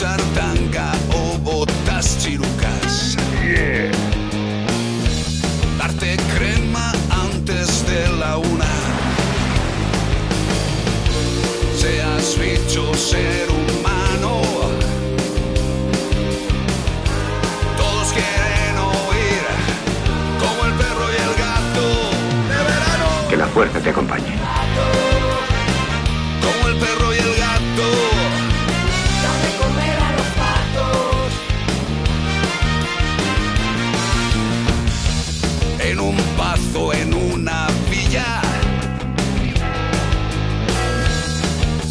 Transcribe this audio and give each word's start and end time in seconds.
usar 0.00 0.20
tanga 0.34 0.92
o 1.12 1.36
botas 1.40 2.16
chirucas. 2.18 3.16
Darte 5.76 6.16
crema 6.34 6.90
antes 7.10 7.84
de 7.86 8.08
la 8.18 8.38
una. 8.38 8.72
Seas 11.76 12.38
bicho, 12.40 12.94
ser 12.94 13.46
humano. 13.50 14.40
Todos 17.76 18.08
quieren 18.14 18.76
oír 18.78 19.42
como 20.40 20.64
el 20.64 20.72
perro 20.80 21.06
y 21.12 21.16
el 21.28 21.34
gato 21.44 21.86
de 22.48 22.58
verano. 22.72 23.28
Que 23.28 23.36
la 23.36 23.48
fuerza 23.48 23.78
te 23.80 23.90
acompañe. 23.90 24.39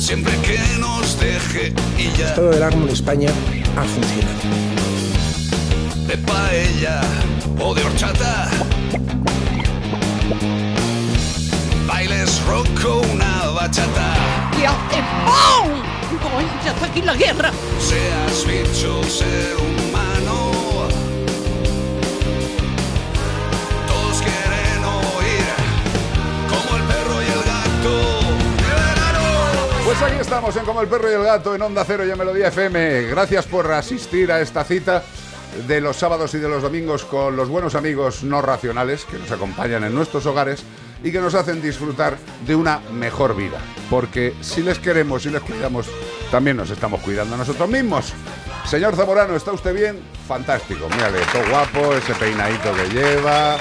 Siempre 0.10 0.34
que 0.42 0.58
nos 0.80 1.20
deje 1.20 1.72
y 1.96 2.12
ya 2.18 2.34
Todo 2.34 2.50
del 2.50 2.64
árbol 2.64 2.86
en 2.88 2.90
España 2.90 3.30
ha 3.78 3.84
funcionado. 3.84 4.40
de 6.08 6.18
paella 6.18 7.02
o 7.60 7.76
de 7.76 7.84
horchata. 7.84 8.50
Bailes 11.86 12.44
rock 12.48 12.86
o 12.88 13.02
una 13.14 13.50
bachata. 13.50 14.16
¡Y 14.60 14.64
hace 14.66 15.00
¡pum! 15.28 15.70
¡Ay, 16.36 16.48
ya 16.66 16.72
está 16.72 16.86
aquí 16.88 17.04
la 17.04 17.14
guerra! 17.14 17.52
Seas 17.80 18.48
bicho, 18.48 19.04
ser 19.04 19.58
humano. 19.58 20.49
Pues 30.00 30.14
aquí 30.14 30.22
estamos 30.22 30.56
en 30.56 30.64
Como 30.64 30.80
el 30.80 30.88
Perro 30.88 31.12
y 31.12 31.14
el 31.14 31.24
Gato 31.24 31.54
en 31.54 31.62
Onda 31.62 31.84
Cero 31.86 32.06
y 32.06 32.10
en 32.10 32.18
Melodía 32.18 32.48
FM. 32.48 33.02
Gracias 33.10 33.46
por 33.46 33.70
asistir 33.70 34.32
a 34.32 34.40
esta 34.40 34.64
cita 34.64 35.04
de 35.68 35.82
los 35.82 35.98
sábados 35.98 36.34
y 36.36 36.38
de 36.38 36.48
los 36.48 36.62
domingos 36.62 37.04
con 37.04 37.36
los 37.36 37.50
buenos 37.50 37.76
amigos 37.76 38.24
no 38.24 38.42
racionales 38.42 39.04
que 39.04 39.18
nos 39.18 39.30
acompañan 39.30 39.84
en 39.84 39.94
nuestros 39.94 40.26
hogares 40.26 40.64
y 41.04 41.12
que 41.12 41.20
nos 41.20 41.36
hacen 41.36 41.62
disfrutar 41.62 42.16
de 42.48 42.56
una 42.56 42.80
mejor 42.94 43.36
vida. 43.36 43.58
Porque 43.90 44.34
si 44.40 44.64
les 44.64 44.80
queremos 44.80 45.26
y 45.26 45.32
les 45.32 45.42
cuidamos, 45.42 45.88
también 46.32 46.56
nos 46.56 46.70
estamos 46.70 47.02
cuidando 47.02 47.36
a 47.36 47.40
nosotros 47.40 47.68
mismos. 47.68 48.14
Señor 48.64 48.96
Zamorano, 48.96 49.36
¿está 49.36 49.52
usted 49.52 49.76
bien? 49.76 50.00
Fantástico. 50.30 50.88
Mírale, 50.96 51.20
todo 51.34 51.44
guapo, 51.50 51.94
ese 51.94 52.16
peinadito 52.16 52.74
que 52.74 52.88
lleva. 52.88 53.58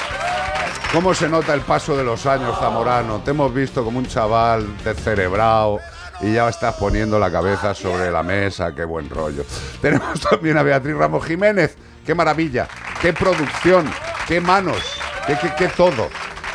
¿Cómo 0.93 1.13
se 1.15 1.29
nota 1.29 1.53
el 1.53 1.63
paso 1.63 1.97
de 1.97 2.05
los 2.05 2.27
años, 2.27 2.57
Zamorano? 2.61 3.23
Te 3.23 3.33
hemos 3.33 3.53
visto 3.53 3.83
como 3.83 3.99
un 3.99 4.07
chaval 4.07 4.69
descerebrado 4.85 5.81
y 6.21 6.33
ya 6.33 6.49
estás 6.49 6.75
poniendo 6.75 7.19
la 7.19 7.31
cabeza 7.31 7.75
sobre 7.75 8.11
la 8.11 8.23
mesa. 8.23 8.75
Qué 8.75 8.85
buen 8.85 9.09
rollo. 9.09 9.45
Tenemos 9.81 10.21
también 10.21 10.57
a 10.59 10.63
Beatriz 10.63 10.97
Ramos 10.97 11.25
Jiménez. 11.25 11.77
Qué 12.05 12.15
maravilla, 12.15 12.67
qué 13.03 13.13
producción, 13.13 13.91
qué 14.27 14.41
manos, 14.41 14.79
qué, 15.27 15.37
qué, 15.37 15.53
qué 15.59 15.69
todo. 15.69 16.09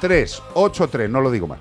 608-354-383. 0.00 1.08
No 1.08 1.20
lo 1.20 1.30
digo 1.30 1.46
mal. 1.46 1.58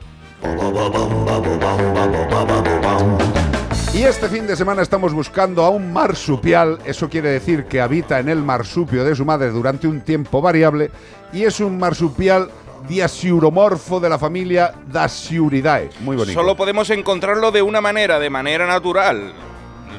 Y 3.94 4.04
este 4.04 4.28
fin 4.28 4.46
de 4.46 4.58
semana 4.58 4.82
estamos 4.82 5.14
buscando 5.14 5.64
a 5.64 5.70
un 5.70 5.94
marsupial, 5.94 6.80
eso 6.84 7.10
quiere 7.10 7.30
decir 7.30 7.64
que 7.64 7.80
habita 7.80 8.20
en 8.20 8.28
el 8.28 8.44
marsupio 8.44 9.06
de 9.06 9.16
su 9.16 9.24
madre 9.24 9.52
durante 9.52 9.88
un 9.88 10.02
tiempo 10.02 10.42
variable, 10.42 10.92
y 11.32 11.44
es 11.44 11.62
un 11.62 11.80
marsupial 11.80 12.50
diasiuromorfo 12.90 14.02
de 14.02 14.10
la 14.10 14.20
familia 14.20 14.74
Dasyuridae. 14.88 15.92
Muy 16.02 16.18
bonito. 16.18 16.38
Solo 16.38 16.58
podemos 16.58 16.90
encontrarlo 16.90 17.52
de 17.52 17.62
una 17.62 17.80
manera, 17.80 18.20
de 18.20 18.30
manera 18.30 18.68
natural. 18.68 19.34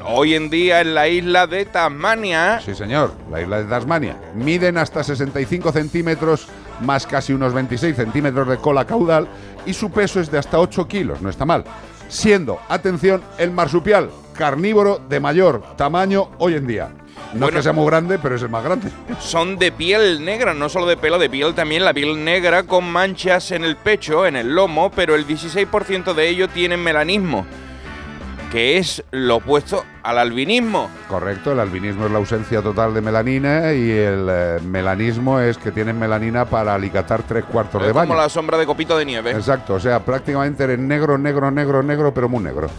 Hoy 0.05 0.35
en 0.35 0.51
día 0.51 0.79
en 0.81 0.93
la 0.93 1.07
isla 1.07 1.47
de 1.47 1.65
Tasmania, 1.65 2.61
Sí, 2.63 2.75
señor, 2.75 3.13
la 3.31 3.41
isla 3.41 3.57
de 3.57 3.65
Tasmania. 3.65 4.15
Miden 4.35 4.77
hasta 4.77 5.03
65 5.03 5.71
centímetros 5.71 6.47
más 6.81 7.05
casi 7.07 7.33
unos 7.33 7.53
26 7.53 7.95
centímetros 7.95 8.47
de 8.47 8.57
cola 8.57 8.85
caudal 8.85 9.27
y 9.65 9.73
su 9.73 9.91
peso 9.91 10.19
es 10.19 10.31
de 10.31 10.37
hasta 10.37 10.59
8 10.59 10.87
kilos, 10.87 11.21
no 11.21 11.29
está 11.29 11.45
mal. 11.45 11.63
Siendo, 12.07 12.59
atención, 12.69 13.21
el 13.37 13.51
marsupial 13.51 14.09
carnívoro 14.33 15.01
de 15.09 15.19
mayor 15.19 15.63
tamaño 15.75 16.29
hoy 16.37 16.55
en 16.55 16.67
día. 16.67 16.89
No 17.33 17.39
Bueno. 17.41 17.47
es 17.47 17.55
que 17.55 17.63
sea 17.63 17.73
muy 17.73 17.85
grande, 17.87 18.19
pero 18.19 18.35
es 18.35 18.41
el 18.41 18.49
más 18.49 18.63
grande. 18.63 18.89
son 19.19 19.57
de 19.57 19.71
piel 19.71 20.23
negra, 20.23 20.53
no 20.53 20.69
solo 20.69 20.85
de 20.85 20.95
pelo, 20.95 21.19
de 21.19 21.29
piel 21.29 21.53
también, 21.53 21.83
la 21.83 21.93
piel 21.93 22.23
negra 22.23 22.63
con 22.63 22.85
manchas 22.89 23.51
en 23.51 23.63
el 23.65 23.75
pecho, 23.75 24.25
en 24.25 24.35
el 24.35 24.53
lomo, 24.55 24.91
pero 24.91 25.15
el 25.15 25.27
16% 25.27 26.13
de 26.13 26.29
ellos 26.29 26.49
tienen 26.53 26.81
melanismo, 26.81 27.45
que 28.51 28.77
es 28.77 29.03
lo 29.11 29.37
opuesto 29.37 29.83
al 30.03 30.17
albinismo. 30.17 30.89
Correcto, 31.09 31.51
el 31.51 31.59
albinismo 31.59 32.05
es 32.05 32.11
la 32.11 32.17
ausencia 32.17 32.61
total 32.61 32.93
de 32.93 33.01
melanina 33.01 33.73
y 33.73 33.89
el 33.91 34.27
eh, 34.29 34.59
melanismo 34.63 35.39
es 35.39 35.57
que 35.57 35.71
tienen 35.71 35.99
melanina 35.99 36.45
para 36.45 36.73
alicatar 36.75 37.23
tres 37.23 37.43
cuartos 37.45 37.81
de 37.81 37.89
Es 37.89 37.93
baño. 37.93 38.07
como 38.07 38.19
la 38.21 38.29
sombra 38.29 38.57
de 38.57 38.65
copito 38.65 38.97
de 38.97 39.05
nieve. 39.05 39.31
Exacto, 39.31 39.73
o 39.75 39.79
sea, 39.79 39.99
prácticamente 39.99 40.63
eres 40.63 40.79
negro, 40.79 41.17
negro, 41.17 41.51
negro, 41.51 41.83
negro, 41.83 42.13
pero 42.13 42.29
muy 42.29 42.43
negro. 42.43 42.69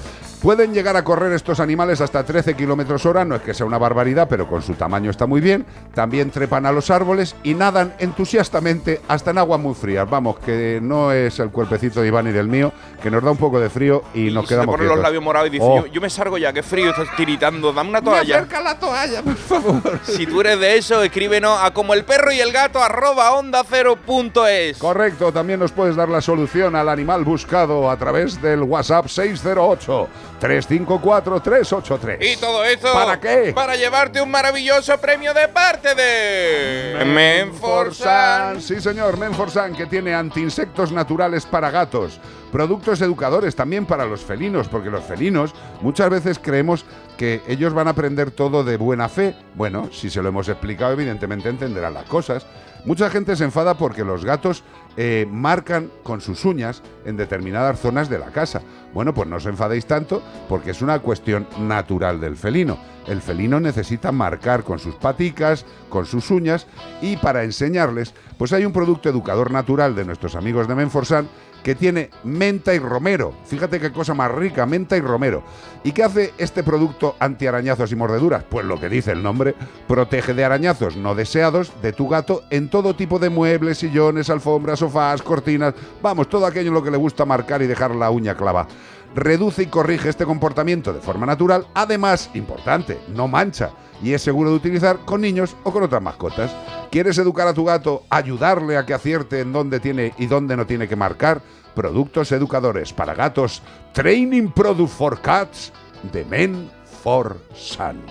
Pueden 0.42 0.72
llegar 0.72 0.96
a 0.96 1.02
correr 1.02 1.32
estos 1.32 1.58
animales 1.58 2.00
hasta 2.00 2.22
13 2.24 2.54
kilómetros 2.54 3.04
hora, 3.06 3.24
no 3.24 3.34
es 3.34 3.42
que 3.42 3.54
sea 3.54 3.66
una 3.66 3.76
barbaridad, 3.76 4.28
pero 4.30 4.46
con 4.48 4.62
su 4.62 4.74
tamaño 4.74 5.10
está 5.10 5.26
muy 5.26 5.40
bien. 5.40 5.66
También 5.94 6.30
trepan 6.30 6.64
a 6.64 6.70
los 6.70 6.90
árboles 6.90 7.34
y 7.42 7.54
nadan 7.54 7.92
entusiastamente 7.98 9.00
hasta 9.08 9.32
en 9.32 9.38
aguas 9.38 9.58
muy 9.60 9.74
frías. 9.74 10.08
Vamos, 10.08 10.38
que 10.38 10.78
no 10.80 11.10
es 11.10 11.40
el 11.40 11.50
cuerpecito 11.50 12.00
de 12.02 12.06
Iván 12.08 12.28
y 12.28 12.32
del 12.32 12.46
mío, 12.46 12.72
que 13.02 13.10
nos 13.10 13.24
da 13.24 13.32
un 13.32 13.36
poco 13.36 13.58
de 13.58 13.68
frío 13.68 14.04
y, 14.14 14.30
nos 14.30 14.44
se 14.46 14.54
quedamos 14.54 14.74
ponen 14.76 14.86
los 14.86 14.94
quietos. 14.94 15.02
labios 15.02 15.24
morados 15.24 15.48
y 15.48 15.50
dices, 15.50 15.68
Oh. 15.68 15.84
yo, 15.84 15.86
yo 15.86 16.00
me 16.00 16.08
salgo 16.08 16.38
ya, 16.38 16.52
qué 16.52 16.62
frío, 16.62 16.90
estás 16.90 17.08
tiritando, 17.16 17.72
dame 17.72 17.90
una 17.90 18.00
toalla. 18.02 18.46
la 18.62 18.78
toalla, 18.78 19.22
por 19.22 19.34
favor. 19.34 19.98
Si 20.04 20.24
tú 20.26 20.40
eres 20.40 20.60
de 20.60 20.76
eso, 20.78 21.02
escríbenos 21.02 21.58
a 21.60 21.72
como 21.72 21.94
el 21.94 22.04
perro 22.04 22.30
y 22.30 22.38
el 22.38 22.52
gato 22.52 22.80
arroba 22.82 23.32
onda 23.34 23.64
cero 23.68 23.96
punto 24.06 24.46
es. 24.46 24.78
Correcto, 24.78 25.32
también 25.32 25.58
nos 25.58 25.72
puedes 25.72 25.96
dar 25.96 26.08
la 26.08 26.20
solución 26.20 26.76
al 26.76 26.88
animal 26.88 27.24
buscado 27.24 27.90
a 27.90 27.96
través 27.96 28.40
del 28.40 28.62
WhatsApp 28.62 29.08
608 29.08 30.08
354 30.38 31.40
383. 31.40 32.32
Y 32.32 32.36
todo 32.40 32.64
eso. 32.64 32.92
¿Para 32.92 33.18
qué? 33.20 33.52
Para 33.54 33.76
llevarte 33.76 34.20
un 34.20 34.30
maravilloso 34.30 34.96
premio 34.98 35.34
de 35.34 35.48
parte 35.48 35.94
de. 35.94 37.04
Menforsan. 37.04 38.60
Sí, 38.60 38.80
señor, 38.80 39.18
Menforsan, 39.18 39.74
que 39.74 39.86
tiene 39.86 40.14
antiinsectos 40.14 40.92
naturales 40.92 41.44
para 41.46 41.70
gatos. 41.70 42.20
Productos 42.52 43.00
educadores 43.02 43.54
también 43.54 43.84
para 43.84 44.06
los 44.06 44.24
felinos, 44.24 44.68
porque 44.68 44.90
los 44.90 45.04
felinos 45.04 45.54
muchas 45.82 46.08
veces 46.08 46.38
creemos 46.38 46.84
que 47.16 47.42
ellos 47.46 47.74
van 47.74 47.88
a 47.88 47.90
aprender 47.90 48.30
todo 48.30 48.64
de 48.64 48.76
buena 48.76 49.08
fe. 49.08 49.34
Bueno, 49.54 49.88
si 49.92 50.08
se 50.08 50.22
lo 50.22 50.28
hemos 50.28 50.48
explicado, 50.48 50.92
evidentemente 50.92 51.48
entenderán 51.48 51.94
las 51.94 52.06
cosas. 52.06 52.46
Mucha 52.84 53.10
gente 53.10 53.36
se 53.36 53.44
enfada 53.44 53.76
porque 53.76 54.04
los 54.04 54.24
gatos 54.24 54.62
eh, 54.96 55.26
marcan 55.30 55.90
con 56.02 56.20
sus 56.20 56.44
uñas 56.44 56.82
en 57.04 57.16
determinadas 57.16 57.78
zonas 57.80 58.08
de 58.08 58.18
la 58.18 58.32
casa. 58.32 58.62
Bueno, 58.94 59.12
pues 59.12 59.28
no 59.28 59.36
os 59.36 59.46
enfadéis 59.46 59.86
tanto 59.86 60.22
porque 60.48 60.70
es 60.70 60.80
una 60.80 61.00
cuestión 61.00 61.46
natural 61.58 62.20
del 62.20 62.36
felino. 62.36 62.78
El 63.06 63.20
felino 63.20 63.58
necesita 63.58 64.12
marcar 64.12 64.64
con 64.64 64.78
sus 64.78 64.94
paticas, 64.94 65.66
con 65.88 66.06
sus 66.06 66.30
uñas 66.30 66.66
y 67.02 67.16
para 67.16 67.44
enseñarles, 67.44 68.14
pues 68.38 68.52
hay 68.52 68.64
un 68.64 68.72
producto 68.72 69.08
educador 69.08 69.50
natural 69.50 69.94
de 69.94 70.04
nuestros 70.04 70.36
amigos 70.36 70.68
de 70.68 70.74
Menforsan 70.74 71.28
que 71.62 71.74
tiene 71.74 72.10
menta 72.24 72.72
y 72.74 72.78
romero. 72.78 73.34
Fíjate 73.44 73.80
qué 73.80 73.92
cosa 73.92 74.14
más 74.14 74.30
rica, 74.30 74.64
menta 74.64 74.96
y 74.96 75.00
romero. 75.00 75.42
¿Y 75.84 75.92
qué 75.92 76.04
hace 76.04 76.32
este 76.38 76.62
producto 76.62 77.16
antiarañazos 77.18 77.92
y 77.92 77.96
mordeduras? 77.96 78.44
Pues 78.44 78.64
lo 78.64 78.80
que 78.80 78.88
dice 78.88 79.12
el 79.12 79.22
nombre, 79.22 79.54
protege 79.86 80.34
de 80.34 80.44
arañazos 80.44 80.96
no 80.96 81.14
deseados 81.14 81.72
de 81.82 81.92
tu 81.92 82.08
gato 82.08 82.42
en 82.50 82.70
todo 82.70 82.94
tipo 82.94 83.18
de 83.18 83.30
muebles, 83.30 83.78
sillones, 83.78 84.30
alfombras, 84.30 84.78
sofás, 84.78 85.20
cortinas, 85.20 85.74
vamos, 86.00 86.28
todo 86.28 86.46
aquello 86.46 86.68
en 86.68 86.74
lo 86.74 86.82
que 86.82 86.92
le 86.92 86.96
gusta 86.96 87.24
marcar 87.24 87.60
y 87.60 87.66
dejar 87.66 87.94
la 87.94 88.10
uña 88.10 88.36
clava. 88.36 88.66
Reduce 89.14 89.62
y 89.62 89.66
corrige 89.66 90.08
este 90.08 90.24
comportamiento 90.24 90.92
de 90.92 91.00
forma 91.00 91.26
natural, 91.26 91.66
además, 91.74 92.30
importante, 92.34 92.98
no 93.08 93.28
mancha 93.28 93.70
y 94.02 94.12
es 94.12 94.22
seguro 94.22 94.50
de 94.50 94.56
utilizar 94.56 94.98
con 95.04 95.20
niños 95.20 95.56
o 95.64 95.72
con 95.72 95.82
otras 95.82 96.02
mascotas. 96.02 96.54
¿Quieres 96.90 97.18
educar 97.18 97.48
a 97.48 97.54
tu 97.54 97.64
gato, 97.64 98.04
ayudarle 98.10 98.76
a 98.76 98.86
que 98.86 98.94
acierte 98.94 99.40
en 99.40 99.52
dónde 99.52 99.80
tiene 99.80 100.14
y 100.18 100.26
dónde 100.26 100.56
no 100.56 100.66
tiene 100.66 100.88
que 100.88 100.96
marcar? 100.96 101.42
Productos 101.74 102.32
educadores 102.32 102.92
para 102.92 103.14
gatos, 103.14 103.62
Training 103.92 104.48
Product 104.48 104.90
for 104.90 105.20
Cats 105.20 105.72
de 106.12 106.24
Men 106.24 106.70
for 107.02 107.38
Sun. 107.54 108.02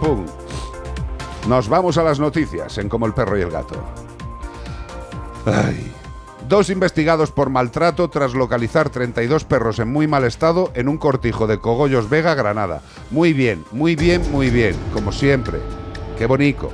Pum. 0.00 0.26
Nos 1.46 1.68
vamos 1.68 1.96
a 1.98 2.02
las 2.02 2.18
noticias 2.18 2.78
en 2.78 2.88
Como 2.88 3.06
el 3.06 3.14
perro 3.14 3.38
y 3.38 3.42
el 3.42 3.50
gato. 3.50 3.76
Ay. 5.46 5.97
Dos 6.48 6.70
investigados 6.70 7.30
por 7.30 7.50
maltrato 7.50 8.08
tras 8.08 8.32
localizar 8.32 8.88
32 8.88 9.44
perros 9.44 9.78
en 9.80 9.92
muy 9.92 10.06
mal 10.06 10.24
estado 10.24 10.72
en 10.74 10.88
un 10.88 10.96
cortijo 10.96 11.46
de 11.46 11.58
Cogollos 11.58 12.08
Vega, 12.08 12.34
Granada. 12.34 12.80
Muy 13.10 13.34
bien, 13.34 13.66
muy 13.70 13.96
bien, 13.96 14.22
muy 14.32 14.48
bien, 14.48 14.74
como 14.94 15.12
siempre. 15.12 15.58
Qué 16.16 16.24
bonito. 16.24 16.72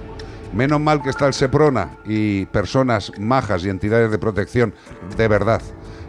Menos 0.53 0.81
mal 0.81 1.03
que 1.03 1.11
está 1.11 1.27
el 1.27 1.35
Seprona 1.35 1.97
y 2.05 2.47
personas 2.47 3.11
majas 3.19 3.65
y 3.65 3.69
entidades 3.69 4.13
de 4.13 4.19
protección 4.19 4.75
de 5.17 5.27
verdad. 5.27 5.61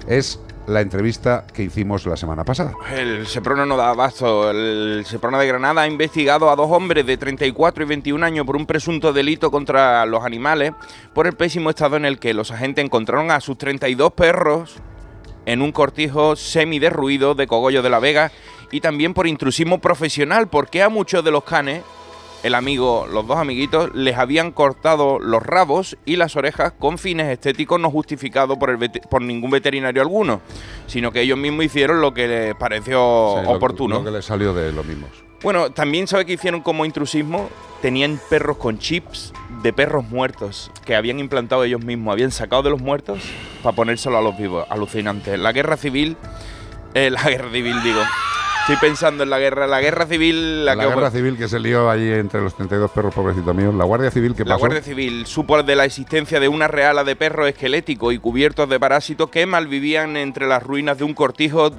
Es 0.08 0.40
la 0.68 0.82
entrevista 0.82 1.46
que 1.54 1.64
hicimos 1.64 2.06
la 2.06 2.18
semana 2.18 2.44
pasada. 2.44 2.74
El 2.92 3.28
Seprona 3.28 3.66
no 3.66 3.78
da 3.78 3.90
abasto. 3.90 4.50
El 4.50 5.06
Seprona 5.06 5.40
de 5.40 5.48
Granada 5.48 5.82
ha 5.82 5.88
investigado 5.88 6.50
a 6.50 6.56
dos 6.56 6.70
hombres 6.72 7.06
de 7.06 7.18
34 7.18 7.84
y 7.84 7.88
21 7.88 8.26
años 8.26 8.46
por 8.46 8.56
un 8.56 8.66
presunto 8.66 9.14
delito 9.14 9.52
contra 9.52 10.06
los 10.06 10.24
animales 10.24 10.74
por 11.14 11.28
el 11.28 11.34
pésimo 11.34 11.70
estado 11.70 11.98
en 11.98 12.06
el 12.06 12.20
que 12.20 12.34
los 12.34 12.52
agentes 12.52 12.84
encontraron 12.84 13.32
a 13.32 13.40
sus 13.42 13.58
32 13.58 14.14
perros 14.14 14.78
en 15.46 15.62
un 15.62 15.72
cortijo 15.72 16.36
semi-derruido 16.36 17.36
de 17.36 17.48
Cogollo 17.48 17.84
de 17.84 17.90
la 17.90 18.00
Vega 18.00 18.32
y 18.72 18.82
también 18.82 19.14
por 19.14 19.28
intrusismo 19.28 19.80
profesional, 19.80 20.48
porque 20.48 20.82
a 20.82 20.90
muchos 20.90 21.24
de 21.24 21.32
los 21.32 21.44
canes 21.44 21.84
el 22.44 22.54
amigo, 22.56 23.08
los 23.12 23.26
dos 23.26 23.38
amiguitos, 23.38 23.90
les 23.96 24.18
habían 24.18 24.52
cortado 24.52 25.18
los 25.20 25.42
rabos 25.42 25.98
y 26.06 26.16
las 26.16 26.36
orejas 26.36 26.74
con 26.78 26.98
fines 26.98 27.28
estéticos 27.28 27.80
no 27.80 27.90
justificados 27.90 28.58
por, 28.58 28.70
el 28.70 28.78
vete- 28.78 29.02
por 29.10 29.22
ningún 29.22 29.50
veterinario 29.52 30.02
alguno, 30.02 30.42
sino 30.88 31.12
que 31.12 31.22
ellos 31.22 31.38
mismos 31.40 31.66
hicieron 31.66 32.02
lo 32.02 32.14
que 32.14 32.28
les 32.28 32.56
pareció 32.56 33.36
Sí, 33.40 33.46
lo- 33.46 33.52
oportuno. 33.52 33.96
Lo, 34.00 34.04
que 34.06 34.12
le 34.12 34.22
salió 34.22 34.54
de 34.54 34.72
los 34.72 34.86
mismos. 34.86 35.10
Bueno, 35.42 35.72
también 35.72 36.08
sabe 36.08 36.26
que 36.26 36.34
hicieron 36.34 36.62
como 36.62 36.86
intrusismo, 36.86 37.50
tenían 37.82 38.20
perros 38.30 38.58
con 38.58 38.80
chips 38.80 39.32
de 39.62 39.74
perros 39.74 40.04
muertos 40.10 40.72
que 40.86 40.96
habían 40.96 41.20
implantado 41.20 41.64
ellos 41.64 41.84
mismos, 41.84 42.14
habían 42.14 42.32
sacado 42.32 42.64
de 42.64 42.70
los 42.72 42.82
muertos 42.82 43.20
para 43.64 43.76
ponérselo 43.76 44.18
a 44.18 44.22
los 44.22 44.38
vivos, 44.38 44.66
alucinante. 44.70 45.38
La 45.38 45.52
guerra 45.52 45.78
civil, 45.78 46.18
eh, 46.94 47.10
la 47.12 47.22
guerra 47.30 47.52
civil 47.52 47.82
digo, 47.84 48.02
estoy 48.68 48.78
pensando 48.78 49.24
en 49.24 49.30
la 49.30 49.38
guerra, 49.38 49.68
la 49.68 49.80
guerra 49.80 50.08
civil, 50.08 50.66
la, 50.66 50.74
La, 50.74 50.84
que 50.84 50.90
guerra 50.90 51.12
civil 51.12 51.38
que 51.38 51.48
se 51.48 51.60
lió 51.60 51.88
allí 51.88 52.12
entre 52.12 52.42
los 52.42 52.56
32 52.56 52.90
perros, 52.90 53.14
pobrecitos 53.14 53.56
míos. 53.56 53.76
La 53.76 53.86
Guardia 53.86 54.10
Civil 54.10 54.34
que 54.34 54.44
La 54.44 54.56
pasó. 54.56 54.62
Guardia 54.62 54.82
Civil 54.82 55.28
supo 55.28 55.62
de 55.62 55.76
la 55.76 55.86
existencia 55.86 56.40
de 56.40 56.48
una 56.48 56.68
reala 56.68 57.04
de 57.04 57.16
perros 57.16 57.48
esqueléticos 57.48 58.12
y 58.14 58.18
cubiertos 58.18 58.68
de 58.68 58.80
parásitos 58.80 59.30
que 59.30 59.46
malvivían 59.46 60.18
entre 60.18 60.48
las 60.48 60.64
ruinas 60.64 60.98
de 60.98 61.04
un 61.04 61.14
cortijo. 61.14 61.72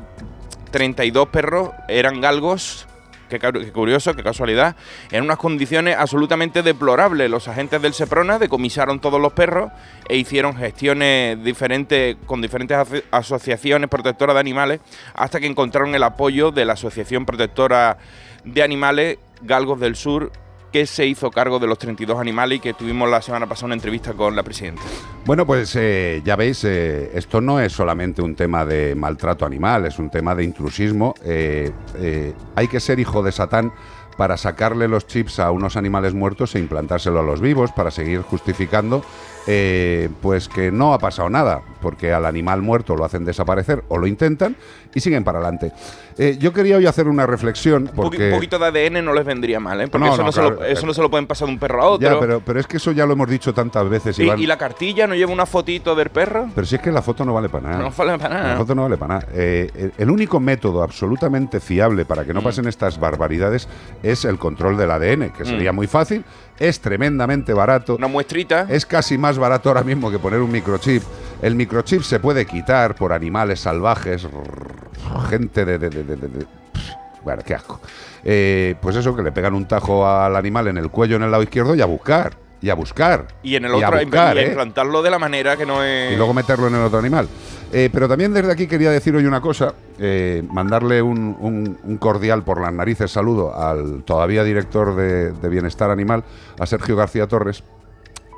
32 0.70 1.28
perros 1.28 1.70
eran 1.88 2.20
galgos. 2.20 2.86
Qué, 3.28 3.40
curioso, 3.72 4.14
qué 4.14 4.22
casualidad. 4.22 4.76
En 5.10 5.24
unas 5.24 5.38
condiciones 5.38 5.96
absolutamente 5.96 6.62
deplorables. 6.62 7.28
Los 7.30 7.48
agentes 7.48 7.82
del 7.82 7.92
Seprona 7.92 8.38
decomisaron 8.38 9.00
todos 9.00 9.20
los 9.20 9.32
perros 9.32 9.72
e 10.08 10.16
hicieron 10.16 10.56
gestiones 10.56 11.42
diferentes 11.42 12.16
con 12.26 12.40
diferentes 12.40 12.76
aso- 12.76 13.02
asociaciones 13.10 13.90
protectoras 13.90 14.34
de 14.34 14.40
animales 14.40 14.80
hasta 15.14 15.40
que 15.40 15.46
encontraron 15.46 15.94
el 15.94 16.02
apoyo 16.02 16.50
de 16.52 16.64
la 16.64 16.74
Asociación 16.74 17.26
Protectora 17.26 17.98
de 18.44 18.62
Animales 18.62 19.18
Galgos 19.42 19.80
del 19.80 19.96
Sur 19.96 20.30
que 20.72 20.86
se 20.86 21.06
hizo 21.06 21.30
cargo 21.30 21.58
de 21.58 21.66
los 21.66 21.78
32 21.78 22.18
animales 22.18 22.58
y 22.58 22.60
que 22.60 22.74
tuvimos 22.74 23.08
la 23.08 23.22
semana 23.22 23.46
pasada 23.46 23.66
una 23.66 23.74
entrevista 23.74 24.12
con 24.12 24.34
la 24.36 24.42
presidenta. 24.42 24.82
Bueno, 25.24 25.46
pues 25.46 25.74
eh, 25.76 26.22
ya 26.24 26.36
veis, 26.36 26.64
eh, 26.64 27.10
esto 27.14 27.40
no 27.40 27.60
es 27.60 27.72
solamente 27.72 28.22
un 28.22 28.34
tema 28.34 28.64
de 28.64 28.94
maltrato 28.94 29.44
animal, 29.44 29.86
es 29.86 29.98
un 29.98 30.10
tema 30.10 30.34
de 30.34 30.44
intrusismo. 30.44 31.14
Eh, 31.24 31.72
hay 32.54 32.68
que 32.68 32.80
ser 32.80 33.00
hijo 33.00 33.22
de 33.22 33.32
Satán 33.32 33.72
para 34.16 34.36
sacarle 34.36 34.88
los 34.88 35.06
chips 35.06 35.40
a 35.40 35.50
unos 35.50 35.76
animales 35.76 36.14
muertos 36.14 36.54
e 36.54 36.58
implantárselo 36.58 37.20
a 37.20 37.22
los 37.22 37.40
vivos 37.40 37.72
para 37.72 37.90
seguir 37.90 38.22
justificando 38.22 39.04
pues 40.22 40.48
que 40.48 40.72
no 40.72 40.92
ha 40.92 40.98
pasado 40.98 41.30
nada, 41.30 41.62
porque 41.80 42.12
al 42.12 42.26
animal 42.26 42.62
muerto 42.62 42.96
lo 42.96 43.04
hacen 43.04 43.24
desaparecer 43.24 43.84
o 43.88 43.96
lo 43.96 44.08
intentan 44.08 44.56
y 44.96 45.00
siguen 45.00 45.22
para 45.24 45.38
adelante. 45.40 45.72
Eh, 46.16 46.38
yo 46.40 46.54
quería 46.54 46.78
hoy 46.78 46.86
hacer 46.86 47.06
una 47.06 47.26
reflexión 47.26 47.90
porque... 47.94 48.30
Un 48.30 48.34
poquito 48.36 48.58
de 48.58 48.64
ADN 48.88 49.04
no 49.04 49.12
les 49.12 49.26
vendría 49.26 49.60
mal, 49.60 49.78
¿eh? 49.82 49.88
Porque 49.88 50.06
No, 50.06 50.14
eso, 50.14 50.22
no 50.22 50.26
no, 50.28 50.32
se 50.32 50.40
lo, 50.40 50.64
eso 50.64 50.86
no 50.86 50.94
se 50.94 51.02
lo 51.02 51.10
pueden 51.10 51.26
pasar 51.26 51.46
de 51.48 51.52
un 51.52 51.58
perro 51.58 51.82
a 51.82 51.86
otro. 51.90 52.08
Ya, 52.14 52.18
pero, 52.18 52.40
pero 52.40 52.58
es 52.58 52.66
que 52.66 52.78
eso 52.78 52.92
ya 52.92 53.04
lo 53.04 53.12
hemos 53.12 53.28
dicho 53.28 53.52
tantas 53.52 53.86
veces, 53.90 54.18
¿Y, 54.18 54.22
Iván. 54.22 54.38
y 54.40 54.46
la 54.46 54.56
cartilla 54.56 55.06
no 55.06 55.14
lleva 55.14 55.30
una 55.32 55.44
fotito 55.44 55.94
del 55.94 56.08
perro? 56.08 56.48
Pero 56.54 56.66
si 56.66 56.76
es 56.76 56.80
que 56.80 56.90
la 56.90 57.02
foto 57.02 57.26
no 57.26 57.34
vale 57.34 57.50
para 57.50 57.68
nada. 57.68 57.78
No 57.82 57.90
vale 57.94 58.18
para 58.18 58.34
nada. 58.34 58.48
La 58.52 58.56
foto 58.56 58.74
no 58.74 58.82
vale 58.84 58.96
para 58.96 59.14
nada. 59.16 59.26
Eh, 59.34 59.92
el- 59.98 60.10
único 60.10 60.40
método 60.40 60.82
absolutamente 60.82 61.60
fiable 61.60 62.06
para 62.06 62.24
que 62.24 62.32
no 62.32 62.40
Mm. 62.40 62.44
pasen 62.44 62.66
estas 62.68 62.98
barbaridades 62.98 63.68
es 64.02 64.24
el 64.24 64.38
control 64.38 64.78
del 64.78 64.90
ADN, 64.90 65.30
que 65.34 65.44
sería 65.44 65.72
muy 65.72 65.86
fácil, 65.86 66.24
es 66.58 66.80
tremendamente 66.80 67.52
barato. 67.52 67.92
Mm. 67.92 67.96
Una 67.96 68.08
muestrita. 68.08 68.66
Es 68.70 68.86
casi 68.86 69.18
más 69.18 69.36
barato 69.38 69.68
ahora 69.68 69.82
mismo 69.82 70.10
que 70.10 70.18
poner 70.18 70.40
un 70.40 70.50
microchip. 70.50 71.02
El 71.42 71.54
microchip 71.54 72.02
se 72.02 72.18
puede 72.20 72.46
quitar 72.46 72.94
por 72.94 73.12
animales 73.12 73.60
salvajes, 73.60 74.26
gente 75.28 75.64
de... 75.64 75.78
de- 75.78 75.90
de- 75.90 76.04
de- 76.16 76.46
bueno, 77.22 77.42
qué 77.44 77.54
asco. 77.54 77.80
Eh, 78.24 78.76
pues 78.80 78.94
eso, 78.96 79.14
que 79.16 79.22
le 79.22 79.32
pegan 79.32 79.54
un 79.54 79.66
tajo 79.66 80.06
al 80.06 80.36
animal 80.36 80.68
en 80.68 80.78
el 80.78 80.90
cuello 80.90 81.16
en 81.16 81.24
el 81.24 81.30
lado 81.30 81.42
izquierdo 81.42 81.74
y 81.74 81.80
a 81.80 81.86
buscar. 81.86 82.36
Y 82.62 82.70
a 82.70 82.74
buscar. 82.74 83.26
y 83.42 83.56
en 83.56 83.64
el 83.64 83.72
a 83.72 83.76
otro, 83.88 84.00
buscar, 84.00 84.36
y 84.36 84.40
¿eh? 84.40 84.46
implantarlo 84.46 85.02
de 85.02 85.10
la 85.10 85.18
manera 85.18 85.56
que 85.56 85.66
no 85.66 85.82
es. 85.82 86.12
y 86.12 86.16
luego 86.16 86.32
meterlo 86.32 86.68
en 86.68 86.76
el 86.76 86.82
otro 86.82 86.98
animal. 87.00 87.28
Eh, 87.72 87.90
pero 87.92 88.08
también 88.08 88.32
desde 88.32 88.50
aquí 88.52 88.66
quería 88.68 88.90
decir 88.92 89.14
hoy 89.16 89.26
una 89.26 89.40
cosa, 89.40 89.74
eh, 89.98 90.42
mandarle 90.50 91.02
un, 91.02 91.36
un- 91.40 91.78
un 91.82 91.96
cordial 91.98 92.44
por 92.44 92.60
las 92.60 92.72
narices 92.72 93.10
saludo 93.10 93.54
al 93.54 94.04
todavía 94.04 94.42
director 94.44 94.94
de, 94.94 95.32
de 95.32 95.48
Bienestar 95.48 95.90
Animal, 95.90 96.22
a 96.60 96.64
Sergio 96.66 96.94
García 96.96 97.26
Torres, 97.26 97.62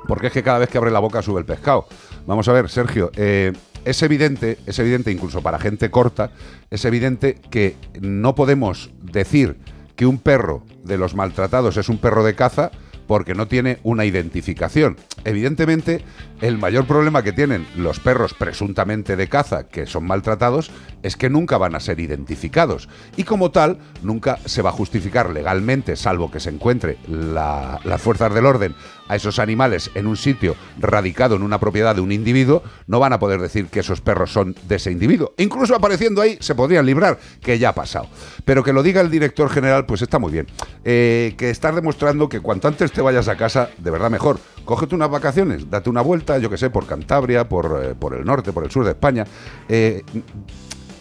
porque 0.07 0.27
es 0.27 0.33
que 0.33 0.41
cada 0.43 0.57
vez 0.57 0.69
que 0.69 0.79
abre 0.79 0.89
la 0.91 0.99
boca 0.99 1.21
sube 1.21 1.39
el 1.39 1.45
pescado. 1.45 1.85
Vamos 2.29 2.47
a 2.47 2.53
ver, 2.53 2.69
Sergio, 2.69 3.09
eh, 3.15 3.53
es 3.85 4.03
evidente, 4.03 4.59
es 4.67 4.77
evidente 4.77 5.11
incluso 5.11 5.41
para 5.41 5.57
gente 5.57 5.89
corta, 5.89 6.29
es 6.69 6.85
evidente 6.85 7.33
que 7.49 7.75
no 7.99 8.35
podemos 8.35 8.91
decir 9.01 9.57
que 9.95 10.05
un 10.05 10.19
perro 10.19 10.63
de 10.83 10.99
los 10.99 11.15
maltratados 11.15 11.75
es 11.77 11.89
un 11.89 11.97
perro 11.97 12.23
de 12.23 12.35
caza 12.35 12.69
porque 13.09 13.33
no 13.33 13.47
tiene 13.47 13.79
una 13.81 14.05
identificación. 14.05 14.95
Evidentemente, 15.25 16.03
el 16.41 16.59
mayor 16.59 16.85
problema 16.85 17.23
que 17.23 17.31
tienen 17.33 17.65
los 17.75 17.99
perros 17.99 18.35
presuntamente 18.35 19.15
de 19.15 19.27
caza 19.27 19.67
que 19.67 19.87
son 19.87 20.05
maltratados 20.05 20.69
es 21.01 21.17
que 21.17 21.27
nunca 21.27 21.57
van 21.57 21.73
a 21.73 21.79
ser 21.79 21.99
identificados. 21.99 22.87
Y 23.17 23.23
como 23.23 23.49
tal, 23.49 23.79
nunca 24.03 24.37
se 24.45 24.61
va 24.61 24.69
a 24.69 24.73
justificar 24.73 25.31
legalmente, 25.31 25.95
salvo 25.95 26.29
que 26.29 26.39
se 26.39 26.51
encuentre 26.51 26.97
la- 27.07 27.79
las 27.83 27.99
fuerzas 27.99 28.31
del 28.31 28.45
orden 28.45 28.75
a 29.07 29.15
esos 29.15 29.39
animales 29.39 29.89
en 29.95 30.05
un 30.05 30.15
sitio 30.15 30.55
radicado 30.77 31.35
en 31.35 31.41
una 31.41 31.59
propiedad 31.59 31.95
de 31.95 32.01
un 32.01 32.11
individuo, 32.11 32.61
no 32.85 32.99
van 32.99 33.11
a 33.13 33.17
poder 33.17 33.41
decir 33.41 33.65
que 33.69 33.79
esos 33.79 34.01
perros 34.01 34.31
son 34.31 34.55
de 34.67 34.75
ese 34.75 34.91
individuo. 34.91 35.33
Incluso 35.37 35.73
apareciendo 35.73 36.21
ahí 36.21 36.37
se 36.41 36.53
podrían 36.53 36.85
librar, 36.85 37.17
que 37.41 37.57
ya 37.57 37.69
ha 37.69 37.73
pasado. 37.75 38.07
Pero 38.45 38.63
que 38.63 38.71
lo 38.71 38.83
diga 38.83 39.01
el 39.01 39.09
director 39.09 39.49
general, 39.49 39.87
pues 39.87 40.03
está 40.03 40.19
muy 40.19 40.31
bien. 40.31 40.45
Eh, 40.85 41.33
que 41.39 41.49
estás 41.49 41.73
demostrando 41.73 42.29
que 42.29 42.39
cuanto 42.39 42.67
antes 42.67 42.91
vayas 43.01 43.27
a 43.27 43.35
casa, 43.37 43.69
de 43.77 43.91
verdad 43.91 44.09
mejor. 44.09 44.39
Cógete 44.65 44.95
unas 44.95 45.09
vacaciones, 45.09 45.69
date 45.69 45.89
una 45.89 46.01
vuelta, 46.01 46.37
yo 46.37 46.49
que 46.49 46.57
sé, 46.57 46.69
por 46.69 46.85
Cantabria, 46.85 47.47
por, 47.49 47.81
eh, 47.83 47.95
por 47.95 48.13
el 48.15 48.25
norte, 48.25 48.51
por 48.53 48.63
el 48.63 48.71
sur 48.71 48.83
de 48.85 48.91
España. 48.91 49.25
Eh, 49.67 50.03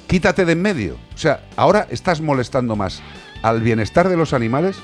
quítate 0.07 0.45
de 0.45 0.52
en 0.52 0.62
medio. 0.62 0.95
O 1.14 1.19
sea, 1.19 1.40
ahora 1.57 1.87
estás 1.90 2.21
molestando 2.21 2.76
más 2.76 3.02
al 3.43 3.61
bienestar 3.61 4.09
de 4.09 4.17
los 4.17 4.33
animales 4.33 4.76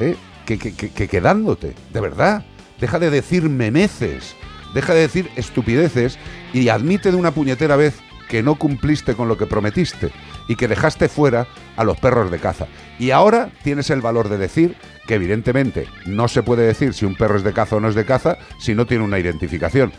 ¿eh? 0.00 0.16
que, 0.46 0.58
que, 0.58 0.74
que- 0.74 0.90
que 0.90 1.08
quedándote, 1.08 1.74
de 1.92 2.00
verdad. 2.00 2.44
Deja 2.80 2.98
de 2.98 3.10
decir 3.10 3.48
memeces, 3.48 4.34
deja 4.74 4.92
de 4.94 5.00
decir 5.00 5.30
estupideces 5.36 6.18
y 6.52 6.68
admite 6.68 7.10
de 7.12 7.16
una 7.16 7.30
puñetera 7.30 7.76
vez 7.76 7.94
que 8.28 8.42
no 8.42 8.56
cumpliste 8.56 9.14
con 9.14 9.28
lo 9.28 9.36
que 9.36 9.46
prometiste 9.46 10.10
y 10.48 10.56
que 10.56 10.66
dejaste 10.66 11.08
fuera 11.08 11.46
a 11.76 11.84
los 11.84 11.98
perros 11.98 12.30
de 12.30 12.38
caza. 12.38 12.66
Y 12.98 13.10
ahora 13.10 13.50
tienes 13.62 13.90
el 13.90 14.00
valor 14.00 14.28
de 14.28 14.38
decir 14.38 14.76
que 15.06 15.14
evidentemente 15.14 15.86
no 16.06 16.28
se 16.28 16.42
puede 16.42 16.66
decir 16.66 16.94
si 16.94 17.04
un 17.04 17.16
perro 17.16 17.36
es 17.36 17.42
de 17.42 17.52
caza 17.52 17.76
o 17.76 17.80
no 17.80 17.88
es 17.88 17.94
de 17.94 18.04
caza 18.04 18.38
si 18.58 18.74
no 18.74 18.86
tiene 18.86 19.04
una 19.04 19.18
identificación. 19.18 19.92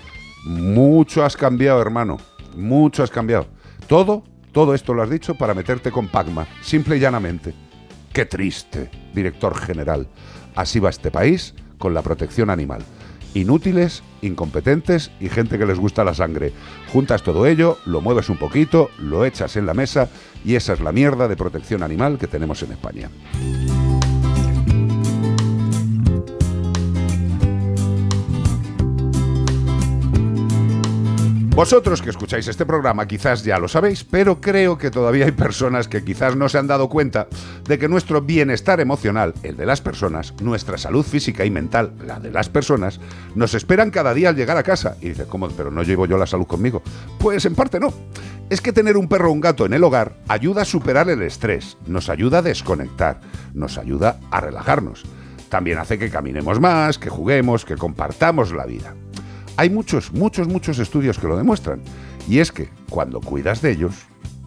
Mucho 0.45 1.23
has 1.23 1.35
cambiado, 1.37 1.81
hermano. 1.81 2.17
Mucho 2.55 3.03
has 3.03 3.09
cambiado. 3.09 3.47
Todo, 3.87 4.23
todo 4.51 4.73
esto 4.73 4.93
lo 4.93 5.01
has 5.01 5.09
dicho 5.09 5.35
para 5.35 5.53
meterte 5.53 5.91
con 5.91 6.07
Pacma, 6.07 6.47
simple 6.61 6.97
y 6.97 6.99
llanamente. 6.99 7.53
Qué 8.11 8.25
triste, 8.25 8.91
director 9.13 9.57
general. 9.57 10.07
Así 10.55 10.79
va 10.79 10.89
este 10.89 11.11
país 11.11 11.55
con 11.77 11.93
la 11.93 12.01
protección 12.01 12.49
animal. 12.49 12.83
Inútiles, 13.33 14.03
incompetentes 14.21 15.11
y 15.19 15.29
gente 15.29 15.57
que 15.57 15.65
les 15.65 15.79
gusta 15.79 16.03
la 16.03 16.13
sangre. 16.13 16.53
Juntas 16.91 17.23
todo 17.23 17.45
ello, 17.45 17.77
lo 17.85 18.01
mueves 18.01 18.29
un 18.29 18.37
poquito, 18.37 18.89
lo 18.99 19.25
echas 19.25 19.55
en 19.55 19.65
la 19.65 19.73
mesa 19.73 20.09
y 20.45 20.55
esa 20.55 20.73
es 20.73 20.79
la 20.79 20.91
mierda 20.91 21.27
de 21.27 21.35
protección 21.35 21.83
animal 21.83 22.17
que 22.17 22.27
tenemos 22.27 22.61
en 22.63 22.71
España. 22.73 23.09
Vosotros 31.55 32.01
que 32.01 32.09
escucháis 32.09 32.47
este 32.47 32.65
programa 32.65 33.07
quizás 33.07 33.43
ya 33.43 33.59
lo 33.59 33.67
sabéis, 33.67 34.03
pero 34.03 34.41
creo 34.41 34.79
que 34.79 34.89
todavía 34.89 35.25
hay 35.25 35.31
personas 35.33 35.87
que 35.87 36.03
quizás 36.03 36.35
no 36.35 36.49
se 36.49 36.57
han 36.57 36.65
dado 36.65 36.89
cuenta 36.89 37.27
de 37.65 37.77
que 37.77 37.87
nuestro 37.87 38.23
bienestar 38.23 38.79
emocional, 38.79 39.35
el 39.43 39.55
de 39.55 39.67
las 39.67 39.79
personas, 39.79 40.33
nuestra 40.41 40.79
salud 40.79 41.05
física 41.05 41.45
y 41.45 41.51
mental, 41.51 41.93
la 42.07 42.19
de 42.19 42.31
las 42.31 42.49
personas, 42.49 42.99
nos 43.35 43.53
esperan 43.53 43.91
cada 43.91 44.15
día 44.15 44.29
al 44.29 44.35
llegar 44.35 44.57
a 44.57 44.63
casa. 44.63 44.97
Y 44.99 45.09
dice, 45.09 45.25
¿cómo? 45.27 45.47
Pero 45.49 45.69
no 45.69 45.83
llevo 45.83 46.07
yo 46.07 46.17
la 46.17 46.25
salud 46.25 46.47
conmigo. 46.47 46.81
Pues 47.19 47.45
en 47.45 47.53
parte 47.53 47.79
no. 47.79 47.93
Es 48.49 48.59
que 48.59 48.73
tener 48.73 48.97
un 48.97 49.07
perro 49.07 49.29
o 49.29 49.33
un 49.33 49.41
gato 49.41 49.67
en 49.67 49.73
el 49.73 49.83
hogar 49.83 50.15
ayuda 50.27 50.63
a 50.63 50.65
superar 50.65 51.07
el 51.11 51.21
estrés, 51.21 51.77
nos 51.85 52.09
ayuda 52.09 52.39
a 52.39 52.41
desconectar, 52.41 53.21
nos 53.53 53.77
ayuda 53.77 54.19
a 54.31 54.41
relajarnos. 54.41 55.03
También 55.49 55.77
hace 55.77 55.99
que 55.99 56.09
caminemos 56.09 56.59
más, 56.59 56.97
que 56.97 57.09
juguemos, 57.09 57.63
que 57.63 57.77
compartamos 57.77 58.51
la 58.53 58.65
vida. 58.65 58.95
Hay 59.55 59.69
muchos, 59.69 60.11
muchos, 60.11 60.47
muchos 60.47 60.79
estudios 60.79 61.19
que 61.19 61.27
lo 61.27 61.37
demuestran. 61.37 61.81
Y 62.27 62.39
es 62.39 62.51
que 62.51 62.69
cuando 62.89 63.21
cuidas 63.21 63.61
de 63.61 63.71
ellos, 63.71 63.93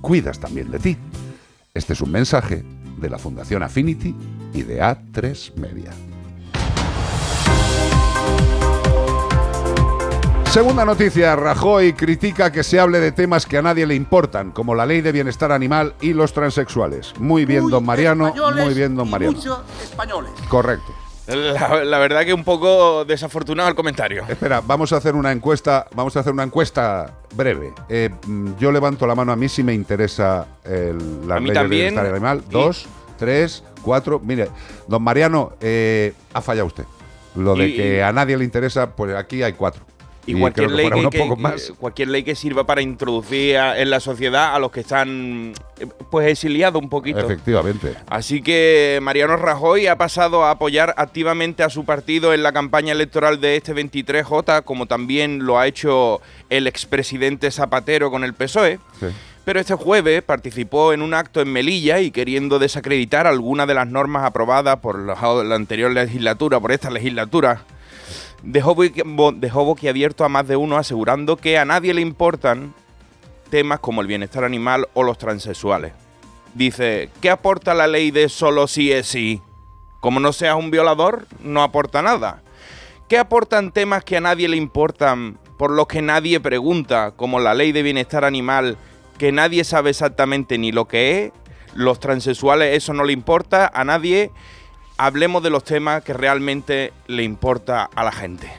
cuidas 0.01 0.41
también 0.41 0.71
de 0.71 0.79
ti. 0.79 0.97
Este 1.75 1.93
es 1.93 2.01
un 2.01 2.11
mensaje 2.11 2.65
de 2.99 3.11
la 3.11 3.19
Fundación 3.19 3.63
Affinity 3.63 4.15
y 4.53 4.63
de 4.63 4.83
A3 4.83 5.55
Media. 5.57 5.91
Segunda 10.51 10.87
noticia, 10.87 11.37
Rajoy 11.37 11.93
critica 11.93 12.51
que 12.51 12.63
se 12.63 12.81
hable 12.81 12.99
de 12.99 13.13
temas 13.13 13.45
que 13.45 13.59
a 13.59 13.63
nadie 13.63 13.87
le 13.87 13.95
importan, 13.95 14.53
como 14.53 14.75
la 14.75 14.87
ley 14.87 15.03
de 15.03 15.13
bienestar 15.13 15.53
animal 15.53 15.95
y 16.01 16.15
los 16.15 16.33
transexuales. 16.33 17.13
Muy 17.19 17.45
bien, 17.45 17.65
Muy 17.65 17.73
don 17.73 17.85
Mariano, 17.85 18.33
muy 18.55 18.73
bien, 18.73 18.97
don 18.97 19.11
Mariano. 19.11 19.37
Muchos 19.37 19.61
españoles. 19.83 20.33
Correcto. 20.49 21.06
La, 21.26 21.85
la 21.85 21.99
verdad 21.99 22.25
que 22.25 22.33
un 22.33 22.45
poco 22.45 23.04
desafortunado 23.04 23.68
el 23.68 23.75
comentario. 23.75 24.25
Espera, 24.28 24.61
vamos 24.64 24.92
a 24.92 24.97
hacer 24.99 25.14
una 25.14 25.33
encuesta, 25.33 25.87
vamos 25.95 26.16
a 26.16 26.21
hacer 26.21 26.33
una 26.33 26.45
encuesta 26.45 27.12
breve. 27.35 27.73
Eh, 27.88 28.11
yo 28.61 28.71
levanto 28.71 29.06
la 29.06 29.14
mano 29.14 29.33
a 29.33 29.37
mí 29.37 29.49
si 29.49 29.62
me 29.64 29.75
interesa 29.75 30.47
el, 30.64 31.26
la 31.26 31.40
ley 31.40 31.49
de 31.49 31.54
también. 31.54 31.68
bienestar 31.95 32.06
animal. 32.06 32.42
Y- 32.49 32.52
Dos, 32.52 32.87
tres, 33.18 33.64
cuatro. 33.83 34.21
Mire, 34.21 34.49
don 34.87 35.02
Mariano, 35.02 35.52
eh, 35.61 36.12
ha 36.33 36.40
fallado 36.40 36.66
usted. 36.68 36.85
Lo 37.35 37.54
de 37.56 37.68
Y- 37.68 37.76
que 37.76 38.02
a 38.02 38.12
nadie 38.12 38.37
le 38.37 38.45
interesa, 38.45 38.95
pues 38.95 39.14
aquí 39.16 39.42
hay 39.42 39.52
cuatro. 39.54 39.85
Y, 40.26 40.35
cualquier, 40.35 40.71
ley 40.73 40.90
que, 41.11 41.25
más. 41.37 41.73
cualquier 41.78 42.09
ley 42.09 42.23
que 42.25 42.35
sirva 42.35 42.64
para 42.66 42.83
introducir 42.83 43.56
a- 43.59 43.78
en 43.80 43.90
la 43.90 44.00
sociedad 44.00 44.54
a 44.54 44.59
los 44.59 44.73
que 44.73 44.80
están 44.80 45.52
pues 46.11 46.26
exiliados 46.28 46.83
un 46.83 46.88
poquito. 46.88 47.21
Efectivamente. 47.21 47.95
Así 48.09 48.42
que 48.42 48.99
Mariano 49.02 49.37
Rajoy 49.37 49.87
ha 49.87 49.97
pasado 49.97 50.45
a 50.45 50.50
apoyar 50.50 50.95
activamente 50.97 51.62
a 51.62 51.71
su 51.71 51.85
partido 51.85 52.35
en 52.35 52.42
la 52.42 52.52
campaña 52.52 52.92
electoral 52.92 53.40
de 53.40 53.56
este 53.56 53.73
23J, 53.75 54.64
como 54.64 54.87
también 54.87 55.45
lo 55.47 55.59
ha 55.59 55.66
hecho 55.66 56.21
el 56.50 56.66
expresidente 56.66 57.50
Zapatero 57.50 58.11
con 58.11 58.25
el 58.25 58.35
PSOE. 58.35 58.78
Sí. 58.99 59.06
Pero 59.45 59.61
este 59.61 59.75
jueves 59.75 60.23
participó 60.23 60.92
en 60.92 61.02
un 61.02 61.14
acto 61.14 61.40
en 61.40 61.52
Melilla 61.52 62.00
y 62.00 62.11
queriendo 62.11 62.59
desacreditar 62.59 63.28
algunas 63.28 63.68
de 63.68 63.75
las 63.75 63.87
normas 63.87 64.25
aprobadas 64.25 64.78
por 64.80 64.99
la 64.99 65.54
anterior 65.54 65.92
legislatura, 65.92 66.59
por 66.59 66.73
esta 66.73 66.90
legislatura, 66.90 67.62
dejó, 68.47 68.75
boqui- 68.75 69.03
bo- 69.05 69.33
dejó 69.33 69.65
boquiabierto 69.65 70.25
a 70.25 70.29
más 70.29 70.47
de 70.49 70.57
uno 70.57 70.76
asegurando 70.79 71.37
que 71.37 71.59
a 71.59 71.65
nadie 71.65 71.93
le 71.93 72.00
importan 72.00 72.73
temas 73.50 73.81
como 73.81 74.00
el 74.00 74.07
bienestar 74.07 74.45
animal 74.45 74.88
o 74.95 75.03
los 75.03 75.19
transexuales. 75.19 75.93
Dice, 76.55 77.11
¿qué 77.21 77.29
aporta 77.31 77.75
la 77.75 77.87
ley 77.87 78.11
de 78.11 78.29
solo 78.29 78.67
sí 78.67 78.91
es 78.93 79.07
sí? 79.07 79.43
Como 80.00 80.21
no 80.21 80.33
seas 80.33 80.57
un 80.57 80.71
violador, 80.71 81.26
no 81.43 81.62
aporta 81.62 82.00
nada. 82.03 82.43
¿Qué 83.09 83.19
aportan 83.19 83.73
temas 83.73 84.05
que 84.05 84.17
a 84.17 84.21
nadie 84.21 84.49
le 84.49 84.57
importan, 84.57 85.38
por 85.59 85.71
los 85.71 85.87
que 85.87 86.03
nadie 86.03 86.41
pregunta, 86.41 87.12
como 87.15 87.41
la 87.41 87.55
ley 87.55 87.73
de 87.73 87.83
bienestar 87.83 88.25
animal, 88.25 88.79
que 89.19 89.33
nadie 89.33 89.65
sabe 89.65 89.91
exactamente 89.91 90.59
ni 90.59 90.73
lo 90.73 90.87
que 90.87 91.25
es? 91.26 91.33
Los 91.75 92.00
transexuales, 92.00 92.75
eso 92.76 92.95
no 92.95 93.05
le 93.05 93.12
importa 93.12 93.71
a 93.73 93.85
nadie. 93.85 94.31
Hablemos 94.99 95.43
de 95.43 95.50
los 95.50 95.62
temas 95.65 96.03
que 96.03 96.12
realmente 96.15 96.93
le 97.07 97.23
importa 97.23 97.88
a 97.95 98.03
la 98.05 98.12
gente. 98.12 98.50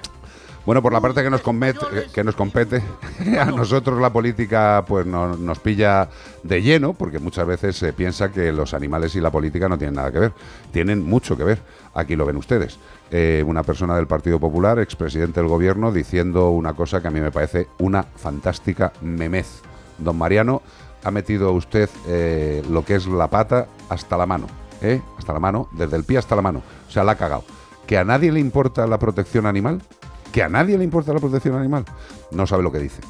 Bueno, 0.68 0.82
por 0.82 0.92
la 0.92 1.00
parte 1.00 1.24
que 1.24 1.30
nos 1.30 1.40
compete, 1.42 1.80
que 2.14 2.24
nos 2.26 2.36
compete 2.36 2.84
a 3.40 3.46
nosotros 3.46 4.02
la 4.02 4.12
política 4.12 4.84
pues 4.86 5.06
no- 5.06 5.38
nos 5.38 5.60
pilla 5.60 6.10
de 6.44 6.62
lleno, 6.62 6.94
porque 6.94 7.20
muchas 7.20 7.48
veces 7.48 7.78
se 7.78 7.94
piensa 7.94 8.32
que 8.34 8.52
los 8.52 8.74
animales 8.74 9.16
y 9.16 9.22
la 9.22 9.32
política 9.32 9.70
no 9.70 9.78
tienen 9.78 9.96
nada 9.96 10.12
que 10.12 10.20
ver. 10.20 10.34
Tienen 10.74 11.04
mucho 11.04 11.38
que 11.38 11.46
ver. 11.46 11.60
Aquí 11.96 12.18
lo 12.18 12.26
ven 12.26 12.36
ustedes. 12.36 12.78
Eh, 13.10 13.44
una 13.48 13.64
persona 13.64 13.96
del 13.96 14.08
Partido 14.08 14.40
Popular, 14.42 14.78
expresidente 14.80 15.40
del 15.40 15.48
gobierno, 15.50 15.94
diciendo 15.94 16.50
una 16.50 16.74
cosa 16.74 17.02
que 17.02 17.08
a 17.08 17.12
mí 17.12 17.22
me 17.22 17.32
parece 17.32 17.68
una 17.80 18.04
fantástica 18.04 18.92
memez. 19.02 19.62
Don 19.98 20.18
Mariano, 20.18 20.62
ha 21.04 21.12
metido 21.12 21.54
usted 21.54 21.90
eh, 22.08 22.62
lo 22.70 22.84
que 22.84 22.96
es 22.96 23.08
la 23.08 23.30
pata 23.30 23.68
hasta 23.88 24.18
la 24.18 24.26
mano. 24.26 24.48
¿Eh? 24.82 25.02
Hasta 25.18 25.34
la 25.34 25.40
mano, 25.40 25.68
desde 25.72 25.98
el 25.98 26.04
pie 26.04 26.18
hasta 26.18 26.36
la 26.36 26.42
mano. 26.42 26.62
O 26.88 26.92
sea, 26.92 27.04
la 27.04 27.14
ha 27.14 27.16
cagado. 27.16 27.44
¿Que 27.86 27.98
a 27.98 28.04
nadie 28.04 28.32
le 28.32 28.40
importa 28.40 28.86
la 28.88 29.00
protección 29.00 29.46
animal? 29.46 29.82
¿Que 30.32 30.44
a 30.44 30.50
nadie 30.50 30.78
le 30.78 30.84
importa 30.84 31.14
la 31.14 31.20
protección 31.20 31.56
animal? 31.56 31.86
No 32.32 32.46
sabe 32.46 32.64
lo 32.64 32.72
que 32.72 32.80
dice. 32.80 33.02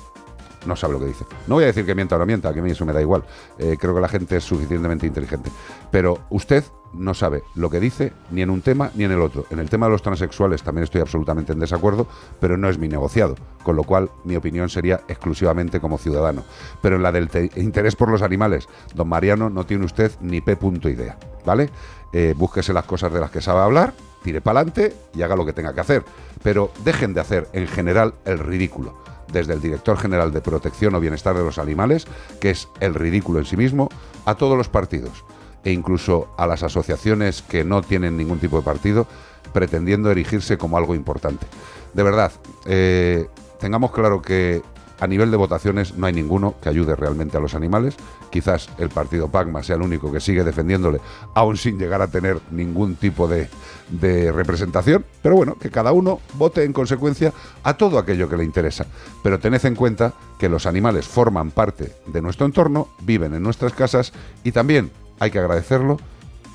No 0.68 0.76
sabe 0.76 0.94
lo 0.94 1.00
que 1.00 1.06
dice. 1.06 1.26
No 1.48 1.56
voy 1.56 1.64
a 1.64 1.68
decir 1.68 1.86
que 1.86 1.96
mienta 1.96 2.16
o 2.18 2.20
no 2.20 2.26
mienta, 2.26 2.54
que 2.54 2.60
a 2.60 2.64
mí 2.64 2.70
eso 2.72 2.86
me 2.86 2.92
da 2.94 3.02
igual. 3.02 3.24
Eh, 3.58 3.78
creo 3.80 3.96
que 3.96 4.02
la 4.02 4.10
gente 4.10 4.36
es 4.38 4.44
suficientemente 4.44 5.08
inteligente. 5.08 5.50
Pero 5.90 6.20
usted 6.30 6.64
no 6.94 7.14
sabe 7.14 7.44
lo 7.56 7.70
que 7.70 7.80
dice 7.80 8.14
ni 8.32 8.42
en 8.42 8.50
un 8.50 8.62
tema 8.62 8.92
ni 8.96 9.06
en 9.06 9.12
el 9.12 9.22
otro. 9.22 9.46
En 9.50 9.60
el 9.60 9.70
tema 9.70 9.86
de 9.88 9.94
los 9.94 10.02
transexuales 10.02 10.64
también 10.64 10.84
estoy 10.84 11.00
absolutamente 11.02 11.54
en 11.54 11.60
desacuerdo, 11.60 12.06
pero 12.42 12.58
no 12.58 12.68
es 12.70 12.78
mi 12.78 12.88
negociado. 12.90 13.36
Con 13.64 13.76
lo 13.78 13.84
cual 13.84 14.10
mi 14.26 14.36
opinión 14.36 14.70
sería 14.70 15.02
exclusivamente 15.08 15.80
como 15.80 15.98
ciudadano. 15.98 16.44
Pero 16.82 16.98
en 16.98 17.04
la 17.04 17.12
del 17.14 17.30
te- 17.30 17.50
interés 17.56 17.96
por 17.96 18.10
los 18.10 18.22
animales, 18.22 18.68
don 18.94 19.08
Mariano, 19.08 19.50
no 19.50 19.66
tiene 19.66 19.86
usted 19.86 20.12
ni 20.20 20.42
p 20.42 20.58
punto 20.58 20.90
idea. 20.90 21.18
¿Vale? 21.46 21.70
Eh, 22.12 22.34
búsquese 22.38 22.74
las 22.74 22.86
cosas 22.86 23.12
de 23.14 23.20
las 23.22 23.32
que 23.32 23.42
sabe 23.42 23.62
hablar, 23.62 23.94
tire 24.24 24.42
para 24.42 24.60
adelante 24.60 24.94
y 25.14 25.22
haga 25.22 25.36
lo 25.38 25.46
que 25.46 25.54
tenga 25.54 25.74
que 25.74 25.80
hacer. 25.82 26.04
Pero 26.44 26.72
dejen 26.84 27.14
de 27.14 27.22
hacer 27.22 27.48
en 27.54 27.68
general 27.68 28.16
el 28.26 28.40
ridículo 28.40 28.96
desde 29.32 29.54
el 29.54 29.62
director 29.62 29.98
general 29.98 30.32
de 30.32 30.42
Protección 30.42 30.96
o 30.96 31.00
Bienestar 31.00 31.36
de 31.36 31.44
los 31.44 31.58
Animales, 31.58 32.08
que 32.40 32.52
es 32.52 32.68
el 32.80 32.94
ridículo 32.94 33.40
en 33.40 33.46
sí 33.46 33.58
mismo, 33.58 33.90
a 34.26 34.36
todos 34.36 34.58
los 34.58 34.70
partidos 34.70 35.24
e 35.64 35.72
incluso 35.72 36.30
a 36.38 36.48
las 36.48 36.64
asociaciones 36.64 37.42
que 37.42 37.64
no 37.64 37.82
tienen 37.82 38.16
ningún 38.16 38.40
tipo 38.40 38.58
de 38.58 38.64
partido, 38.64 39.06
pretendiendo 39.54 40.10
erigirse 40.10 40.58
como 40.58 40.78
algo 40.78 40.96
importante. 40.96 41.46
De 41.94 42.04
verdad, 42.04 42.32
eh, 42.66 43.28
tengamos 43.60 43.92
claro 43.92 44.22
que 44.22 44.62
a 45.00 45.08
nivel 45.08 45.32
de 45.32 45.38
votaciones 45.38 45.96
no 45.96 46.08
hay 46.08 46.14
ninguno 46.14 46.56
que 46.62 46.70
ayude 46.70 46.96
realmente 46.96 47.38
a 47.38 47.40
los 47.40 47.56
animales. 47.56 47.96
Quizás 48.30 48.70
el 48.78 48.90
partido 48.90 49.30
Pagma 49.30 49.64
sea 49.64 49.76
el 49.76 49.82
único 49.82 50.12
que 50.12 50.20
sigue 50.20 50.44
defendiéndole, 50.44 51.00
aún 51.34 51.58
sin 51.58 51.78
llegar 51.78 52.02
a 52.02 52.08
tener 52.08 52.40
ningún 52.52 52.96
tipo 52.96 53.28
de, 53.28 53.50
de 53.90 54.32
representación. 54.32 55.06
Pero 55.22 55.36
bueno, 55.36 55.56
que 55.60 55.70
cada 55.70 55.92
uno 55.92 56.20
vote 56.34 56.64
en 56.64 56.74
consecuencia 56.74 57.34
a 57.64 57.76
todo 57.76 58.00
aquello 58.00 58.30
que 58.30 58.38
le 58.38 58.44
interesa. 58.44 58.86
Pero 59.24 59.40
tened 59.40 59.64
en 59.66 59.76
cuenta 59.76 60.14
que 60.40 60.50
los 60.50 60.66
animales 60.66 61.08
forman 61.08 61.52
parte 61.52 61.94
de 62.08 62.22
nuestro 62.22 62.46
entorno, 62.46 62.90
viven 63.02 63.34
en 63.34 63.44
nuestras 63.44 63.74
casas 63.74 64.14
y 64.44 64.52
también, 64.52 64.92
hay 65.20 65.32
que 65.32 65.40
agradecerlo, 65.40 65.98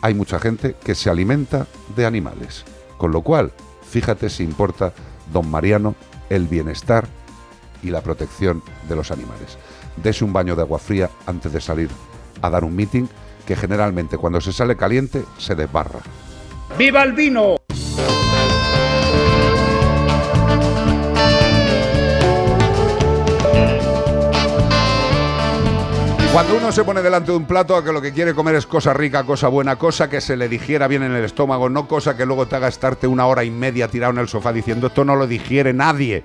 hay 0.03 0.15
mucha 0.15 0.39
gente 0.39 0.75
que 0.85 0.95
se 0.95 1.11
alimenta 1.11 1.67
de 1.97 2.07
animales. 2.07 2.65
Con 2.99 3.13
lo 3.13 3.23
cual, 3.23 3.53
fíjate 3.89 4.31
si 4.31 4.43
importa, 4.43 4.93
don 5.33 5.51
Mariano, 5.51 5.95
el 6.29 6.47
bienestar 6.47 7.09
y 7.83 7.91
la 7.91 8.01
protección 8.01 8.63
de 8.89 8.97
los 8.97 9.11
animales. 9.11 9.59
Dese 9.97 10.25
un 10.25 10.33
baño 10.33 10.57
de 10.57 10.63
agua 10.63 10.79
fría 10.79 11.11
antes 11.27 11.53
de 11.53 11.61
salir 11.61 11.91
a 12.41 12.51
dar 12.51 12.65
un 12.65 12.75
meeting 12.75 13.07
que 13.47 13.57
generalmente 13.57 14.19
cuando 14.19 14.41
se 14.41 14.53
sale 14.53 14.77
caliente 14.77 15.25
se 15.39 15.55
desbarra. 15.55 16.01
¡Viva 16.79 17.03
el 17.03 17.13
vino! 17.13 17.57
Cuando 26.33 26.57
uno 26.57 26.73
se 26.73 26.83
pone 26.83 27.03
delante 27.03 27.31
de 27.31 27.37
un 27.37 27.45
plato 27.45 27.77
a 27.77 27.85
que 27.85 27.93
lo 27.93 28.01
que 28.01 28.15
quiere 28.15 28.33
comer 28.33 28.55
es 28.55 28.67
cosa 28.67 28.95
rica, 28.95 29.25
cosa 29.25 29.49
buena, 29.49 29.77
cosa 29.77 30.09
que 30.09 30.23
se 30.23 30.35
le 30.35 30.49
digiera 30.49 30.89
bien 30.89 31.03
en 31.03 31.13
el 31.13 31.27
estómago, 31.27 31.69
no 31.69 31.87
cosa 31.87 32.17
que 32.17 32.25
luego 32.25 32.47
te 32.49 32.57
haga 32.57 32.69
estarte 32.69 33.07
una 33.07 33.27
hora 33.27 33.45
y 33.45 33.51
media 33.51 33.89
tirado 33.89 34.15
en 34.15 34.19
el 34.19 34.29
sofá 34.29 34.51
diciendo 34.51 34.87
esto 34.87 35.05
no 35.05 35.15
lo 35.15 35.27
digiere 35.27 35.75
nadie. 35.75 36.25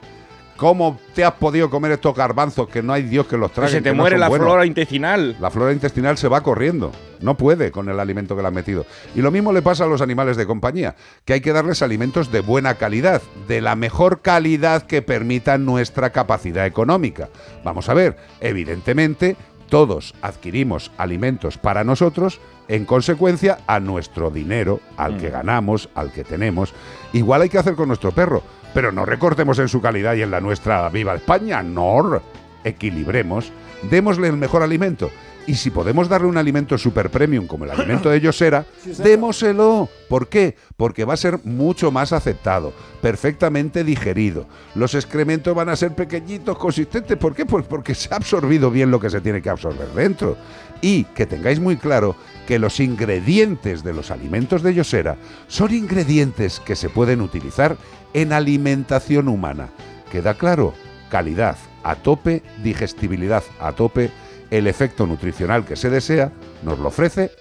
¿Cómo 0.58 1.00
te 1.14 1.24
has 1.24 1.34
podido 1.34 1.70
comer 1.70 1.92
estos 1.92 2.16
garbanzos 2.16 2.68
que 2.68 2.82
no 2.82 2.92
hay 2.92 3.04
Dios 3.04 3.28
que 3.28 3.38
los 3.38 3.52
Que 3.52 3.56
trague? 3.56 3.72
se 3.72 3.82
te 3.82 3.92
no 3.92 3.98
muere 3.98 4.18
la 4.18 4.28
buenos? 4.28 4.48
flora 4.48 4.66
intestinal. 4.66 5.38
La 5.40 5.52
flora 5.52 5.72
intestinal 5.72 6.18
se 6.18 6.28
va 6.28 6.42
corriendo. 6.42 6.92
No 7.22 7.38
puede 7.38 7.72
con 7.72 7.90
el 7.90 8.00
alimento 8.00 8.36
que 8.36 8.42
le 8.42 8.48
han 8.48 8.54
metido. 8.56 8.86
Y 9.16 9.22
lo 9.22 9.30
mismo 9.30 9.54
le 9.54 9.62
pasa 9.62 9.84
a 9.84 9.88
los 9.88 10.02
animales 10.02 10.36
de 10.36 10.48
compañía, 10.48 10.96
que 11.26 11.34
hay 11.34 11.42
que 11.42 11.54
darles 11.54 11.82
alimentos 11.84 12.32
de 12.32 12.42
buena 12.42 12.74
calidad, 12.76 13.22
de 13.48 13.62
la 13.62 13.76
mejor 13.76 14.22
calidad 14.22 14.82
que 14.84 15.04
permita 15.04 15.60
nuestra 15.60 16.10
capacidad 16.10 16.66
económica. 16.66 17.30
Vamos 17.64 17.88
a 17.90 17.94
ver, 17.94 18.18
evidentemente, 18.42 19.36
todos 19.70 20.16
adquirimos 20.22 20.92
alimentos 20.98 21.58
para 21.58 21.84
nosotros 21.84 22.40
en 22.68 22.86
consecuencia 22.86 23.60
a 23.68 23.80
nuestro 23.80 24.30
dinero, 24.30 24.80
al 24.98 25.18
que 25.18 25.30
ganamos, 25.30 25.90
al 25.94 26.12
que 26.12 26.24
tenemos. 26.24 26.74
Igual 27.14 27.42
hay 27.44 27.50
que 27.50 27.58
hacer 27.58 27.76
con 27.76 27.88
nuestro 27.88 28.12
perro, 28.12 28.44
pero 28.78 28.92
no 28.92 29.08
recortemos 29.08 29.58
en 29.58 29.70
su 29.70 29.82
calidad 29.82 30.14
y 30.14 30.22
en 30.22 30.30
la 30.30 30.40
nuestra 30.40 30.88
viva 30.90 31.16
España, 31.16 31.64
no. 31.64 32.22
Equilibremos, 32.64 33.52
démosle 33.90 34.28
el 34.28 34.38
mejor 34.38 34.62
alimento. 34.62 35.10
Y 35.48 35.56
si 35.56 35.72
podemos 35.72 36.08
darle 36.08 36.28
un 36.28 36.38
alimento 36.38 36.78
super 36.78 37.10
premium 37.10 37.48
como 37.48 37.66
el 37.66 37.72
alimento 37.72 38.12
de 38.12 38.22
Yosera, 38.22 38.68
démoselo. 39.00 39.90
¿Por 40.08 40.28
qué? 40.28 40.56
Porque 40.76 41.06
va 41.06 41.16
a 41.16 41.18
ser 41.18 41.40
mucho 41.44 41.90
más 41.90 42.14
aceptado, 42.14 42.72
perfectamente 43.02 43.84
digerido. 43.84 44.46
Los 44.76 44.94
excrementos 44.94 45.56
van 45.56 45.70
a 45.70 45.76
ser 45.76 45.96
pequeñitos, 45.96 46.56
consistentes. 46.60 47.18
¿Por 47.18 47.34
qué? 47.34 47.48
Pues 47.48 47.66
porque 47.66 47.96
se 47.96 48.14
ha 48.14 48.18
absorbido 48.18 48.70
bien 48.70 48.92
lo 48.92 49.00
que 49.00 49.10
se 49.10 49.22
tiene 49.22 49.42
que 49.42 49.50
absorber 49.50 49.88
dentro. 49.96 50.38
Y 50.82 51.06
que 51.06 51.26
tengáis 51.26 51.60
muy 51.60 51.78
claro 51.78 52.16
que 52.48 52.58
los 52.58 52.80
ingredientes 52.80 53.84
de 53.84 53.94
los 53.94 54.10
alimentos 54.10 54.64
de 54.64 54.74
Yosera 54.74 55.18
son 55.48 55.74
ingredientes 55.74 56.60
que 56.62 56.76
se 56.76 56.90
pueden 56.90 57.22
utilizar 57.22 57.78
en 58.14 58.34
alimentación 58.34 59.28
humana. 59.28 59.70
¿Queda 60.12 60.34
claro? 60.36 60.74
Calidad 61.10 61.58
a 61.84 61.96
tope, 61.96 62.42
digestibilidad 62.64 63.44
a 63.60 63.74
tope, 63.74 64.12
el 64.50 64.68
efecto 64.68 65.06
nutricional 65.06 65.66
que 65.66 65.76
se 65.76 65.90
desea 65.90 66.32
nos 66.64 66.80
lo 66.80 66.88
ofrece 66.88 67.32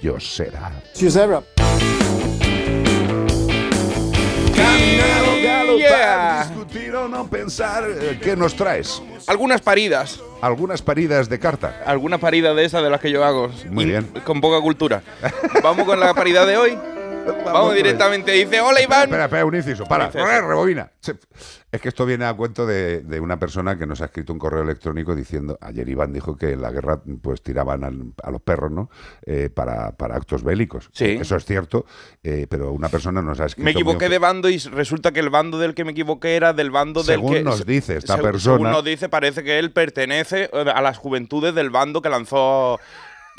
Yosera. 0.00 0.70
Discutir 6.48 6.94
o 6.94 7.08
no 7.08 7.26
pensar, 7.28 7.84
eh, 7.88 8.18
¿qué 8.22 8.36
nos 8.36 8.54
traes? 8.56 9.02
Algunas 9.26 9.60
paridas. 9.60 10.20
Algunas 10.40 10.82
paridas 10.82 11.28
de 11.28 11.38
carta. 11.38 11.82
Algunas 11.86 12.18
paridas 12.20 12.56
de 12.56 12.64
esas 12.64 12.82
de 12.82 12.90
las 12.90 13.00
que 13.00 13.10
yo 13.10 13.24
hago. 13.24 13.50
Muy 13.70 13.84
bien. 13.84 14.06
Con 14.24 14.40
poca 14.40 14.60
cultura. 14.60 15.02
Vamos 15.62 15.86
con 15.86 15.98
la 16.00 16.12
paridad 16.14 16.46
de 16.46 16.56
hoy. 16.56 16.78
Vamos, 17.44 17.74
directamente. 17.76 18.32
Dice, 18.32 18.60
hola 18.60 18.80
Iván. 18.82 19.02
Espera, 19.04 19.24
espera, 19.26 19.44
un 19.44 19.54
inciso. 19.54 19.84
Para, 19.84 20.08
re- 20.10 20.40
rebobina. 20.40 20.90
Es 21.72 21.80
que 21.80 21.88
esto 21.88 22.04
viene 22.04 22.26
a 22.26 22.34
cuento 22.34 22.66
de, 22.66 23.00
de 23.00 23.18
una 23.18 23.38
persona 23.38 23.78
que 23.78 23.86
nos 23.86 24.02
ha 24.02 24.04
escrito 24.04 24.30
un 24.32 24.38
correo 24.38 24.62
electrónico 24.62 25.14
diciendo, 25.14 25.56
ayer 25.62 25.88
Iván 25.88 26.12
dijo 26.12 26.36
que 26.36 26.50
en 26.50 26.60
la 26.60 26.70
guerra 26.70 27.00
pues 27.22 27.42
tiraban 27.42 27.82
al- 27.82 28.12
a 28.22 28.30
los 28.30 28.42
perros, 28.42 28.70
¿no? 28.70 28.90
Eh, 29.24 29.48
para, 29.48 29.92
para 29.96 30.16
actos 30.16 30.44
bélicos. 30.44 30.90
Sí. 30.92 31.06
Eso 31.18 31.34
es 31.34 31.46
cierto, 31.46 31.86
eh, 32.22 32.46
pero 32.50 32.72
una 32.72 32.90
persona 32.90 33.22
nos 33.22 33.40
ha 33.40 33.46
escrito... 33.46 33.64
Me 33.64 33.70
equivoqué 33.70 34.10
de 34.10 34.18
bando 34.18 34.50
y 34.50 34.58
resulta 34.58 35.12
que 35.12 35.20
el 35.20 35.30
bando 35.30 35.58
del 35.58 35.74
que 35.74 35.84
me 35.86 35.92
equivoqué 35.92 36.36
era 36.36 36.52
del 36.52 36.70
bando 36.70 37.02
del 37.02 37.16
Según 37.16 37.32
que. 37.32 37.42
nos 37.42 37.64
dice 37.64 37.96
esta 37.96 38.18
persona- 38.18 38.56
Según 38.58 38.70
nos 38.70 38.84
dice, 38.84 39.08
parece 39.08 39.42
que 39.42 39.58
él 39.58 39.72
pertenece 39.72 40.50
eh, 40.52 40.64
a 40.74 40.82
las 40.82 40.98
juventudes 40.98 41.54
del 41.54 41.70
bando 41.70 42.02
que 42.02 42.10
lanzó, 42.10 42.80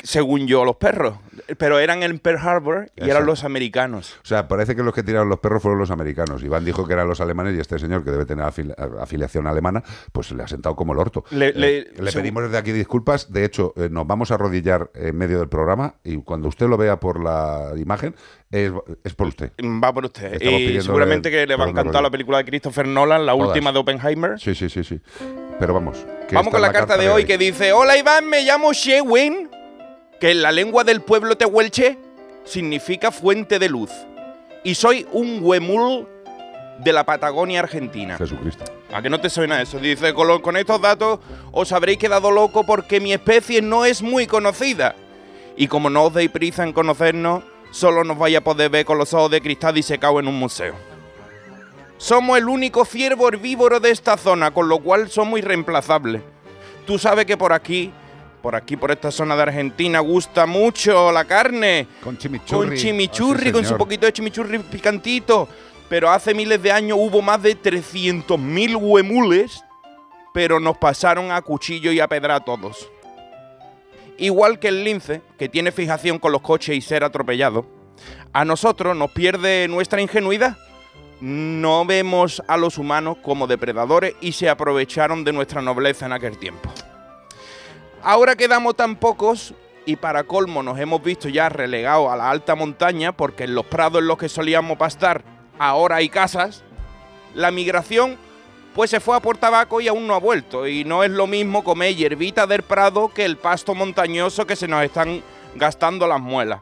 según 0.01 0.47
yo, 0.47 0.65
los 0.65 0.75
perros. 0.77 1.15
Pero 1.57 1.79
eran 1.79 2.03
en 2.03 2.19
Pearl 2.19 2.37
Harbor 2.37 2.91
y 2.95 3.09
eran 3.09 3.25
los 3.25 3.43
americanos. 3.43 4.15
O 4.23 4.25
sea, 4.25 4.47
parece 4.47 4.75
que 4.75 4.83
los 4.83 4.93
que 4.93 5.03
tiraron 5.03 5.29
los 5.29 5.39
perros 5.39 5.61
fueron 5.61 5.79
los 5.79 5.91
americanos. 5.91 6.43
Iván 6.43 6.63
dijo 6.65 6.87
que 6.87 6.93
eran 6.93 7.07
los 7.07 7.21
alemanes 7.21 7.55
y 7.55 7.59
este 7.59 7.77
señor, 7.79 8.03
que 8.03 8.11
debe 8.11 8.25
tener 8.25 8.45
afil- 8.45 8.73
afiliación 9.01 9.47
alemana, 9.47 9.83
pues 10.11 10.31
le 10.31 10.43
ha 10.43 10.47
sentado 10.47 10.75
como 10.75 10.93
el 10.93 10.99
orto. 10.99 11.23
Le- 11.31 11.47
Eh, 11.49 11.53
le- 11.55 11.81
le 11.81 12.11
según- 12.11 12.13
pedimos 12.21 12.43
desde 12.43 12.57
aquí 12.57 12.71
disculpas. 12.71 13.31
De 13.31 13.45
hecho, 13.45 13.73
eh, 13.77 13.89
nos 13.91 14.07
vamos 14.07 14.31
a 14.31 14.35
arrodillar 14.35 14.89
en 14.95 15.17
medio 15.17 15.39
del 15.39 15.49
programa 15.49 15.95
y 16.03 16.17
cuando 16.17 16.47
usted 16.47 16.67
lo 16.67 16.77
vea 16.77 16.99
por 16.99 17.21
la 17.23 17.71
imagen, 17.77 18.15
es, 18.51 18.71
es 19.03 19.13
por 19.15 19.27
usted. 19.27 19.51
Va 19.83 19.93
por 19.93 20.05
usted. 20.05 20.41
Y 20.41 20.81
seguramente 20.81 21.29
que 21.31 21.45
le 21.47 21.55
va 21.55 21.65
a 21.65 21.69
encantar 21.69 22.01
la 22.03 22.09
película 22.11 22.37
de 22.37 22.45
Christopher 22.45 22.87
Nolan, 22.87 23.25
la 23.25 23.33
Todas. 23.33 23.47
última 23.49 23.71
de 23.71 23.79
Oppenheimer. 23.79 24.39
Sí, 24.39 24.53
sí, 24.55 24.69
sí, 24.69 24.83
sí. 24.83 24.99
Pero 25.59 25.73
vamos. 25.73 26.05
que 26.27 26.35
Vamos 26.35 26.51
con 26.51 26.61
la, 26.61 26.71
carta, 26.71 26.97
de 26.97 27.09
hoy 27.09 27.25
que 27.25 27.37
dice: 27.37 27.73
Hola 27.73 27.97
Iván, 27.97 28.27
me 28.29 28.41
llamo 28.43 28.73
Shewin, 28.73 29.49
que 30.23 30.31
en 30.31 30.41
la 30.41 30.53
lengua 30.53 30.85
del 30.85 31.01
pueblo 31.01 31.35
tehuelche 31.35 31.97
significa 32.45 33.11
fuente 33.11 33.59
de 33.59 33.67
luz. 33.67 33.91
Y 34.63 34.73
soy 34.75 35.05
un 35.11 35.39
huemul 35.41 36.07
de 36.79 36.93
la 36.93 37.03
Patagonia 37.03 37.59
Argentina. 37.59 38.15
Jesucristo. 38.17 38.63
¿A 38.93 39.01
que 39.01 39.09
no 39.09 39.19
te 39.19 39.29
suena 39.29 39.61
eso? 39.61 39.79
Dice, 39.79 40.13
con, 40.13 40.29
lo- 40.29 40.41
con 40.41 40.55
estos 40.55 40.79
datos 40.81 41.19
os 41.51 41.73
habréis 41.73 41.97
quedado 41.97 42.31
loco 42.31 42.63
porque 42.65 43.01
mi 43.01 43.11
especie 43.11 43.61
no 43.61 43.83
es 43.83 44.01
muy 44.01 44.25
conocida. 44.25 44.95
Y 45.57 45.67
como 45.67 45.89
no 45.89 46.05
os 46.05 46.13
deis 46.13 46.31
prisa 46.31 46.63
en 46.63 46.71
conocernos, 46.71 47.43
solo 47.71 48.05
nos 48.05 48.17
vais 48.17 48.37
a 48.37 48.41
poder 48.45 48.69
ver 48.69 48.85
con 48.85 48.97
los 48.97 49.13
ojos 49.13 49.29
de 49.29 49.41
cristal 49.41 49.75
disecado 49.75 50.21
en 50.21 50.29
un 50.29 50.39
museo. 50.39 50.73
Somos 51.97 52.37
el 52.37 52.47
único 52.47 52.85
ciervo 52.85 53.27
herbívoro 53.27 53.81
de 53.81 53.91
esta 53.91 54.15
zona, 54.15 54.51
con 54.51 54.69
lo 54.69 54.79
cual 54.79 55.09
somos 55.09 55.37
irreemplazables. 55.39 56.21
Tú 56.87 56.97
sabes 56.97 57.25
que 57.25 57.35
por 57.35 57.51
aquí, 57.51 57.91
por 58.43 58.55
aquí, 58.57 58.75
por 58.75 58.91
esta 58.91 59.09
zona 59.09 59.37
de 59.37 59.43
Argentina, 59.43 60.01
gusta 60.01 60.45
mucho 60.45 61.13
la 61.13 61.23
carne. 61.23 61.87
Con 62.03 62.17
chimichurri. 62.17 62.67
Con 62.67 62.77
chimichurri, 62.77 63.41
Ah, 63.43 63.45
sí, 63.45 63.51
con 63.53 63.65
su 63.65 63.77
poquito 63.77 64.05
de 64.05 64.11
chimichurri 64.11 64.59
picantito. 64.59 65.47
Pero 65.87 66.11
hace 66.11 66.33
miles 66.33 66.61
de 66.61 66.69
años 66.69 66.97
hubo 66.99 67.21
más 67.21 67.41
de 67.41 67.57
300.000 67.57 68.75
huemules, 68.75 69.63
pero 70.33 70.59
nos 70.59 70.77
pasaron 70.77 71.31
a 71.31 71.41
cuchillo 71.41 71.93
y 71.93 72.01
a 72.01 72.09
pedra 72.09 72.35
a 72.35 72.39
todos. 72.41 72.89
Igual 74.17 74.59
que 74.59 74.67
el 74.67 74.83
lince, 74.83 75.21
que 75.39 75.47
tiene 75.47 75.71
fijación 75.71 76.19
con 76.19 76.33
los 76.33 76.41
coches 76.41 76.75
y 76.75 76.81
ser 76.81 77.05
atropellado, 77.05 77.65
a 78.33 78.43
nosotros 78.43 78.93
nos 78.97 79.11
pierde 79.11 79.69
nuestra 79.69 80.01
ingenuidad. 80.01 80.57
No 81.21 81.85
vemos 81.85 82.43
a 82.49 82.57
los 82.57 82.77
humanos 82.77 83.17
como 83.21 83.47
depredadores 83.47 84.15
y 84.19 84.33
se 84.33 84.49
aprovecharon 84.49 85.23
de 85.23 85.31
nuestra 85.31 85.61
nobleza 85.61 86.07
en 86.07 86.11
aquel 86.11 86.37
tiempo. 86.37 86.69
Ahora 88.05 88.35
quedamos 88.35 88.75
tan 88.75 88.97
pocos 88.97 89.53
y 89.85 89.95
para 89.95 90.25
colmo 90.25 90.61
nos 90.61 90.77
hemos 90.77 91.01
visto 91.01 91.29
ya 91.29 91.47
relegados 91.47 92.11
a 92.11 92.17
la 92.17 92.29
alta 92.29 92.53
montaña 92.53 93.13
porque 93.13 93.45
en 93.45 93.55
los 93.55 93.65
prados 93.65 94.01
en 94.01 94.07
los 94.07 94.17
que 94.17 94.27
solíamos 94.27 94.77
pastar 94.77 95.23
ahora 95.57 95.95
hay 95.95 96.09
casas. 96.09 96.63
La 97.33 97.49
migración 97.49 98.17
pues 98.75 98.89
se 98.89 98.99
fue 98.99 99.15
a 99.15 99.21
por 99.21 99.37
tabaco 99.37 99.79
y 99.79 99.87
aún 99.87 100.05
no 100.05 100.15
ha 100.15 100.19
vuelto 100.19 100.67
y 100.67 100.83
no 100.83 101.05
es 101.05 101.11
lo 101.11 101.27
mismo 101.27 101.63
comer 101.63 101.95
hierbita 101.95 102.45
del 102.45 102.63
prado 102.63 103.07
que 103.07 103.23
el 103.23 103.37
pasto 103.37 103.73
montañoso 103.73 104.45
que 104.45 104.57
se 104.57 104.67
nos 104.67 104.83
están 104.83 105.23
gastando 105.55 106.05
las 106.05 106.19
muelas. 106.19 106.59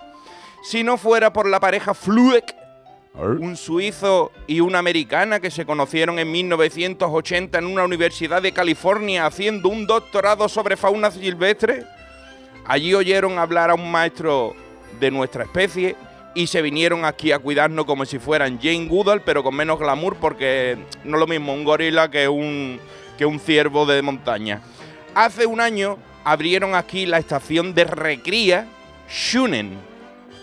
Si 0.61 0.83
no 0.83 0.95
fuera 0.97 1.33
por 1.33 1.49
la 1.49 1.59
pareja 1.59 1.95
Fluek, 1.95 2.53
Ar. 2.53 2.60
Un 3.13 3.57
suizo 3.57 4.31
y 4.47 4.61
una 4.61 4.79
americana 4.79 5.39
que 5.39 5.51
se 5.51 5.65
conocieron 5.65 6.17
en 6.19 6.31
1980 6.31 7.59
en 7.59 7.65
una 7.65 7.83
universidad 7.83 8.41
de 8.41 8.51
California 8.51 9.25
haciendo 9.25 9.69
un 9.69 9.85
doctorado 9.85 10.47
sobre 10.47 10.77
fauna 10.77 11.11
silvestre. 11.11 11.83
Allí 12.65 12.93
oyeron 12.93 13.37
hablar 13.37 13.69
a 13.69 13.75
un 13.75 13.91
maestro 13.91 14.55
de 14.99 15.11
nuestra 15.11 15.43
especie 15.43 15.95
y 16.33 16.47
se 16.47 16.61
vinieron 16.61 17.03
aquí 17.03 17.31
a 17.31 17.39
cuidarnos 17.39 17.85
como 17.85 18.05
si 18.05 18.17
fueran 18.17 18.59
Jane 18.61 18.87
Goodall, 18.87 19.21
pero 19.21 19.43
con 19.43 19.55
menos 19.55 19.79
glamour 19.79 20.15
porque 20.15 20.77
no 21.03 21.17
es 21.17 21.19
lo 21.19 21.27
mismo 21.27 21.53
un 21.53 21.65
gorila 21.65 22.09
que 22.09 22.29
un, 22.29 22.79
que 23.17 23.25
un 23.25 23.39
ciervo 23.39 23.85
de 23.85 24.01
montaña. 24.01 24.61
Hace 25.13 25.45
un 25.45 25.59
año 25.59 25.97
abrieron 26.23 26.75
aquí 26.75 27.05
la 27.05 27.17
estación 27.17 27.73
de 27.73 27.83
recría 27.83 28.67
Shunen, 29.09 29.77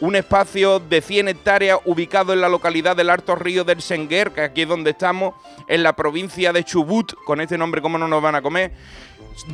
un 0.01 0.15
espacio 0.17 0.79
de 0.79 1.01
100 1.01 1.29
hectáreas 1.29 1.79
ubicado 1.85 2.33
en 2.33 2.41
la 2.41 2.49
localidad 2.49 2.97
del 2.97 3.11
Alto 3.11 3.35
Río 3.35 3.65
del 3.65 3.83
Senguer, 3.83 4.31
que 4.31 4.43
aquí 4.43 4.63
es 4.63 4.69
donde 4.69 4.91
estamos, 4.91 5.35
en 5.67 5.83
la 5.83 5.95
provincia 5.95 6.53
de 6.53 6.65
Chubut, 6.65 7.15
con 7.25 7.41
este 7.41 7.59
nombre 7.59 7.83
cómo 7.83 7.99
no 7.99 8.07
nos 8.07 8.23
van 8.23 8.35
a 8.37 8.43
comer, 8.43 8.73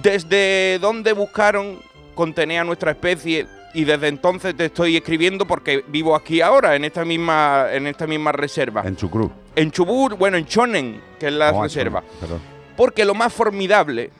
desde 0.02 0.78
donde 0.80 1.12
buscaron 1.12 1.80
contener 2.14 2.60
a 2.60 2.64
nuestra 2.64 2.90
especie 2.92 3.46
y 3.74 3.84
desde 3.84 4.06
entonces 4.06 4.56
te 4.56 4.66
estoy 4.66 4.96
escribiendo 4.96 5.46
porque 5.46 5.84
vivo 5.88 6.14
aquí 6.14 6.40
ahora, 6.40 6.76
en 6.76 6.84
esta 6.84 7.04
misma, 7.04 7.66
en 7.72 7.86
esta 7.88 8.06
misma 8.06 8.30
reserva. 8.30 8.82
En 8.84 8.94
Chucrú. 8.96 9.32
En 9.56 9.70
Chubut, 9.72 10.12
bueno, 10.16 10.36
en 10.36 10.46
Chonen, 10.46 11.00
que 11.18 11.26
es 11.26 11.32
la 11.32 11.52
Oh, 11.52 11.62
reserva. 11.64 12.02
Perdón. 12.20 12.40
Porque 12.76 13.04
lo 13.04 13.14
más 13.14 13.32
formidable 13.32 14.10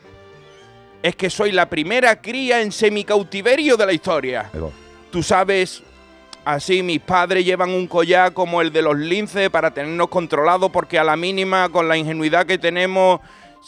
es 1.03 1.15
que 1.15 1.31
soy 1.31 1.53
la 1.53 1.69
primera 1.69 2.21
cría 2.21 2.63
en 2.63 2.73
semicautiverio 2.73 3.77
de 3.77 3.87
la 3.87 3.93
historia. 3.93 4.51
Tú 5.13 5.23
sabes, 5.23 5.84
así 6.44 6.83
mis 6.83 7.00
padres 7.00 7.44
llevan 7.44 7.70
un 7.70 7.87
collar 7.87 8.33
como 8.33 8.61
el 8.61 8.72
de 8.72 8.83
los 8.83 8.96
linces 8.96 9.50
para 9.50 9.72
tenernos 9.72 10.09
controlados 10.09 10.70
porque 10.70 10.98
a 10.98 11.04
la 11.04 11.16
mínima, 11.16 11.68
con 11.68 11.88
la 11.88 11.96
ingenuidad 11.96 12.46
que 12.46 12.59
tenemos, 12.59 13.20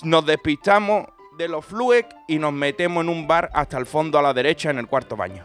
nos 0.03 0.25
despistamos 0.27 1.07
de 1.39 1.49
los 1.49 1.65
fluex 1.65 2.09
y 2.29 2.39
nos 2.39 2.53
metemos 2.53 3.05
en 3.05 3.11
un 3.11 3.27
bar 3.27 3.51
hasta 3.53 3.79
el 3.79 3.87
fondo 3.87 4.19
a 4.19 4.23
la 4.23 4.33
derecha 4.33 4.71
en 4.71 4.79
el 4.79 4.87
cuarto 4.87 5.17
baño. 5.17 5.45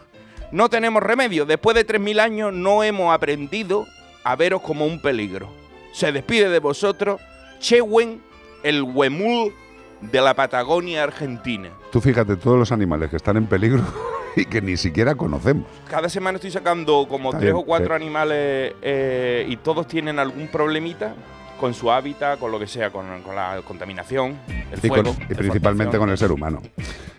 No 0.52 0.70
tenemos 0.70 1.02
remedio, 1.02 1.46
después 1.46 1.76
de 1.76 1.88
3.000 1.88 2.20
años 2.20 2.54
no 2.54 2.84
hemos 2.84 3.14
aprendido 3.14 3.86
a 4.24 4.36
veros 4.36 4.62
como 4.62 4.86
un 4.86 5.02
peligro. 5.02 5.50
Se 5.94 6.12
despide 6.12 6.50
de 6.50 6.60
vosotros, 6.60 7.22
Chewen 7.60 8.22
el 8.64 8.82
huemul 8.84 9.54
de 10.02 10.22
la 10.22 10.34
Patagonia 10.34 11.04
Argentina. 11.04 11.70
Tú 11.92 12.02
fíjate 12.02 12.36
todos 12.36 12.58
los 12.58 12.72
animales 12.72 13.10
que 13.10 13.18
están 13.18 13.38
en 13.38 13.48
peligro 13.48 13.84
y 14.36 14.46
que 14.46 14.62
ni 14.62 14.78
siquiera 14.78 15.16
conocemos. 15.16 15.66
Cada 15.90 16.10
semana 16.10 16.38
estoy 16.38 16.52
sacando 16.52 17.08
como 17.10 17.30
Está 17.30 17.40
tres 17.40 17.54
bien, 17.54 17.64
o 17.64 17.66
cuatro 17.66 17.90
sí. 17.90 17.94
animales 18.02 18.74
eh, 18.82 19.46
y 19.48 19.58
todos 19.58 19.88
tienen 19.88 20.20
algún 20.20 20.48
problemita 20.48 21.14
con 21.62 21.74
su 21.74 21.90
hábitat, 21.90 22.38
con 22.40 22.52
lo 22.52 22.60
que 22.60 22.68
sea, 22.68 22.90
con, 22.90 23.22
con 23.22 23.36
la 23.36 23.62
contaminación, 23.66 24.38
el 24.72 24.80
Y, 24.84 24.90
con- 24.90 25.06
fuego. 25.06 25.16
y 25.30 25.34
principalmente 25.36 25.98
con 25.98 26.10
el 26.10 26.18
ser 26.18 26.32
humano. 26.34 26.62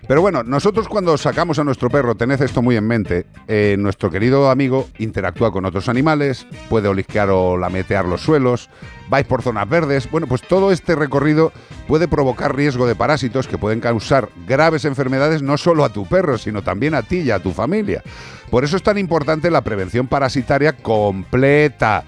Pero 0.09 0.21
bueno, 0.21 0.43
nosotros 0.43 0.89
cuando 0.89 1.17
sacamos 1.17 1.61
a 1.61 1.65
nuestro 1.65 1.89
perro, 1.89 2.17
tened 2.17 2.43
esto 2.43 2.61
muy 2.61 2.77
en 2.77 2.87
mente, 2.87 3.25
eh, 3.47 3.77
nuestro 3.79 4.11
querido 4.11 4.51
amigo 4.51 4.89
interactúa 4.99 5.53
con 5.53 5.65
otros 5.65 5.89
animales, 5.89 6.45
puede 6.69 6.89
olisquear 6.89 7.31
o 7.31 7.57
lametear 7.57 8.05
los 8.05 8.21
suelos, 8.21 8.69
vais 9.09 9.25
por 9.27 9.43
zonas 9.43 9.69
verdes, 9.69 10.11
bueno, 10.11 10.27
pues 10.27 10.43
todo 10.43 10.73
este 10.73 10.97
recorrido 10.97 11.53
puede 11.87 12.09
provocar 12.09 12.55
riesgo 12.57 12.87
de 12.89 12.97
parásitos 12.97 13.47
que 13.47 13.59
pueden 13.59 13.79
causar 13.79 14.29
graves 14.47 14.85
enfermedades 14.85 15.41
no 15.41 15.57
solo 15.57 15.85
a 15.85 15.91
tu 15.93 16.05
perro, 16.07 16.37
sino 16.37 16.63
también 16.63 16.95
a 16.95 17.03
ti 17.03 17.21
y 17.21 17.31
a 17.31 17.39
tu 17.39 17.53
familia. 17.53 18.03
Por 18.51 18.65
eso 18.65 18.77
es 18.77 18.83
tan 18.83 18.99
importante 18.99 19.51
la 19.53 19.63
prevención 19.63 20.09
parasitaria 20.09 20.73
completa. 20.77 22.03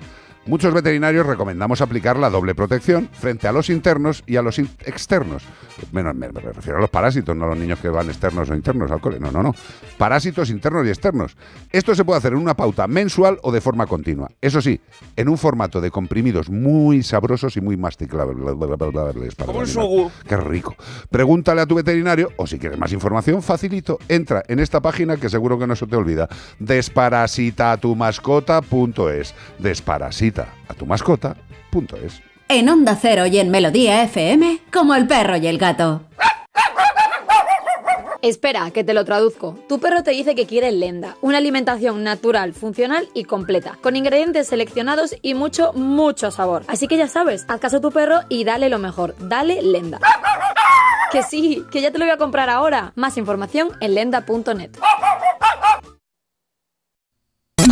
Muchos 0.46 0.74
veterinarios 0.74 1.26
recomendamos 1.26 1.80
aplicar 1.80 2.18
la 2.18 2.28
doble 2.28 2.54
protección 2.54 3.08
frente 3.12 3.48
a 3.48 3.52
los 3.52 3.70
internos 3.70 4.22
y 4.26 4.36
a 4.36 4.42
los 4.42 4.58
externos. 4.58 5.42
Menos, 5.90 6.14
me, 6.14 6.30
me 6.30 6.40
refiero 6.40 6.76
a 6.78 6.82
los 6.82 6.90
parásitos, 6.90 7.34
no 7.34 7.46
a 7.46 7.48
los 7.48 7.56
niños 7.56 7.78
que 7.78 7.88
van 7.88 8.08
externos 8.08 8.50
o 8.50 8.54
internos 8.54 8.90
al 8.90 9.00
cole. 9.00 9.18
No, 9.18 9.30
no, 9.30 9.42
no. 9.42 9.54
Parásitos 9.96 10.50
internos 10.50 10.86
y 10.86 10.90
externos. 10.90 11.34
Esto 11.72 11.94
se 11.94 12.04
puede 12.04 12.18
hacer 12.18 12.34
en 12.34 12.40
una 12.40 12.52
pauta 12.54 12.86
mensual 12.86 13.38
o 13.42 13.52
de 13.52 13.62
forma 13.62 13.86
continua. 13.86 14.28
Eso 14.42 14.60
sí, 14.60 14.78
en 15.16 15.30
un 15.30 15.38
formato 15.38 15.80
de 15.80 15.90
comprimidos 15.90 16.50
muy 16.50 17.02
sabrosos 17.02 17.56
y 17.56 17.62
muy 17.62 17.78
masticables. 17.78 18.36
Como 18.36 18.64
el 18.64 18.70
un 19.56 19.66
sogu. 19.66 20.10
Qué 20.28 20.36
rico. 20.36 20.76
Pregúntale 21.10 21.62
a 21.62 21.66
tu 21.66 21.76
veterinario 21.76 22.32
o 22.36 22.46
si 22.46 22.58
quieres 22.58 22.78
más 22.78 22.92
información, 22.92 23.42
facilito. 23.42 23.98
Entra 24.08 24.42
en 24.46 24.60
esta 24.60 24.82
página 24.82 25.16
que 25.16 25.30
seguro 25.30 25.58
que 25.58 25.66
no 25.66 25.74
se 25.74 25.86
te 25.86 25.96
olvida. 25.96 26.28
Desparasitatumascota.es. 26.58 29.34
Desparasita 29.58 30.33
a 30.42 30.74
tu 30.74 30.86
mascota.es. 30.86 32.22
En 32.48 32.68
Onda 32.68 32.96
Cero 33.00 33.26
y 33.26 33.38
en 33.38 33.50
Melodía 33.50 34.02
FM, 34.02 34.60
como 34.72 34.94
el 34.94 35.06
perro 35.06 35.36
y 35.36 35.46
el 35.46 35.58
gato. 35.58 36.02
Espera, 38.24 38.70
que 38.70 38.84
te 38.84 38.94
lo 38.94 39.04
traduzco. 39.04 39.58
Tu 39.68 39.78
perro 39.78 40.02
te 40.02 40.12
dice 40.12 40.34
que 40.34 40.46
quiere 40.46 40.72
Lenda, 40.72 41.16
una 41.20 41.36
alimentación 41.36 42.02
natural, 42.02 42.54
funcional 42.54 43.06
y 43.12 43.24
completa, 43.24 43.76
con 43.82 43.96
ingredientes 43.96 44.48
seleccionados 44.48 45.14
y 45.20 45.34
mucho, 45.34 45.74
mucho 45.74 46.30
sabor. 46.30 46.64
Así 46.66 46.88
que 46.88 46.96
ya 46.96 47.06
sabes, 47.06 47.44
haz 47.48 47.60
caso 47.60 47.76
a 47.76 47.80
tu 47.82 47.90
perro 47.90 48.20
y 48.30 48.44
dale 48.44 48.70
lo 48.70 48.78
mejor, 48.78 49.14
dale 49.18 49.60
Lenda. 49.60 50.00
Que 51.12 51.22
sí, 51.22 51.64
que 51.70 51.82
ya 51.82 51.90
te 51.90 51.98
lo 51.98 52.06
voy 52.06 52.12
a 52.12 52.16
comprar 52.16 52.48
ahora. 52.48 52.92
Más 52.96 53.18
información 53.18 53.72
en 53.80 53.94
lenda.net. 53.94 54.70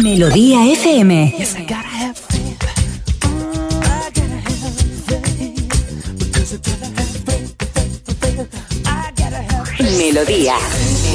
Melodía 0.03 0.67
FM. 0.71 1.35
Melodía. 9.81 10.57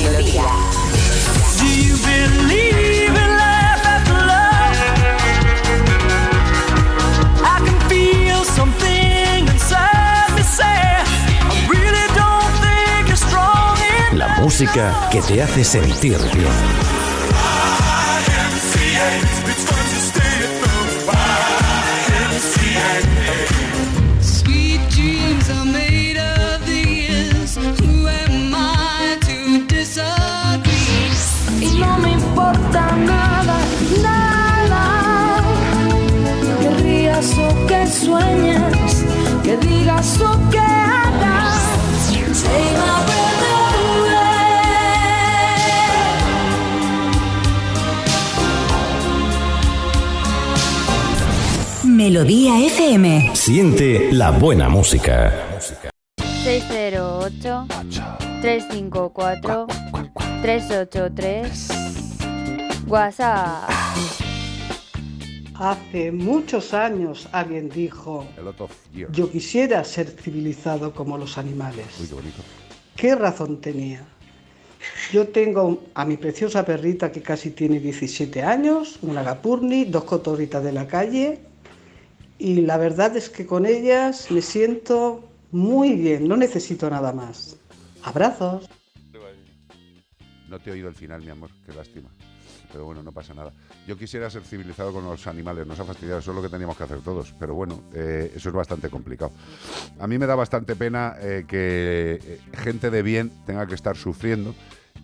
Melodía. 0.02 0.44
Do 1.60 1.66
you 1.68 1.96
believe 1.98 3.14
in 3.14 3.32
life 3.38 3.86
after 3.86 4.18
love? 4.26 4.78
I 7.44 7.60
can 7.64 7.80
feel 7.88 8.44
something 8.46 9.48
inside 9.48 10.34
me 10.36 10.42
say, 10.42 10.66
I 10.66 11.68
really 11.70 12.08
don't 12.16 12.54
think 12.64 13.08
you're 13.08 13.16
strong 13.16 13.78
enough. 13.78 14.18
La 14.18 14.42
música 14.42 15.08
que 15.12 15.22
te 15.22 15.44
hace 15.44 15.64
sentir 15.64 16.18
bien. 16.34 17.08
Importa 32.78 32.96
nada, 32.98 33.58
nada. 34.02 35.42
Que 36.62 36.70
rías 36.84 37.38
o 37.38 37.66
que 37.68 37.88
sueñes, 37.88 39.06
que 39.44 39.58
digas 39.58 40.22
o 40.22 40.50
que 40.50 40.60
hagas. 40.60 41.62
Say 42.34 42.72
my 42.74 43.04
breath 43.08 43.44
away. 43.98 44.28
Melodía 51.84 52.60
FM. 52.66 53.32
Siente 53.34 54.12
la 54.12 54.32
buena 54.32 54.70
música. 54.70 55.34
608 56.44 57.68
354 58.42 59.68
383 60.42 61.88
WhatsApp. 62.88 63.70
Hace 65.56 66.12
muchos 66.12 66.74
años 66.74 67.28
alguien 67.34 67.68
dijo, 67.70 68.26
yo 69.12 69.30
quisiera 69.30 69.84
ser 69.84 70.08
civilizado 70.08 70.94
como 70.94 71.18
los 71.18 71.38
animales. 71.38 71.86
Uy, 72.00 72.08
qué 72.08 72.14
bonito. 72.14 72.44
¿Qué 72.96 73.16
razón 73.16 73.60
tenía? 73.60 74.06
Yo 75.12 75.28
tengo 75.28 75.84
a 75.96 76.06
mi 76.06 76.16
preciosa 76.16 76.64
perrita 76.64 77.12
que 77.12 77.22
casi 77.22 77.52
tiene 77.52 77.80
17 77.80 78.42
años, 78.44 79.00
una 79.02 79.22
Gapurni, 79.22 79.86
dos 79.86 80.06
cotorritas 80.06 80.64
de 80.64 80.72
la 80.72 80.88
calle 80.88 81.40
y 82.40 82.62
la 82.62 82.78
verdad 82.78 83.18
es 83.18 83.30
que 83.30 83.46
con 83.46 83.66
ellas 83.66 84.32
me 84.32 84.42
siento 84.42 85.28
muy 85.52 85.94
bien, 85.94 86.28
no 86.28 86.38
necesito 86.38 86.90
nada 86.90 87.12
más. 87.12 87.58
Abrazos. 88.04 88.70
No 90.48 90.60
te 90.60 90.70
he 90.70 90.74
oído 90.74 90.88
el 90.88 90.96
final, 90.96 91.22
mi 91.22 91.32
amor, 91.32 91.50
qué 91.66 91.74
lástima. 91.74 92.10
Pero 92.78 92.86
bueno, 92.86 93.02
no 93.02 93.12
pasa 93.12 93.34
nada. 93.34 93.54
Yo 93.88 93.98
quisiera 93.98 94.30
ser 94.30 94.44
civilizado 94.44 94.94
con 94.94 95.04
los 95.04 95.26
animales, 95.26 95.66
nos 95.66 95.80
ha 95.80 95.84
fastidiado, 95.84 96.20
eso 96.20 96.30
es 96.30 96.36
lo 96.36 96.44
que 96.44 96.50
teníamos 96.50 96.78
que 96.78 96.84
hacer 96.84 97.00
todos. 97.00 97.34
Pero 97.40 97.56
bueno, 97.56 97.82
eh, 97.92 98.32
eso 98.36 98.50
es 98.50 98.56
bastante 98.56 98.88
complicado. 98.88 99.32
A 99.98 100.06
mí 100.06 100.20
me 100.20 100.28
da 100.28 100.36
bastante 100.36 100.76
pena 100.76 101.16
eh, 101.20 101.46
que 101.48 102.20
eh, 102.24 102.40
gente 102.54 102.92
de 102.92 103.02
bien 103.02 103.32
tenga 103.48 103.66
que 103.66 103.74
estar 103.74 103.98
sufriendo 103.98 104.54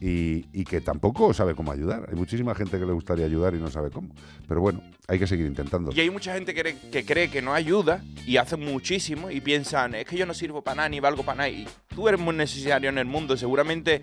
y, 0.05 0.45
y 0.51 0.65
que 0.65 0.81
tampoco 0.81 1.33
sabe 1.33 1.55
cómo 1.55 1.71
ayudar. 1.71 2.07
Hay 2.09 2.15
muchísima 2.15 2.53
gente 2.55 2.77
que 2.77 2.85
le 2.85 2.91
gustaría 2.91 3.25
ayudar 3.25 3.55
y 3.55 3.57
no 3.59 3.69
sabe 3.69 3.89
cómo. 3.89 4.09
Pero 4.49 4.59
bueno, 4.59 4.83
hay 5.07 5.17
que 5.17 5.27
seguir 5.27 5.45
intentando. 5.45 5.93
Y 5.95 5.99
hay 6.01 6.09
mucha 6.09 6.33
gente 6.33 6.53
que 6.53 6.59
cree, 6.61 6.75
que 6.91 7.05
cree 7.05 7.29
que 7.31 7.41
no 7.41 7.53
ayuda 7.53 8.03
y 8.27 8.35
hace 8.35 8.57
muchísimo 8.57 9.31
y 9.31 9.39
piensan, 9.39 9.95
es 9.95 10.05
que 10.05 10.17
yo 10.17 10.25
no 10.25 10.33
sirvo 10.33 10.61
para 10.61 10.75
nada 10.75 10.89
ni 10.89 10.99
valgo 10.99 11.23
para 11.23 11.37
nada. 11.37 11.49
Y 11.49 11.65
tú 11.95 12.09
eres 12.09 12.19
muy 12.19 12.35
necesario 12.35 12.89
en 12.89 12.97
el 12.97 13.05
mundo. 13.05 13.37
Seguramente 13.37 14.01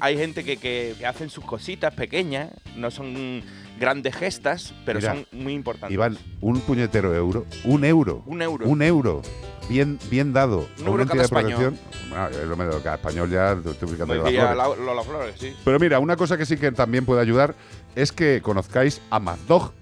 hay 0.00 0.16
gente 0.16 0.42
que, 0.42 0.56
que- 0.56 0.94
que 0.98 1.06
hacen 1.06 1.28
sus 1.28 1.44
cositas 1.44 1.92
pequeñas, 1.94 2.50
no 2.76 2.90
son 2.90 3.42
grandes 3.78 4.14
gestas, 4.16 4.72
pero 4.86 5.00
Mira, 5.00 5.14
son 5.14 5.26
muy 5.32 5.52
importantes. 5.52 5.92
Iván, 5.92 6.16
un 6.40 6.60
puñetero 6.60 7.14
euro, 7.14 7.44
un 7.64 7.84
euro. 7.84 8.22
Un 8.26 8.40
euro. 8.40 8.66
Un 8.66 8.80
euro. 8.82 9.22
Bien, 9.68 9.98
bien 10.10 10.32
dado. 10.32 10.66
Una 10.86 11.02
entidad 11.02 11.22
de 11.22 11.28
protección. 11.28 11.78
Bueno, 12.10 12.74
de 12.76 12.82
cada 12.82 12.96
español 12.96 13.30
ya 13.30 13.56
te 13.62 13.70
estoy 13.70 13.88
Pues 13.88 13.98
las 14.00 14.08
flores. 14.08 14.56
la- 14.56 15.02
Flores, 15.02 15.34
sí. 15.38 15.54
Pero 15.64 15.78
mira, 15.78 15.98
una 15.98 16.16
cosa 16.16 16.36
que 16.36 16.44
sí 16.44 16.56
que 16.56 16.72
también 16.72 17.06
puede 17.06 17.20
ayudar 17.22 17.54
es 17.94 18.12
que 18.12 18.40
conozcáis 18.42 19.00
a 19.10 19.18
Mazdog. 19.18 19.72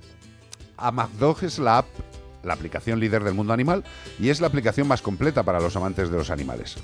Amazdog 0.77 1.43
es 1.45 1.59
la 1.59 1.79
app, 1.79 1.87
la 2.43 2.55
aplicación 2.55 3.01
líder 3.01 3.25
del 3.25 3.35
mundo 3.35 3.53
animal 3.53 3.85
y 4.19 4.29
es 4.31 4.41
la 4.41 4.47
aplicación 4.47 4.87
más 4.89 5.03
completa 5.03 5.43
para 5.43 5.61
los 5.61 5.75
amantes 5.77 6.11
de 6.11 6.17
los 6.17 6.31
animales. 6.31 6.77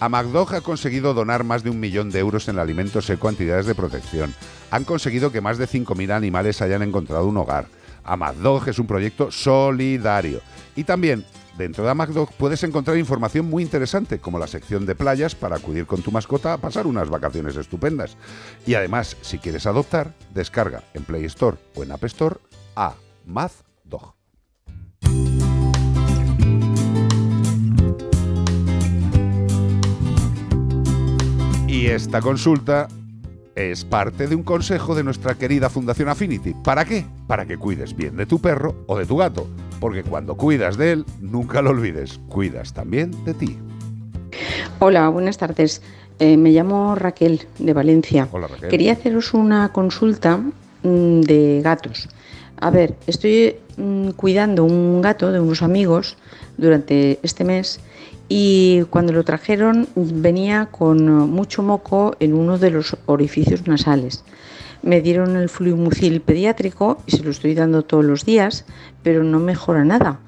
Amazdog 0.00 0.54
ha 0.54 0.60
conseguido 0.60 1.12
donar 1.12 1.44
más 1.44 1.62
de 1.62 1.70
un 1.70 1.80
millón 1.80 2.10
de 2.10 2.20
euros 2.20 2.48
en 2.48 2.58
alimento 2.58 3.02
seco 3.02 3.26
a 3.28 3.30
entidades 3.30 3.66
de 3.66 3.74
protección. 3.74 4.34
Han 4.70 4.84
conseguido 4.84 5.30
que 5.32 5.40
más 5.40 5.58
de 5.58 5.66
5.000 5.68 6.10
animales 6.12 6.62
hayan 6.62 6.82
encontrado 6.82 7.26
un 7.26 7.36
hogar. 7.36 7.66
Amazdog 8.04 8.68
es 8.68 8.78
un 8.78 8.86
proyecto 8.86 9.30
solidario. 9.30 10.40
Y 10.76 10.84
también, 10.84 11.24
dentro 11.56 11.84
de 11.84 11.90
Amazdog 11.90 12.32
puedes 12.32 12.62
encontrar 12.62 12.96
información 12.96 13.46
muy 13.46 13.62
interesante, 13.62 14.18
como 14.18 14.38
la 14.38 14.46
sección 14.46 14.86
de 14.86 14.94
playas 14.94 15.34
para 15.34 15.56
acudir 15.56 15.86
con 15.86 16.02
tu 16.02 16.10
mascota 16.10 16.52
a 16.52 16.58
pasar 16.58 16.86
unas 16.86 17.08
vacaciones 17.08 17.56
estupendas. 17.56 18.16
Y 18.66 18.74
además, 18.74 19.16
si 19.22 19.38
quieres 19.38 19.66
adoptar, 19.66 20.14
descarga 20.32 20.82
en 20.94 21.04
Play 21.04 21.24
Store 21.24 21.56
o 21.74 21.82
en 21.82 21.92
App 21.92 22.04
Store 22.04 22.36
a 22.76 22.94
Mazdog. 23.26 24.14
Y 31.66 31.86
esta 31.86 32.20
consulta 32.20 32.88
es 33.56 33.84
parte 33.84 34.26
de 34.26 34.34
un 34.34 34.42
consejo 34.42 34.94
de 34.94 35.04
nuestra 35.04 35.34
querida 35.34 35.70
Fundación 35.70 36.08
Affinity. 36.08 36.54
¿Para 36.64 36.84
qué? 36.84 37.06
Para 37.26 37.46
que 37.46 37.56
cuides 37.56 37.94
bien 37.94 38.16
de 38.16 38.26
tu 38.26 38.40
perro 38.40 38.74
o 38.86 38.98
de 38.98 39.06
tu 39.06 39.16
gato. 39.16 39.46
Porque 39.80 40.02
cuando 40.02 40.36
cuidas 40.36 40.76
de 40.76 40.92
él, 40.92 41.04
nunca 41.20 41.62
lo 41.62 41.70
olvides, 41.70 42.20
cuidas 42.28 42.72
también 42.72 43.12
de 43.24 43.34
ti. 43.34 43.58
Hola, 44.80 45.08
buenas 45.08 45.38
tardes. 45.38 45.82
Eh, 46.18 46.36
me 46.36 46.50
llamo 46.50 46.94
Raquel 46.94 47.46
de 47.58 47.72
Valencia. 47.72 48.28
Hola, 48.32 48.46
Raquel. 48.46 48.70
Quería 48.70 48.92
haceros 48.92 49.34
una 49.34 49.72
consulta 49.72 50.38
mm, 50.82 51.20
de 51.20 51.60
gatos. 51.62 52.08
A 52.60 52.70
ver, 52.70 52.94
estoy 53.06 53.56
mm, 53.76 54.10
cuidando 54.10 54.64
un 54.64 55.02
gato 55.02 55.32
de 55.32 55.40
unos 55.40 55.62
amigos 55.62 56.16
durante 56.56 57.18
este 57.22 57.44
mes 57.44 57.80
y 58.28 58.82
cuando 58.90 59.12
lo 59.12 59.24
trajeron 59.24 59.88
venía 59.94 60.66
con 60.66 61.06
mucho 61.30 61.62
moco 61.62 62.16
en 62.20 62.34
uno 62.34 62.58
de 62.58 62.70
los 62.70 62.96
orificios 63.06 63.66
nasales. 63.66 64.24
Me 64.82 65.00
dieron 65.00 65.36
el 65.36 65.48
fluimucil 65.48 66.20
pediátrico 66.20 67.02
y 67.06 67.12
se 67.12 67.22
lo 67.22 67.30
estoy 67.30 67.54
dando 67.54 67.82
todos 67.82 68.04
los 68.04 68.24
días, 68.24 68.64
pero 69.02 69.24
no 69.24 69.40
mejora 69.40 69.84
nada. 69.84 70.20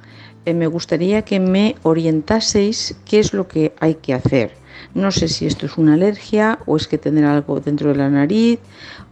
Eh, 0.45 0.55
me 0.55 0.67
gustaría 0.67 1.23
que 1.23 1.41
me 1.41 1.77
orientaseis 1.83 2.97
qué 3.05 3.19
es 3.19 3.35
lo 3.35 3.49
que 3.49 3.75
hay 3.81 3.97
que 3.97 4.15
hacer. 4.15 4.53
No 4.95 5.11
sé 5.11 5.29
si 5.29 5.47
esto 5.47 5.67
es 5.67 5.77
una 5.77 5.95
alergia 5.95 6.59
o 6.67 6.77
es 6.77 6.89
que 6.89 6.99
tendrá 6.99 7.35
algo 7.35 7.61
dentro 7.61 7.91
de 7.91 7.97
la 7.97 8.09
nariz 8.09 8.61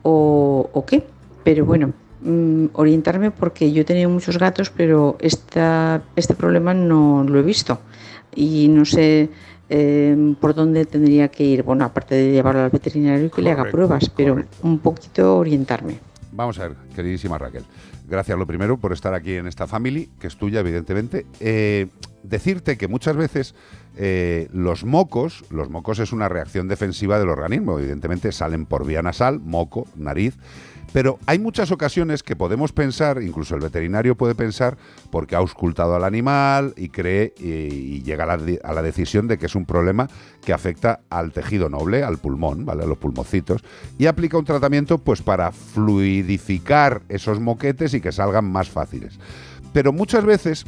o, 0.02 0.70
o 0.72 0.86
qué, 0.86 1.04
pero 1.42 1.64
bueno, 1.66 1.92
mm, 2.22 2.66
orientarme 2.74 3.30
porque 3.30 3.72
yo 3.72 3.82
he 3.82 3.84
tenido 3.84 4.08
muchos 4.08 4.38
gatos, 4.38 4.70
pero 4.70 5.16
esta, 5.20 6.02
este 6.16 6.34
problema 6.34 6.72
no 6.72 7.24
lo 7.24 7.38
he 7.38 7.42
visto 7.42 7.80
y 8.34 8.68
no 8.68 8.84
sé 8.84 9.30
eh, 9.68 10.34
por 10.40 10.54
dónde 10.54 10.84
tendría 10.84 11.28
que 11.28 11.44
ir. 11.44 11.62
Bueno, 11.62 11.84
aparte 11.84 12.14
de 12.14 12.32
llevarlo 12.32 12.62
al 12.62 12.70
veterinario 12.70 13.26
y 13.26 13.30
que 13.30 13.42
le 13.42 13.50
haga 13.50 13.70
pruebas, 13.70 14.10
pero 14.14 14.42
un 14.62 14.78
poquito 14.78 15.38
orientarme. 15.38 15.98
Vamos 16.32 16.58
a 16.58 16.68
ver, 16.68 16.76
queridísima 16.94 17.38
Raquel. 17.38 17.64
Gracias 18.08 18.38
lo 18.38 18.46
primero 18.46 18.76
por 18.76 18.92
estar 18.92 19.14
aquí 19.14 19.34
en 19.34 19.46
esta 19.46 19.66
family, 19.66 20.10
que 20.18 20.26
es 20.26 20.36
tuya, 20.36 20.60
evidentemente. 20.60 21.26
Eh, 21.40 21.86
decirte 22.22 22.76
que 22.76 22.88
muchas 22.88 23.16
veces 23.16 23.54
eh, 23.96 24.48
los 24.52 24.84
mocos, 24.84 25.44
los 25.50 25.70
mocos 25.70 26.00
es 26.00 26.12
una 26.12 26.28
reacción 26.28 26.68
defensiva 26.68 27.18
del 27.18 27.28
organismo, 27.28 27.78
evidentemente 27.78 28.32
salen 28.32 28.66
por 28.66 28.84
vía 28.84 29.02
nasal, 29.02 29.40
moco, 29.40 29.86
nariz, 29.96 30.34
pero 30.94 31.18
hay 31.26 31.40
muchas 31.40 31.72
ocasiones 31.72 32.22
que 32.22 32.36
podemos 32.36 32.70
pensar, 32.72 33.20
incluso 33.20 33.56
el 33.56 33.60
veterinario 33.62 34.14
puede 34.14 34.36
pensar, 34.36 34.76
porque 35.10 35.34
ha 35.34 35.38
auscultado 35.38 35.96
al 35.96 36.04
animal 36.04 36.72
y 36.76 36.88
cree 36.88 37.34
y, 37.36 38.00
llega 38.04 38.22
a 38.22 38.26
la, 38.28 38.36
de- 38.36 38.60
a 38.62 38.72
la 38.72 38.80
decisión 38.80 39.26
de 39.26 39.36
que 39.36 39.46
es 39.46 39.56
un 39.56 39.66
problema 39.66 40.08
que 40.44 40.52
afecta 40.52 41.00
al 41.10 41.32
tejido 41.32 41.68
noble, 41.68 42.04
al 42.04 42.18
pulmón, 42.18 42.64
¿vale? 42.64 42.84
A 42.84 42.86
los 42.86 42.98
pulmocitos, 42.98 43.64
y 43.98 44.06
aplica 44.06 44.38
un 44.38 44.44
tratamiento 44.44 44.98
pues 44.98 45.20
para 45.20 45.50
fluidificar 45.50 47.02
esos 47.08 47.40
moquetes 47.40 47.92
y 47.94 48.00
que 48.00 48.12
salgan 48.12 48.44
más 48.44 48.70
fáciles. 48.70 49.18
Pero 49.72 49.92
muchas 49.92 50.24
veces 50.24 50.64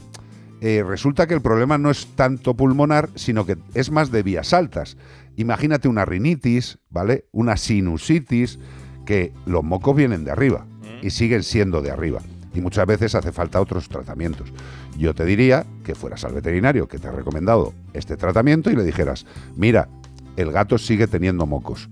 eh, 0.61 0.83
resulta 0.85 1.29
que 1.29 1.35
el 1.35 1.41
problema 1.41 1.79
no 1.79 1.89
es 1.89 2.09
tanto 2.17 2.55
pulmonar, 2.55 3.11
sino 3.15 3.47
que 3.47 3.59
es 3.75 3.93
más 3.93 4.11
de 4.11 4.25
vías 4.25 4.53
altas. 4.53 4.97
Imagínate 5.37 5.87
una 5.87 6.05
rinitis, 6.05 6.79
¿vale? 6.91 7.27
Una 7.31 7.57
sinusitis, 7.57 8.59
que 9.07 9.33
los 9.47 9.65
mocos 9.65 9.97
vienen 9.97 10.25
de 10.25 10.33
arriba 10.33 10.67
y 11.01 11.11
siguen 11.11 11.43
siendo 11.43 11.81
de 11.81 11.91
arriba. 11.91 12.21
Y 12.55 12.61
muchas 12.61 12.87
veces 12.87 13.15
hace 13.15 13.33
falta 13.33 13.61
otros 13.61 13.89
tratamientos. 13.89 14.53
Yo 14.99 15.15
te 15.15 15.25
diría 15.25 15.65
que 15.85 15.95
fueras 15.95 16.25
al 16.25 16.33
veterinario 16.33 16.89
que 16.89 16.99
te 16.99 17.09
ha 17.09 17.13
recomendado 17.13 17.75
este 17.93 18.17
tratamiento 18.17 18.71
y 18.71 18.77
le 18.77 18.83
dijeras, 18.83 19.27
mira, 19.57 19.89
el 20.37 20.53
gato 20.53 20.79
sigue 20.79 21.07
teniendo 21.07 21.47
mocos. 21.47 21.89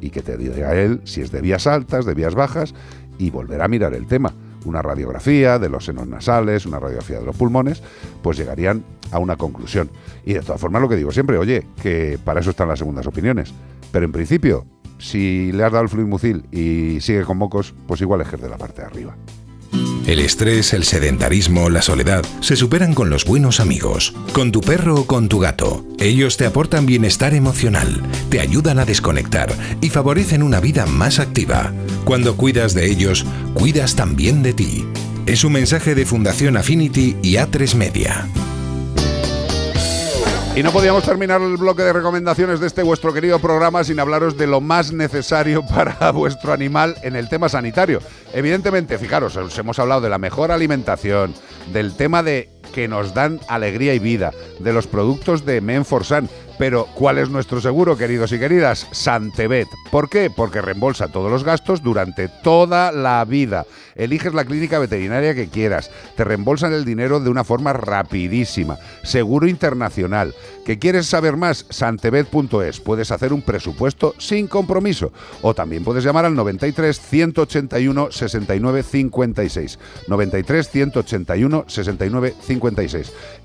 Y 0.00 0.10
que 0.10 0.22
te 0.22 0.36
diga 0.36 0.74
él 0.74 1.00
si 1.04 1.20
es 1.20 1.32
de 1.32 1.40
vías 1.40 1.66
altas, 1.66 2.06
de 2.06 2.14
vías 2.14 2.36
bajas, 2.36 2.74
y 3.18 3.30
volver 3.30 3.60
a 3.60 3.68
mirar 3.68 3.94
el 3.94 4.06
tema. 4.06 4.32
Una 4.64 4.82
radiografía 4.82 5.58
de 5.58 5.68
los 5.68 5.84
senos 5.84 6.06
nasales, 6.06 6.66
una 6.66 6.78
radiografía 6.78 7.18
de 7.18 7.26
los 7.26 7.36
pulmones, 7.36 7.82
pues 8.22 8.36
llegarían 8.38 8.84
a 9.10 9.18
una 9.18 9.36
conclusión. 9.36 9.90
Y 10.24 10.34
de 10.34 10.40
todas 10.40 10.60
formas 10.60 10.80
lo 10.80 10.88
que 10.88 10.96
digo 10.96 11.10
siempre, 11.10 11.38
oye, 11.38 11.66
que 11.82 12.18
para 12.24 12.40
eso 12.40 12.50
están 12.50 12.68
las 12.68 12.78
segundas 12.78 13.06
opiniones. 13.06 13.52
Pero 13.90 14.04
en 14.04 14.12
principio, 14.12 14.64
si 14.98 15.52
le 15.52 15.64
has 15.64 15.72
dado 15.72 15.84
el 15.84 15.88
fluimucil 15.88 16.44
y 16.52 17.00
sigue 17.00 17.24
con 17.24 17.38
mocos, 17.38 17.74
pues 17.86 18.00
igual 18.00 18.20
es 18.20 18.30
de 18.30 18.48
la 18.48 18.58
parte 18.58 18.82
de 18.82 18.86
arriba. 18.86 19.16
El 20.06 20.20
estrés, 20.20 20.72
el 20.72 20.84
sedentarismo, 20.84 21.68
la 21.68 21.82
soledad 21.82 22.24
se 22.40 22.56
superan 22.56 22.94
con 22.94 23.10
los 23.10 23.26
buenos 23.26 23.60
amigos, 23.60 24.14
con 24.32 24.52
tu 24.52 24.62
perro 24.62 25.00
o 25.00 25.06
con 25.06 25.28
tu 25.28 25.38
gato. 25.38 25.84
Ellos 25.98 26.38
te 26.38 26.46
aportan 26.46 26.86
bienestar 26.86 27.34
emocional, 27.34 28.02
te 28.30 28.40
ayudan 28.40 28.78
a 28.78 28.86
desconectar 28.86 29.52
y 29.82 29.90
favorecen 29.90 30.42
una 30.42 30.60
vida 30.60 30.86
más 30.86 31.18
activa. 31.18 31.74
Cuando 32.04 32.36
cuidas 32.36 32.72
de 32.72 32.90
ellos, 32.90 33.26
cuidas 33.52 33.96
también 33.96 34.42
de 34.42 34.54
ti. 34.54 34.86
Es 35.26 35.44
un 35.44 35.52
mensaje 35.52 35.94
de 35.94 36.06
Fundación 36.06 36.56
Affinity 36.56 37.16
y 37.22 37.34
A3 37.34 37.74
Media. 37.74 38.26
Y 40.56 40.62
no 40.62 40.72
podíamos 40.72 41.04
terminar 41.04 41.40
el 41.40 41.56
bloque 41.56 41.82
de 41.82 41.92
recomendaciones 41.92 42.58
de 42.58 42.66
este 42.66 42.82
vuestro 42.82 43.12
querido 43.12 43.38
programa 43.38 43.84
sin 43.84 44.00
hablaros 44.00 44.36
de 44.36 44.48
lo 44.48 44.60
más 44.60 44.92
necesario 44.92 45.64
para 45.74 46.10
vuestro 46.10 46.52
animal 46.52 46.96
en 47.02 47.14
el 47.14 47.28
tema 47.28 47.48
sanitario. 47.48 48.00
Evidentemente, 48.32 48.98
fijaros, 48.98 49.36
os 49.36 49.56
hemos 49.56 49.78
hablado 49.78 50.00
de 50.00 50.08
la 50.08 50.18
mejor 50.18 50.50
alimentación, 50.50 51.32
del 51.72 51.94
tema 51.94 52.22
de 52.24 52.50
que 52.72 52.88
nos 52.88 53.14
dan 53.14 53.40
alegría 53.48 53.94
y 53.94 53.98
vida, 53.98 54.32
de 54.58 54.72
los 54.72 54.86
productos 54.86 55.44
de 55.44 55.60
Menforsan. 55.60 56.28
Pero, 56.58 56.86
¿cuál 56.94 57.18
es 57.18 57.30
nuestro 57.30 57.60
seguro, 57.60 57.96
queridos 57.96 58.32
y 58.32 58.38
queridas? 58.40 58.88
Santebet. 58.90 59.68
¿Por 59.92 60.10
qué? 60.10 60.28
Porque 60.28 60.60
reembolsa 60.60 61.06
todos 61.06 61.30
los 61.30 61.44
gastos 61.44 61.84
durante 61.84 62.28
toda 62.28 62.90
la 62.90 63.24
vida. 63.24 63.64
Eliges 63.94 64.34
la 64.34 64.44
clínica 64.44 64.80
veterinaria 64.80 65.36
que 65.36 65.48
quieras. 65.48 65.90
Te 66.16 66.24
reembolsan 66.24 66.72
el 66.72 66.84
dinero 66.84 67.20
de 67.20 67.30
una 67.30 67.44
forma 67.44 67.72
rapidísima. 67.72 68.76
Seguro 69.04 69.46
internacional. 69.46 70.34
¿Que 70.64 70.80
quieres 70.80 71.06
saber 71.06 71.36
más? 71.36 71.64
Santebet.es. 71.70 72.80
Puedes 72.80 73.12
hacer 73.12 73.32
un 73.32 73.42
presupuesto 73.42 74.14
sin 74.18 74.48
compromiso. 74.48 75.12
O 75.42 75.54
también 75.54 75.84
puedes 75.84 76.02
llamar 76.02 76.24
al 76.24 76.34
93 76.34 77.00
181 77.00 78.10
69 78.10 78.82
56. 78.82 79.78
93 80.08 80.70
181 80.70 81.64
69 81.68 82.34
56. 82.40 82.47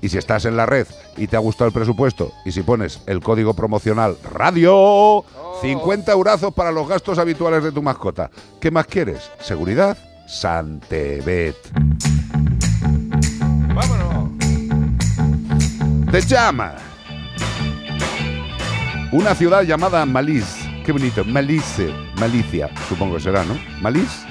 Y 0.00 0.08
si 0.08 0.18
estás 0.18 0.44
en 0.44 0.56
la 0.56 0.66
red 0.66 0.86
y 1.16 1.26
te 1.26 1.36
ha 1.36 1.40
gustado 1.40 1.68
el 1.68 1.74
presupuesto 1.74 2.32
y 2.44 2.52
si 2.52 2.62
pones 2.62 3.00
el 3.06 3.20
código 3.20 3.54
promocional 3.54 4.16
radio, 4.32 5.24
50 5.60 6.12
eurazos 6.12 6.54
para 6.54 6.72
los 6.72 6.88
gastos 6.88 7.18
habituales 7.18 7.62
de 7.62 7.72
tu 7.72 7.82
mascota. 7.82 8.30
¿Qué 8.60 8.70
más 8.70 8.86
quieres? 8.86 9.30
Seguridad, 9.40 9.96
Santebet. 10.26 11.56
Vámonos. 13.74 14.30
Te 16.10 16.20
llama. 16.22 16.76
Una 19.12 19.34
ciudad 19.34 19.62
llamada 19.62 20.04
Malice. 20.06 20.82
Qué 20.84 20.92
bonito, 20.92 21.24
Malice, 21.24 21.90
Malicia, 22.18 22.70
supongo 22.88 23.14
que 23.14 23.22
será, 23.22 23.42
¿no? 23.44 23.58
Malice, 23.80 24.26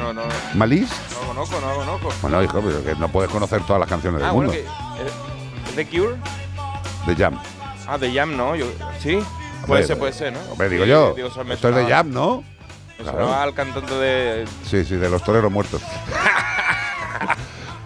No, 0.00 0.12
no, 0.12 0.22
no 0.26 0.32
Malice. 0.54 0.94
conozco, 1.26 1.60
no 1.60 1.74
conozco. 1.74 2.12
Bueno, 2.22 2.42
hijo, 2.42 2.60
pero 2.60 2.82
que 2.84 2.94
no 2.96 3.08
puedes 3.08 3.30
conocer 3.30 3.62
todas 3.66 3.80
las 3.80 3.88
canciones 3.88 4.20
del 4.20 4.30
Ah, 4.30 4.32
mundo. 4.32 4.52
bueno, 4.52 4.64
que. 4.96 5.02
eh, 5.02 5.12
¿The 5.76 5.86
Cure? 5.86 6.16
De 7.06 7.16
Jam. 7.16 7.38
Ah, 7.86 7.98
The 7.98 8.12
Jam, 8.12 8.36
no. 8.36 8.56
Yo, 8.56 8.66
¿Sí? 9.00 9.18
Puede 9.66 9.86
ser, 9.86 9.98
puede 9.98 10.12
ser, 10.12 10.32
¿no? 10.32 10.40
Hombre, 10.50 10.68
digo 10.68 10.84
Sí, 10.84 10.90
yo. 10.90 11.12
digo, 11.14 11.28
Esto 11.28 11.42
es 11.42 11.48
de 11.50 11.56
sonaba- 11.56 11.88
Jam, 11.88 12.10
¿no? 12.10 12.42
Me 12.98 13.04
Claro. 13.04 13.18
sonaba 13.18 13.42
al 13.42 13.54
cantante 13.54 13.94
de. 13.94 14.44
Sí, 14.68 14.84
sí, 14.84 14.96
de 14.96 15.08
los 15.10 15.22
toreros 15.22 15.52
muertos. 15.52 15.80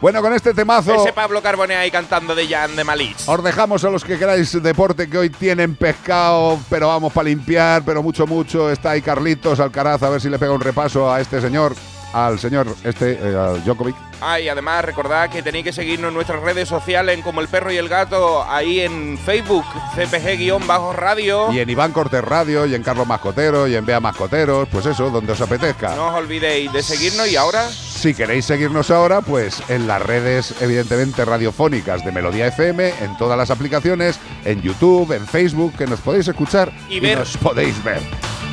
bueno, 0.01 0.21
con 0.23 0.33
este 0.35 0.53
temazo. 0.53 0.95
Ese 0.95 1.13
Pablo 1.13 1.41
Carbone 1.43 1.75
ahí 1.77 1.91
cantando 1.91 2.35
de 2.35 2.47
Jam 2.47 2.77
de 2.77 2.85
Malice. 2.85 3.31
Os 3.31 3.43
dejamos 3.43 3.83
a 3.85 3.91
los 3.91 4.05
que 4.05 4.19
queráis 4.19 4.63
deporte 4.63 5.09
que 5.09 5.17
hoy 5.19 5.31
tienen 5.31 5.77
pescado, 5.77 6.59
pero 6.69 6.89
vamos 6.89 7.13
para 7.13 7.29
limpiar, 7.29 7.83
pero 7.85 8.03
mucho, 8.03 8.27
mucho. 8.27 8.71
Está 8.71 8.91
ahí 8.91 9.03
Carlitos 9.03 9.61
Alcaraz, 9.61 10.03
a 10.03 10.11
ver 10.11 10.21
si 10.21 10.29
le 10.29 10.39
pega 10.39 10.53
un 10.53 10.61
repaso 10.61 11.11
a 11.13 11.21
este 11.21 11.41
señor, 11.41 11.75
al 12.15 12.39
señor 12.39 12.67
este, 12.85 13.19
eh, 13.21 13.37
al 13.37 13.65
Djokovic. 13.65 13.97
Ah, 14.21 14.39
y 14.41 14.49
además 14.49 14.85
recordad 14.85 15.29
que 15.29 15.43
tenéis 15.43 15.65
que 15.65 15.73
seguirnos 15.73 16.09
en 16.09 16.15
nuestras 16.15 16.41
redes 16.41 16.69
sociales 16.69 17.17
en 17.17 17.23
como 17.23 17.41
el 17.41 17.49
perro 17.49 17.73
y 17.73 17.77
el 17.77 17.89
gato, 17.89 18.45
ahí 18.49 18.81
en 18.81 19.19
Facebook, 19.19 19.65
CPG-radio. 19.95 21.53
Y 21.53 21.59
en 21.61 21.69
Iván 21.69 21.93
Cortés 21.93 22.25
Radio, 22.25 22.65
y 22.67 22.75
en 22.75 22.83
Carlos 22.83 23.07
Mascotero, 23.07 23.67
y 23.67 23.75
en 23.75 23.85
Bea 23.85 24.01
Mascoteros, 24.01 24.69
pues 24.71 24.87
eso, 24.87 25.11
donde 25.11 25.33
os 25.33 25.41
apetezca. 25.41 25.95
No 25.97 26.09
os 26.09 26.15
olvidéis 26.15 26.73
de 26.73 26.83
seguirnos 26.83 27.29
y 27.31 27.37
ahora 27.37 27.69
Si 27.69 28.15
queréis 28.15 28.45
seguirnos 28.45 28.91
ahora, 28.91 29.21
pues 29.21 29.63
en 29.69 29.87
las 29.87 30.01
redes, 30.01 30.55
evidentemente, 30.61 31.25
radiofónicas 31.25 32.05
de 32.05 32.13
Melodía 32.13 32.47
FM, 32.47 32.95
en 33.01 33.17
todas 33.17 33.37
las 33.37 33.51
aplicaciones, 33.51 34.19
en 34.45 34.63
YouTube, 34.63 35.13
en 35.13 35.27
Facebook, 35.27 35.75
que 35.77 35.87
nos 35.87 36.01
podéis 36.01 36.29
escuchar 36.29 36.73
Y 36.89 37.01
ver. 37.01 37.19
nos 37.19 37.37
podéis 37.37 37.83
ver. 37.83 38.01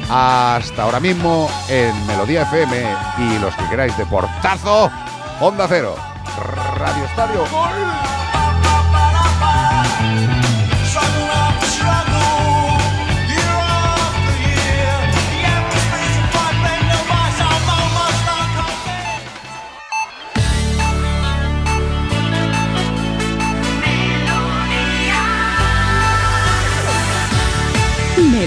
Hasta 0.09 0.83
ahora 0.83 0.99
mismo 0.99 1.49
en 1.69 2.07
Melodía 2.07 2.43
FM 2.43 2.95
y 3.19 3.39
los 3.39 3.55
que 3.55 3.69
queráis 3.69 3.97
de 3.97 4.05
portazo, 4.05 4.91
Onda 5.39 5.65
Cero, 5.67 5.95
Radio 6.77 7.05
Estadio. 7.05 7.45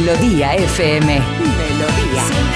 Melodía 0.05 0.55
FM. 0.57 1.34
Melodía. 2.15 2.55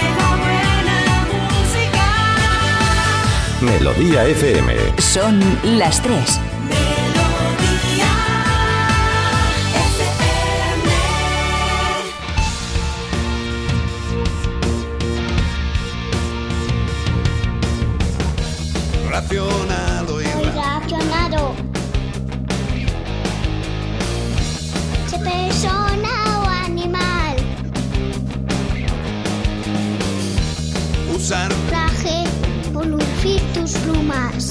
Melodía 3.60 4.24
FM. 4.26 4.74
Son 4.98 5.40
las 5.64 6.00
3. 6.02 6.40
Racional 19.10 19.87
usar 31.28 31.52
Traje 31.68 32.24
lucir 32.88 33.42
tus 33.52 33.72
plumas. 33.72 34.48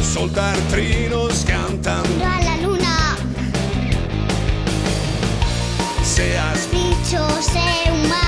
soltar 0.00 0.56
trinos 0.70 1.44
cantando 1.44 2.24
a 2.24 2.40
la 2.40 2.56
luna. 2.62 3.16
seas 6.02 6.66
Bicho, 6.70 7.28
ser 7.42 7.92
humano. 7.92 8.21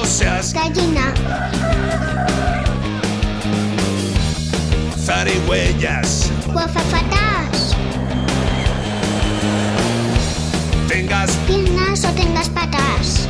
O 0.00 0.04
seas 0.04 0.52
Gallina. 0.52 1.12
zarigüeyas 4.96 6.30
O 6.54 6.58
azafatas. 6.58 7.76
tengas 10.88 11.30
Piernas 11.46 12.04
o 12.04 12.08
tengas 12.14 12.48
patas. 12.48 13.28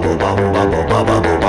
bubble 0.00 0.16
bubble 0.16 0.52
bubble 0.52 0.86
bubble 0.86 1.20
bubble 1.20 1.47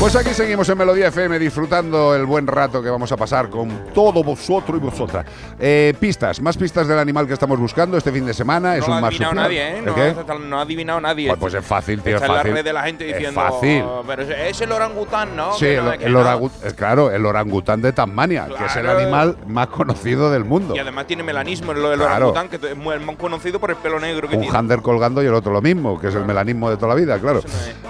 Pues 0.00 0.16
aquí 0.16 0.30
seguimos 0.30 0.66
en 0.70 0.78
Melodía 0.78 1.08
FM 1.08 1.38
disfrutando 1.38 2.14
el 2.14 2.24
buen 2.24 2.46
rato 2.46 2.82
que 2.82 2.88
vamos 2.88 3.12
a 3.12 3.18
pasar 3.18 3.50
con 3.50 3.92
todo 3.92 4.24
vosotros 4.24 4.78
y 4.78 4.80
vosotras. 4.80 5.26
Eh, 5.58 5.92
pistas, 6.00 6.40
más 6.40 6.56
pistas 6.56 6.88
del 6.88 6.98
animal 6.98 7.26
que 7.26 7.34
estamos 7.34 7.58
buscando 7.60 7.98
este 7.98 8.10
fin 8.10 8.24
de 8.24 8.32
semana. 8.32 8.76
es 8.78 8.88
no 8.88 8.94
un 8.94 9.00
lo 9.02 9.06
ha 9.06 9.08
adivinado 9.10 9.34
marsupial. 9.34 9.60
nadie, 9.60 9.68
¿eh? 9.68 9.78
¿El 9.80 9.84
No, 9.84 9.94
qué? 9.94 10.38
no 10.48 10.58
ha 10.58 10.62
adivinado 10.62 11.00
nadie. 11.02 11.28
Pues, 11.28 11.38
pues 11.38 11.54
es 11.54 11.64
fácil, 11.66 12.00
tío, 12.00 12.16
es 12.16 12.22
Está 12.22 12.26
en 12.28 12.32
la 12.32 12.38
fácil. 12.38 12.54
red 12.54 12.64
de 12.64 12.72
la 12.72 12.82
gente 12.84 13.10
Es 13.10 13.14
diciendo. 13.18 13.40
fácil. 13.42 13.84
Pero 14.06 14.22
ese- 14.22 14.48
es 14.48 14.60
el 14.62 14.72
orangután, 14.72 15.36
¿no? 15.36 15.52
Sí, 15.52 15.60
Que 15.66 15.76
el, 15.76 15.84
no, 15.84 15.98
que 15.98 16.04
el 16.06 16.12
no. 16.14 16.24
orangu- 16.24 16.50
eh, 16.64 16.72
claro, 16.74 17.10
el 17.10 17.26
orangután 17.26 17.82
de 17.82 17.92
Tasmania, 17.92 18.46
que 18.56 18.64
es 18.64 18.76
el 18.76 18.82
Claro. 18.84 19.00
animal 19.00 19.36
más 19.48 19.66
conocido 19.66 20.30
del 20.30 20.46
mundo. 20.46 20.74
Y 20.74 20.78
además 20.78 21.06
tiene 21.08 21.22
melanismo, 21.24 21.72
el, 21.72 21.78
el 21.84 21.98
Claro. 21.98 22.30
orangután, 22.30 22.48
que 22.48 22.56
es 22.70 22.76
muy 22.76 22.98
muy 23.00 23.16
conocido 23.16 23.60
por 23.60 23.68
el 23.70 23.76
pelo 23.76 24.00
negro 24.00 24.26
que 24.30 24.36
Un 24.36 24.42
tiene. 24.44 24.56
hander 24.56 24.80
colgando 24.80 25.22
y 25.22 25.26
el 25.26 25.34
otro 25.34 25.52
lo 25.52 25.60
mismo, 25.60 26.00
que 26.00 26.08
es 26.08 26.14
el 26.14 26.24
melanismo 26.24 26.70
de 26.70 26.76
toda 26.78 26.88
la 26.88 26.94
vida, 26.94 27.18
claro. 27.18 27.42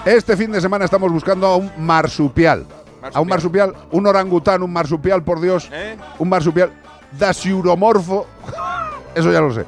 Este 0.05 0.37
fin 0.37 0.51
de 0.51 0.61
semana 0.61 0.85
estamos 0.87 1.13
buscando 1.13 1.47
a 1.47 1.57
un 1.57 1.67
marsupial. 1.79 2.00
A 3.13 3.21
un 3.21 3.29
marsupial, 3.29 3.75
un 3.93 4.07
orangután, 4.07 4.63
un 4.63 4.73
marsupial, 4.73 5.23
por 5.23 5.41
Dios. 5.41 5.69
¿Eh? 5.73 5.97
Un 6.19 6.29
marsupial 6.29 6.71
dasiuromorfo. 7.19 8.27
Eso 9.15 9.33
ya 9.33 9.41
lo 9.41 9.53
sé. 9.53 9.65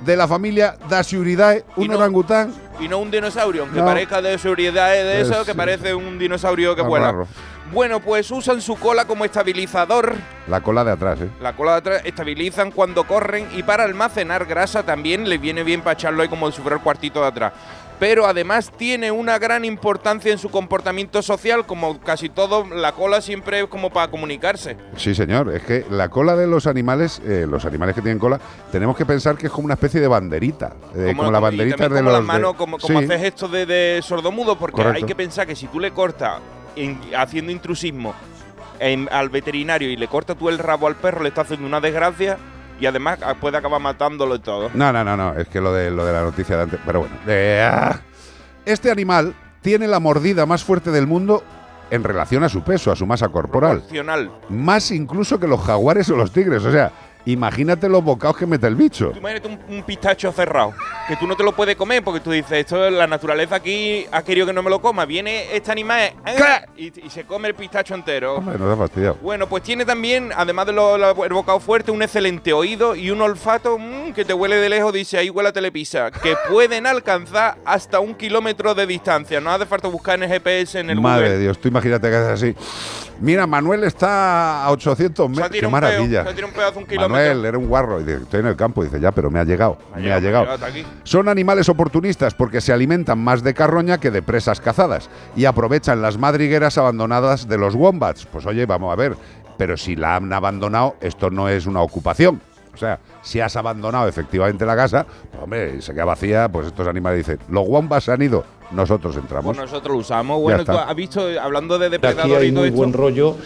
De 0.00 0.16
la 0.16 0.28
familia 0.28 0.76
Dasiuridae, 0.88 1.64
un 1.76 1.90
orangután. 1.94 2.52
Y 2.78 2.88
no 2.88 2.98
un 2.98 3.10
dinosaurio, 3.10 3.62
aunque 3.62 3.78
No. 3.78 3.86
parezca 3.86 4.20
de 4.20 4.36
seguridad 4.38 4.90
de 4.90 5.20
Es- 5.22 5.30
eso, 5.30 5.44
que 5.44 5.54
parece 5.54 5.94
un 5.94 6.18
dinosaurio 6.18 6.76
que 6.76 6.82
vuela. 6.82 7.06
raro. 7.12 7.26
Bueno, 7.72 8.00
pues 8.00 8.30
usan 8.30 8.60
su 8.60 8.76
cola 8.76 9.06
como 9.06 9.24
estabilizador. 9.24 10.14
La 10.48 10.60
cola 10.60 10.84
de 10.84 10.90
atrás, 10.92 11.20
¿eh? 11.22 11.30
La 11.40 11.54
cola 11.56 11.72
de 11.72 11.78
atrás 11.78 12.02
estabilizan 12.04 12.70
cuando 12.70 13.04
corren 13.04 13.48
y 13.54 13.62
para 13.62 13.84
almacenar 13.84 14.44
grasa 14.44 14.82
también 14.82 15.26
les 15.28 15.40
viene 15.40 15.64
bien 15.64 15.80
para 15.80 15.94
echarlo 15.94 16.22
ahí 16.22 16.28
como 16.28 16.50
si 16.52 16.60
fuera 16.60 16.76
el 16.76 16.82
cuartito 16.82 17.22
de 17.22 17.26
atrás. 17.28 17.52
Pero 18.00 18.26
además 18.26 18.72
tiene 18.76 19.12
una 19.12 19.38
gran 19.38 19.64
importancia 19.64 20.32
en 20.32 20.38
su 20.38 20.50
comportamiento 20.50 21.22
social, 21.22 21.64
como 21.64 22.00
casi 22.00 22.28
todo, 22.28 22.66
la 22.66 22.92
cola 22.92 23.20
siempre 23.20 23.60
es 23.60 23.66
como 23.68 23.90
para 23.90 24.10
comunicarse. 24.10 24.76
Sí, 24.96 25.14
señor. 25.14 25.54
Es 25.54 25.62
que 25.62 25.86
la 25.90 26.08
cola 26.08 26.34
de 26.34 26.46
los 26.48 26.66
animales, 26.66 27.22
eh, 27.24 27.46
los 27.48 27.64
animales 27.64 27.94
que 27.94 28.02
tienen 28.02 28.18
cola, 28.18 28.40
tenemos 28.72 28.96
que 28.96 29.06
pensar 29.06 29.36
que 29.36 29.46
es 29.46 29.52
como 29.52 29.66
una 29.66 29.74
especie 29.74 30.00
de 30.00 30.08
banderita. 30.08 30.72
eh, 30.96 31.12
como, 31.16 31.30
la 31.30 31.38
y 31.38 31.42
banderita 31.42 31.84
de 31.84 31.88
como 31.88 32.02
los. 32.02 32.12
las 32.14 32.22
manos, 32.24 32.52
de- 32.52 32.58
como, 32.58 32.78
como 32.78 32.98
Sí. 32.98 33.04
haces 33.04 33.22
esto 33.22 33.48
de, 33.48 33.64
de 33.66 34.00
sordomudo, 34.02 34.58
porque 34.58 34.76
Correcto. 34.76 34.96
hay 34.98 35.04
que 35.04 35.14
pensar 35.14 35.46
que 35.46 35.54
si 35.56 35.66
tú 35.68 35.78
le 35.80 35.92
cortas 35.92 36.40
en- 36.76 37.00
haciendo 37.16 37.52
intrusismo 37.52 38.12
en- 38.80 39.08
al 39.12 39.28
veterinario 39.28 39.88
y 39.88 39.96
le 39.96 40.08
cortas 40.08 40.36
tú 40.36 40.48
el 40.48 40.58
rabo 40.58 40.88
al 40.88 40.96
perro, 40.96 41.22
le 41.22 41.28
estás 41.28 41.44
haciendo 41.46 41.66
una 41.66 41.80
desgracia 41.80 42.38
y 42.80 42.86
además 42.86 43.18
ah, 43.22 43.34
puede 43.34 43.56
acabar 43.56 43.80
matándolo 43.80 44.34
y 44.34 44.40
todo. 44.40 44.70
No, 44.74 44.92
no, 44.92 45.04
no, 45.04 45.16
no. 45.16 45.34
Es 45.34 45.48
que 45.48 45.60
lo 45.60 45.72
de, 45.72 45.90
lo 45.90 46.04
de 46.04 46.12
la 46.12 46.22
noticia 46.22 46.56
de 46.56 46.62
antes. 46.64 46.80
Pero 46.84 47.00
bueno. 47.00 47.14
Eh, 47.26 47.68
ah. 47.70 48.00
este 48.64 48.90
animal 48.90 49.34
tiene 49.62 49.86
la 49.86 50.00
mordida 50.00 50.46
más 50.46 50.64
fuerte 50.64 50.90
del 50.90 51.06
mundo 51.06 51.42
en 51.90 52.02
relación 52.02 52.42
a 52.44 52.48
su 52.48 52.62
peso, 52.62 52.90
a 52.90 52.96
su 52.96 53.06
masa 53.06 53.28
corporal. 53.28 53.82
Más 54.48 54.90
incluso 54.90 55.38
que 55.38 55.46
los 55.46 55.60
jaguares 55.60 56.08
o 56.10 56.16
los 56.16 56.32
tigres. 56.32 56.64
O 56.64 56.72
sea, 56.72 56.90
imagínate 57.26 57.88
los 57.88 58.02
bocados 58.02 58.36
que 58.36 58.46
mete 58.46 58.66
el 58.66 58.74
bicho. 58.76 59.10
Tú 59.10 59.18
imagínate 59.18 59.48
un, 59.48 59.58
un 59.76 59.82
pistacho 59.82 60.32
cerrado, 60.32 60.74
que 61.08 61.16
tú 61.16 61.26
no 61.26 61.36
te 61.36 61.42
lo 61.44 61.52
puedes 61.52 61.76
comer 61.76 62.02
porque 62.02 62.20
tú 62.20 62.30
dices, 62.30 62.52
esto 62.52 62.90
la 62.90 63.06
naturaleza 63.06 63.56
aquí 63.56 64.06
ha 64.12 64.22
querido 64.22 64.46
que 64.46 64.52
no 64.52 64.62
me 64.62 64.70
lo 64.70 64.80
coma. 64.80 65.04
Viene 65.04 65.54
este 65.54 65.72
animal 65.72 66.12
¡eh! 66.26 66.66
y, 66.76 67.06
y 67.06 67.10
se 67.10 67.24
come 67.24 67.48
el 67.48 67.54
pistacho 67.54 67.94
entero. 67.94 68.36
Hombre, 68.36 68.58
nos 68.58 68.72
ha 68.72 68.76
fastidiado. 68.76 69.18
Bueno, 69.22 69.48
pues 69.48 69.62
tiene 69.62 69.84
también, 69.84 70.30
además 70.36 70.66
del 70.66 70.76
bocado 70.76 71.60
fuerte, 71.60 71.90
un 71.90 72.02
excelente 72.02 72.52
oído 72.52 72.94
y 72.94 73.10
un 73.10 73.20
olfato 73.20 73.78
mm, 73.78 74.12
que 74.12 74.24
te 74.24 74.34
huele 74.34 74.56
de 74.56 74.68
lejos, 74.68 74.92
dice 74.92 75.18
ahí 75.18 75.30
huele 75.30 75.48
a 75.48 75.52
telepizza, 75.52 76.10
que 76.10 76.34
pueden 76.50 76.86
alcanzar 76.86 77.56
hasta 77.64 78.00
un 78.00 78.14
kilómetro 78.14 78.74
de 78.74 78.86
distancia. 78.86 79.40
No 79.40 79.50
hace 79.50 79.66
falta 79.66 79.88
buscar 79.88 80.16
en 80.16 80.24
el 80.24 80.28
GPS, 80.30 80.80
en 80.80 80.90
el 80.90 81.00
Madre 81.00 81.30
de. 81.30 81.38
Dios, 81.38 81.58
tú 81.58 81.68
imagínate 81.68 82.08
que 82.08 82.16
haces 82.16 82.28
así. 82.30 82.56
Mira, 83.20 83.46
Manuel 83.46 83.84
está 83.84 84.64
a 84.64 84.70
800 84.72 85.26
Se 85.26 85.42
metros. 85.42 85.60
Qué 85.60 85.66
un 85.66 85.72
maravilla. 85.72 86.24
se 86.24 86.34
tira 86.34 86.46
un 86.46 86.52
pedazo 86.52 86.78
un 86.80 86.86
kilómetro. 86.86 87.13
Manuel, 87.16 87.44
era 87.44 87.58
un 87.58 87.66
guarro. 87.66 88.00
Y 88.00 88.04
dice, 88.04 88.22
estoy 88.22 88.40
en 88.40 88.46
el 88.46 88.56
campo. 88.56 88.84
Dice, 88.84 89.00
ya, 89.00 89.12
pero 89.12 89.30
me 89.30 89.38
ha 89.38 89.44
llegado. 89.44 89.78
Me 89.94 89.96
ha 89.96 90.00
llegado, 90.00 90.10
me 90.10 90.12
ha 90.12 90.20
llegado. 90.20 90.44
llegado 90.44 90.54
hasta 90.54 90.66
aquí. 90.66 90.86
Son 91.04 91.28
animales 91.28 91.68
oportunistas 91.68 92.34
porque 92.34 92.60
se 92.60 92.72
alimentan 92.72 93.18
más 93.18 93.42
de 93.42 93.54
carroña 93.54 93.98
que 93.98 94.10
de 94.10 94.22
presas 94.22 94.60
cazadas 94.60 95.08
y 95.36 95.44
aprovechan 95.44 96.02
las 96.02 96.18
madrigueras 96.18 96.78
abandonadas 96.78 97.48
de 97.48 97.58
los 97.58 97.74
wombats. 97.74 98.26
Pues 98.26 98.46
oye, 98.46 98.66
vamos 98.66 98.92
a 98.92 98.96
ver, 98.96 99.16
pero 99.56 99.76
si 99.76 99.96
la 99.96 100.16
han 100.16 100.32
abandonado, 100.32 100.96
esto 101.00 101.30
no 101.30 101.48
es 101.48 101.66
una 101.66 101.80
ocupación. 101.82 102.40
O 102.74 102.76
sea, 102.76 102.98
si 103.22 103.40
has 103.40 103.54
abandonado 103.56 104.08
efectivamente 104.08 104.66
la 104.66 104.74
casa, 104.76 105.06
pues 105.30 105.42
hombre, 105.42 105.76
y 105.78 105.82
se 105.82 105.94
queda 105.94 106.04
vacía, 106.04 106.48
pues 106.48 106.66
estos 106.66 106.86
animales 106.88 107.18
dicen, 107.18 107.38
los 107.48 107.66
wombats 107.66 108.04
se 108.04 108.12
han 108.12 108.20
ido, 108.22 108.44
nosotros 108.72 109.16
entramos. 109.16 109.56
Pues 109.56 109.70
nosotros 109.70 109.94
lo 109.94 110.00
usamos. 110.00 110.40
Bueno, 110.40 110.64
tú 110.64 110.72
has 110.72 110.94
visto, 110.94 111.26
hablando 111.40 111.78
de 111.78 111.86
Aquí 111.86 111.92
depredador 111.92 112.40
hay 112.40 112.48
y 112.48 112.52
todo 112.52 112.64
esto. 112.64 112.76
buen 112.76 112.92
rollo. 112.92 113.36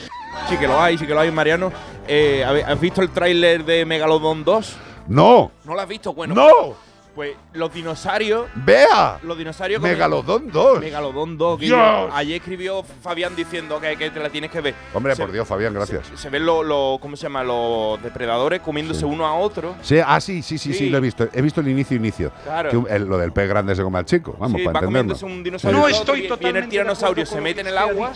Sí 0.49 0.57
que 0.57 0.66
lo 0.66 0.81
hay, 0.81 0.97
sí 0.97 1.07
que 1.07 1.14
lo 1.14 1.20
hay, 1.20 1.31
Mariano. 1.31 1.70
Eh, 2.07 2.45
¿Has 2.45 2.81
visto 2.81 3.03
el 3.03 3.11
tráiler 3.11 3.64
de 3.64 3.85
Megalodon 3.85 4.45
2? 4.45 4.76
¡No! 5.09 5.51
¿No 5.64 5.74
lo 5.74 5.81
has 5.81 5.89
visto? 5.89 6.14
Bueno. 6.14 6.35
¡No! 6.35 6.88
Pues 7.18 7.34
los 7.52 7.74
dinosaurios. 7.74 8.46
¡Vea! 8.54 9.18
Los 9.24 9.36
dinosaurios. 9.36 9.82
Megalodón 9.82 10.52
2. 10.52 10.78
Megalodón 10.78 11.36
2. 11.36 11.58
que 11.58 11.66
Dios. 11.66 11.76
yo- 11.76 12.14
ayer 12.14 12.36
escribió 12.36 12.84
Fabián 13.02 13.34
diciendo 13.34 13.80
que, 13.80 13.96
que 13.96 14.08
te 14.12 14.20
la 14.20 14.30
tienes 14.30 14.52
que 14.52 14.60
ver. 14.60 14.74
Hombre, 14.94 15.16
Se- 15.16 15.22
por 15.22 15.32
Dios, 15.32 15.48
Fabián, 15.48 15.74
gracias. 15.74 16.06
Se 16.14 16.30
ven 16.30 16.46
los, 16.46 16.64
los- 16.64 17.00
¿cómo 17.00 17.16
se 17.16 17.24
llama? 17.24 17.42
Los 17.42 18.00
depredadores 18.04 18.60
comiéndose 18.60 19.04
uno 19.04 19.26
a 19.26 19.34
otro. 19.34 19.74
Sí, 19.82 19.98
ah, 19.98 20.20
sí, 20.20 20.42
sí, 20.42 20.58
sí, 20.58 20.72
sí, 20.72 20.78
Sí. 20.78 20.90
lo 20.90 20.98
he 20.98 21.00
visto. 21.00 21.28
He 21.32 21.42
visto 21.42 21.60
el 21.60 21.66
inicio, 21.66 21.96
inicio. 21.96 22.30
Claro. 22.44 22.70
Que 22.86 22.94
el- 22.94 23.06
lo 23.06 23.18
del 23.18 23.32
pez 23.32 23.48
grande 23.48 23.74
se 23.74 23.82
come 23.82 23.98
al 23.98 24.04
chico. 24.04 24.36
Vamos, 24.38 24.60
Sí, 24.60 24.64
para 24.64 24.74
va 24.78 24.86
entenderlo. 24.86 25.14
comiéndose 25.16 25.24
un 25.26 25.42
dinosaurio. 25.42 25.76
No 25.80 25.84
otro, 25.86 25.96
estoy 25.98 26.20
viene- 26.20 26.22
Viene 26.22 26.34
el 26.34 26.38
totalmente 26.38 26.70
tiranosaurio, 26.70 27.26
se 27.26 27.40
mete 27.40 27.62
en 27.62 27.66
el 27.66 27.74
lo 27.74 27.80
agua 27.80 28.12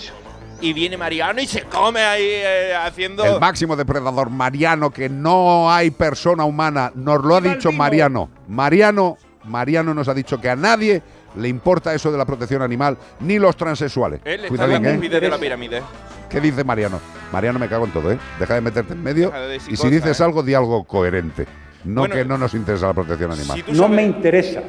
y 0.63 0.73
viene 0.73 0.97
Mariano 0.97 1.41
y 1.41 1.47
se 1.47 1.63
come 1.63 2.01
ahí 2.01 2.25
eh, 2.25 2.75
haciendo. 2.75 3.25
El 3.25 3.41
máximo 3.41 3.77
depredador 3.77 4.31
mariano, 4.31 4.91
que 4.91 5.09
no 5.09 5.71
hay 5.71 5.91
persona 5.91 6.45
humana, 6.45 6.93
nos 6.95 7.23
lo 7.23 7.37
ha 7.37 7.41
¡Viva 7.41 7.53
el 7.53 7.59
dicho! 7.59 7.73
Mariano. 7.73 8.31
Mariano, 8.49 9.19
Mariano 9.45 9.93
nos 9.93 10.09
ha 10.09 10.15
dicho 10.15 10.41
que 10.41 10.49
a 10.49 10.57
nadie 10.57 11.03
le 11.37 11.49
importa 11.49 11.93
eso 11.93 12.13
de 12.13 12.19
la 12.19 12.25
protección 12.25 12.63
animal, 12.63 12.97
ni 13.21 13.39
los 13.39 13.57
transexuales. 13.57 14.21
Él 14.25 14.45
está 14.45 14.65
en 14.65 14.87
¿eh? 14.87 15.09
de 15.09 15.29
la 15.29 15.39
pirámide. 15.39 15.83
¿Qué 16.31 16.41
dice 16.41 16.65
Mariano? 16.65 17.01
Mariano, 17.33 17.59
me 17.59 17.69
cago 17.69 17.85
en 17.85 17.91
todo, 17.93 18.13
¿eh? 18.13 18.19
Deja 18.39 18.55
de 18.55 18.61
meterte 18.61 18.93
en 18.95 19.03
medio 19.03 19.31
de 19.31 19.57
y 19.57 19.77
si 19.77 19.91
dices 19.91 20.19
¿eh? 20.19 20.25
algo, 20.25 20.43
di 20.43 20.55
algo 20.55 20.85
coherente. 20.85 21.47
No 21.85 22.03
Bueno, 22.03 22.15
que 22.15 22.25
no 22.25 22.39
nos 22.39 22.55
interesa 22.55 22.87
la 22.87 22.95
protección 22.95 23.33
animal. 23.33 23.57
Si 23.57 23.63
tú 23.65 23.75
sabes- 23.75 24.07
interesa. 24.07 24.63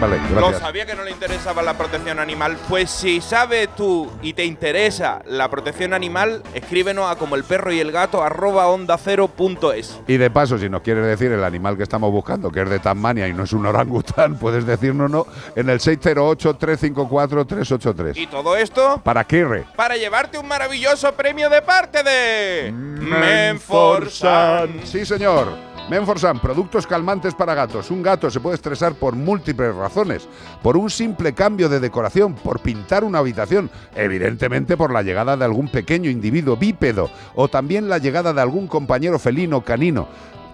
Vale, 0.00 0.18
Lo 0.34 0.52
sabía 0.58 0.84
que 0.86 0.94
no 0.94 1.04
le 1.04 1.10
interesaba 1.12 1.62
la 1.62 1.76
protección 1.78 2.18
animal. 2.18 2.56
Pues 2.68 2.90
si 2.90 3.20
sabes 3.20 3.68
tú 3.76 4.10
y 4.22 4.32
te 4.32 4.44
interesa 4.44 5.20
la 5.26 5.48
protección 5.48 5.94
animal, 5.94 6.42
escríbenos 6.52 7.08
a 7.10 7.16
como 7.16 7.36
el 7.36 7.44
perro 7.44 7.72
y 7.72 7.78
el 7.80 7.92
gato 7.92 8.22
arroba 8.22 8.66
onda 8.68 8.98
cero 8.98 9.28
punto 9.28 9.72
es. 9.72 10.00
Y 10.08 10.16
de 10.16 10.30
paso, 10.30 10.58
si 10.58 10.68
nos 10.68 10.82
quieres 10.82 11.06
decir 11.06 11.30
el 11.32 11.44
animal 11.44 11.76
que 11.76 11.84
estamos 11.84 12.10
buscando, 12.10 12.50
que 12.50 12.62
es 12.62 12.68
de 12.68 12.80
Tasmania 12.80 13.28
y 13.28 13.32
no 13.32 13.44
es 13.44 13.52
un 13.52 13.64
orangután, 13.66 14.36
puedes 14.44 14.66
decírnoslo 14.66 15.26
en 15.54 15.70
el 15.70 15.78
608-354-383. 15.80 18.16
Y 18.16 18.26
todo 18.26 18.56
esto 18.56 19.00
¿Para 19.04 19.22
qué, 19.24 19.44
re? 19.44 19.64
para 19.76 19.96
llevarte 19.96 20.38
un 20.38 20.48
maravilloso 20.48 21.12
premio 21.14 21.48
de 21.48 21.62
parte 21.62 22.02
de 22.02 22.72
Menforsan. 22.72 24.80
Sí, 24.84 25.06
señor. 25.06 25.73
Menforsan, 25.90 26.40
productos 26.40 26.86
calmantes 26.86 27.34
para 27.34 27.54
gatos. 27.54 27.90
Un 27.90 28.02
gato 28.02 28.30
se 28.30 28.40
puede 28.40 28.54
estresar 28.54 28.94
por 28.94 29.14
múltiples 29.14 29.74
razones. 29.74 30.26
Por 30.62 30.78
un 30.78 30.88
simple 30.88 31.34
cambio 31.34 31.68
de 31.68 31.78
decoración, 31.78 32.34
por 32.34 32.60
pintar 32.60 33.04
una 33.04 33.18
habitación, 33.18 33.70
evidentemente 33.94 34.78
por 34.78 34.90
la 34.90 35.02
llegada 35.02 35.36
de 35.36 35.44
algún 35.44 35.68
pequeño 35.68 36.08
individuo 36.08 36.56
bípedo 36.56 37.10
o 37.34 37.48
también 37.48 37.90
la 37.90 37.98
llegada 37.98 38.32
de 38.32 38.40
algún 38.40 38.66
compañero 38.66 39.18
felino 39.18 39.62
canino. 39.62 40.08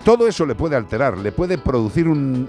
Todo 0.04 0.26
eso 0.26 0.46
le 0.46 0.54
puede 0.54 0.76
alterar, 0.76 1.18
le 1.18 1.30
puede 1.30 1.58
producir 1.58 2.08
un, 2.08 2.48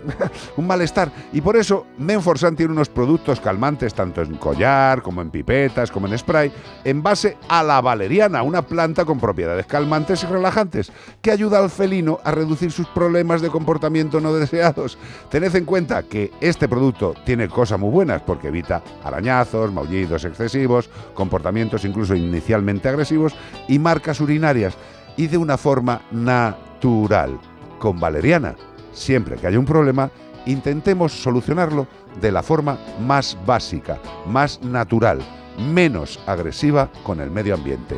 malestar. 0.58 1.12
Y 1.34 1.42
por 1.42 1.58
eso 1.58 1.86
Menforsan 1.98 2.56
tiene 2.56 2.72
unos 2.72 2.90
productos 2.90 3.40
calmantes 3.42 3.94
tanto 3.94 4.22
en 4.22 4.36
collar, 4.36 5.02
como 5.02 5.22
en 5.22 5.30
pipetas, 5.30 5.92
como 5.92 6.08
en 6.08 6.18
spray, 6.18 6.52
en 6.84 7.04
base 7.04 7.38
a 7.50 7.62
la 7.64 7.82
valeriana, 7.82 8.42
una 8.44 8.62
planta 8.62 9.06
con 9.06 9.20
propiedades 9.20 9.66
calmantes 9.66 10.24
y 10.24 10.28
relajantes, 10.28 10.92
que 11.22 11.32
ayuda 11.32 11.60
al 11.60 11.70
felino 11.70 12.20
a 12.24 12.32
reducir 12.32 12.72
sus 12.72 12.88
problemas 12.88 13.42
de 13.42 13.50
comportamiento 13.50 14.22
no 14.22 14.34
deseados. 14.34 14.98
Tened 15.30 15.56
en 15.56 15.66
cuenta 15.66 16.04
que 16.04 16.32
este 16.40 16.70
producto 16.70 17.14
tiene 17.26 17.50
cosas 17.50 17.80
muy 17.80 17.90
buenas 17.90 18.22
porque 18.22 18.48
evita 18.48 18.82
arañazos, 19.04 19.72
maullidos 19.74 20.24
excesivos, 20.24 20.90
comportamientos 21.14 21.86
incluso 21.86 22.16
inicialmente 22.16 22.88
agresivos 22.88 23.36
y 23.68 23.80
marcas 23.80 24.22
urinarias 24.22 24.78
y 25.18 25.28
de 25.28 25.38
una 25.38 25.58
forma 25.58 26.02
natural. 26.12 27.40
Con 27.80 28.00
valeriana, 28.00 28.56
siempre 28.94 29.36
que 29.38 29.48
haya 29.48 29.60
un 29.60 29.66
problema, 29.66 30.12
intentemos 30.46 31.12
solucionarlo 31.12 31.88
de 32.20 32.32
la 32.32 32.44
forma 32.44 32.78
más 33.00 33.38
básica, 33.46 34.00
más 34.28 34.62
natural, 34.62 35.20
menos 35.58 36.20
agresiva 36.26 36.90
con 37.04 37.22
el 37.22 37.32
medio 37.32 37.56
ambiente. 37.56 37.98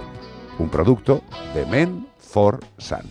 Un 0.59 0.69
producto 0.69 1.21
de 1.53 1.65
Men 1.65 2.07
for 2.17 2.59
Sun. 2.77 3.01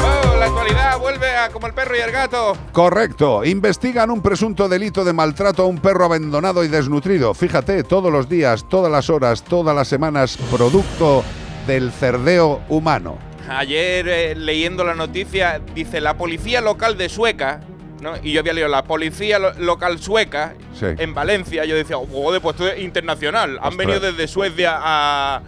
Oh, 0.00 0.36
la 0.36 0.46
actualidad 0.46 0.98
vuelve 1.00 1.36
a 1.36 1.48
como 1.50 1.66
el 1.66 1.74
perro 1.74 1.96
y 1.96 2.00
el 2.00 2.12
gato. 2.12 2.56
Correcto. 2.72 3.44
Investigan 3.44 4.10
un 4.10 4.22
presunto 4.22 4.68
delito 4.68 5.04
de 5.04 5.12
maltrato 5.12 5.62
a 5.62 5.66
un 5.66 5.78
perro 5.78 6.04
abandonado 6.04 6.62
y 6.64 6.68
desnutrido. 6.68 7.34
Fíjate, 7.34 7.82
todos 7.84 8.12
los 8.12 8.28
días, 8.28 8.66
todas 8.68 8.90
las 8.90 9.10
horas, 9.10 9.42
todas 9.42 9.74
las 9.74 9.88
semanas, 9.88 10.36
producto 10.50 11.24
del 11.66 11.90
cerdeo 11.92 12.60
humano. 12.68 13.18
Ayer 13.48 14.08
eh, 14.08 14.34
leyendo 14.36 14.84
la 14.84 14.94
noticia 14.94 15.60
dice 15.74 16.00
la 16.00 16.16
policía 16.16 16.60
local 16.60 16.96
de 16.96 17.08
Sueca, 17.08 17.60
¿no? 18.00 18.12
Y 18.22 18.32
yo 18.32 18.40
había 18.40 18.52
leído 18.52 18.68
la 18.68 18.84
policía 18.84 19.38
lo- 19.38 19.52
local 19.54 19.98
sueca 19.98 20.54
Sí. 20.74 20.86
en 20.98 21.12
Valencia. 21.14 21.64
Yo 21.64 21.74
decía, 21.74 21.96
joder, 21.96 22.40
pues 22.40 22.54
esto 22.54 22.68
es 22.68 22.80
internacional. 22.80 23.58
Han 23.60 23.68
Ostras. 23.68 23.76
venido 23.76 24.00
desde 24.00 24.26
Suecia 24.28 24.74
a, 24.76 25.36
a, 25.36 25.40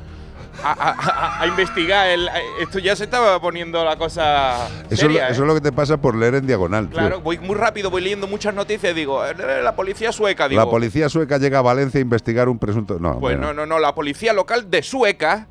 a- 0.73 0.91
a- 0.91 1.43
a 1.43 1.47
investigar. 1.47 2.09
el- 2.09 2.29
esto 2.61 2.79
ya 2.81 2.95
se 2.97 3.05
estaba 3.05 3.41
poniendo 3.41 3.85
la 3.85 3.97
cosa 3.97 4.69
Eso, 4.91 5.03
seria, 5.03 5.25
es, 5.25 5.31
¿eh? 5.31 5.33
eso 5.33 5.43
es 5.43 5.49
lo 5.49 5.55
que 5.55 5.61
te 5.61 5.73
pasa 5.73 5.97
por 5.97 6.15
leer 6.17 6.35
en 6.37 6.47
diagonal. 6.47 6.89
tío. 6.89 6.99
Claro, 6.99 7.21
voy 7.21 7.39
muy 7.39 7.55
rápido, 7.57 7.91
voy 7.91 8.03
leyendo 8.03 8.27
muchas 8.27 8.55
noticias 8.55 8.93
y 8.93 8.95
digo, 8.95 9.25
"Eh, 9.25 9.35
la 9.63 9.75
policía 9.75 10.13
sueca, 10.13 10.49
digo. 10.49 10.61
La 10.65 10.69
policía 10.71 11.09
sueca 11.09 11.39
llega 11.39 11.59
a 11.61 11.63
Valencia 11.63 11.99
a 11.99 12.03
investigar 12.03 12.49
un 12.49 12.59
presunto. 12.59 12.99
No, 13.01 13.19
Pues 13.21 13.39
no, 13.39 13.53
no, 13.55 13.67
no, 13.67 13.79
la 13.79 13.95
policía 13.95 14.33
local 14.33 14.71
de 14.71 14.83
Sueca, 14.83 15.49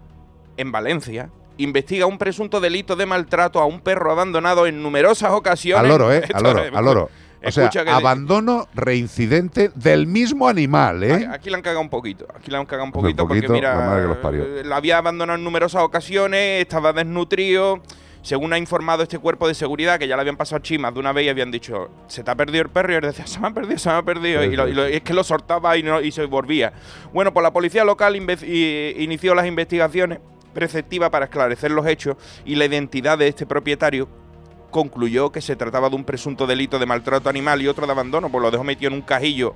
en 0.57 0.71
Valencia, 0.71 1.29
investiga 1.57 2.05
un 2.05 2.17
presunto 2.17 2.59
delito 2.59 2.95
de 2.95 3.05
maltrato 3.05 3.59
a 3.59 3.65
un 3.65 3.79
perro 3.81 4.11
abandonado 4.11 4.65
en 4.67 4.81
numerosas 4.81 5.31
ocasiones. 5.31 5.83
Al 5.83 5.87
loro, 5.89 6.11
¿eh? 6.13 6.23
Al 6.33 6.43
loro, 6.43 6.63
es- 6.63 6.73
al 6.73 6.85
loro. 6.85 7.09
O 7.45 7.51
sea, 7.51 7.65
escucha 7.65 7.83
que- 7.83 7.91
abandono 7.91 8.67
reincidente 8.73 9.69
del 9.75 10.07
mismo 10.07 10.47
animal, 10.47 11.03
¿eh? 11.03 11.27
Aquí 11.29 11.49
la 11.49 11.57
han 11.57 11.61
cagado 11.61 11.81
un 11.81 11.89
poquito, 11.89 12.25
aquí 12.33 12.49
la 12.49 12.59
han 12.59 12.65
cagado 12.65 12.85
un 12.85 12.89
Un 12.89 12.93
poquito, 12.93 13.27
poquito, 13.27 13.47
porque 13.47 13.53
mira, 13.53 13.75
la 13.75 13.85
madre 13.85 14.01
que 14.03 14.07
los 14.07 14.17
parió. 14.17 14.43
eh, 14.43 14.63
la 14.63 14.77
había 14.77 14.97
abandonado 14.97 15.37
en 15.37 15.43
numerosas 15.43 15.81
ocasiones, 15.83 16.61
estaba 16.61 16.93
desnutrido. 16.93 17.81
Según 18.21 18.53
ha 18.53 18.57
informado 18.57 19.03
este 19.03 19.19
cuerpo 19.19 19.49
de 19.49 19.53
seguridad, 19.53 19.99
que 19.99 20.07
ya 20.07 20.15
le 20.15 20.21
habían 20.21 20.37
pasado 20.37 20.61
chimas 20.61 20.93
de 20.93 21.01
una 21.01 21.11
vez 21.11 21.25
y 21.25 21.29
habían 21.29 21.51
dicho, 21.51 21.89
se 22.07 22.23
te 22.23 22.31
ha 22.31 22.35
perdido 22.35 22.61
el 22.63 22.69
perro, 22.69 22.93
y 22.93 22.95
él 22.95 23.01
decía, 23.01 23.27
se 23.27 23.37
me 23.41 23.47
ha 23.47 23.51
perdido, 23.51 23.77
se 23.77 23.89
me 23.89 23.95
ha 23.95 24.03
perdido. 24.03 24.41
Sí, 24.41 24.47
y, 24.47 24.55
lo- 24.55 24.65
sí, 24.65 24.71
y 24.71 24.73
lo- 24.75 24.89
y 24.89 24.93
es 24.93 25.01
que 25.01 25.13
lo 25.13 25.25
soltaba 25.25 25.75
y, 25.75 25.83
no- 25.83 25.99
y 25.99 26.09
se 26.13 26.23
volvía. 26.23 26.71
Bueno, 27.13 27.33
pues 27.33 27.43
la 27.43 27.51
policía 27.51 27.83
local 27.83 28.15
inició 28.15 29.35
las 29.35 29.45
investigaciones 29.45 30.19
preceptivas 30.53 31.09
para 31.09 31.25
esclarecer 31.25 31.71
los 31.71 31.85
hechos 31.87 32.15
y 32.45 32.55
la 32.55 32.65
identidad 32.65 33.17
de 33.17 33.27
este 33.27 33.45
propietario 33.45 34.07
concluyó 34.71 35.31
que 35.31 35.41
se 35.41 35.55
trataba 35.55 35.89
de 35.89 35.95
un 35.95 36.03
presunto 36.03 36.47
delito 36.47 36.79
de 36.79 36.85
maltrato 36.85 37.29
animal 37.29 37.61
y 37.61 37.67
otro 37.67 37.85
de 37.85 37.91
abandono, 37.91 38.29
pues 38.29 38.41
lo 38.41 38.51
dejó 38.51 38.63
metido 38.63 38.89
en 38.89 38.95
un 38.95 39.01
cajillo 39.01 39.55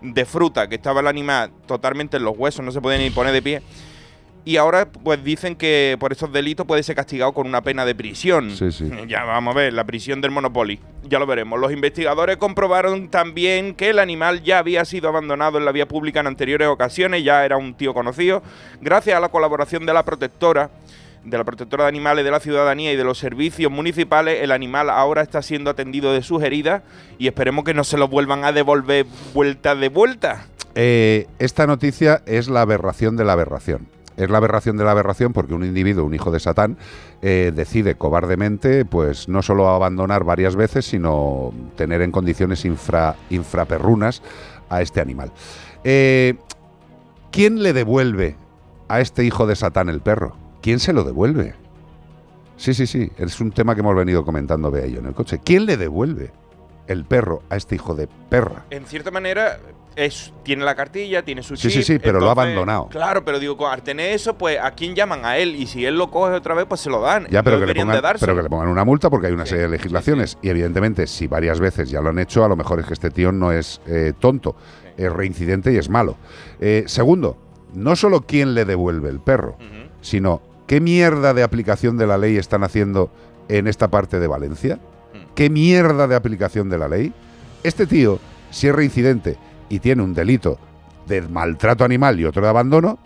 de 0.00 0.24
fruta 0.24 0.68
que 0.68 0.76
estaba 0.76 1.00
el 1.00 1.06
animal 1.06 1.52
totalmente 1.66 2.16
en 2.16 2.24
los 2.24 2.36
huesos, 2.36 2.64
no 2.64 2.72
se 2.72 2.80
podía 2.80 2.98
ni 2.98 3.10
poner 3.10 3.32
de 3.32 3.42
pie. 3.42 3.62
Y 4.44 4.56
ahora 4.56 4.86
pues 4.86 5.22
dicen 5.22 5.54
que 5.54 5.96
por 6.00 6.10
estos 6.12 6.32
delitos 6.32 6.66
puede 6.66 6.82
ser 6.82 6.96
castigado 6.96 7.32
con 7.32 7.46
una 7.46 7.62
pena 7.62 7.84
de 7.84 7.94
prisión. 7.94 8.50
Sí, 8.50 8.72
sí. 8.72 8.90
Ya 9.08 9.24
vamos 9.24 9.54
a 9.54 9.58
ver, 9.58 9.72
la 9.72 9.84
prisión 9.84 10.20
del 10.20 10.30
Monopoly. 10.30 10.80
Ya 11.04 11.18
lo 11.18 11.26
veremos. 11.26 11.60
Los 11.60 11.72
investigadores 11.72 12.36
comprobaron 12.36 13.08
también 13.08 13.74
que 13.74 13.90
el 13.90 13.98
animal 13.98 14.42
ya 14.42 14.58
había 14.58 14.84
sido 14.84 15.08
abandonado 15.08 15.58
en 15.58 15.64
la 15.64 15.72
vía 15.72 15.86
pública 15.86 16.20
en 16.20 16.26
anteriores 16.26 16.68
ocasiones, 16.68 17.24
ya 17.24 17.44
era 17.44 17.56
un 17.56 17.74
tío 17.74 17.94
conocido, 17.94 18.42
gracias 18.80 19.16
a 19.16 19.20
la 19.20 19.28
colaboración 19.28 19.86
de 19.86 19.92
la 19.92 20.04
protectora 20.04 20.70
de 21.24 21.38
la 21.38 21.44
protectora 21.44 21.84
de 21.84 21.88
animales 21.88 22.24
de 22.24 22.30
la 22.30 22.40
ciudadanía 22.40 22.92
y 22.92 22.96
de 22.96 23.04
los 23.04 23.18
servicios 23.18 23.70
municipales, 23.70 24.42
el 24.42 24.50
animal 24.50 24.90
ahora 24.90 25.22
está 25.22 25.40
siendo 25.42 25.70
atendido 25.70 26.12
de 26.12 26.22
sus 26.22 26.42
heridas 26.42 26.82
y 27.18 27.28
esperemos 27.28 27.64
que 27.64 27.74
no 27.74 27.84
se 27.84 27.96
lo 27.96 28.08
vuelvan 28.08 28.44
a 28.44 28.52
devolver 28.52 29.06
vuelta 29.32 29.74
de 29.74 29.88
vuelta. 29.88 30.46
Eh, 30.74 31.26
esta 31.38 31.66
noticia 31.66 32.22
es 32.26 32.48
la 32.48 32.62
aberración 32.62 33.16
de 33.16 33.24
la 33.24 33.34
aberración. 33.34 33.86
Es 34.16 34.30
la 34.30 34.38
aberración 34.38 34.76
de 34.76 34.84
la 34.84 34.90
aberración 34.90 35.32
porque 35.32 35.54
un 35.54 35.64
individuo, 35.64 36.04
un 36.04 36.14
hijo 36.14 36.30
de 36.30 36.40
Satán, 36.40 36.76
eh, 37.22 37.52
decide 37.54 37.94
cobardemente, 37.94 38.84
pues 38.84 39.28
no 39.28 39.42
solo 39.42 39.68
abandonar 39.68 40.24
varias 40.24 40.56
veces, 40.56 40.84
sino 40.84 41.52
tener 41.76 42.02
en 42.02 42.10
condiciones 42.10 42.64
infra, 42.64 43.16
infraperrunas 43.30 44.22
a 44.68 44.82
este 44.82 45.00
animal. 45.00 45.32
Eh, 45.84 46.34
¿Quién 47.30 47.62
le 47.62 47.72
devuelve 47.72 48.36
a 48.88 49.00
este 49.00 49.24
hijo 49.24 49.46
de 49.46 49.56
Satán 49.56 49.88
el 49.88 50.00
perro? 50.00 50.36
¿Quién 50.60 50.78
se 50.78 50.92
lo 50.92 51.04
devuelve? 51.04 51.54
Sí, 52.56 52.74
sí, 52.74 52.86
sí, 52.86 53.10
es 53.16 53.40
un 53.40 53.50
tema 53.50 53.74
que 53.74 53.80
hemos 53.80 53.96
venido 53.96 54.24
comentando, 54.24 54.70
vea 54.70 54.86
yo 54.86 55.00
en 55.00 55.06
el 55.06 55.14
coche. 55.14 55.40
¿Quién 55.42 55.66
le 55.66 55.76
devuelve 55.76 56.30
el 56.86 57.04
perro 57.04 57.42
a 57.50 57.56
este 57.56 57.74
hijo 57.76 57.94
de 57.94 58.08
perra? 58.28 58.64
En 58.70 58.86
cierta 58.86 59.10
manera, 59.10 59.58
es, 59.96 60.32
tiene 60.42 60.64
la 60.64 60.74
cartilla, 60.74 61.22
tiene 61.22 61.42
su 61.42 61.56
Sí, 61.56 61.68
chip. 61.68 61.70
sí, 61.70 61.82
sí, 61.82 61.98
pero 61.98 62.18
lo 62.20 62.28
ha 62.28 62.32
abandonado. 62.32 62.88
Claro, 62.88 63.24
pero 63.24 63.38
digo, 63.38 63.68
al 63.68 63.82
tener 63.82 64.12
eso, 64.12 64.36
pues 64.38 64.58
¿a 64.60 64.70
quién 64.72 64.94
llaman? 64.94 65.24
A 65.24 65.36
él. 65.36 65.54
Y 65.54 65.66
si 65.66 65.84
él 65.84 65.96
lo 65.96 66.10
coge 66.10 66.34
otra 66.34 66.54
vez, 66.54 66.66
pues 66.68 66.80
se 66.80 66.90
lo 66.90 67.00
dan. 67.00 67.26
Ya, 67.28 67.40
No 67.40 67.44
pero 67.44 67.60
que, 67.60 67.66
le 67.66 67.74
pongan, 67.74 68.02
pero 68.18 68.34
que 68.36 68.42
le 68.42 68.48
pongan 68.48 68.68
una 68.68 68.84
multa 68.84 69.10
porque 69.10 69.26
hay 69.26 69.32
una 69.32 69.46
serie 69.46 69.64
de 69.64 69.68
legislaciones. 69.70 70.38
Y 70.42 70.48
evidentemente, 70.48 71.06
si 71.06 71.26
varias 71.26 71.60
veces 71.60 71.90
ya 71.90 72.00
lo 72.00 72.08
han 72.10 72.18
hecho, 72.18 72.44
a 72.44 72.48
lo 72.48 72.56
mejor 72.56 72.80
es 72.80 72.86
que 72.86 72.94
este 72.94 73.10
tío 73.10 73.32
no 73.32 73.52
es 73.52 73.80
eh, 73.86 74.12
tonto, 74.18 74.56
es 74.96 75.12
reincidente 75.12 75.72
y 75.72 75.76
es 75.76 75.88
malo. 75.90 76.16
Eh, 76.60 76.84
segundo, 76.86 77.36
no 77.74 77.94
solo 77.96 78.22
quién 78.22 78.54
le 78.54 78.64
devuelve 78.64 79.08
el 79.10 79.20
perro, 79.20 79.56
sino 80.00 80.40
qué 80.66 80.80
mierda 80.80 81.34
de 81.34 81.42
aplicación 81.42 81.98
de 81.98 82.06
la 82.06 82.16
ley 82.18 82.36
están 82.38 82.64
haciendo 82.64 83.10
en 83.48 83.66
esta 83.66 83.88
parte 83.88 84.18
de 84.20 84.26
Valencia. 84.26 84.78
Qué 85.34 85.50
mierda 85.50 86.06
de 86.06 86.14
aplicación 86.14 86.68
de 86.68 86.78
la 86.78 86.88
ley. 86.88 87.12
Este 87.62 87.86
tío, 87.86 88.18
si 88.50 88.68
es 88.68 88.74
reincidente 88.74 89.36
y 89.68 89.78
tiene 89.78 90.02
un 90.02 90.14
delito 90.14 90.58
de 91.06 91.22
maltrato 91.22 91.84
animal 91.84 92.18
y 92.20 92.24
otro 92.24 92.42
de 92.42 92.48
abandono, 92.48 92.98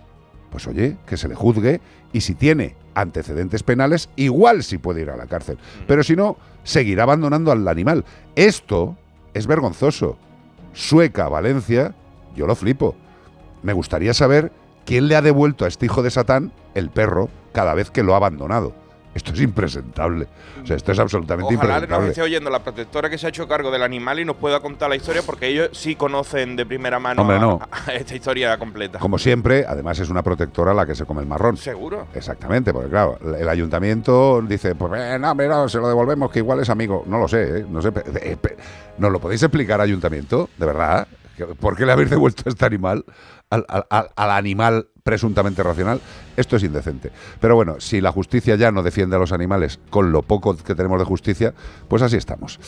pues 0.50 0.66
oye, 0.66 0.96
que 1.06 1.16
se 1.16 1.28
le 1.28 1.34
juzgue 1.34 1.80
y 2.12 2.20
si 2.20 2.34
tiene 2.34 2.76
antecedentes 2.94 3.62
penales, 3.62 4.08
igual 4.16 4.62
sí 4.62 4.78
puede 4.78 5.02
ir 5.02 5.10
a 5.10 5.16
la 5.16 5.26
cárcel. 5.26 5.58
Pero 5.86 6.02
si 6.02 6.16
no, 6.16 6.36
seguirá 6.64 7.02
abandonando 7.02 7.52
al 7.52 7.68
animal. 7.68 8.04
Esto 8.34 8.96
es 9.34 9.46
vergonzoso. 9.46 10.16
Sueca, 10.72 11.28
Valencia, 11.28 11.94
yo 12.34 12.46
lo 12.46 12.54
flipo. 12.54 12.96
Me 13.62 13.72
gustaría 13.72 14.14
saber 14.14 14.52
quién 14.84 15.08
le 15.08 15.16
ha 15.16 15.22
devuelto 15.22 15.64
a 15.64 15.68
este 15.68 15.86
hijo 15.86 16.02
de 16.02 16.10
Satán 16.10 16.52
el 16.74 16.90
perro 16.90 17.28
cada 17.52 17.74
vez 17.74 17.90
que 17.90 18.02
lo 18.02 18.14
ha 18.14 18.18
abandonado. 18.18 18.74
Esto 19.16 19.32
es 19.32 19.40
impresentable. 19.40 20.26
O 20.62 20.66
sea, 20.66 20.76
esto 20.76 20.92
es 20.92 20.98
absolutamente 20.98 21.54
Ojalá 21.54 21.74
nos 21.74 21.82
impresentable. 21.82 22.08
esté 22.10 22.22
oyendo 22.22 22.50
la 22.50 22.58
protectora 22.62 23.08
que 23.08 23.16
se 23.16 23.26
ha 23.26 23.28
hecho 23.30 23.48
cargo 23.48 23.70
del 23.70 23.82
animal 23.82 24.20
y 24.20 24.26
nos 24.26 24.36
pueda 24.36 24.60
contar 24.60 24.90
la 24.90 24.96
historia 24.96 25.22
porque 25.24 25.46
ellos 25.48 25.70
sí 25.72 25.96
conocen 25.96 26.54
de 26.54 26.66
primera 26.66 26.98
mano 26.98 27.22
Hombre, 27.22 27.38
no. 27.40 27.58
a 27.86 27.92
esta 27.94 28.14
historia 28.14 28.58
completa. 28.58 28.98
Como 28.98 29.16
siempre, 29.18 29.64
además 29.66 29.98
es 30.00 30.10
una 30.10 30.22
protectora 30.22 30.74
la 30.74 30.84
que 30.84 30.94
se 30.94 31.06
come 31.06 31.22
el 31.22 31.26
marrón. 31.26 31.56
Seguro. 31.56 32.08
Exactamente, 32.14 32.74
porque 32.74 32.90
claro, 32.90 33.18
el 33.38 33.48
ayuntamiento 33.48 34.42
dice, 34.42 34.74
pues 34.74 34.92
eh, 35.00 35.18
no, 35.18 35.34
mira, 35.34 35.66
se 35.68 35.78
lo 35.78 35.88
devolvemos, 35.88 36.30
que 36.30 36.40
igual 36.40 36.60
es 36.60 36.68
amigo. 36.68 37.02
No 37.06 37.18
lo 37.18 37.26
sé, 37.26 37.60
¿eh? 37.60 37.66
no 37.68 37.80
sé. 37.80 37.90
eh, 38.20 38.36
¿Nos 38.98 39.10
lo 39.10 39.18
podéis 39.18 39.42
explicar, 39.42 39.80
ayuntamiento? 39.80 40.50
¿De 40.58 40.66
verdad? 40.66 41.06
¿Que- 41.36 41.44
¿Por 41.46 41.76
qué 41.76 41.84
le 41.86 41.92
habéis 41.92 42.10
devuelto 42.10 42.42
este 42.48 42.64
animal 42.64 43.04
al, 43.50 43.64
al- 43.68 43.86
al- 43.90 44.10
al 44.16 44.30
animal 44.30 44.88
presuntamente 45.02 45.62
racional? 45.62 46.00
Esto 46.36 46.56
es 46.56 46.62
indecente. 46.62 47.10
Pero 47.40 47.54
bueno, 47.56 47.76
si 47.78 48.00
la 48.00 48.10
justicia 48.12 48.56
ya 48.56 48.72
no 48.72 48.82
defiende 48.82 49.16
a 49.16 49.18
los 49.18 49.32
animales 49.32 49.78
con 49.90 50.12
lo 50.12 50.22
poco 50.22 50.56
que 50.56 50.74
tenemos 50.74 50.98
de 50.98 51.04
justicia, 51.04 51.54
pues 51.88 52.02
así 52.02 52.16
estamos. 52.16 52.58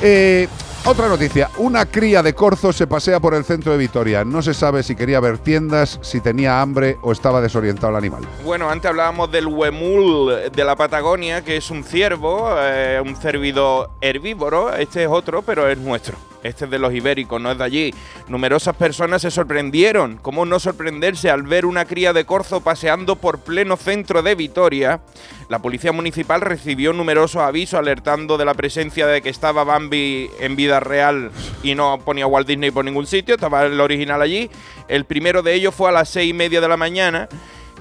Eh, 0.00 0.48
otra 0.86 1.06
noticia, 1.06 1.50
una 1.58 1.84
cría 1.84 2.22
de 2.22 2.32
corzo 2.34 2.72
se 2.72 2.86
pasea 2.86 3.20
por 3.20 3.34
el 3.34 3.44
centro 3.44 3.72
de 3.72 3.78
Vitoria. 3.78 4.24
No 4.24 4.40
se 4.40 4.54
sabe 4.54 4.82
si 4.82 4.96
quería 4.96 5.20
ver 5.20 5.36
tiendas, 5.38 5.98
si 6.02 6.20
tenía 6.22 6.62
hambre 6.62 6.96
o 7.02 7.12
estaba 7.12 7.42
desorientado 7.42 7.90
el 7.90 7.96
animal. 7.96 8.22
Bueno, 8.42 8.70
antes 8.70 8.88
hablábamos 8.90 9.30
del 9.30 9.46
huemul 9.46 10.50
de 10.50 10.64
la 10.64 10.76
Patagonia, 10.76 11.44
que 11.44 11.58
es 11.58 11.70
un 11.70 11.84
ciervo, 11.84 12.48
eh, 12.58 13.00
un 13.04 13.14
cérvido 13.16 13.90
herbívoro. 14.00 14.72
Este 14.74 15.02
es 15.04 15.10
otro, 15.10 15.42
pero 15.42 15.68
es 15.68 15.76
nuestro. 15.76 16.16
Este 16.42 16.64
es 16.64 16.70
de 16.70 16.78
los 16.78 16.92
ibéricos, 16.92 17.40
no 17.40 17.50
es 17.50 17.58
de 17.58 17.64
allí. 17.64 17.94
Numerosas 18.28 18.76
personas 18.76 19.22
se 19.22 19.30
sorprendieron. 19.30 20.16
¿Cómo 20.16 20.44
no 20.44 20.58
sorprenderse 20.58 21.30
al 21.30 21.42
ver 21.42 21.66
una 21.66 21.84
cría 21.84 22.12
de 22.12 22.24
corzo 22.24 22.60
paseando 22.60 23.16
por 23.16 23.40
pleno 23.40 23.76
centro 23.76 24.22
de 24.22 24.34
Vitoria? 24.34 25.00
La 25.48 25.60
policía 25.60 25.92
municipal 25.92 26.40
recibió 26.40 26.92
numerosos 26.92 27.42
avisos 27.42 27.78
alertando 27.78 28.38
de 28.38 28.44
la 28.44 28.54
presencia 28.54 29.06
de 29.06 29.22
que 29.22 29.28
estaba 29.28 29.64
Bambi 29.64 30.30
en 30.40 30.56
vida 30.56 30.80
real 30.80 31.30
y 31.62 31.74
no 31.74 32.00
ponía 32.04 32.26
Walt 32.26 32.48
Disney 32.48 32.70
por 32.70 32.84
ningún 32.84 33.06
sitio, 33.06 33.34
estaba 33.34 33.64
el 33.64 33.80
original 33.80 34.22
allí. 34.22 34.50
El 34.88 35.04
primero 35.04 35.42
de 35.42 35.54
ellos 35.54 35.74
fue 35.74 35.90
a 35.90 35.92
las 35.92 36.08
seis 36.08 36.30
y 36.30 36.32
media 36.32 36.60
de 36.60 36.68
la 36.68 36.76
mañana 36.76 37.28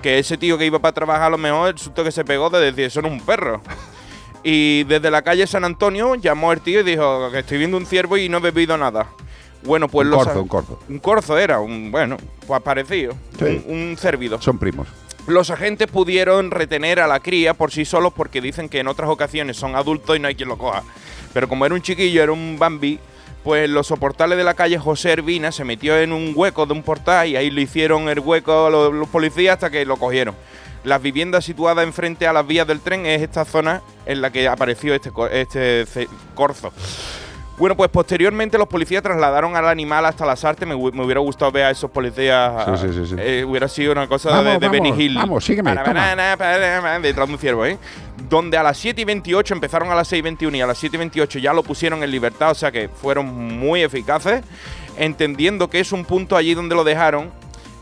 que 0.02 0.20
ese 0.20 0.38
tío 0.38 0.58
que 0.58 0.66
iba 0.66 0.80
para 0.80 0.94
trabajar 0.94 1.24
a 1.24 1.30
lo 1.30 1.38
mejor 1.38 1.70
el 1.70 1.78
susto 1.78 2.04
que 2.04 2.12
se 2.12 2.26
pegó 2.26 2.50
de 2.50 2.72
decir, 2.72 2.86
es 2.86 2.96
un 2.98 3.22
perro. 3.22 3.62
Y 4.44 4.84
desde 4.86 5.12
la 5.12 5.22
calle 5.22 5.46
San 5.46 5.64
Antonio 5.64 6.16
llamó 6.16 6.52
el 6.52 6.62
tío 6.62 6.80
y 6.80 6.84
dijo 6.84 7.30
que 7.32 7.40
estoy 7.40 7.58
viendo 7.60 7.78
un 7.78 7.86
ciervo 7.86 8.18
y 8.18 8.30
no 8.30 8.38
he 8.38 8.42
bebido 8.42 8.78
nada. 8.78 9.08
Bueno, 9.64 9.88
pues 9.88 10.08
Un 10.08 10.14
corzo, 10.14 10.42
un 10.42 10.48
corzo. 10.48 10.80
Un 10.90 11.00
corzo 11.00 11.38
era, 11.38 11.60
un 11.60 11.92
bueno, 11.92 12.18
pues 12.48 12.62
parecido. 12.62 13.14
Sí. 13.38 13.64
Un, 13.68 13.90
un 13.92 13.98
cérvido. 13.98 14.42
Son 14.42 14.58
primos. 14.58 14.88
Los 15.28 15.52
agentes 15.52 15.88
pudieron 15.88 16.50
retener 16.50 17.00
a 17.00 17.06
la 17.08 17.20
cría 17.20 17.54
por 17.54 17.72
sí 17.72 17.86
solos 17.86 18.12
porque 18.16 18.42
dicen 18.42 18.70
que 18.70 18.80
en 18.80 18.88
otras 18.88 19.10
ocasiones 19.10 19.56
son 19.58 19.76
adultos 19.76 20.18
y 20.18 20.20
no 20.20 20.28
hay 20.28 20.34
quien 20.36 20.50
lo 20.50 20.58
coja. 20.58 20.84
Pero 21.32 21.48
como 21.48 21.66
era 21.66 21.76
un 21.76 21.82
chiquillo, 21.82 22.24
era 22.24 22.32
un 22.32 22.58
Bambi, 22.58 23.00
pues 23.44 23.70
los 23.70 23.88
soportales 23.88 24.38
de 24.38 24.44
la 24.44 24.54
calle 24.54 24.78
José 24.78 25.12
Ervina 25.12 25.52
se 25.52 25.64
metió 25.64 25.98
en 25.98 26.14
un 26.14 26.34
hueco 26.36 26.66
de 26.66 26.74
un 26.74 26.84
portal 26.84 27.28
y 27.28 27.36
ahí 27.36 27.50
le 27.50 27.62
hicieron 27.62 28.10
el 28.10 28.20
hueco 28.20 28.70
los, 28.70 28.94
los 28.94 29.10
policías 29.10 29.56
hasta 29.56 29.70
que 29.70 29.86
lo 29.86 29.98
cogieron. 29.98 30.36
Las 30.84 31.02
viviendas 31.02 31.46
situadas 31.46 31.84
enfrente 31.84 32.26
a 32.26 32.34
las 32.34 32.46
vías 32.46 32.66
del 32.68 32.80
tren 32.80 33.06
es 33.06 33.22
esta 33.22 33.46
zona 33.46 33.82
en 34.06 34.22
la 34.22 34.32
que 34.32 34.48
apareció 34.48 34.96
este, 34.96 35.12
este 35.42 36.08
corzo. 36.34 36.72
Bueno, 37.62 37.78
pues 37.78 37.92
posteriormente 37.92 38.58
los 38.58 38.68
policías 38.68 39.04
trasladaron 39.04 39.56
al 39.56 39.68
animal 39.68 40.04
hasta 40.08 40.26
las 40.26 40.44
artes. 40.44 40.68
Me, 40.68 40.76
me 40.76 41.06
hubiera 41.06 41.20
gustado 41.20 41.52
ver 41.52 41.66
a 41.66 41.70
esos 41.70 41.92
policías. 41.92 42.80
Sí, 42.80 42.88
sí, 42.88 42.94
sí, 42.94 43.06
sí. 43.10 43.16
eh, 43.20 43.46
hubiera 43.48 43.68
sido 43.68 43.92
una 43.92 44.08
cosa 44.08 44.30
Vamos, 44.32 44.46
de, 44.46 44.52
de 44.54 44.68
vamos, 44.68 44.72
Benny 44.72 45.04
Hill. 45.04 45.14
vamos, 45.16 45.46
sígueme, 45.46 45.70
Detrás 45.70 47.28
de 47.28 47.34
un 47.34 47.38
ciervo, 47.38 47.64
¿eh? 47.68 47.78
Donde 48.28 48.58
a 48.58 48.64
las 48.64 48.80
7 48.80 49.00
y 49.02 49.06
28 49.06 49.54
empezaron 49.54 49.92
a 49.92 49.96
las 49.96 50.08
6 50.08 50.18
y 50.18 50.24
21 50.24 50.58
y 50.58 50.62
a 50.62 50.66
las 50.66 50.80
7 50.80 50.96
y 50.96 50.98
28 50.98 51.38
ya 51.38 51.54
lo 51.54 51.62
pusieron 51.62 52.02
en 52.02 52.10
libertad. 52.10 52.50
O 52.50 52.56
sea 52.56 52.72
que 52.72 52.90
fueron 52.90 53.28
muy 53.60 53.84
eficaces. 53.84 54.42
Entendiendo 54.98 55.70
que 55.70 55.82
es 55.82 55.92
un 55.92 56.04
punto 56.04 56.36
allí 56.36 56.56
donde 56.56 56.74
lo 56.74 56.84
dejaron. 56.84 57.30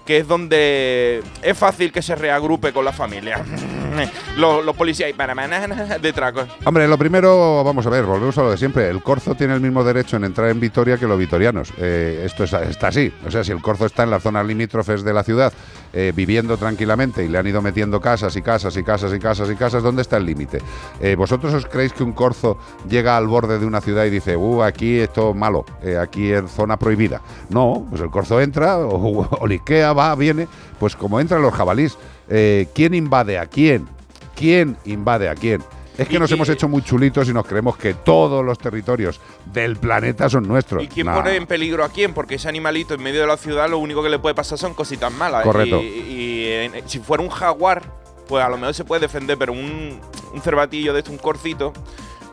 Que 0.06 0.18
es 0.18 0.28
donde 0.28 1.24
es 1.42 1.58
fácil 1.58 1.94
que 1.94 2.02
se 2.02 2.16
reagrupe 2.16 2.74
con 2.74 2.84
la 2.84 2.92
familia. 2.92 3.46
los, 4.38 4.76
policías 4.76 5.10
y 5.10 5.14
para 5.14 5.34
banana 5.34 5.98
detrás. 6.02 6.34
Hombre, 6.66 6.88
lo 6.88 6.98
primero, 6.98 7.64
vamos 7.64 7.86
a 7.86 7.90
ver, 7.90 8.06
volvemos 8.06 8.38
a 8.38 8.44
lo 8.44 8.52
de 8.52 8.58
siempre. 8.58 8.90
El 8.90 9.02
corzo 9.02 9.36
tiene 9.36 9.54
el 9.54 9.62
mismo 9.62 9.84
derecho 9.84 10.18
en 10.18 10.24
entrar 10.26 10.50
en 10.50 10.60
Vitoria 10.60 10.98
que 10.98 11.08
los 11.08 11.18
vitorianos. 11.18 11.72
Eh, 11.78 12.24
esto 12.26 12.44
es- 12.44 12.54
está 12.54 12.90
así. 12.90 13.12
O 13.26 13.32
sea, 13.32 13.44
si 13.44 13.52
el 13.52 13.62
corzo 13.62 13.86
está 13.86 14.04
en 14.04 14.12
las 14.12 14.24
zonas 14.24 14.46
limítrofes 14.46 15.04
de 15.04 15.14
la 15.14 15.24
ciudad, 15.24 15.52
eh, 15.94 16.14
viviendo 16.16 16.58
tranquilamente 16.58 17.24
y 17.24 17.28
le 17.30 17.38
han 17.38 17.48
ido 17.48 17.62
metiendo 17.62 18.00
casas 18.00 18.36
y 18.36 18.42
casas 18.42 18.76
y 18.78 18.84
casas 18.84 19.14
y 19.14 19.20
casas 19.20 19.50
y 19.50 19.56
casas, 19.56 19.82
¿dónde 19.84 20.02
está 20.04 20.18
el 20.18 20.26
límite? 20.26 20.60
Eh, 21.02 21.16
¿Vosotros 21.16 21.54
os 21.54 21.66
creéis 21.66 21.94
que 21.94 22.04
un 22.04 22.12
corzo 22.14 22.58
llega 22.88 23.18
al 23.18 23.28
borde 23.28 23.60
de 23.60 23.66
una 23.66 23.82
ciudad 23.82 24.06
y 24.06 24.10
dice, 24.10 24.36
uh, 24.38 24.62
aquí 24.64 25.00
esto 25.00 25.34
malo, 25.34 25.66
aquí 26.02 26.32
es 26.32 26.50
zona 26.52 26.78
prohibida? 26.78 27.22
No, 27.50 27.86
pues 27.90 28.02
el 28.02 28.10
corzo 28.10 28.40
entra, 28.40 28.78
o, 28.80 29.28
o 29.40 29.48
liquea, 29.48 29.94
va, 29.94 30.14
viene, 30.16 30.48
pues 30.80 30.96
como 30.96 31.20
entran 31.20 31.42
los 31.42 31.54
jabalís. 31.54 31.98
Eh, 32.30 32.68
¿Quién 32.74 32.94
invade 32.94 33.38
a 33.40 33.46
quién? 33.46 33.88
¿Quién 34.36 34.78
invade 34.86 35.28
a 35.30 35.36
quién? 35.36 35.62
Es 35.98 36.08
que 36.08 36.18
nos 36.18 36.32
hemos 36.32 36.48
hecho 36.48 36.70
muy 36.70 36.82
chulitos 36.82 37.28
y 37.28 37.34
nos 37.34 37.46
creemos 37.46 37.76
que 37.76 37.94
todos 37.94 38.46
los 38.46 38.58
territorios 38.58 39.20
del 39.52 39.76
planeta 39.76 40.30
son 40.30 40.48
nuestros. 40.48 40.82
¿Y 40.82 40.88
quién 40.88 41.08
Nah. 41.08 41.16
pone 41.16 41.36
en 41.36 41.46
peligro 41.46 41.84
a 41.84 41.90
quién? 41.90 42.14
Porque 42.14 42.36
ese 42.36 42.48
animalito 42.48 42.94
en 42.94 43.04
medio 43.04 43.20
de 43.20 43.28
la 43.28 43.36
ciudad 43.36 43.70
lo 43.70 43.80
único 43.80 44.02
que 44.02 44.10
le 44.10 44.18
puede 44.18 44.34
pasar 44.34 44.58
son 44.58 44.74
cositas 44.74 45.12
malas. 45.12 45.44
Correcto. 45.44 45.82
Y, 45.82 45.86
y, 45.86 46.44
eh, 46.46 46.84
si 46.86 47.00
fuera 47.00 47.22
un 47.22 47.28
jaguar, 47.30 47.84
pues 48.30 48.42
a 48.46 48.48
lo 48.48 48.58
mejor 48.58 48.74
se 48.74 48.86
puede 48.86 49.02
defender, 49.02 49.38
pero 49.38 49.52
un, 49.52 50.00
un 50.34 50.42
cervatillo 50.42 50.94
de 50.94 51.00
esto, 51.00 51.12
un 51.12 51.18
corcito, 51.18 51.74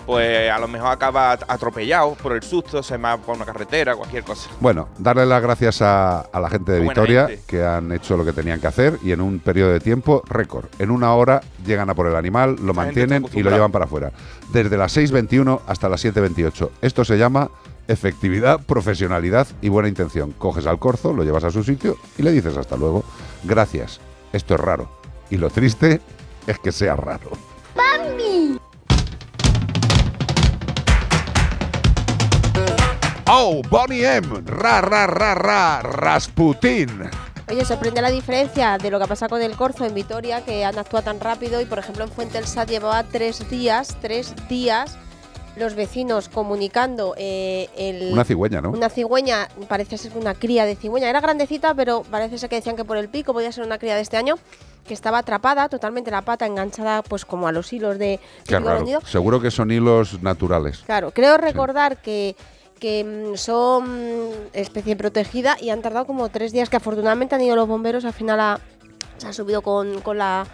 pues 0.07 0.51
a 0.51 0.59
lo 0.59 0.69
mejor 0.69 0.93
acaba 0.93 1.33
atropellado 1.33 2.15
por 2.15 2.33
el 2.33 2.43
susto, 2.43 2.83
se 2.83 2.97
va 2.97 3.17
por 3.19 3.37
una 3.37 3.45
carretera, 3.45 3.97
cualquier 3.97 4.23
cosa. 4.25 4.49
Bueno, 4.61 4.89
darle 4.99 5.27
las 5.27 5.43
gracias 5.43 5.83
a, 5.83 6.21
a 6.21 6.41
la 6.41 6.49
gente 6.49 6.73
de 6.73 6.79
Buena 6.79 6.93
Vitoria 6.93 7.27
gente. 7.27 7.43
que 7.47 7.65
han 7.65 7.91
hecho 7.93 8.17
lo 8.17 8.25
que 8.25 8.33
tenían 8.33 8.61
que 8.61 8.69
hacer 8.69 8.99
y 9.03 9.13
en 9.13 9.21
un 9.21 9.41
periodo 9.41 9.73
de 9.73 9.81
tiempo 9.81 10.23
récord. 10.29 10.67
En 10.79 10.91
una 10.91 11.13
hora 11.15 11.43
llegan 11.67 11.91
a 11.91 11.95
por 11.95 12.07
el 12.07 12.17
animal, 12.17 12.57
lo 12.63 12.73
mantienen 12.73 13.27
y 13.33 13.43
lo 13.43 13.51
llevan 13.51 13.73
para 13.73 13.87
afuera. 13.87 14.13
Desde 14.53 14.77
las 14.77 14.97
6.21 14.97 15.61
hasta 15.67 15.89
las 15.89 16.05
7.28. 16.05 16.71
Esto 16.81 17.05
se 17.05 17.19
llama 17.19 17.51
efectividad, 17.89 18.61
profesionalidad 18.61 19.47
y 19.61 19.69
buena 19.69 19.89
intención. 19.89 20.33
Coges 20.33 20.67
al 20.67 20.79
corzo, 20.79 21.13
lo 21.13 21.25
llevas 21.25 21.45
a 21.45 21.51
su 21.51 21.65
sitio 21.65 21.97
y 22.17 22.23
le 22.23 22.33
dices 22.33 22.57
hasta 22.57 22.77
luego. 22.77 23.05
Gracias. 23.45 24.01
Esto 24.33 24.55
es 24.55 24.61
raro. 24.61 24.89
Y 25.31 25.37
lo 25.37 25.51
triste 25.51 26.01
es 26.47 26.59
que 26.59 26.73
sea 26.73 26.95
raro. 26.95 27.31
¡Bambi! 27.75 28.59
¡Oh, 33.29 33.61
Bonnie 33.69 34.05
M! 34.05 34.43
¡Ra, 34.45 34.81
ra, 34.81 35.09
ra, 35.09 35.35
ra! 35.35 35.83
¡Rasputín! 35.83 37.11
Oye, 37.49 37.65
sorprende 37.65 38.01
la 38.01 38.11
diferencia 38.11 38.79
de 38.79 38.89
lo 38.89 38.99
que 38.99 39.05
ha 39.05 39.09
pasado 39.09 39.31
con 39.31 39.43
el 39.43 39.57
Corzo 39.57 39.85
en 39.85 39.95
Vitoria, 39.95 40.45
que 40.45 40.65
han 40.65 40.79
actuado 40.79 41.07
tan 41.07 41.19
rápido 41.19 41.61
y, 41.61 41.65
por 41.65 41.81
ejemplo, 41.81 42.05
en 42.05 42.11
Fuente 42.11 42.35
del 42.35 42.47
Sat 42.47 42.69
llevaba 42.69 43.03
tres 43.03 43.51
días, 43.51 43.97
tres 44.01 44.33
días, 44.49 44.97
los 45.57 45.75
vecinos 45.75 46.29
comunicando 46.29 47.15
eh, 47.17 47.69
el... 47.77 48.13
Una 48.13 48.25
cigüeña, 48.25 48.61
¿no? 48.61 48.71
Una 48.71 48.91
cigüeña, 48.91 49.49
parece 49.69 49.99
ser 49.99 50.17
una 50.17 50.35
cría 50.35 50.65
de 50.65 50.77
cigüeña. 50.77 51.11
Era 51.11 51.21
grandecita, 51.21 51.75
pero 51.75 52.05
parece 52.09 52.39
ser 52.39 52.49
que 52.49 52.57
decían 52.57 52.77
que 52.77 52.85
por 52.85 52.97
el 52.97 53.09
pico 53.09 53.33
podía 53.33 53.51
ser 53.51 53.65
una 53.65 53.79
cría 53.79 53.97
de 53.97 54.03
este 54.03 54.17
año, 54.17 54.37
que 54.87 54.95
estaba 54.95 55.19
atrapada, 55.19 55.69
totalmente 55.69 56.13
la 56.13 56.23
pata 56.23 56.47
enganchada, 56.47 57.03
pues 57.03 57.25
como 57.25 57.49
a 57.49 57.53
los 57.53 57.73
hilos 57.73 57.99
de... 57.99 58.21
Qué 58.45 58.55
típico 58.55 58.69
raro. 58.69 58.85
nido. 58.85 59.01
Seguro 59.01 59.41
que 59.41 59.51
son 59.51 59.73
hilos 59.73 60.23
naturales. 60.23 60.85
Claro, 60.87 61.11
creo 61.11 61.39
recordar 61.39 61.97
que, 61.97 62.37
que 62.79 63.05
mm, 63.05 63.37
son 63.37 64.31
especie 64.53 64.97
protegida 64.97 65.57
y 65.61 65.71
han 65.71 65.83
tardado 65.83 66.07
como 66.07 66.29
tres 66.29 66.53
días, 66.53 66.69
que 66.69 66.77
afortunadamente 66.77 67.35
han 67.35 67.43
ido 67.43 67.57
los 67.57 67.69
bomberos, 67.69 68.05
al 68.05 68.13
final 68.13 68.59
se 69.19 69.27
han 69.27 69.35
subido 69.35 69.63
con, 69.63 70.01
con 70.01 70.19
la... 70.19 70.47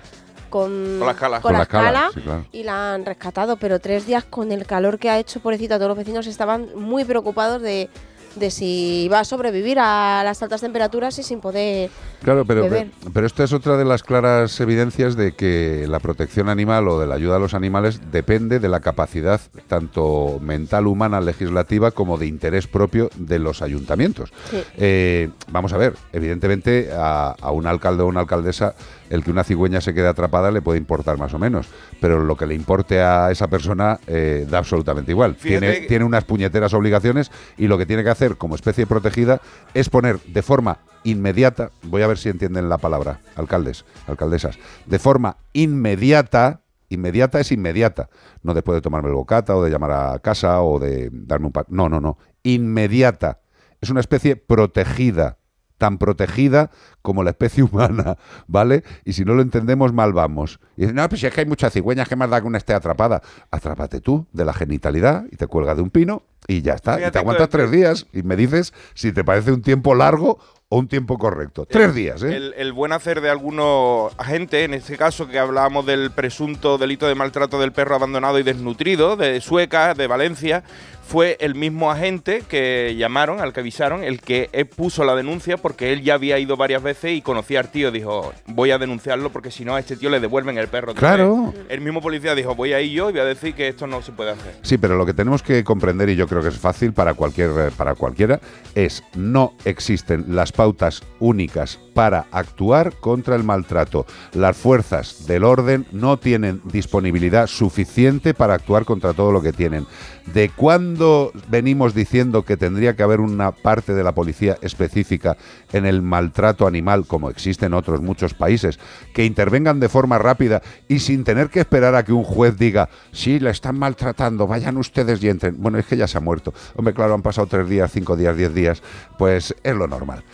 Con, 0.51 0.99
Con 0.99 1.07
la 1.07 1.13
escala. 1.13 1.41
con 1.41 1.43
Con 1.43 1.53
la 1.53 1.59
la 1.59 1.63
escala, 1.63 1.89
escala 1.89 2.11
sí, 2.13 2.21
claro. 2.21 2.47
y 2.53 2.63
la 2.63 2.93
han 2.95 3.07
rescatado, 3.07 3.57
pero 3.57 3.79
tres 3.81 4.07
días 4.07 4.23
con 4.25 4.53
el 4.53 4.67
calor 4.67 4.99
que 4.99 5.09
ha 5.09 5.19
hecho, 5.19 5.41
pobrecita, 5.41 5.77
todos 5.79 5.89
los 5.89 5.97
vecinos 5.97 6.27
estaban 6.27 6.69
muy 6.75 7.05
preocupados 7.07 7.63
de, 7.63 7.89
de 8.35 8.51
si 8.51 9.09
va 9.11 9.21
a 9.21 9.25
sobrevivir 9.25 9.79
a 9.81 10.21
las 10.25 10.43
altas 10.43 10.61
temperaturas 10.61 11.19
y 11.19 11.23
sin 11.23 11.41
poder 11.41 11.89
Claro, 12.23 12.45
pero, 12.45 12.63
beber. 12.63 12.89
pero 13.13 13.27
esta 13.27 13.45
es 13.45 13.53
otra 13.53 13.77
de 13.77 13.85
las 13.85 14.03
claras 14.03 14.61
evidencias 14.61 15.17
de 15.17 15.33
que 15.33 15.87
la 15.89 15.99
protección 16.01 16.49
animal 16.49 16.87
o 16.89 17.01
de 17.01 17.07
la 17.07 17.17
ayuda 17.17 17.37
a 17.37 17.39
los 17.39 17.55
animales 17.55 18.01
depende 18.13 18.61
de 18.61 18.69
la 18.69 18.81
capacidad 18.81 19.41
tanto 19.67 20.39
mental 20.41 20.87
humana 20.87 21.21
legislativa 21.21 21.91
como 21.91 22.19
de 22.19 22.27
interés 22.27 22.67
propio 22.67 23.11
de 23.17 23.39
los 23.39 23.61
ayuntamientos. 23.63 24.33
Sí. 24.51 24.63
Eh, 24.77 25.31
vamos 25.51 25.73
a 25.73 25.77
ver, 25.79 25.95
evidentemente 26.13 26.91
a, 26.97 27.35
a 27.41 27.51
un 27.51 27.67
alcalde 27.67 28.03
o 28.03 28.07
una 28.07 28.21
alcaldesa 28.21 28.75
el 29.11 29.23
que 29.25 29.31
una 29.31 29.45
cigüeña 29.45 29.81
se 29.81 29.93
quede 29.93 30.09
atrapada 30.09 30.51
le 30.51 30.63
puede 30.63 30.79
importar 30.79 31.19
más 31.19 31.35
o 31.35 31.39
menos, 31.39 31.67
pero 32.01 32.23
lo 32.25 32.37
que 32.37 32.47
le 32.47 32.55
importe 32.55 33.01
a 33.03 33.31
esa 33.31 33.49
persona 33.49 33.99
eh, 34.07 34.47
da 34.49 34.59
absolutamente 34.59 35.13
igual. 35.13 35.35
Tiene, 35.37 35.81
que- 35.81 35.87
tiene 35.89 36.05
unas 36.05 36.25
puñeteras 36.25 36.73
obligaciones 36.73 37.31
y 37.59 37.67
lo 37.67 37.77
que 37.79 37.85
tiene 37.87 38.05
que 38.05 38.11
hacer 38.11 38.37
como 38.37 38.55
especie 38.55 38.87
protegida 38.87 39.41
es 39.75 39.91
poner 39.91 40.19
de 40.21 40.43
forma 40.43 40.79
inmediata, 41.05 41.71
voy 41.85 42.03
a 42.03 42.07
ver 42.07 42.19
si 42.19 42.29
entienden 42.29 42.69
la 42.69 42.79
palabra, 42.79 43.21
alcaldes, 43.37 43.85
alcaldesas, 44.07 44.59
de 44.87 44.99
forma 44.99 45.37
inmediata, 45.53 46.61
inmediata 46.89 47.41
es 47.41 47.51
inmediata, 47.53 48.09
no 48.43 48.55
después 48.55 48.77
de 48.77 48.83
tomarme 48.83 49.09
el 49.09 49.15
bocata 49.15 49.57
o 49.57 49.63
de 49.65 49.71
llamar 49.71 49.91
a 49.93 50.19
casa 50.21 50.61
o 50.63 50.79
de 50.79 51.09
darme 51.13 51.47
un 51.47 51.53
pa 51.53 51.65
no, 51.69 51.89
no, 51.89 52.01
no, 52.01 52.19
inmediata. 52.43 53.41
Es 53.81 53.91
una 53.91 54.01
especie 54.01 54.37
protegida, 54.37 55.39
tan 55.79 55.99
protegida 55.99 56.71
como 57.03 57.25
la 57.25 57.31
especie 57.31 57.63
humana, 57.73 58.17
¿vale? 58.47 58.85
Y 59.05 59.15
si 59.15 59.25
no 59.25 59.35
lo 59.35 59.43
entendemos, 59.43 59.93
mal 59.93 60.13
vamos. 60.13 60.61
Y 60.77 60.83
dicen, 60.83 60.95
no, 60.97 61.09
pues 61.09 61.21
si 61.21 61.27
es 61.27 61.35
que 61.35 61.41
hay 61.41 61.47
muchas 61.47 61.73
cigüeñas, 61.73 62.09
que 62.09 62.15
más 62.15 62.31
da 62.31 62.41
que 62.41 62.47
una 62.47 62.59
esté 62.59 62.75
atrapada? 62.75 63.23
Atrápate 63.51 64.01
tú 64.01 64.27
de 64.33 64.45
la 64.45 64.53
genitalidad 64.53 65.25
y 65.33 65.37
te 65.37 65.47
cuelga 65.49 65.75
de 65.75 65.83
un 65.83 65.91
pino 65.91 66.23
y 66.47 66.63
ya 66.63 66.75
está. 66.75 67.05
y 67.05 67.11
te 67.11 67.19
aguantas 67.19 67.49
que- 67.49 67.53
tres 67.59 67.71
días 67.73 68.07
y 68.13 68.23
me 68.23 68.37
dices 68.37 68.73
si 68.95 69.13
te 69.13 69.25
parece 69.25 69.51
un 69.53 69.63
tiempo 69.63 69.95
largo 69.95 70.39
o 70.73 70.79
un 70.79 70.89
tiempo 70.89 71.19
correcto. 71.19 71.67
Tres 71.67 71.95
días, 71.95 72.23
¿eh? 72.23 72.35
El, 72.35 72.55
el 72.57 72.73
buen 72.73 72.93
hacer 72.93 73.21
de 73.21 73.29
algunos 73.29 74.11
agentes, 74.17 74.65
en 74.65 74.73
este 74.73 74.97
caso 74.97 75.29
que 75.29 75.39
hablábamos 75.39 75.85
del 75.85 76.11
presunto 76.13 76.79
delito 76.79 77.07
de 77.07 77.15
maltrato 77.15 77.61
del 77.61 77.73
perro 77.73 77.95
abandonado 77.95 78.39
y 78.39 78.43
desnutrido 78.43 79.17
de 79.17 79.43
Sueca, 79.43 79.93
de 79.93 80.07
Valencia, 80.07 80.65
fue 81.03 81.37
el 81.41 81.55
mismo 81.55 81.91
agente 81.91 82.43
que 82.49 82.95
llamaron, 82.97 83.41
al 83.41 83.53
que 83.53 83.61
avisaron, 83.61 84.03
el 84.03 84.21
que 84.21 84.49
puso 84.77 85.05
la 85.05 85.15
denuncia 85.15 85.57
porque 85.57 85.93
él 85.93 86.03
ya 86.03 86.15
había 86.15 86.39
ido 86.39 86.57
varias 86.57 86.83
veces 86.83 87.13
y 87.13 87.23
conocía 87.23 87.61
al 87.61 87.71
tío. 87.71 87.91
Dijo, 87.91 88.33
voy 88.47 88.71
a 88.71 88.79
denunciarlo 88.79 89.31
porque 89.31 89.51
si 89.51 89.65
no 89.65 89.75
a 89.75 89.81
este 89.81 89.97
tío 89.97 90.11
le 90.11 90.21
devuelven 90.21 90.59
el 90.59 90.69
perro. 90.69 90.95
Claro. 90.95 91.53
vez". 91.53 91.67
El 91.69 91.81
mismo 91.81 92.01
policía 92.01 92.35
dijo, 92.35 92.55
voy 92.55 92.73
a 92.73 92.81
ir 92.81 92.93
yo 92.93 93.11
y 93.11 93.13
voy 93.13 93.21
a 93.21 93.25
decir 93.25 93.55
que 93.55 93.69
esto 93.69 93.87
no 93.87 94.03
se 94.03 94.13
puede 94.13 94.31
hacer. 94.31 94.57
Sí, 94.63 94.79
pero 94.79 94.97
lo 94.97 95.05
que 95.07 95.15
tenemos 95.15 95.43
que 95.43 95.65
comprender, 95.65 96.09
y 96.09 96.17
yo 96.17 96.27
creo 96.27 96.43
que 96.43 96.49
es 96.49 96.59
fácil 96.59 96.93
para, 96.93 97.15
cualquier, 97.15 97.51
eh, 97.51 97.71
para 97.77 97.95
cualquiera, 97.95 98.41
es 98.75 99.03
no 99.15 99.55
existen 99.65 100.25
las 100.29 100.53
pautas 100.53 101.03
únicas 101.19 101.79
para 101.95 102.27
actuar 102.31 102.95
contra 102.97 103.37
el 103.37 103.45
maltrato. 103.45 104.07
Las 104.33 104.57
fuerzas 104.57 105.27
del 105.27 105.45
orden 105.45 105.87
no 105.93 106.19
tienen 106.19 106.61
disponibilidad 106.65 107.47
suficiente 107.47 108.35
para 108.35 108.55
actuar 108.55 108.85
contra 108.85 109.13
todo 109.13 109.33
lo 109.33 109.43
que 109.43 109.53
tienen. 109.53 109.87
¿De 110.27 110.49
cuándo 110.49 111.33
venimos 111.49 111.95
diciendo 111.95 112.45
que 112.45 112.57
tendría 112.57 112.97
que 112.97 113.03
haber 113.03 113.21
una 113.21 113.53
parte 113.53 113.93
de 113.93 114.05
la 114.05 114.13
policía 114.13 114.57
específica 114.63 115.37
en 115.73 115.85
el 115.85 116.01
maltrato 116.01 116.67
animal, 116.67 117.07
como 117.07 117.29
existe 117.29 117.67
en 117.67 117.75
otros 117.75 118.01
muchos 118.01 118.33
países, 118.33 118.79
que 119.13 119.25
intervengan 119.25 119.81
de 119.81 119.89
forma 119.89 120.19
rápida 120.19 120.63
y 120.89 121.01
sin 121.01 121.25
tener 121.25 121.51
que 121.51 121.61
esperar 121.61 121.95
a 121.95 122.05
que 122.05 122.13
un 122.13 122.25
juez 122.25 122.57
diga, 122.57 122.89
sí, 123.13 123.41
le 123.41 123.51
están 123.51 123.79
maltratando, 123.79 124.47
vayan 124.47 124.77
ustedes 124.77 125.23
y 125.23 125.29
entren? 125.29 125.57
Bueno, 125.59 125.79
es 125.79 125.87
que 125.87 125.97
ya 125.97 126.07
se 126.07 126.19
ha 126.19 126.21
muerto. 126.21 126.55
Hombre, 126.77 126.95
claro, 126.95 127.15
han 127.15 127.23
pasado 127.23 127.47
tres 127.47 127.69
días, 127.69 127.91
cinco 127.93 128.17
días, 128.17 128.37
diez 128.37 128.55
días, 128.55 128.83
pues 129.19 129.55
es 129.63 129.75
lo 129.75 129.87
normal. 129.87 130.25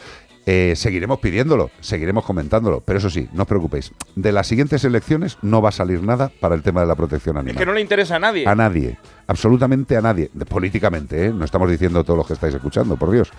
Eh, 0.51 0.77
seguiremos 0.77 1.19
pidiéndolo, 1.19 1.71
seguiremos 1.81 2.25
comentándolo, 2.25 2.81
pero 2.81 2.99
eso 2.99 3.11
sí, 3.11 3.29
no 3.35 3.43
os 3.43 3.47
preocupéis. 3.47 3.93
De 4.17 4.33
las 4.33 4.47
siguientes 4.47 4.83
elecciones 4.83 5.37
no 5.43 5.61
va 5.61 5.69
a 5.69 5.73
salir 5.73 6.03
nada 6.03 6.33
para 6.41 6.55
el 6.55 6.63
tema 6.63 6.81
de 6.81 6.87
la 6.87 6.95
protección 6.95 7.37
animal. 7.37 7.57
Es 7.57 7.59
que 7.59 7.67
no 7.67 7.75
le 7.75 7.83
interesa 7.83 8.17
a 8.17 8.19
nadie. 8.19 8.49
A 8.49 8.55
nadie, 8.55 8.99
absolutamente 9.27 9.95
a 9.99 10.01
nadie, 10.01 10.31
políticamente, 10.49 11.27
¿eh? 11.27 11.33
no 11.35 11.45
estamos 11.45 11.71
diciendo 11.71 12.03
todos 12.03 12.17
los 12.17 12.27
que 12.27 12.33
estáis 12.33 12.55
escuchando, 12.55 12.97
por 12.97 13.11
Dios. 13.11 13.31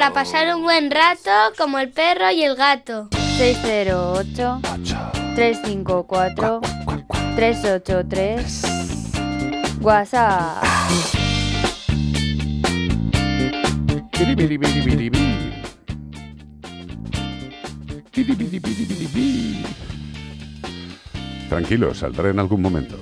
Para 0.00 0.14
pasar 0.14 0.56
un 0.56 0.62
buen 0.62 0.90
rato 0.90 1.30
como 1.58 1.78
el 1.78 1.90
perro 1.90 2.30
y 2.30 2.42
el 2.42 2.56
gato. 2.56 3.10
608 3.36 4.60
354 5.34 6.60
383 7.36 8.62
WhatsApp. 9.82 10.64
Tranquilo, 21.50 21.94
saldré 21.94 22.30
en 22.30 22.38
algún 22.38 22.62
momento. 22.62 22.96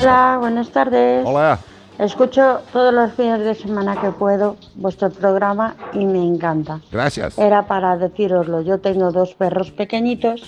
Hola, 0.00 0.38
buenas 0.40 0.72
tardes. 0.72 1.24
Hola. 1.24 1.60
Escucho 1.98 2.60
todos 2.72 2.94
los 2.94 3.12
fines 3.14 3.40
de 3.40 3.54
semana 3.56 4.00
que 4.00 4.10
puedo 4.12 4.56
vuestro 4.76 5.10
programa 5.10 5.74
y 5.92 6.04
me 6.06 6.24
encanta. 6.24 6.80
Gracias. 6.92 7.36
Era 7.36 7.66
para 7.66 7.96
deciroslo, 7.96 8.62
yo 8.62 8.78
tengo 8.78 9.10
dos 9.10 9.34
perros 9.34 9.72
pequeñitos, 9.72 10.42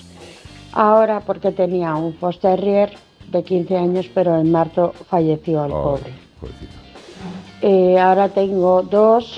ahora 0.71 1.19
porque 1.19 1.51
tenía 1.51 1.95
un 1.95 2.13
Foster 2.13 2.55
Terrier 2.57 2.93
de 3.29 3.43
15 3.43 3.77
años, 3.77 4.09
pero 4.13 4.37
en 4.37 4.49
marzo 4.51 4.93
falleció 5.09 5.65
el 5.65 5.71
Oh, 5.73 5.83
pobre. 5.97 6.13
Eh, 7.61 7.99
ahora 7.99 8.29
tengo 8.29 8.81
dos, 8.83 9.37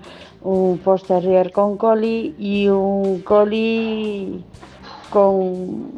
un 0.42 0.78
Foster 0.78 1.20
Terrier 1.20 1.52
con 1.52 1.76
Collie 1.76 2.34
y 2.38 2.68
un 2.68 3.20
Collie 3.20 4.42
con 5.10 5.90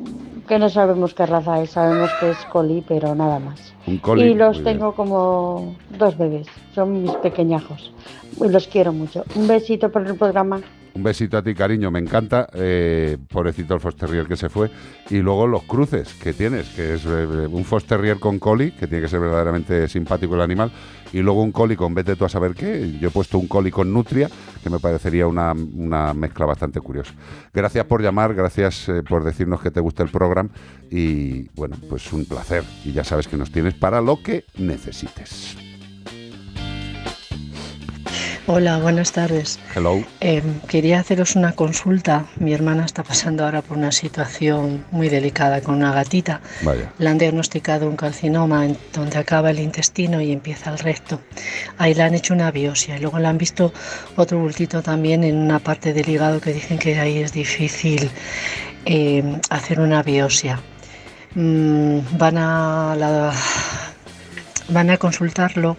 que 0.53 0.59
no 0.59 0.69
sabemos 0.69 1.15
qué 1.15 1.25
raza 1.25 1.63
es, 1.63 1.71
sabemos 1.71 2.11
que 2.21 2.29
es 2.29 2.37
Collie, 2.53 2.85
pero 2.87 3.15
nada 3.15 3.39
más. 3.39 3.73
Un 3.87 3.97
collie, 3.97 4.33
y 4.33 4.35
los 4.35 4.59
bien. 4.61 4.77
tengo 4.77 4.95
como 4.95 5.75
dos 5.99 6.19
bebés, 6.19 6.47
son 6.75 7.03
mis 7.03 7.13
pequeñajos. 7.13 7.91
Y 8.39 8.49
los 8.49 8.69
quiero 8.69 8.93
mucho. 8.93 9.25
Un 9.35 9.49
besito 9.49 9.91
por 9.91 10.07
el 10.07 10.15
programa. 10.15 10.61
Un 10.95 11.03
besito 11.03 11.39
a 11.39 11.43
ti, 11.43 11.55
cariño. 11.55 11.91
Me 11.91 12.01
encanta, 12.01 12.49
eh, 12.53 13.17
pobrecito 13.31 13.73
el 13.73 13.81
Fosterrier 13.81 14.27
que 14.27 14.37
se 14.37 14.51
fue. 14.51 14.71
Y 15.09 15.23
luego 15.23 15.47
los 15.47 15.63
cruces 15.63 16.13
que 16.23 16.35
tienes, 16.35 16.69
que 16.69 16.97
es 16.97 17.07
eh, 17.07 17.49
un 17.51 17.65
Fosterrier 17.65 18.19
con 18.19 18.39
Collie, 18.39 18.73
que 18.73 18.87
tiene 18.87 19.05
que 19.05 19.09
ser 19.09 19.21
verdaderamente 19.21 19.89
simpático 19.89 20.35
el 20.35 20.43
animal. 20.43 20.71
Y 21.15 21.21
luego 21.21 21.43
un 21.43 21.53
Collie 21.53 21.79
con 21.79 21.95
vete 21.95 22.15
tú 22.15 22.27
a 22.27 22.29
saber 22.29 22.53
qué. 22.53 22.99
Yo 23.01 23.09
he 23.09 23.11
puesto 23.11 23.39
un 23.39 23.49
Collie 23.49 23.71
con 23.71 23.91
Nutria, 23.91 24.29
que 24.63 24.71
me 24.71 24.79
parecería 24.79 25.27
una, 25.27 25.53
una 25.53 26.15
mezcla 26.15 26.47
bastante 26.47 26.81
curiosa. 26.81 27.13
Gracias 27.53 27.85
por 27.87 28.03
llamar, 28.03 28.35
gracias 28.35 28.89
eh, 28.89 29.03
por 29.03 29.25
decirnos 29.25 29.61
que 29.61 29.71
te 29.71 29.81
gusta 29.81 30.03
el 30.03 30.11
programa. 30.11 30.51
Y 30.91 31.49
bueno, 31.55 31.77
pues 31.89 32.13
un 32.13 32.25
placer. 32.25 32.65
Y 32.85 32.93
ya 32.93 33.05
sabes 33.05 33.29
que 33.29 33.37
nos 33.37 33.51
tienes 33.51 33.75
para 33.75 34.01
lo 34.01 34.23
que 34.23 34.45
necesites. 34.57 35.62
Hola, 38.49 38.79
buenas 38.79 39.13
tardes. 39.13 39.61
Hello. 39.75 40.03
Eh, 40.21 40.43
quería 40.67 40.99
haceros 40.99 41.37
una 41.37 41.53
consulta. 41.53 42.25
Mi 42.37 42.53
hermana 42.53 42.85
está 42.85 43.05
pasando 43.05 43.45
ahora 43.45 43.63
por 43.63 43.79
una 43.79 43.93
situación 43.93 44.85
muy 44.91 45.09
delicada 45.09 45.61
con 45.61 45.77
una 45.77 45.93
gatita. 45.93 46.41
Vaya. 46.63 46.93
Le 46.99 47.09
han 47.09 47.19
diagnosticado 47.19 47.89
un 47.89 47.95
carcinoma 47.97 48.65
en 48.67 48.77
donde 48.93 49.17
acaba 49.19 49.51
el 49.51 49.61
intestino 49.61 50.21
y 50.21 50.33
empieza 50.33 50.71
el 50.71 50.79
recto. 50.81 51.21
Ahí 51.79 51.95
le 51.95 52.03
han 52.03 52.15
hecho 52.15 52.35
una 52.35 52.51
biopsia 52.51 52.97
y 52.97 53.01
luego 53.01 53.21
le 53.21 53.29
han 53.29 53.39
visto 53.39 53.73
otro 54.17 54.39
bultito 54.41 54.83
también 54.83 55.23
en 55.23 55.37
una 55.37 55.61
parte 55.61 55.93
del 55.93 56.09
hígado 56.09 56.41
que 56.41 56.53
dicen 56.53 56.79
que 56.79 56.99
ahí 56.99 57.19
es 57.19 57.33
difícil 57.33 58.11
eh, 58.87 59.39
hacer 59.51 59.79
una 59.79 60.03
biopsia. 60.03 60.61
Mm, 61.37 61.99
van 62.19 62.39
a 62.39 62.97
la- 62.99 63.33
van 64.69 64.91
a 64.91 64.97
consultarlo 64.97 65.77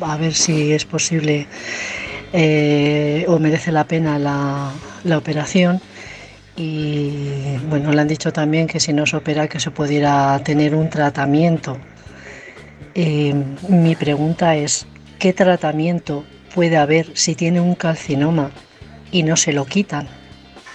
a 0.00 0.16
ver 0.16 0.34
si 0.34 0.72
es 0.72 0.84
posible 0.84 1.46
eh, 2.32 3.24
o 3.28 3.38
merece 3.38 3.72
la 3.72 3.84
pena 3.84 4.18
la, 4.18 4.72
la 5.04 5.18
operación. 5.18 5.80
Y 6.56 7.56
bueno, 7.68 7.92
le 7.92 8.00
han 8.00 8.08
dicho 8.08 8.32
también 8.32 8.66
que 8.66 8.78
si 8.78 8.92
no 8.92 9.06
se 9.06 9.16
opera 9.16 9.48
que 9.48 9.58
se 9.60 9.70
pudiera 9.70 10.38
tener 10.44 10.74
un 10.74 10.90
tratamiento. 10.90 11.78
Eh, 12.94 13.34
mi 13.68 13.94
pregunta 13.96 14.54
es, 14.54 14.86
¿qué 15.18 15.32
tratamiento 15.32 16.24
puede 16.54 16.76
haber 16.76 17.16
si 17.16 17.34
tiene 17.34 17.60
un 17.60 17.74
calcinoma 17.74 18.50
y 19.10 19.22
no 19.22 19.36
se 19.36 19.52
lo 19.52 19.64
quitan? 19.64 20.08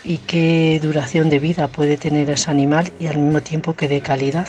¿Y 0.04 0.20
qué 0.20 0.80
duración 0.82 1.30
de 1.30 1.40
vida 1.40 1.68
puede 1.68 1.98
tener 1.98 2.30
ese 2.30 2.50
animal 2.50 2.92
y 3.00 3.08
al 3.08 3.18
mismo 3.18 3.42
tiempo 3.42 3.76
que 3.76 3.88
de 3.88 4.02
calidad? 4.02 4.48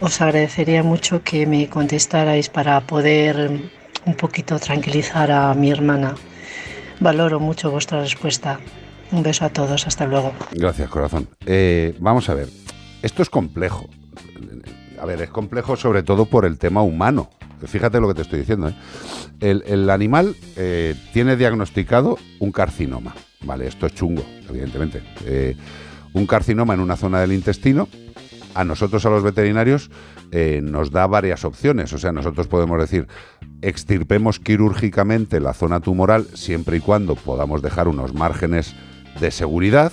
Os 0.00 0.20
agradecería 0.20 0.82
mucho 0.82 1.22
que 1.22 1.46
me 1.46 1.68
contestarais 1.68 2.50
para 2.50 2.80
poder 2.82 3.50
un 4.04 4.14
poquito 4.14 4.58
tranquilizar 4.58 5.30
a 5.30 5.54
mi 5.54 5.70
hermana. 5.70 6.14
Valoro 7.00 7.40
mucho 7.40 7.70
vuestra 7.70 8.00
respuesta. 8.00 8.60
Un 9.10 9.22
beso 9.22 9.44
a 9.44 9.48
todos, 9.48 9.86
hasta 9.86 10.06
luego. 10.06 10.32
Gracias, 10.52 10.88
corazón. 10.90 11.28
Eh, 11.46 11.94
vamos 11.98 12.28
a 12.28 12.34
ver, 12.34 12.48
esto 13.02 13.22
es 13.22 13.30
complejo. 13.30 13.88
A 15.00 15.06
ver, 15.06 15.22
es 15.22 15.30
complejo 15.30 15.76
sobre 15.76 16.02
todo 16.02 16.26
por 16.26 16.44
el 16.44 16.58
tema 16.58 16.82
humano. 16.82 17.30
Fíjate 17.66 17.98
lo 18.00 18.08
que 18.08 18.14
te 18.14 18.22
estoy 18.22 18.40
diciendo. 18.40 18.68
¿eh? 18.68 18.74
El, 19.40 19.64
el 19.66 19.88
animal 19.88 20.36
eh, 20.56 20.94
tiene 21.12 21.36
diagnosticado 21.36 22.18
un 22.38 22.52
carcinoma. 22.52 23.14
Vale, 23.42 23.66
esto 23.66 23.86
es 23.86 23.94
chungo, 23.94 24.24
evidentemente. 24.48 25.02
Eh, 25.24 25.56
un 26.12 26.26
carcinoma 26.26 26.74
en 26.74 26.80
una 26.80 26.96
zona 26.96 27.20
del 27.20 27.32
intestino. 27.32 27.88
A 28.56 28.64
nosotros, 28.64 29.04
a 29.04 29.10
los 29.10 29.22
veterinarios, 29.22 29.90
eh, 30.32 30.60
nos 30.62 30.90
da 30.90 31.06
varias 31.06 31.44
opciones. 31.44 31.92
O 31.92 31.98
sea, 31.98 32.12
nosotros 32.12 32.46
podemos 32.46 32.80
decir, 32.80 33.06
extirpemos 33.62 34.40
quirúrgicamente 34.40 35.40
la 35.40 35.52
zona 35.52 35.80
tumoral 35.80 36.26
siempre 36.34 36.78
y 36.78 36.80
cuando 36.80 37.16
podamos 37.16 37.62
dejar 37.62 37.86
unos 37.86 38.14
márgenes 38.14 38.74
de 39.20 39.30
seguridad. 39.30 39.92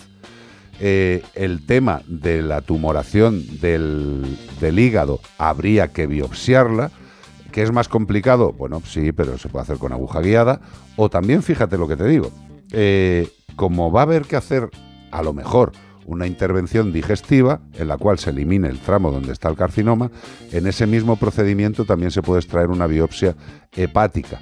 Eh, 0.79 1.23
el 1.35 1.65
tema 1.65 2.01
de 2.07 2.41
la 2.41 2.61
tumoración 2.61 3.43
del, 3.59 4.37
del 4.59 4.79
hígado 4.79 5.19
habría 5.37 5.89
que 5.89 6.07
biopsiarla. 6.07 6.91
¿Que 7.51 7.61
es 7.61 7.71
más 7.71 7.87
complicado? 7.87 8.51
Bueno, 8.51 8.81
sí, 8.83 9.11
pero 9.11 9.37
se 9.37 9.47
puede 9.47 9.63
hacer 9.63 9.77
con 9.77 9.91
aguja 9.91 10.21
guiada. 10.21 10.59
O 10.95 11.09
también, 11.09 11.43
fíjate 11.43 11.77
lo 11.77 11.87
que 11.87 11.95
te 11.95 12.07
digo, 12.07 12.31
eh, 12.71 13.29
como 13.55 13.91
va 13.91 14.01
a 14.01 14.03
haber 14.03 14.23
que 14.23 14.35
hacer, 14.35 14.69
a 15.11 15.21
lo 15.21 15.33
mejor, 15.33 15.71
una 16.05 16.27
intervención 16.27 16.91
digestiva 16.91 17.61
en 17.73 17.87
la 17.87 17.97
cual 17.97 18.19
se 18.19 18.29
elimine 18.29 18.67
el 18.67 18.79
tramo 18.79 19.11
donde 19.11 19.31
está 19.31 19.49
el 19.49 19.55
carcinoma, 19.55 20.11
en 20.51 20.67
ese 20.67 20.87
mismo 20.87 21.15
procedimiento 21.17 21.85
también 21.85 22.11
se 22.11 22.21
puede 22.21 22.41
extraer 22.41 22.69
una 22.69 22.87
biopsia 22.87 23.35
hepática. 23.75 24.41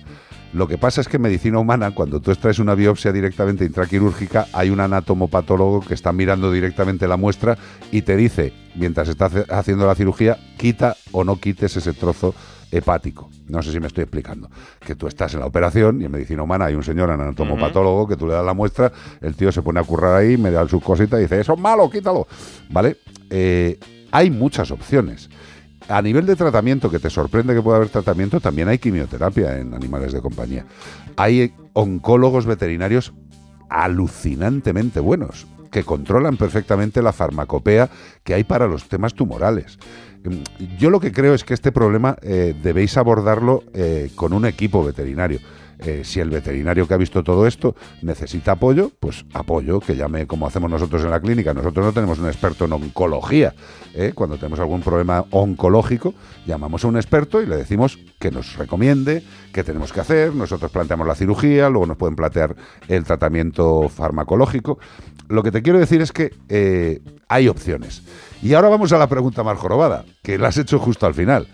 Lo 0.53 0.67
que 0.67 0.77
pasa 0.77 0.99
es 0.99 1.07
que 1.07 1.15
en 1.15 1.23
medicina 1.23 1.59
humana, 1.59 1.91
cuando 1.91 2.19
tú 2.19 2.31
extraes 2.31 2.59
una 2.59 2.75
biopsia 2.75 3.13
directamente 3.13 3.63
intraquirúrgica, 3.63 4.47
hay 4.51 4.69
un 4.69 4.81
anatomopatólogo 4.81 5.79
que 5.79 5.93
está 5.93 6.11
mirando 6.11 6.51
directamente 6.51 7.07
la 7.07 7.15
muestra 7.15 7.57
y 7.89 8.01
te 8.01 8.17
dice, 8.17 8.51
mientras 8.75 9.07
está 9.07 9.29
haciendo 9.49 9.87
la 9.87 9.95
cirugía, 9.95 10.37
quita 10.57 10.97
o 11.13 11.23
no 11.23 11.37
quites 11.37 11.77
ese 11.77 11.93
trozo 11.93 12.35
hepático. 12.71 13.29
No 13.47 13.61
sé 13.61 13.71
si 13.71 13.79
me 13.79 13.87
estoy 13.87 14.03
explicando. 14.03 14.49
Que 14.79 14.95
tú 14.95 15.07
estás 15.07 15.33
en 15.33 15.41
la 15.41 15.45
operación 15.45 16.01
y 16.01 16.05
en 16.05 16.11
medicina 16.11 16.43
humana 16.43 16.65
hay 16.65 16.75
un 16.75 16.83
señor 16.83 17.11
anatomopatólogo 17.11 18.07
que 18.07 18.15
tú 18.15 18.27
le 18.27 18.33
das 18.33 18.45
la 18.45 18.53
muestra, 18.53 18.91
el 19.21 19.35
tío 19.35 19.51
se 19.51 19.61
pone 19.61 19.79
a 19.79 19.83
currar 19.83 20.15
ahí, 20.15 20.37
me 20.37 20.51
da 20.51 20.67
sus 20.67 20.83
cositas 20.83 21.19
y 21.19 21.23
dice, 21.23 21.39
eso 21.39 21.53
es 21.53 21.59
malo, 21.59 21.89
quítalo. 21.89 22.27
¿Vale? 22.69 22.97
Eh, 23.29 23.77
hay 24.11 24.31
muchas 24.31 24.71
opciones. 24.71 25.29
A 25.87 26.01
nivel 26.01 26.25
de 26.25 26.35
tratamiento, 26.35 26.89
que 26.89 26.99
te 26.99 27.09
sorprende 27.09 27.53
que 27.53 27.61
pueda 27.61 27.77
haber 27.77 27.89
tratamiento, 27.89 28.39
también 28.39 28.67
hay 28.69 28.77
quimioterapia 28.77 29.57
en 29.57 29.73
animales 29.73 30.13
de 30.13 30.21
compañía. 30.21 30.65
Hay 31.17 31.53
oncólogos 31.73 32.45
veterinarios 32.45 33.13
alucinantemente 33.69 34.99
buenos, 34.99 35.47
que 35.71 35.83
controlan 35.83 36.37
perfectamente 36.37 37.01
la 37.01 37.13
farmacopea 37.13 37.89
que 38.23 38.33
hay 38.33 38.43
para 38.43 38.67
los 38.67 38.87
temas 38.89 39.13
tumorales. 39.13 39.79
Yo 40.77 40.89
lo 40.89 40.99
que 40.99 41.11
creo 41.11 41.33
es 41.33 41.43
que 41.43 41.53
este 41.53 41.71
problema 41.71 42.17
eh, 42.21 42.53
debéis 42.61 42.97
abordarlo 42.97 43.63
eh, 43.73 44.11
con 44.15 44.33
un 44.33 44.45
equipo 44.45 44.83
veterinario. 44.83 45.39
Eh, 45.83 46.03
si 46.03 46.19
el 46.19 46.29
veterinario 46.29 46.87
que 46.87 46.93
ha 46.93 46.97
visto 46.97 47.23
todo 47.23 47.47
esto 47.47 47.75
necesita 48.03 48.51
apoyo, 48.51 48.91
pues 48.99 49.25
apoyo, 49.33 49.79
que 49.79 49.95
llame 49.95 50.27
como 50.27 50.45
hacemos 50.45 50.69
nosotros 50.69 51.03
en 51.03 51.09
la 51.09 51.19
clínica. 51.19 51.55
Nosotros 51.55 51.83
no 51.83 51.91
tenemos 51.91 52.19
un 52.19 52.27
experto 52.27 52.65
en 52.65 52.73
oncología. 52.73 53.55
¿eh? 53.95 54.11
Cuando 54.13 54.37
tenemos 54.37 54.59
algún 54.59 54.81
problema 54.81 55.25
oncológico, 55.31 56.13
llamamos 56.45 56.85
a 56.85 56.87
un 56.87 56.97
experto 56.97 57.41
y 57.41 57.47
le 57.47 57.55
decimos 57.55 57.97
que 58.19 58.29
nos 58.29 58.57
recomiende, 58.57 59.23
qué 59.51 59.63
tenemos 59.63 59.91
que 59.91 60.01
hacer. 60.01 60.35
Nosotros 60.35 60.69
planteamos 60.69 61.07
la 61.07 61.15
cirugía, 61.15 61.67
luego 61.69 61.87
nos 61.87 61.97
pueden 61.97 62.15
plantear 62.15 62.55
el 62.87 63.03
tratamiento 63.03 63.89
farmacológico. 63.89 64.77
Lo 65.29 65.41
que 65.41 65.51
te 65.51 65.63
quiero 65.63 65.79
decir 65.79 66.01
es 66.01 66.11
que 66.11 66.31
eh, 66.49 66.99
hay 67.27 67.47
opciones. 67.47 68.03
Y 68.43 68.53
ahora 68.53 68.69
vamos 68.69 68.93
a 68.93 68.99
la 68.99 69.07
pregunta 69.07 69.41
más 69.41 69.57
jorobada, 69.57 70.05
que 70.21 70.37
la 70.37 70.49
has 70.49 70.57
hecho 70.57 70.77
justo 70.77 71.07
al 71.07 71.15
final. 71.15 71.47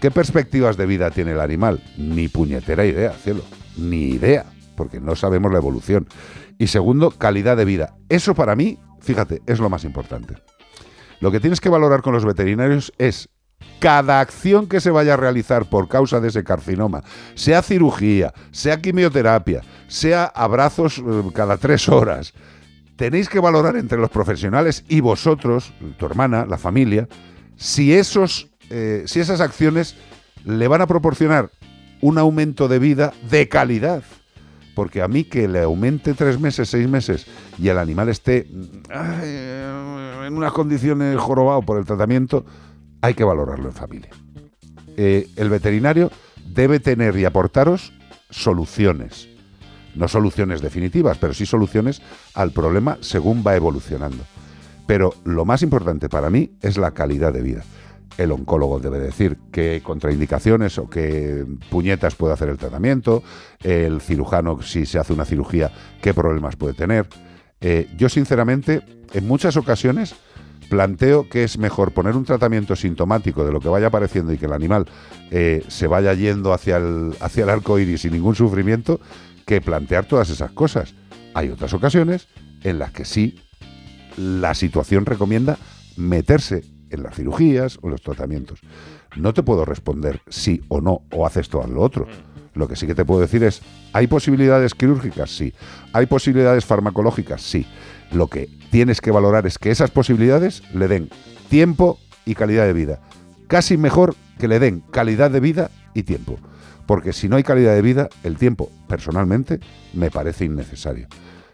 ¿Qué 0.00 0.10
perspectivas 0.10 0.76
de 0.78 0.86
vida 0.86 1.10
tiene 1.10 1.32
el 1.32 1.40
animal? 1.40 1.82
Ni 1.98 2.28
puñetera 2.28 2.86
idea, 2.86 3.12
cielo. 3.12 3.42
Ni 3.76 4.10
idea, 4.10 4.46
porque 4.74 4.98
no 4.98 5.14
sabemos 5.14 5.52
la 5.52 5.58
evolución. 5.58 6.08
Y 6.58 6.68
segundo, 6.68 7.10
calidad 7.10 7.56
de 7.56 7.66
vida. 7.66 7.96
Eso 8.08 8.34
para 8.34 8.56
mí, 8.56 8.78
fíjate, 9.00 9.42
es 9.46 9.58
lo 9.58 9.68
más 9.68 9.84
importante. 9.84 10.36
Lo 11.20 11.30
que 11.30 11.40
tienes 11.40 11.60
que 11.60 11.68
valorar 11.68 12.00
con 12.00 12.14
los 12.14 12.24
veterinarios 12.24 12.92
es 12.96 13.28
cada 13.78 14.20
acción 14.20 14.66
que 14.66 14.80
se 14.80 14.90
vaya 14.90 15.14
a 15.14 15.16
realizar 15.18 15.68
por 15.68 15.88
causa 15.88 16.20
de 16.20 16.28
ese 16.28 16.44
carcinoma, 16.44 17.02
sea 17.34 17.62
cirugía, 17.62 18.32
sea 18.52 18.80
quimioterapia, 18.80 19.60
sea 19.86 20.24
abrazos 20.24 20.98
eh, 20.98 21.02
cada 21.34 21.58
tres 21.58 21.88
horas, 21.88 22.32
tenéis 22.96 23.28
que 23.28 23.40
valorar 23.40 23.76
entre 23.76 23.98
los 23.98 24.10
profesionales 24.10 24.84
y 24.88 25.00
vosotros, 25.00 25.72
tu 25.98 26.06
hermana, 26.06 26.46
la 26.46 26.58
familia, 26.58 27.08
si, 27.56 27.92
esos, 27.92 28.49
eh, 28.70 29.02
si 29.06 29.20
esas 29.20 29.40
acciones 29.40 29.96
le 30.44 30.68
van 30.68 30.80
a 30.80 30.86
proporcionar 30.86 31.50
un 32.00 32.18
aumento 32.18 32.68
de 32.68 32.78
vida 32.78 33.12
de 33.28 33.48
calidad. 33.48 34.02
Porque 34.74 35.02
a 35.02 35.08
mí 35.08 35.24
que 35.24 35.48
le 35.48 35.62
aumente 35.62 36.14
tres 36.14 36.40
meses, 36.40 36.70
seis 36.70 36.88
meses 36.88 37.26
y 37.58 37.68
el 37.68 37.76
animal 37.76 38.08
esté 38.08 38.48
en 38.90 40.36
unas 40.36 40.52
condiciones 40.52 41.18
jorobado 41.18 41.60
por 41.62 41.78
el 41.78 41.84
tratamiento, 41.84 42.46
hay 43.02 43.14
que 43.14 43.24
valorarlo 43.24 43.68
en 43.68 43.74
familia. 43.74 44.10
Eh, 44.96 45.28
el 45.36 45.50
veterinario 45.50 46.10
debe 46.46 46.80
tener 46.80 47.16
y 47.16 47.24
aportaros 47.24 47.92
soluciones. 48.30 49.28
No 49.94 50.08
soluciones 50.08 50.62
definitivas, 50.62 51.18
pero 51.18 51.34
sí 51.34 51.46
soluciones 51.46 52.00
al 52.34 52.52
problema 52.52 52.98
según 53.00 53.42
va 53.44 53.56
evolucionando. 53.56 54.24
Pero 54.86 55.14
lo 55.24 55.44
más 55.44 55.62
importante 55.62 56.08
para 56.08 56.30
mí 56.30 56.56
es 56.62 56.78
la 56.78 56.92
calidad 56.92 57.32
de 57.32 57.42
vida. 57.42 57.64
El 58.16 58.32
oncólogo 58.32 58.80
debe 58.80 58.98
decir 58.98 59.38
qué 59.52 59.80
contraindicaciones 59.82 60.78
o 60.78 60.90
qué 60.90 61.46
puñetas 61.70 62.14
puede 62.16 62.34
hacer 62.34 62.48
el 62.48 62.58
tratamiento, 62.58 63.22
el 63.62 64.00
cirujano, 64.00 64.62
si 64.62 64.84
se 64.84 64.98
hace 64.98 65.12
una 65.12 65.24
cirugía, 65.24 65.70
qué 66.02 66.12
problemas 66.12 66.56
puede 66.56 66.74
tener. 66.74 67.08
Eh, 67.60 67.88
yo, 67.96 68.08
sinceramente, 68.08 68.82
en 69.12 69.26
muchas 69.26 69.56
ocasiones 69.56 70.14
planteo 70.70 71.28
que 71.28 71.44
es 71.44 71.58
mejor 71.58 71.92
poner 71.92 72.16
un 72.16 72.24
tratamiento 72.24 72.76
sintomático 72.76 73.44
de 73.44 73.52
lo 73.52 73.60
que 73.60 73.68
vaya 73.68 73.88
apareciendo 73.88 74.32
y 74.32 74.38
que 74.38 74.46
el 74.46 74.52
animal 74.52 74.86
eh, 75.30 75.64
se 75.68 75.86
vaya 75.86 76.14
yendo 76.14 76.54
hacia 76.54 76.76
el, 76.76 77.16
hacia 77.20 77.44
el 77.44 77.50
arco 77.50 77.78
iris 77.78 78.02
sin 78.02 78.12
ningún 78.12 78.36
sufrimiento 78.36 79.00
que 79.44 79.60
plantear 79.60 80.06
todas 80.06 80.30
esas 80.30 80.52
cosas. 80.52 80.94
Hay 81.34 81.50
otras 81.50 81.74
ocasiones 81.74 82.28
en 82.62 82.78
las 82.78 82.92
que 82.92 83.04
sí 83.04 83.40
la 84.16 84.54
situación 84.54 85.06
recomienda 85.06 85.58
meterse 85.96 86.64
en 86.90 87.02
las 87.02 87.16
cirugías 87.16 87.78
o 87.82 87.86
en 87.86 87.92
los 87.92 88.02
tratamientos. 88.02 88.60
No 89.16 89.34
te 89.34 89.42
puedo 89.42 89.64
responder 89.64 90.20
sí 90.28 90.62
o 90.68 90.80
no, 90.80 91.02
o 91.12 91.26
haces 91.26 91.48
todo 91.48 91.66
lo 91.66 91.80
otro. 91.80 92.06
Lo 92.54 92.68
que 92.68 92.76
sí 92.76 92.86
que 92.86 92.94
te 92.94 93.04
puedo 93.04 93.20
decir 93.20 93.44
es, 93.44 93.62
¿hay 93.92 94.06
posibilidades 94.06 94.74
quirúrgicas? 94.74 95.30
Sí. 95.30 95.54
¿Hay 95.92 96.06
posibilidades 96.06 96.64
farmacológicas? 96.64 97.42
Sí. 97.42 97.66
Lo 98.12 98.26
que 98.26 98.48
tienes 98.70 99.00
que 99.00 99.10
valorar 99.10 99.46
es 99.46 99.58
que 99.58 99.70
esas 99.70 99.90
posibilidades 99.90 100.62
le 100.74 100.88
den 100.88 101.10
tiempo 101.48 101.98
y 102.24 102.34
calidad 102.34 102.66
de 102.66 102.72
vida. 102.72 103.00
Casi 103.46 103.76
mejor 103.76 104.14
que 104.38 104.48
le 104.48 104.58
den 104.58 104.80
calidad 104.90 105.30
de 105.30 105.40
vida 105.40 105.70
y 105.94 106.02
tiempo. 106.02 106.38
Porque 106.86 107.12
si 107.12 107.28
no 107.28 107.36
hay 107.36 107.44
calidad 107.44 107.74
de 107.74 107.82
vida, 107.82 108.08
el 108.24 108.36
tiempo, 108.36 108.70
personalmente, 108.88 109.60
me 109.92 110.10
parece 110.10 110.44
innecesario. 110.44 111.06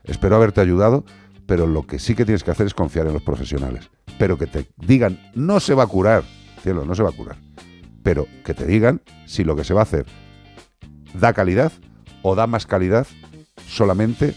Espero 0.05 0.37
haberte 0.37 0.61
ayudado, 0.61 1.05
pero 1.47 1.67
lo 1.67 1.87
que 1.87 1.99
sí 1.99 2.15
que 2.15 2.25
tienes 2.25 2.43
que 2.43 2.51
hacer 2.51 2.67
es 2.67 2.75
confiar 2.75 3.07
en 3.07 3.13
los 3.13 3.23
profesionales. 3.23 3.91
Pero 4.19 4.39
que 4.39 4.47
te 4.47 4.67
digan, 4.77 5.21
no 5.35 5.61
se 5.61 5.75
va 5.75 5.85
a 5.85 5.87
curar, 5.87 6.25
cielo, 6.63 6.85
no 6.85 6.95
se 6.95 7.03
va 7.03 7.11
a 7.11 7.13
curar. 7.13 7.37
Pero 8.03 8.27
que 8.45 8.55
te 8.55 8.67
digan 8.67 9.03
si 9.27 9.45
lo 9.45 9.57
que 9.57 9.65
se 9.65 9.75
va 9.75 9.81
a 9.81 9.85
hacer 9.85 10.07
da 11.15 11.33
calidad 11.33 11.73
o 12.23 12.35
da 12.35 12.47
más 12.47 12.67
calidad 12.67 13.07
solamente 13.69 14.35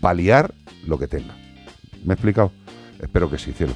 paliar 0.00 0.54
lo 0.86 0.98
que 0.98 1.08
tenga. 1.08 1.34
¿Me 2.04 2.12
he 2.12 2.14
explicado? 2.14 2.52
Espero 3.00 3.30
que 3.30 3.38
sí, 3.38 3.52
cielo. 3.52 3.74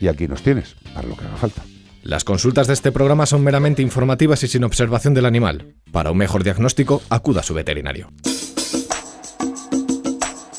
Y 0.00 0.08
aquí 0.08 0.28
nos 0.28 0.42
tienes, 0.42 0.74
para 0.94 1.08
lo 1.08 1.16
que 1.16 1.24
haga 1.24 1.36
falta. 1.36 1.62
Las 2.02 2.24
consultas 2.24 2.66
de 2.66 2.74
este 2.74 2.92
programa 2.92 3.24
son 3.24 3.42
meramente 3.42 3.80
informativas 3.80 4.42
y 4.42 4.48
sin 4.48 4.64
observación 4.64 5.14
del 5.14 5.24
animal. 5.24 5.74
Para 5.90 6.10
un 6.10 6.18
mejor 6.18 6.44
diagnóstico, 6.44 7.02
acuda 7.08 7.40
a 7.40 7.42
su 7.42 7.54
veterinario. 7.54 8.10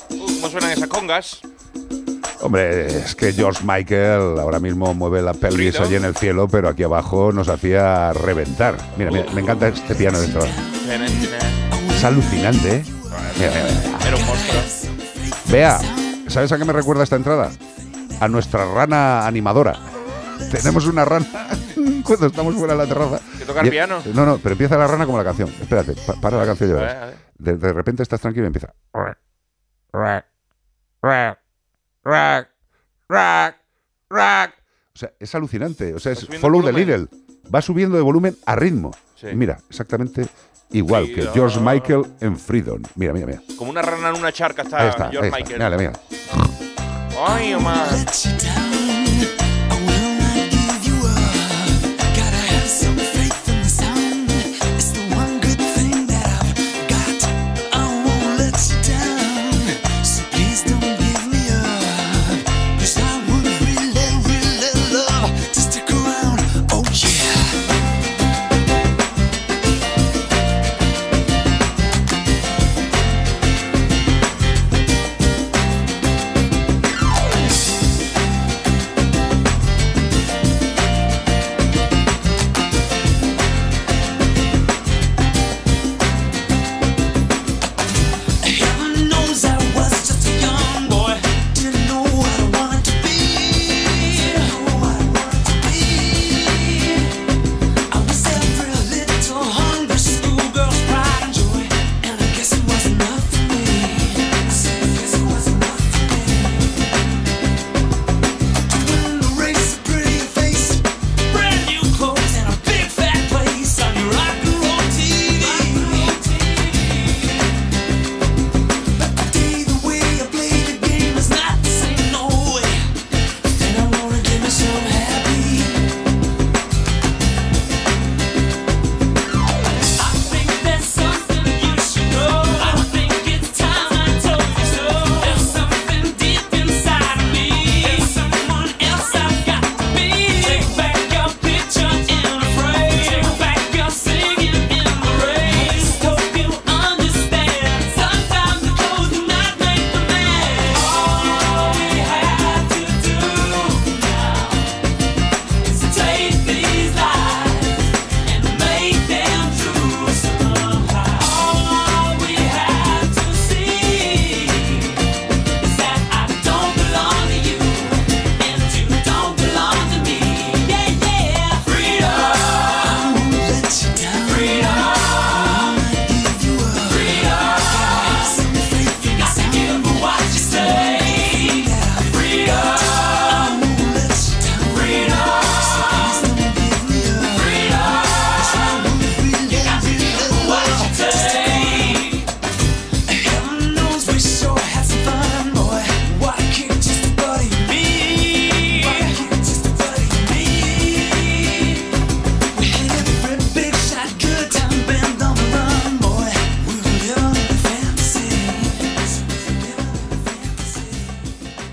Uh, 0.10 0.26
¿Cómo 0.36 0.50
suenan 0.50 0.72
esas 0.72 0.88
congas? 0.88 1.42
Hombre, 2.46 2.86
es 2.88 3.16
que 3.16 3.34
George 3.34 3.64
Michael 3.66 4.40
ahora 4.40 4.60
mismo 4.60 4.94
mueve 4.94 5.22
la 5.22 5.34
pelvis 5.34 5.80
allí 5.80 5.96
en 5.96 6.06
el 6.06 6.16
cielo, 6.16 6.48
pero 6.48 6.70
aquí 6.70 6.84
abajo 6.84 7.32
nos 7.32 7.50
hacía 7.50 8.14
reventar. 8.14 8.76
Mira, 8.98 9.12
mira, 9.12 9.26
me 9.34 9.42
encanta 9.42 9.68
este 9.68 9.96
piano 9.96 10.20
dentro. 10.20 10.42
Es 10.44 12.04
alucinante, 12.04 12.76
¿eh? 12.78 12.84
Mira, 13.40 13.52
mira, 13.52 13.64
mira. 13.64 14.08
Era 14.08 14.16
un 14.18 14.26
monstruo. 14.26 14.62
Vea, 15.52 15.80
¿sabes 16.28 16.52
a 16.52 16.58
qué 16.58 16.66
me 16.66 16.74
recuerda 16.74 17.04
esta 17.04 17.16
entrada? 17.16 17.50
A 18.20 18.28
nuestra 18.28 18.66
rana 18.66 19.26
animadora. 19.26 19.76
Tenemos 20.52 20.86
una 20.88 21.04
rana 21.06 21.26
cuando 22.04 22.28
estamos 22.28 22.56
fuera 22.56 22.74
de 22.74 22.80
la 22.80 22.86
terraza. 22.88 23.20
¿Que 23.40 23.46
toca 23.46 23.62
el 23.62 23.68
Y- 23.68 23.72
piano? 23.72 24.02
No, 24.14 24.26
no, 24.26 24.38
pero 24.38 24.54
empieza 24.54 24.78
la 24.78 24.88
rana 24.88 25.06
como 25.06 25.18
la 25.18 25.24
canción. 25.24 25.50
Espérate, 25.62 25.94
pa- 26.06 26.20
para 26.22 26.38
la 26.38 26.46
canción 26.46 26.74
ver, 26.74 26.84
a 26.90 27.06
ver. 27.08 27.16
De, 27.38 27.58
de 27.58 27.74
repente 27.74 28.04
estás 28.04 28.22
tranquilo 28.22 28.46
y 28.46 28.48
empieza. 28.48 28.74
Rack, 32.06 32.50
rack, 33.10 33.58
rack. 34.10 34.54
O 34.94 34.98
sea, 34.98 35.12
es 35.20 35.34
alucinante. 35.36 35.94
O 35.94 36.00
sea, 36.00 36.12
es 36.12 36.26
follow 36.40 36.64
the 36.64 36.72
needle. 36.72 37.08
Va 37.54 37.62
subiendo 37.62 37.98
de 37.98 38.04
volumen 38.04 38.38
a 38.46 38.56
ritmo. 38.56 38.92
Sí. 39.16 39.28
Y 39.28 39.36
mira, 39.36 39.58
exactamente 39.70 40.28
igual 40.72 41.08
que. 41.08 41.28
George 41.34 41.60
Michael 41.60 42.04
en 42.22 42.38
Freedom. 42.38 42.82
Mira, 42.96 43.12
mira, 43.12 43.26
mira. 43.26 43.42
Como 43.58 43.72
una 43.72 43.82
rana 43.82 44.10
en 44.10 44.16
una 44.16 44.32
charca 44.32 44.62
está, 44.62 44.84
Ahí 44.84 44.90
está, 44.90 45.10
George 45.10 45.32
ahí 45.34 45.42
está. 45.42 45.58
Michael. 45.58 45.58
Mírale, 45.58 45.78
mira. 45.78 45.94
Ay, 47.28 47.54
Omar. 47.56 47.88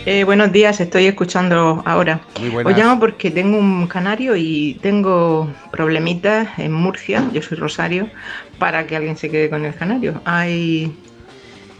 Eh, 0.09 0.23
buenos 0.23 0.53
días, 0.53 0.81
estoy 0.81 1.07
escuchando 1.07 1.83
ahora. 1.85 2.21
Muy 2.39 2.51
buenas. 2.51 2.73
Os 2.73 2.79
llamo 2.79 3.01
porque 3.01 3.33
tengo 3.33 3.59
un 3.59 3.89
canario 3.89 4.37
y 4.37 4.79
tengo 4.81 5.53
problemitas 5.73 6.57
en 6.59 6.73
Murcia, 6.73 7.29
yo 7.33 7.43
soy 7.43 7.59
Rosario, 7.59 8.09
para 8.61 8.87
que 8.87 8.95
alguien 8.95 9.17
se 9.17 9.29
quede 9.29 9.51
con 9.51 9.65
el 9.65 9.75
canario. 9.75 10.23
Hay, 10.25 10.97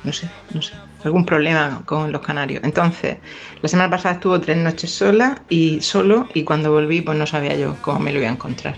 no 0.03 0.13
sé, 0.13 0.29
no 0.53 0.61
sé, 0.61 0.75
algún 1.07 1.25
problema 1.25 1.83
con 1.85 2.13
los 2.13 2.21
canarios. 2.21 2.63
Entonces, 2.65 3.17
la 3.63 3.69
semana 3.69 3.91
pasada 3.91 4.17
estuvo 4.17 4.41
tres 4.41 4.57
noches 4.57 4.91
sola 4.91 5.43
y 5.49 5.81
solo 5.81 6.29
y 6.35 6.45
cuando 6.45 6.73
volví 6.73 7.01
pues 7.01 7.17
no 7.17 7.27
sabía 7.27 7.57
yo 7.57 7.77
cómo 7.81 8.01
me 8.01 8.13
lo 8.13 8.19
iba 8.19 8.29
a 8.29 8.33
encontrar. 8.33 8.77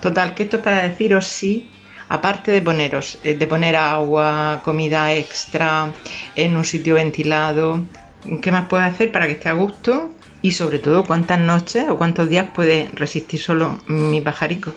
Total, 0.00 0.34
que 0.34 0.44
esto 0.44 0.58
es 0.58 0.62
para 0.62 0.88
deciros 0.88 1.26
si, 1.26 1.70
aparte 2.08 2.52
de 2.52 2.62
poneros, 2.62 3.18
eh, 3.24 3.34
de 3.34 3.46
poner 3.46 3.76
agua, 3.76 4.60
comida 4.64 5.12
extra 5.12 5.92
en 6.36 6.56
un 6.56 6.64
sitio 6.64 6.94
ventilado, 6.94 7.84
¿qué 8.42 8.52
más 8.52 8.66
puede 8.68 8.84
hacer 8.84 9.10
para 9.12 9.26
que 9.26 9.32
esté 9.32 9.48
a 9.48 9.54
gusto? 9.54 10.14
Y 10.42 10.52
sobre 10.52 10.78
todo, 10.78 11.04
¿cuántas 11.04 11.38
noches 11.38 11.86
o 11.88 11.98
cuántos 11.98 12.28
días 12.28 12.46
puede 12.54 12.88
resistir 12.94 13.40
solo 13.40 13.78
mi 13.88 14.20
pajarico? 14.22 14.72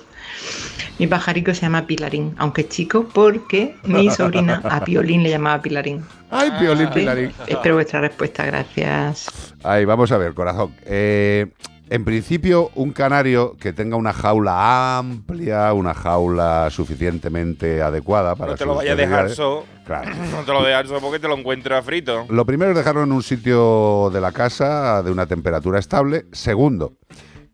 Mi 1.00 1.08
pajarico 1.08 1.54
se 1.54 1.62
llama 1.62 1.88
Pilarín, 1.88 2.36
aunque 2.38 2.62
es 2.62 2.70
chico, 2.70 3.06
porque 3.14 3.76
mi 3.84 4.10
sobrina 4.12 4.62
a 4.64 4.84
Piolín 4.84 5.24
le 5.24 5.30
llamaba 5.32 5.62
Pilarín. 5.62 6.04
Ay, 6.30 6.52
Piolín, 6.60 6.88
Sí, 6.88 6.94
Pilarín. 7.00 7.32
Espero 7.48 7.76
vuestra 7.76 8.02
respuesta, 8.02 8.46
gracias. 8.46 9.54
Ahí, 9.64 9.86
vamos 9.86 10.12
a 10.12 10.18
ver, 10.18 10.34
corazón. 10.34 10.74
Eh, 10.86 11.48
en 11.90 12.06
principio, 12.06 12.72
un 12.76 12.92
canario 12.92 13.56
que 13.60 13.74
tenga 13.74 13.98
una 13.98 14.14
jaula 14.14 14.98
amplia, 15.00 15.74
una 15.74 15.94
jaula 15.94 16.70
suficientemente 16.72 17.82
adecuada 17.82 18.36
para 18.36 18.52
No 18.52 18.58
te 18.58 18.66
lo 18.66 18.72
sus 18.74 18.78
vayas 18.80 18.94
a 18.94 18.96
dejar 18.96 19.24
necesidades. 19.26 19.36
so. 19.66 19.66
Claro. 19.86 20.12
No 20.32 20.44
te 20.44 20.52
lo 20.54 20.64
dejas 20.64 20.88
so 20.88 21.00
porque 21.02 21.20
te 21.20 21.28
lo 21.28 21.38
encuentras 21.38 21.84
frito. 21.84 22.26
Lo 22.30 22.46
primero 22.46 22.72
es 22.72 22.78
dejarlo 22.78 23.04
en 23.04 23.12
un 23.12 23.22
sitio 23.24 24.10
de 24.14 24.22
la 24.22 24.32
casa 24.32 25.04
de 25.04 25.12
una 25.12 25.26
temperatura 25.26 25.78
estable. 25.80 26.26
Segundo, 26.32 26.94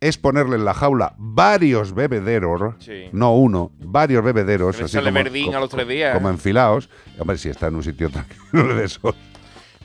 es 0.01 0.17
ponerle 0.17 0.55
en 0.55 0.65
la 0.65 0.73
jaula 0.73 1.13
varios 1.17 1.93
bebederos, 1.93 2.75
Sí. 2.79 3.09
no 3.11 3.35
uno, 3.35 3.71
varios 3.79 4.23
bebederos, 4.23 4.79
así 4.81 4.93
sale 4.93 5.11
como, 5.11 5.23
verdín 5.23 5.51
co- 5.51 5.57
a 5.57 5.59
los 5.59 5.69
tres 5.69 5.87
días. 5.87 6.13
como 6.15 6.29
enfilados. 6.29 6.89
Hombre, 7.17 7.37
si 7.37 7.49
está 7.49 7.67
en 7.67 7.75
un 7.75 7.83
sitio 7.83 8.09
tranquilo 8.09 8.75
de 8.75 8.87
sol, 8.87 9.15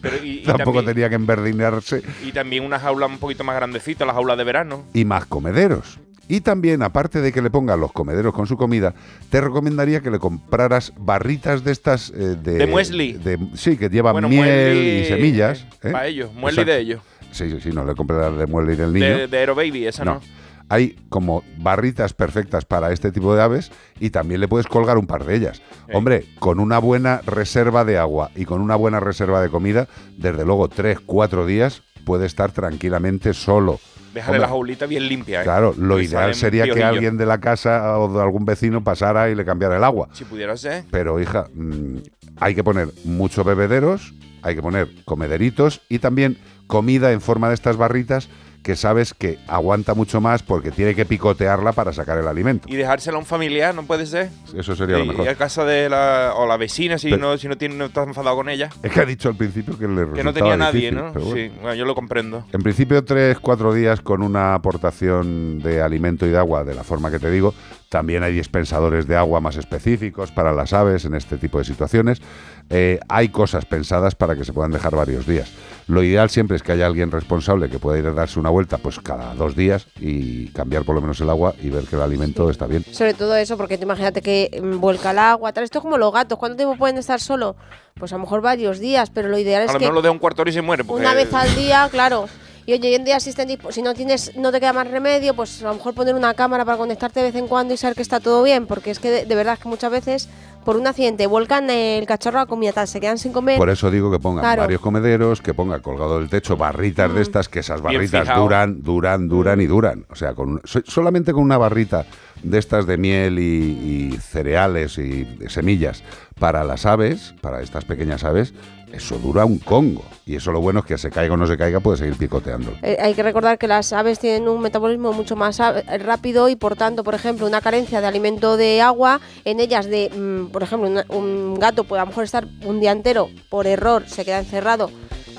Pero 0.00 0.16
y, 0.24 0.38
y 0.40 0.42
tampoco 0.42 0.78
también, 0.78 0.94
tenía 0.94 1.08
que 1.08 1.14
enverdinarse. 1.16 2.02
y 2.24 2.32
también 2.32 2.64
una 2.64 2.78
jaula 2.78 3.06
un 3.06 3.18
poquito 3.18 3.42
más 3.44 3.56
grandecita, 3.56 4.04
la 4.04 4.12
jaula 4.14 4.36
de 4.36 4.44
verano. 4.44 4.84
y 4.92 5.04
más 5.04 5.26
comederos. 5.26 5.98
Y 6.26 6.40
también, 6.40 6.82
aparte 6.82 7.20
de 7.20 7.32
que 7.32 7.42
le 7.42 7.50
pongas 7.50 7.78
los 7.78 7.92
comederos 7.92 8.32
con 8.32 8.46
su 8.46 8.56
comida, 8.56 8.94
te 9.28 9.42
recomendaría 9.42 10.00
que 10.00 10.10
le 10.10 10.18
compraras 10.18 10.94
barritas 10.96 11.64
de 11.64 11.72
estas 11.72 12.08
eh, 12.16 12.36
de, 12.42 12.54
De 12.54 12.66
muesli. 12.66 13.12
de- 13.12 13.38
sí, 13.52 13.76
que 13.76 13.90
llevan 13.90 14.14
Bueno, 14.14 14.30
miel 14.30 14.40
muesli, 14.40 15.00
y 15.00 15.04
semillas. 15.04 15.66
¿eh? 15.82 15.90
Para 15.90 16.06
ellos, 16.06 16.32
muesli 16.32 16.62
Exacto. 16.62 16.72
de 16.72 16.80
ellos. 16.80 17.00
Sí, 17.34 17.50
sí, 17.50 17.60
sí, 17.60 17.70
no 17.70 17.84
le 17.84 17.94
compres 17.96 18.36
de 18.38 18.46
muesli 18.46 18.76
del 18.76 18.92
niño. 18.92 19.18
De, 19.18 19.26
de 19.26 19.38
Aero 19.38 19.56
Baby, 19.56 19.86
esa 19.86 20.04
no. 20.04 20.20
Hay 20.68 20.96
como 21.08 21.42
barritas 21.58 22.14
perfectas 22.14 22.64
para 22.64 22.92
este 22.92 23.10
tipo 23.10 23.34
de 23.34 23.42
aves 23.42 23.70
y 24.00 24.10
también 24.10 24.40
le 24.40 24.48
puedes 24.48 24.66
colgar 24.66 24.96
un 24.98 25.06
par 25.06 25.24
de 25.24 25.34
ellas. 25.34 25.60
Hombre, 25.92 26.26
con 26.38 26.60
una 26.60 26.78
buena 26.78 27.20
reserva 27.26 27.84
de 27.84 27.98
agua 27.98 28.30
y 28.34 28.44
con 28.44 28.60
una 28.60 28.76
buena 28.76 29.00
reserva 29.00 29.42
de 29.42 29.50
comida, 29.50 29.88
desde 30.16 30.44
luego 30.44 30.68
tres, 30.68 31.00
cuatro 31.00 31.44
días 31.44 31.82
puede 32.06 32.24
estar 32.26 32.52
tranquilamente 32.52 33.34
solo. 33.34 33.80
Déjale 34.14 34.36
Hombre, 34.36 34.40
la 34.42 34.48
jaulita 34.48 34.86
bien 34.86 35.08
limpia. 35.08 35.40
¿eh? 35.40 35.44
Claro, 35.44 35.74
lo 35.76 35.96
Que 35.96 36.04
ideal 36.04 36.34
sería 36.36 36.64
que 36.64 36.84
alguien 36.84 37.16
de 37.18 37.26
la 37.26 37.40
casa 37.40 37.98
o 37.98 38.12
de 38.12 38.22
algún 38.22 38.44
vecino 38.44 38.84
pasara 38.84 39.28
y 39.28 39.34
le 39.34 39.44
cambiara 39.44 39.76
el 39.76 39.82
agua. 39.82 40.08
Si 40.12 40.24
pudiera 40.24 40.56
ser. 40.56 40.84
Pero, 40.90 41.20
hija, 41.20 41.48
mm, 41.52 41.96
hay 42.38 42.54
que 42.54 42.62
poner 42.62 42.88
muchos 43.04 43.44
bebederos, 43.44 44.14
hay 44.42 44.54
que 44.54 44.62
poner 44.62 44.88
comederitos 45.04 45.80
y 45.88 45.98
también 45.98 46.38
comida 46.66 47.12
en 47.12 47.20
forma 47.20 47.48
de 47.48 47.54
estas 47.54 47.76
barritas 47.76 48.28
que 48.62 48.76
sabes 48.76 49.12
que 49.12 49.38
aguanta 49.46 49.92
mucho 49.92 50.22
más 50.22 50.42
porque 50.42 50.70
tiene 50.70 50.94
que 50.94 51.04
picotearla 51.04 51.72
para 51.72 51.92
sacar 51.92 52.16
el 52.16 52.26
alimento. 52.26 52.66
Y 52.66 52.76
dejársela 52.76 53.18
a 53.18 53.20
un 53.20 53.26
familiar, 53.26 53.74
¿no 53.74 53.82
puede 53.82 54.06
ser? 54.06 54.30
Eso 54.56 54.74
sería 54.74 54.96
lo 54.96 55.04
Y- 55.04 55.08
mejor. 55.08 55.26
Y 55.26 55.28
a 55.28 55.34
casa 55.34 55.66
de 55.66 55.90
la, 55.90 56.32
o 56.34 56.46
la 56.46 56.56
vecina, 56.56 56.96
si, 56.96 57.10
Pero- 57.10 57.20
no, 57.20 57.36
si 57.36 57.46
no, 57.46 57.58
tiene, 57.58 57.74
no 57.74 57.84
estás 57.84 58.06
enfadado 58.08 58.36
con 58.36 58.48
ella. 58.48 58.70
Es 58.82 58.90
que 58.90 59.00
ha 59.00 59.04
dicho 59.04 59.28
al 59.28 59.36
principio 59.36 59.78
que 59.78 59.86
le 59.86 60.10
Que 60.14 60.24
no 60.24 60.32
tenía 60.32 60.56
nadie, 60.56 60.90
difícil, 60.90 60.94
¿no? 60.96 61.12
bueno. 61.12 61.34
Sí, 61.34 61.48
bueno, 61.60 61.74
yo 61.74 61.84
lo 61.84 61.94
comprendo. 61.94 62.46
En 62.54 62.62
principio, 62.62 63.04
tres, 63.04 63.38
cuatro 63.38 63.74
días 63.74 64.00
con 64.00 64.22
una 64.22 64.54
aportación 64.54 65.58
de 65.58 65.82
alimento 65.82 66.26
y 66.26 66.30
de 66.30 66.38
agua 66.38 66.64
de 66.64 66.74
la 66.74 66.84
forma 66.84 67.10
que 67.10 67.18
te 67.18 67.30
digo. 67.30 67.52
También 67.94 68.24
hay 68.24 68.32
dispensadores 68.32 69.06
de 69.06 69.14
agua 69.14 69.38
más 69.40 69.54
específicos 69.54 70.32
para 70.32 70.52
las 70.52 70.72
aves 70.72 71.04
en 71.04 71.14
este 71.14 71.36
tipo 71.36 71.58
de 71.58 71.64
situaciones. 71.64 72.20
Eh, 72.68 72.98
hay 73.08 73.28
cosas 73.28 73.66
pensadas 73.66 74.16
para 74.16 74.34
que 74.34 74.44
se 74.44 74.52
puedan 74.52 74.72
dejar 74.72 74.96
varios 74.96 75.28
días. 75.28 75.48
Lo 75.86 76.02
ideal 76.02 76.28
siempre 76.28 76.56
es 76.56 76.64
que 76.64 76.72
haya 76.72 76.86
alguien 76.86 77.12
responsable 77.12 77.68
que 77.68 77.78
pueda 77.78 77.96
ir 78.00 78.06
a 78.08 78.10
darse 78.10 78.40
una 78.40 78.50
vuelta 78.50 78.78
pues 78.78 78.98
cada 78.98 79.32
dos 79.36 79.54
días 79.54 79.86
y 80.00 80.48
cambiar 80.48 80.82
por 80.84 80.96
lo 80.96 81.02
menos 81.02 81.20
el 81.20 81.30
agua 81.30 81.54
y 81.62 81.70
ver 81.70 81.84
que 81.84 81.94
el 81.94 82.02
alimento 82.02 82.50
está 82.50 82.66
bien. 82.66 82.84
Sobre 82.90 83.14
todo 83.14 83.36
eso, 83.36 83.56
porque 83.56 83.78
tú 83.78 83.84
imagínate 83.84 84.22
que 84.22 84.60
mm, 84.60 84.80
vuelca 84.80 85.12
el 85.12 85.18
agua, 85.20 85.52
tal. 85.52 85.62
Esto 85.62 85.78
es 85.78 85.82
como 85.82 85.96
los 85.96 86.12
gatos. 86.12 86.36
¿Cuánto 86.36 86.56
tiempo 86.56 86.76
pueden 86.76 86.98
estar 86.98 87.20
solo? 87.20 87.54
Pues 87.96 88.12
a 88.12 88.16
lo 88.16 88.22
mejor 88.22 88.40
varios 88.40 88.80
días, 88.80 89.10
pero 89.10 89.28
lo 89.28 89.38
ideal 89.38 89.62
A 89.62 89.64
es 89.66 89.72
lo 89.72 89.78
que 89.78 89.84
mejor 89.84 89.94
lo 89.94 90.02
deja 90.02 90.10
un 90.10 90.18
cuarto 90.18 90.38
de 90.38 90.42
hora 90.42 90.50
y 90.50 90.54
se 90.54 90.62
muere. 90.62 90.82
porque- 90.82 91.00
una 91.00 91.14
vez 91.14 91.32
al 91.32 91.54
día, 91.54 91.86
claro. 91.92 92.28
Y 92.66 92.72
oye, 92.72 92.88
hoy 92.88 92.94
en 92.94 93.04
día 93.04 93.18
dispo- 93.18 93.70
si 93.72 93.82
no 93.82 93.92
tienes, 93.94 94.34
no 94.36 94.50
te 94.50 94.58
queda 94.60 94.72
más 94.72 94.90
remedio, 94.90 95.34
pues 95.34 95.62
a 95.62 95.68
lo 95.68 95.74
mejor 95.74 95.94
poner 95.94 96.14
una 96.14 96.32
cámara 96.34 96.64
para 96.64 96.78
conectarte 96.78 97.20
de 97.20 97.26
vez 97.26 97.34
en 97.36 97.46
cuando 97.46 97.74
y 97.74 97.76
saber 97.76 97.94
que 97.94 98.02
está 98.02 98.20
todo 98.20 98.42
bien, 98.42 98.66
porque 98.66 98.90
es 98.90 98.98
que 98.98 99.10
de, 99.10 99.26
de 99.26 99.34
verdad 99.34 99.58
que 99.58 99.68
muchas 99.68 99.90
veces 99.90 100.28
por 100.64 100.78
un 100.78 100.86
accidente 100.86 101.26
vuelcan 101.26 101.68
el 101.68 102.06
cachorro 102.06 102.40
a 102.40 102.46
comida 102.46 102.72
tal, 102.72 102.88
se 102.88 102.98
quedan 102.98 103.18
sin 103.18 103.34
comer. 103.34 103.58
Por 103.58 103.68
eso 103.68 103.90
digo 103.90 104.10
que 104.10 104.18
pongan 104.18 104.42
Claro. 104.44 104.62
varios 104.62 104.80
comederos, 104.80 105.42
que 105.42 105.52
ponga 105.52 105.80
colgado 105.80 106.18
del 106.18 106.30
techo 106.30 106.56
barritas 106.56 107.12
de 107.12 107.20
estas, 107.20 107.50
que 107.50 107.58
esas 107.58 107.82
barritas 107.82 108.34
duran, 108.34 108.82
duran, 108.82 109.28
duran 109.28 109.60
y 109.60 109.66
duran. 109.66 110.06
O 110.08 110.14
sea, 110.14 110.32
con, 110.32 110.62
so- 110.64 110.80
solamente 110.86 111.34
con 111.34 111.42
una 111.42 111.58
barrita 111.58 112.06
de 112.42 112.58
estas 112.58 112.86
de 112.86 112.96
miel 112.96 113.38
y, 113.38 114.12
y 114.12 114.18
cereales 114.18 114.96
y 114.96 115.26
semillas 115.48 116.02
para 116.40 116.64
las 116.64 116.86
aves, 116.86 117.34
para 117.42 117.60
estas 117.60 117.84
pequeñas 117.84 118.24
aves, 118.24 118.54
eso 118.94 119.18
dura 119.18 119.44
un 119.44 119.58
congo. 119.58 120.04
Y 120.26 120.36
eso 120.36 120.52
lo 120.52 120.60
bueno 120.60 120.80
es 120.80 120.86
que 120.86 120.96
se 120.96 121.10
caiga 121.10 121.34
o 121.34 121.36
no 121.36 121.46
se 121.46 121.58
caiga, 121.58 121.80
puede 121.80 121.98
seguir 121.98 122.16
picoteando. 122.16 122.72
Eh, 122.82 122.96
hay 123.00 123.12
que 123.14 123.22
recordar 123.22 123.58
que 123.58 123.68
las 123.68 123.92
aves 123.92 124.18
tienen 124.18 124.48
un 124.48 124.60
metabolismo 124.60 125.12
mucho 125.12 125.36
más 125.36 125.58
rápido 126.00 126.48
y 126.48 126.56
por 126.56 126.76
tanto, 126.76 127.04
por 127.04 127.14
ejemplo, 127.14 127.46
una 127.46 127.60
carencia 127.60 128.00
de 128.00 128.06
alimento 128.06 128.56
de 128.56 128.80
agua, 128.80 129.20
en 129.44 129.60
ellas 129.60 129.86
de, 129.86 130.08
mm, 130.10 130.50
por 130.50 130.62
ejemplo, 130.62 130.88
una- 130.88 131.04
un 131.10 131.58
gato 131.58 131.84
puede 131.84 132.00
a 132.00 132.04
lo 132.04 132.08
mejor 132.08 132.24
estar 132.24 132.46
un 132.64 132.80
día 132.80 132.92
entero 132.92 133.28
por 133.50 133.66
error, 133.66 134.04
se 134.08 134.24
queda 134.24 134.38
encerrado 134.38 134.90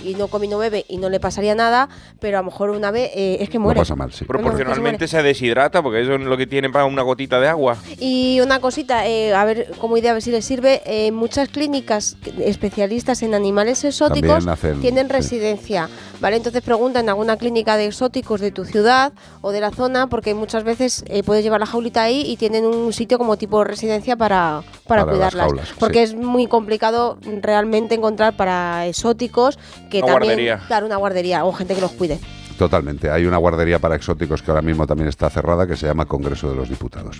y 0.06 0.16
no 0.16 0.28
come 0.28 0.46
y 0.46 0.50
no 0.50 0.58
bebe 0.58 0.86
y 0.88 0.98
no 0.98 1.10
le 1.10 1.20
pasaría 1.20 1.56
nada, 1.56 1.90
pero 2.20 2.38
a 2.38 2.42
lo 2.42 2.46
mejor 2.46 2.70
una 2.70 2.90
ave 2.90 3.12
eh, 3.16 3.38
es 3.42 3.50
que 3.50 3.60
muere. 3.60 3.80
pasa 3.80 3.96
mal, 3.96 4.12
sí. 4.12 4.26
No, 4.28 4.34
no, 4.34 4.40
es 4.40 4.44
que 4.44 4.44
se 4.44 4.44
muere. 4.44 4.66
Proporcionalmente 4.66 5.08
se 5.08 5.24
deshidrata, 5.24 5.82
porque 5.82 6.02
eso 6.02 6.16
es 6.16 6.22
lo 6.22 6.38
que 6.38 6.48
tiene 6.48 6.70
para 6.70 6.86
una 6.86 7.02
gotita 7.02 7.40
de 7.40 7.48
agua. 7.48 7.78
Y 8.00 8.40
una 8.42 8.60
cosita, 8.60 9.08
eh, 9.08 9.34
a 9.34 9.44
ver, 9.46 9.72
como 9.80 9.98
idea, 9.98 10.12
a 10.12 10.14
ver 10.14 10.22
si 10.22 10.32
les 10.32 10.46
sirve, 10.46 10.82
eh, 10.86 11.12
muchas 11.12 11.50
clínicas 11.50 12.18
especialistas 12.40 13.22
en 13.24 13.34
animales 13.34 13.84
exóticos 13.84 14.48
hacen, 14.48 14.80
tienen 14.82 15.08
sí. 15.08 15.14
residencia, 15.14 15.90
¿vale? 16.20 16.38
Entonces 16.38 16.62
pregunta 16.62 17.00
en 17.00 17.10
alguna 17.10 17.38
clínica 17.38 17.78
de 17.78 17.88
exóticos 17.88 18.42
de 18.42 18.52
tu 18.52 18.66
ciudad 18.66 19.14
o 19.42 19.52
de 19.52 19.62
la 19.62 19.72
zona, 19.72 20.08
porque 20.08 20.34
muchas 20.34 20.64
veces 20.64 21.04
eh, 21.08 21.24
puedes 21.24 21.44
llevar 21.44 21.60
la 21.60 21.66
jaulita 21.66 22.04
ahí 22.04 22.24
y 22.28 22.38
tienen 22.38 22.66
un 22.66 22.94
sitio 22.94 23.18
como 23.18 23.38
tipo 23.38 23.64
residencia 23.64 24.16
para, 24.16 24.64
para, 24.88 25.06
Para 25.06 25.06
las 25.06 25.16
cuidarlas. 25.16 25.46
jaulas, 25.48 25.70
porque 25.80 26.06
sí. 26.08 26.14
es 26.14 26.16
muy 26.16 26.48
complicado 26.48 27.18
realmente 27.42 27.96
encontrar 27.96 28.36
para 28.36 28.86
exóticos 28.88 29.58
que 29.90 29.95
Una 30.00 30.08
también... 30.08 30.30
guardería. 30.30 30.62
Claro, 30.68 30.86
una 30.86 30.98
guardería 30.98 31.46
o 31.46 31.54
gente 31.54 31.76
que 31.76 31.82
los 31.82 31.92
cuide. 31.92 32.20
Totalmente. 32.58 33.10
Hay 33.10 33.26
una 33.26 33.38
guardería 33.38 33.80
para 33.80 33.96
exóticos 33.96 34.42
que 34.42 34.52
ahora 34.52 34.62
mismo 34.62 34.88
también 34.88 35.10
está 35.10 35.30
cerrada, 35.30 35.68
que 35.68 35.76
se 35.76 35.88
llama 35.88 36.06
Congreso 36.06 36.50
de 36.50 36.56
los 36.56 36.70
Diputados. 36.70 37.20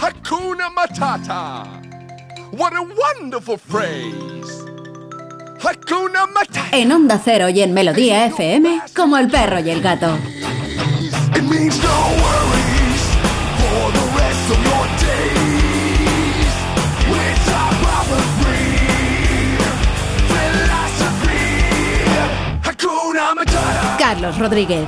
Hakuna 0.00 0.70
Matata. 0.70 1.64
What 2.52 2.72
a 2.74 2.82
wonderful 2.82 3.58
phrase. 3.58 4.64
Hakuna 5.60 6.26
Matata. 6.26 6.76
En 6.76 6.90
Onda 6.92 7.20
Cero 7.22 7.48
y 7.50 7.60
en 7.60 7.72
Melodía 7.74 8.26
FM, 8.26 8.82
como 8.96 9.18
el 9.18 9.28
perro 9.28 9.60
y 9.60 9.70
el 9.70 9.82
gato. 9.82 10.16
It 11.36 11.42
means 11.42 11.78
no 11.82 11.88
worries 12.22 13.02
for 13.58 13.92
the 13.92 14.06
rest 14.18 14.50
of 14.50 14.64
your 14.64 14.86
days. 15.00 15.51
Carlos 24.12 24.38
Rodríguez. 24.38 24.86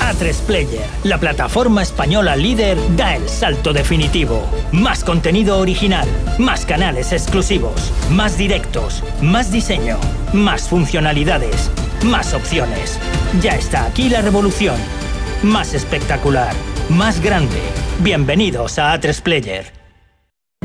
A3 0.00 0.32
Player, 0.46 0.86
la 1.02 1.18
plataforma 1.18 1.82
española 1.82 2.36
líder, 2.36 2.78
da 2.94 3.16
el 3.16 3.28
salto 3.28 3.72
definitivo. 3.72 4.48
Más 4.70 5.02
contenido 5.02 5.58
original, 5.58 6.06
más 6.38 6.64
canales 6.64 7.10
exclusivos, 7.10 7.92
más 8.10 8.38
directos, 8.38 9.02
más 9.20 9.50
diseño, 9.50 9.98
más 10.32 10.68
funcionalidades, 10.68 11.68
más 12.04 12.32
opciones. 12.32 12.96
Ya 13.40 13.56
está 13.56 13.86
aquí 13.86 14.08
la 14.08 14.22
revolución. 14.22 14.76
Más 15.42 15.74
espectacular, 15.74 16.54
más 16.90 17.20
grande. 17.20 17.60
Bienvenidos 17.98 18.78
a 18.78 18.94
A3 18.96 19.20
Player. 19.20 19.81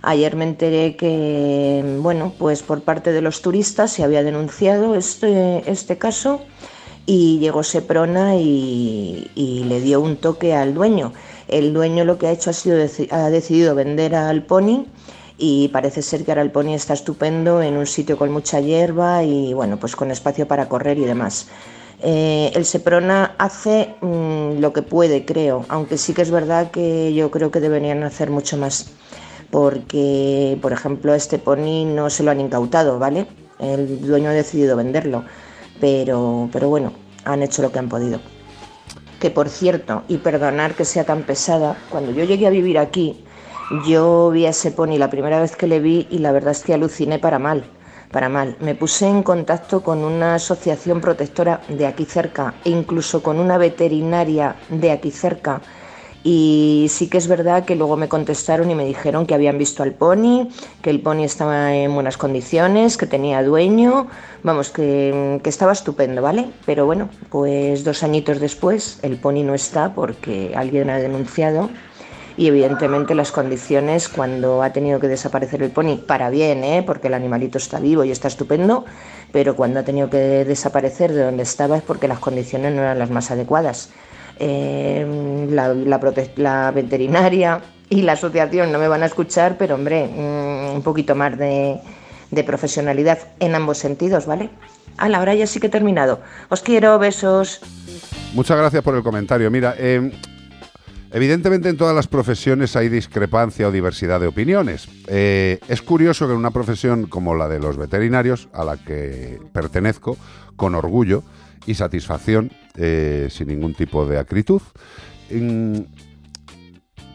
Ayer 0.09 0.36
me 0.36 0.44
enteré 0.44 0.94
que, 0.94 1.82
bueno, 1.98 2.32
pues 2.38 2.62
por 2.62 2.82
parte 2.82 3.11
de 3.11 3.20
los 3.20 3.42
turistas 3.42 3.90
se 3.90 4.04
había 4.04 4.22
denunciado 4.22 4.94
este, 4.94 5.68
este 5.68 5.98
caso 5.98 6.42
y 7.07 7.40
llegó 7.40 7.64
Seprona 7.64 8.36
y, 8.36 9.64
le 9.68 9.80
dio 9.80 10.00
un 10.00 10.16
toque 10.16 10.54
al 10.54 10.74
dueño. 10.74 11.12
El 11.48 11.74
dueño 11.74 12.04
lo 12.04 12.18
que 12.18 12.28
ha 12.28 12.30
hecho 12.30 12.50
ha, 12.50 12.52
sido 12.52 12.78
ha 13.11 13.30
decidido 13.30 13.74
vender 13.74 14.14
al 14.14 14.44
pony 14.44 14.86
y 15.38 15.66
parece 15.68 16.02
ser 16.02 16.24
que 16.24 16.30
ahora 16.30 16.42
el 16.42 16.52
pony 16.52 16.74
está 16.74 16.94
estupendo 16.94 17.61
en 17.61 17.76
un 17.76 17.86
sitio 17.88 18.16
con 18.16 18.30
mucha 18.30 18.61
hierba 18.61 19.24
y 19.24 19.54
bueno, 19.54 19.76
pues 19.76 19.96
con 19.96 20.12
espacio 20.12 20.46
para 20.46 20.68
correr 20.68 20.98
y 20.98 21.04
demás. 21.04 21.48
Eh, 22.00 22.52
el 22.54 22.64
Seprona 22.64 23.34
hace 23.38 23.96
mm, 24.00 24.61
lo 24.61 24.72
que 24.72 24.82
puede, 24.82 25.24
creo, 25.24 25.66
aunque 25.68 25.98
sí 25.98 26.14
que 26.14 26.22
es 26.22 26.30
verdad 26.30 26.70
que 26.70 27.12
yo 27.12 27.32
creo 27.32 27.50
que 27.50 27.59
deberían 27.59 28.04
hacer 28.04 28.30
mucho 28.30 28.57
más, 28.57 28.92
porque, 29.51 30.59
por 30.61 30.72
ejemplo, 30.72 31.14
este 31.14 31.38
pony 31.38 31.84
no 31.86 32.11
se 32.11 32.22
lo 32.22 32.30
han 32.30 32.40
incautado, 32.40 32.99
¿vale? 32.99 33.26
El 33.59 34.01
dueño 34.07 34.30
ha 34.30 34.34
decidido 34.34 34.76
venderlo, 34.76 35.24
pero, 35.80 36.49
pero 36.53 36.68
bueno, 36.68 36.92
han 37.24 37.42
hecho 37.42 37.62
lo 37.62 37.72
que 37.72 37.78
han 37.78 37.88
podido. 37.88 38.20
Que 39.20 39.30
por 39.30 39.49
cierto, 39.49 40.03
y 40.09 40.18
perdonar 40.18 40.74
que 40.74 40.84
sea 40.84 41.05
tan 41.05 41.22
pesada, 41.22 41.76
cuando 41.90 42.12
yo 42.12 42.24
llegué 42.24 42.47
a 42.47 42.51
vivir 42.51 42.78
aquí, 42.78 43.24
yo 43.86 44.30
vi 44.30 44.47
a 44.47 44.51
ese 44.51 44.70
pony 44.70 44.97
la 44.97 45.11
primera 45.11 45.40
vez 45.40 45.57
que 45.57 45.66
le 45.66 45.80
vi 45.80 46.07
y 46.11 46.18
la 46.18 46.32
verdad 46.32 46.53
es 46.53 46.62
que 46.62 46.74
aluciné 46.74 47.18
para 47.18 47.38
mal, 47.38 47.64
para 48.12 48.28
mal. 48.28 48.57
Me 48.61 48.74
puse 48.74 49.09
en 49.09 49.22
contacto 49.22 49.82
con 49.82 50.05
una 50.05 50.36
asociación 50.36 51.01
protectora 51.01 51.61
de 51.68 51.86
aquí 51.86 52.05
cerca 52.05 52.55
e 52.64 52.70
incluso 52.70 53.22
con 53.22 53.40
una 53.40 53.59
veterinaria 53.59 54.57
de 54.68 54.92
aquí 54.92 55.11
cerca. 55.11 55.61
Y 56.28 56.88
sí 56.90 57.08
que 57.08 57.18
es 57.18 57.28
verdad 57.28 57.64
que 57.64 57.76
luego 57.76 57.96
me 57.96 58.08
contestaron 58.08 58.68
y 58.68 58.74
me 58.74 58.84
dijeron 58.84 59.26
que 59.26 59.34
habían 59.34 59.58
visto 59.58 59.84
al 59.84 59.92
pony, 59.92 60.48
que 60.82 60.90
el 60.90 61.00
pony 61.00 61.22
estaba 61.22 61.72
en 61.72 61.94
buenas 61.94 62.16
condiciones, 62.16 62.96
que 62.96 63.06
tenía 63.06 63.44
dueño, 63.44 64.08
vamos, 64.42 64.70
que, 64.70 65.38
que 65.40 65.48
estaba 65.48 65.70
estupendo, 65.70 66.22
¿vale? 66.22 66.48
Pero 66.64 66.84
bueno, 66.84 67.10
pues 67.30 67.84
dos 67.84 68.02
añitos 68.02 68.40
después 68.40 68.98
el 69.02 69.18
pony 69.18 69.44
no 69.44 69.54
está 69.54 69.94
porque 69.94 70.52
alguien 70.56 70.90
ha 70.90 70.98
denunciado 70.98 71.70
y 72.36 72.48
evidentemente 72.48 73.14
las 73.14 73.30
condiciones 73.30 74.08
cuando 74.08 74.64
ha 74.64 74.72
tenido 74.72 74.98
que 74.98 75.06
desaparecer 75.06 75.62
el 75.62 75.70
pony, 75.70 75.96
para 75.96 76.28
bien, 76.28 76.64
¿eh? 76.64 76.82
porque 76.84 77.06
el 77.06 77.14
animalito 77.14 77.58
está 77.58 77.78
vivo 77.78 78.02
y 78.02 78.10
está 78.10 78.26
estupendo, 78.26 78.84
pero 79.30 79.54
cuando 79.54 79.78
ha 79.78 79.84
tenido 79.84 80.10
que 80.10 80.44
desaparecer 80.44 81.12
de 81.12 81.22
donde 81.22 81.44
estaba 81.44 81.76
es 81.76 81.84
porque 81.84 82.08
las 82.08 82.18
condiciones 82.18 82.74
no 82.74 82.82
eran 82.82 82.98
las 82.98 83.10
más 83.10 83.30
adecuadas. 83.30 83.90
Eh, 84.38 85.46
la, 85.50 85.72
la 85.72 86.00
la 86.37 86.71
veterinaria 86.71 87.63
y 87.88 88.03
la 88.03 88.13
asociación 88.13 88.72
no 88.72 88.79
me 88.79 88.88
van 88.88 89.03
a 89.03 89.07
escuchar, 89.07 89.57
pero 89.58 89.75
hombre, 89.76 90.07
mm, 90.07 90.76
un 90.76 90.83
poquito 90.83 91.14
más 91.14 91.38
de, 91.38 91.80
profesionalidad 92.45 93.18
en 93.41 93.54
ambos 93.54 93.79
sentidos, 93.79 94.26
¿vale? 94.26 94.50
A 94.99 95.08
la 95.08 95.21
hora 95.21 95.34
ya 95.34 95.46
sí 95.46 95.61
que 95.61 95.68
he 95.68 95.71
terminado. 95.71 96.21
Os 96.49 96.63
quiero, 96.63 96.99
besos. 96.99 97.61
Muchas 98.34 98.58
gracias 98.58 98.83
por 98.83 98.95
el 98.95 99.03
comentario. 99.03 99.50
Mira, 99.50 99.75
eh, 99.79 100.11
evidentemente 101.13 101.68
en 101.68 101.76
todas 101.76 101.95
las 101.95 102.08
profesiones 102.08 102.76
hay 102.76 102.88
discrepancia 102.88 103.68
o 103.68 103.72
diversidad 103.72 104.21
de 104.21 104.26
opiniones. 104.26 104.88
Eh, 105.07 105.61
es 105.68 105.80
curioso 105.80 106.26
que 106.26 106.33
en 106.33 106.38
una 106.38 106.50
profesión 106.50 107.07
como 107.07 107.34
la 107.34 107.49
de 107.49 107.58
los 107.58 107.76
veterinarios, 107.76 108.49
a 108.53 108.64
la 108.64 108.76
que 108.76 109.38
pertenezco 109.53 110.17
con 110.57 110.75
orgullo 110.75 111.22
y 111.67 111.75
satisfacción, 111.75 112.51
eh, 112.76 113.29
sin 113.30 113.49
ningún 113.49 113.75
tipo 113.75 114.07
de 114.07 114.18
acritud, 114.18 114.63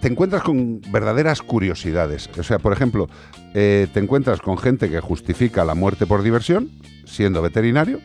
te 0.02 0.08
encuentras 0.08 0.44
con 0.44 0.82
verdaderas 0.92 1.42
curiosidades. 1.42 2.30
O 2.38 2.44
sea, 2.44 2.60
por 2.60 2.74
ejemplo, 2.74 3.08
eh, 3.54 3.88
te 3.94 4.00
encuentras 4.00 4.42
con 4.42 4.58
gente 4.58 4.90
que 4.90 5.00
justifica 5.00 5.64
la 5.64 5.76
muerte 5.76 6.06
por 6.06 6.24
diversión, 6.24 6.72
siendo 7.06 7.42
veterinario, 7.42 8.00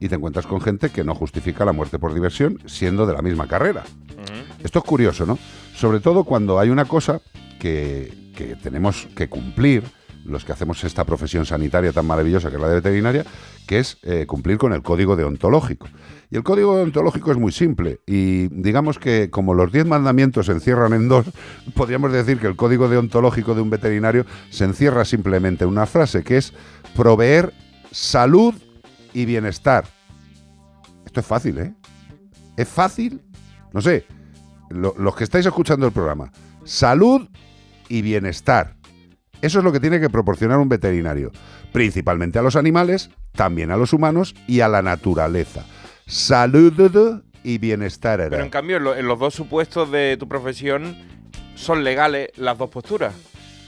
y 0.00 0.08
te 0.08 0.16
encuentras 0.16 0.46
con 0.46 0.60
gente 0.60 0.90
que 0.90 1.04
no 1.04 1.14
justifica 1.14 1.64
la 1.64 1.72
muerte 1.72 1.98
por 1.98 2.14
diversión, 2.14 2.58
siendo 2.66 3.06
de 3.06 3.12
la 3.12 3.22
misma 3.22 3.46
carrera. 3.46 3.84
Esto 4.64 4.78
es 4.80 4.84
curioso, 4.84 5.26
¿no? 5.26 5.38
Sobre 5.74 6.00
todo 6.00 6.24
cuando 6.24 6.58
hay 6.58 6.70
una 6.70 6.86
cosa 6.86 7.20
que, 7.60 8.32
que 8.34 8.56
tenemos 8.56 9.08
que 9.14 9.28
cumplir, 9.28 9.84
los 10.24 10.44
que 10.44 10.52
hacemos 10.52 10.82
esta 10.84 11.04
profesión 11.04 11.44
sanitaria 11.46 11.92
tan 11.92 12.06
maravillosa 12.06 12.48
que 12.50 12.56
es 12.56 12.62
la 12.62 12.68
de 12.68 12.74
veterinaria, 12.76 13.24
que 13.66 13.78
es 13.78 13.98
eh, 14.02 14.26
cumplir 14.26 14.58
con 14.58 14.72
el 14.72 14.82
código 14.82 15.16
deontológico. 15.16 15.88
Y 16.30 16.36
el 16.36 16.44
código 16.44 16.76
deontológico 16.76 17.30
es 17.32 17.38
muy 17.38 17.52
simple 17.52 18.00
y 18.06 18.48
digamos 18.48 18.98
que 18.98 19.30
como 19.30 19.54
los 19.54 19.70
diez 19.72 19.84
mandamientos 19.86 20.46
se 20.46 20.52
encierran 20.52 20.92
en 20.92 21.08
dos, 21.08 21.26
podríamos 21.74 22.12
decir 22.12 22.38
que 22.38 22.46
el 22.46 22.56
código 22.56 22.88
deontológico 22.88 23.54
de 23.54 23.62
un 23.62 23.70
veterinario 23.70 24.24
se 24.50 24.64
encierra 24.64 25.04
simplemente 25.04 25.64
en 25.64 25.70
una 25.70 25.86
frase 25.86 26.22
que 26.22 26.36
es 26.38 26.52
proveer 26.96 27.52
salud 27.90 28.54
y 29.12 29.24
bienestar. 29.26 29.84
Esto 31.04 31.20
es 31.20 31.26
fácil, 31.26 31.58
¿eh? 31.58 31.74
Es 32.56 32.68
fácil, 32.68 33.20
no 33.72 33.80
sé, 33.80 34.06
lo- 34.70 34.94
los 34.98 35.14
que 35.16 35.24
estáis 35.24 35.44
escuchando 35.46 35.86
el 35.86 35.92
programa, 35.92 36.32
salud 36.64 37.28
y 37.88 38.00
bienestar. 38.02 38.76
Eso 39.42 39.58
es 39.58 39.64
lo 39.64 39.72
que 39.72 39.80
tiene 39.80 40.00
que 40.00 40.08
proporcionar 40.08 40.58
un 40.58 40.68
veterinario, 40.68 41.30
principalmente 41.72 42.38
a 42.38 42.42
los 42.42 42.56
animales, 42.56 43.10
también 43.32 43.70
a 43.70 43.76
los 43.76 43.92
humanos 43.92 44.34
y 44.46 44.60
a 44.60 44.68
la 44.68 44.80
naturaleza. 44.82 45.66
Salud 46.06 47.22
y 47.44 47.58
bienestar. 47.58 48.20
Pero 48.30 48.42
en 48.44 48.50
cambio, 48.50 48.76
en, 48.76 48.84
lo- 48.84 48.94
en 48.96 49.06
los 49.06 49.18
dos 49.18 49.34
supuestos 49.34 49.90
de 49.90 50.16
tu 50.16 50.28
profesión 50.28 50.96
son 51.56 51.84
legales 51.84 52.28
las 52.36 52.56
dos 52.56 52.70
posturas. 52.70 53.12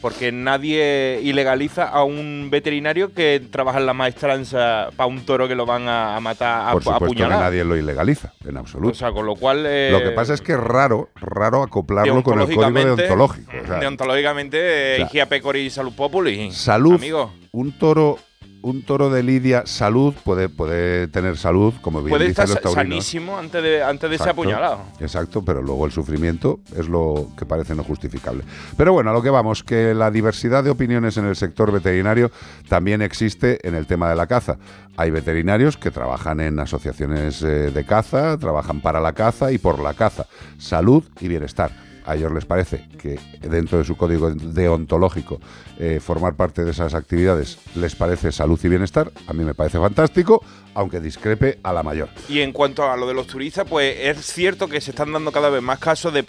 Porque 0.04 0.32
nadie 0.32 1.18
ilegaliza 1.22 1.84
a 1.88 2.04
un 2.04 2.48
veterinario 2.50 3.14
que 3.14 3.40
trabaja 3.50 3.78
en 3.78 3.86
la 3.86 3.94
maestranza 3.94 4.90
para 4.96 5.06
un 5.06 5.24
toro 5.24 5.48
que 5.48 5.54
lo 5.54 5.64
van 5.64 5.88
a, 5.88 6.14
a 6.14 6.20
matar 6.20 6.68
a, 6.68 6.72
Por 6.72 6.82
a 6.82 6.84
supuesto 6.84 7.16
que 7.16 7.26
nadie 7.26 7.64
lo 7.64 7.74
ilegaliza, 7.74 8.34
en 8.46 8.58
absoluto. 8.58 8.92
O 8.92 8.94
sea, 8.94 9.12
con 9.12 9.24
lo 9.24 9.34
cual. 9.34 9.64
eh, 9.66 9.88
Lo 9.90 10.02
que 10.02 10.10
pasa 10.10 10.34
es 10.34 10.42
que 10.42 10.52
es 10.52 10.60
raro, 10.60 11.08
raro 11.16 11.62
acoplarlo 11.62 12.22
con 12.22 12.38
el 12.38 12.54
código 12.54 12.70
deontológico. 12.70 13.50
o 13.62 13.66
sea, 13.66 13.78
deontológicamente, 13.78 14.58
eh, 14.58 14.92
o 14.92 14.96
sea, 14.98 15.06
higia 15.06 15.26
pecori 15.26 15.70
salud 15.70 15.94
populi. 15.94 16.52
Salud, 16.52 16.96
Amigo. 16.96 17.32
un 17.52 17.72
toro 17.78 18.18
un 18.64 18.82
toro 18.82 19.10
de 19.10 19.22
lidia, 19.22 19.64
salud, 19.66 20.14
puede, 20.24 20.48
puede 20.48 21.06
tener 21.08 21.36
salud, 21.36 21.74
como 21.82 22.02
bien 22.02 22.10
Puede 22.10 22.30
estar 22.30 22.48
los 22.48 22.72
sanísimo 22.72 23.36
antes 23.36 23.62
de, 23.62 23.82
antes 23.82 24.08
de 24.08 24.16
ser 24.16 24.28
Exacto, 24.28 24.40
apuñalado. 24.40 24.80
Exacto, 25.00 25.44
pero 25.44 25.60
luego 25.60 25.84
el 25.84 25.92
sufrimiento 25.92 26.60
es 26.74 26.88
lo 26.88 27.28
que 27.36 27.44
parece 27.44 27.74
no 27.74 27.84
justificable. 27.84 28.42
Pero 28.76 28.94
bueno, 28.94 29.10
a 29.10 29.12
lo 29.12 29.22
que 29.22 29.28
vamos, 29.28 29.62
que 29.62 29.92
la 29.94 30.10
diversidad 30.10 30.64
de 30.64 30.70
opiniones 30.70 31.18
en 31.18 31.26
el 31.26 31.36
sector 31.36 31.72
veterinario 31.72 32.30
también 32.66 33.02
existe 33.02 33.66
en 33.68 33.74
el 33.74 33.86
tema 33.86 34.08
de 34.08 34.16
la 34.16 34.26
caza. 34.26 34.56
Hay 34.96 35.10
veterinarios 35.10 35.76
que 35.76 35.90
trabajan 35.90 36.40
en 36.40 36.58
asociaciones 36.58 37.42
eh, 37.42 37.70
de 37.70 37.84
caza, 37.84 38.38
trabajan 38.38 38.80
para 38.80 39.00
la 39.00 39.12
caza 39.12 39.52
y 39.52 39.58
por 39.58 39.78
la 39.78 39.92
caza. 39.92 40.26
Salud 40.56 41.04
y 41.20 41.28
bienestar. 41.28 41.70
A 42.04 42.16
ellos 42.16 42.32
les 42.32 42.44
parece 42.44 42.86
que 42.98 43.18
dentro 43.40 43.78
de 43.78 43.84
su 43.84 43.96
código 43.96 44.30
deontológico 44.30 45.40
eh, 45.78 46.00
formar 46.00 46.34
parte 46.36 46.64
de 46.64 46.70
esas 46.70 46.94
actividades 46.94 47.58
les 47.74 47.94
parece 47.96 48.32
salud 48.32 48.58
y 48.62 48.68
bienestar. 48.68 49.10
A 49.26 49.32
mí 49.32 49.44
me 49.44 49.54
parece 49.54 49.78
fantástico, 49.78 50.44
aunque 50.74 51.00
discrepe 51.00 51.58
a 51.62 51.72
la 51.72 51.82
mayor. 51.82 52.08
Y 52.28 52.40
en 52.40 52.52
cuanto 52.52 52.90
a 52.90 52.96
lo 52.96 53.06
de 53.06 53.14
los 53.14 53.26
turistas, 53.26 53.66
pues 53.68 53.96
es 54.00 54.24
cierto 54.26 54.68
que 54.68 54.80
se 54.80 54.90
están 54.90 55.12
dando 55.12 55.32
cada 55.32 55.50
vez 55.50 55.62
más 55.62 55.78
casos 55.78 56.12
de, 56.12 56.22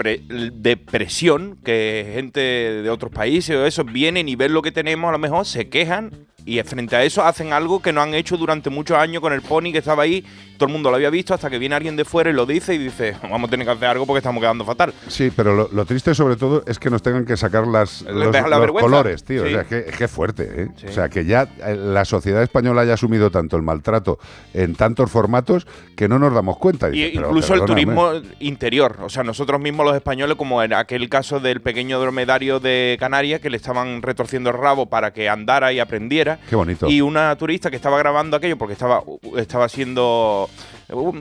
de 0.53 0.77
presión, 0.77 1.57
que 1.63 2.11
gente 2.13 2.39
de 2.39 2.89
otros 2.89 3.11
países 3.11 3.55
o 3.55 3.65
eso 3.65 3.83
vienen 3.83 4.29
y 4.29 4.35
ven 4.35 4.53
lo 4.53 4.61
que 4.61 4.71
tenemos, 4.71 5.09
a 5.09 5.11
lo 5.11 5.19
mejor 5.19 5.45
se 5.45 5.69
quejan 5.69 6.11
y 6.45 6.61
frente 6.61 6.95
a 6.95 7.03
eso 7.03 7.23
hacen 7.23 7.53
algo 7.53 7.81
que 7.81 7.91
no 7.91 8.01
han 8.01 8.13
hecho 8.13 8.37
durante 8.37 8.69
muchos 8.69 8.97
años 8.97 9.21
con 9.21 9.33
el 9.33 9.41
pony 9.41 9.71
que 9.71 9.79
estaba 9.79 10.03
ahí, 10.03 10.23
todo 10.57 10.67
el 10.67 10.73
mundo 10.73 10.89
lo 10.89 10.95
había 10.95 11.09
visto 11.09 11.33
hasta 11.33 11.49
que 11.49 11.57
viene 11.57 11.75
alguien 11.75 11.95
de 11.95 12.05
fuera 12.05 12.29
y 12.29 12.33
lo 12.33 12.45
dice 12.45 12.73
y 12.73 12.77
dice, 12.77 13.15
vamos 13.23 13.47
a 13.47 13.51
tener 13.51 13.65
que 13.65 13.73
hacer 13.73 13.87
algo 13.87 14.05
porque 14.05 14.19
estamos 14.19 14.41
quedando 14.41 14.63
fatal. 14.63 14.93
Sí, 15.07 15.31
pero 15.35 15.55
lo, 15.55 15.69
lo 15.71 15.85
triste 15.85 16.13
sobre 16.13 16.35
todo 16.35 16.63
es 16.67 16.79
que 16.79 16.89
nos 16.89 17.01
tengan 17.01 17.25
que 17.25 17.35
sacar 17.35 17.67
las, 17.67 18.03
los, 18.03 18.33
la 18.33 18.67
colores, 18.67 19.23
tío. 19.23 19.43
Sí. 19.43 19.47
O 19.47 19.51
sea, 19.51 19.61
es 19.61 19.67
que, 19.67 19.79
es 19.89 19.97
que 19.97 20.07
fuerte, 20.07 20.63
¿eh? 20.63 20.67
O 20.87 20.91
sea, 20.91 21.09
que 21.09 21.25
ya 21.25 21.49
eh, 21.65 21.75
la 21.75 22.05
sociedad 22.05 22.43
española 22.43 22.81
haya 22.81 22.93
asumido 22.93 23.31
tanto 23.31 23.57
el 23.57 23.63
maltrato 23.63 24.19
en 24.53 24.75
tantos 24.75 25.11
formatos 25.11 25.67
que 25.95 26.07
no 26.07 26.19
nos 26.19 26.33
damos 26.33 26.57
cuenta. 26.57 26.89
Y 26.89 26.91
Dice, 26.91 27.11
incluso 27.15 27.53
el 27.53 27.65
turismo 27.65 28.11
interior. 28.39 28.97
O 29.01 29.09
sea, 29.09 29.23
nosotros 29.23 29.59
mismos 29.59 29.85
los 29.85 29.95
españoles, 29.95 30.35
como 30.37 30.61
en 30.63 30.73
aquel 30.73 31.09
caso 31.09 31.39
del 31.39 31.61
pequeño 31.61 31.99
dromedario 31.99 32.59
de 32.59 32.97
Canarias, 32.99 33.41
que 33.41 33.49
le 33.49 33.57
estaban 33.57 34.01
retorciendo 34.01 34.49
el 34.51 34.57
rabo 34.57 34.85
para 34.87 35.11
que 35.11 35.29
andara 35.29 35.73
y 35.73 35.79
aprendiera. 35.79 36.34
Qué 36.49 36.55
bonito. 36.55 36.89
Y 36.89 37.01
una 37.01 37.35
turista 37.35 37.69
que 37.69 37.75
estaba 37.75 37.97
grabando 37.97 38.37
aquello 38.37 38.57
porque 38.57 38.73
estaba, 38.73 39.03
estaba 39.37 39.69
siendo 39.69 40.49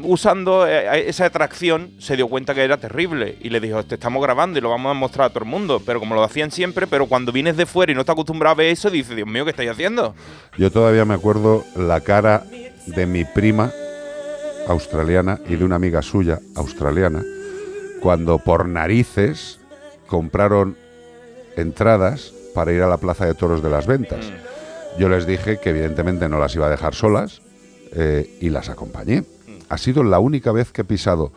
usando 0.03 0.67
eh, 0.67 1.09
esa 1.09 1.25
atracción 1.25 1.93
se 1.99 2.17
dio 2.17 2.29
cuenta 2.29 2.55
que 2.55 2.63
era 2.63 2.77
terrible 2.77 3.39
y 3.41 3.49
le 3.49 3.61
dijo 3.61 3.83
te 3.83 3.95
estamos 3.95 4.23
grabando 4.23 4.59
y 4.59 4.61
lo 4.63 4.69
vamos 4.69 4.91
a 4.91 4.95
mostrar 4.95 5.27
a 5.27 5.31
todo 5.31 5.45
el 5.45 5.49
mundo 5.49 5.81
pero 5.85 6.01
como 6.01 6.15
lo 6.15 6.23
hacían 6.23 6.51
siempre 6.51 6.87
pero 6.87 7.07
cuando 7.07 7.33
vienes 7.33 7.57
de 7.57 7.65
fuera 7.65 7.91
y 7.91 7.95
no 7.95 8.03
estás 8.03 8.13
acostumbrado 8.13 8.53
a 8.53 8.57
ver 8.57 8.67
eso 8.67 8.91
dices 8.91 9.17
Dios 9.17 9.27
mío 9.27 9.45
qué 9.45 9.53
estáis 9.53 9.71
haciendo 9.71 10.15
Yo 10.59 10.71
todavía 10.71 11.07
me 11.07 11.15
acuerdo 11.15 11.65
la 11.77 12.01
cara 12.03 12.45
de 12.87 13.07
mi 13.07 13.25
prima 13.25 13.73
australiana 14.69 15.41
y 15.49 15.57
de 15.57 15.65
una 15.65 15.77
amiga 15.77 16.03
suya 16.03 16.41
australiana 16.57 17.23
cuando 18.03 18.39
por 18.39 18.69
narices 18.69 19.61
compraron 20.07 20.77
entradas 21.57 22.33
para 22.55 22.73
ir 22.73 22.83
a 22.83 22.89
la 22.89 22.99
Plaza 22.99 23.27
de 23.27 23.35
Toros 23.35 23.63
de 23.63 23.71
las 23.71 23.87
Ventas. 23.87 24.31
Yo 24.99 25.09
les 25.09 25.27
dije 25.27 25.59
que 25.59 25.71
evidentemente 25.71 26.29
no 26.29 26.39
las 26.39 26.55
iba 26.55 26.67
a 26.67 26.71
dejar 26.71 26.95
solas 26.95 27.41
eh, 27.93 28.39
y 28.41 28.51
las 28.51 28.69
acompañé. 28.69 29.25
Ha 29.69 29.79
sido 29.79 30.05
la 30.05 30.19
única 30.19 30.53
vez 30.53 30.71
que 30.73 30.83
he 30.83 30.85
pisado, 30.85 31.33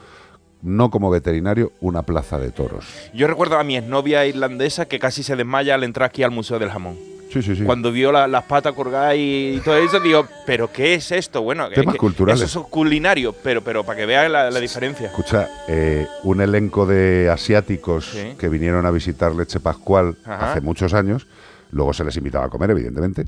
no 0.62 0.90
como 0.92 1.10
veterinario, 1.10 1.72
una 1.82 2.04
plaza 2.04 2.40
de 2.40 2.52
toros. 2.52 2.86
yo 3.14 3.28
recuerdo 3.28 3.58
a 3.58 3.64
mi 3.64 3.78
exnovia 3.78 4.26
irlandesa 4.26 4.88
que 4.88 5.00
casi 5.00 5.24
se 5.24 5.36
desmaya 5.36 5.76
al 5.76 5.84
entrar 5.84 6.10
aquí 6.10 6.24
al 6.24 6.32
Museo 6.32 6.60
del 6.60 6.70
Jamón 6.70 6.98
Sí, 7.32 7.42
sí, 7.42 7.58
sí. 7.58 7.64
Cuando 7.64 7.92
vio 7.92 8.12
la- 8.14 8.26
las 8.26 8.46
patas 8.46 8.74
colgadas 8.74 9.16
y 9.18 9.62
todo 9.66 9.76
eso, 9.76 10.00
digo, 10.00 10.26
¿pero 10.46 10.72
qué 10.72 10.94
es 10.94 11.12
esto? 11.12 11.42
Bueno, 11.42 11.68
Temas 11.70 11.94
que- 11.96 12.00
culturales. 12.00 12.42
Eso 12.42 12.62
es 12.62 12.68
culinario, 12.68 13.36
pero, 13.44 13.62
pero 13.62 13.84
para 13.84 13.98
que 14.00 14.06
vean 14.06 14.32
la, 14.32 14.50
la 14.50 14.60
diferencia. 14.62 15.08
Escucha, 15.08 15.50
eh, 15.68 16.08
un 16.24 16.40
elenco 16.40 16.86
de 16.86 17.30
asiáticos 17.30 18.16
que 18.40 18.48
vinieron 18.48 18.86
a 18.86 18.92
visitar 18.92 19.36
Leche 19.36 19.60
Pascual 19.60 20.16
Ajá. 20.24 20.52
hace 20.54 20.62
muchos 20.62 20.94
años, 20.94 21.28
luego 21.72 21.94
se 21.94 22.04
les 22.04 22.16
invitaba 22.18 22.46
a 22.46 22.50
comer, 22.50 22.72
evidentemente, 22.72 23.26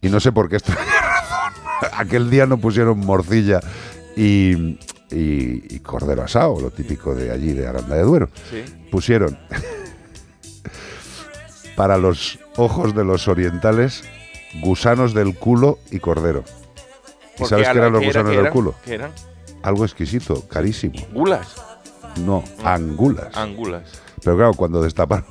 y 0.00 0.08
no 0.08 0.20
sé 0.20 0.32
por 0.32 0.48
qué 0.48 0.56
extraña 0.56 0.80
razón. 1.00 1.52
Aquel 1.98 2.30
día 2.30 2.46
no 2.46 2.58
pusieron 2.58 2.98
morcilla 3.00 3.60
y, 4.16 4.78
y- 5.10 5.74
y 5.74 5.78
cordero 5.80 6.22
asado, 6.22 6.60
lo 6.60 6.70
típico 6.70 7.14
de 7.14 7.30
allí, 7.30 7.52
de 7.52 7.66
Aranda 7.66 7.96
de 7.96 8.02
Duero. 8.02 8.28
Sí. 8.50 8.64
Pusieron 8.90 9.38
para 11.76 11.98
los 11.98 12.38
ojos 12.56 12.94
de 12.94 13.04
los 13.04 13.28
orientales 13.28 14.02
gusanos 14.62 15.12
del 15.14 15.36
culo 15.36 15.78
y 15.90 15.98
cordero. 15.98 16.44
¿Y 17.38 17.44
sabes 17.44 17.68
qué 17.68 17.78
eran 17.78 17.92
los 17.92 18.00
¿qué 18.00 18.08
era, 18.08 18.22
gusanos 18.22 18.42
del 18.42 18.52
culo? 18.52 18.74
¿Qué 18.84 18.94
eran? 18.94 19.10
Algo 19.62 19.84
exquisito, 19.84 20.46
carísimo. 20.48 20.94
Gulas. 21.12 21.54
No, 22.24 22.42
angulas. 22.64 23.36
Angulas. 23.36 23.82
Pero 24.24 24.36
claro, 24.36 24.54
cuando 24.54 24.82
destaparon 24.82 25.26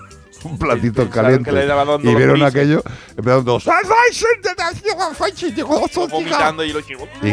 un 0.45 0.57
platito 0.57 1.09
caliente 1.09 1.49
que 1.49 1.55
le 1.55 1.65
daba 1.65 1.85
dando 1.85 2.09
y 2.09 2.15
vieron 2.15 2.41
aquello, 2.43 2.83
empezaron 3.09 3.45
todos. 3.45 3.65
Vomitando 6.09 6.63
y 6.63 6.71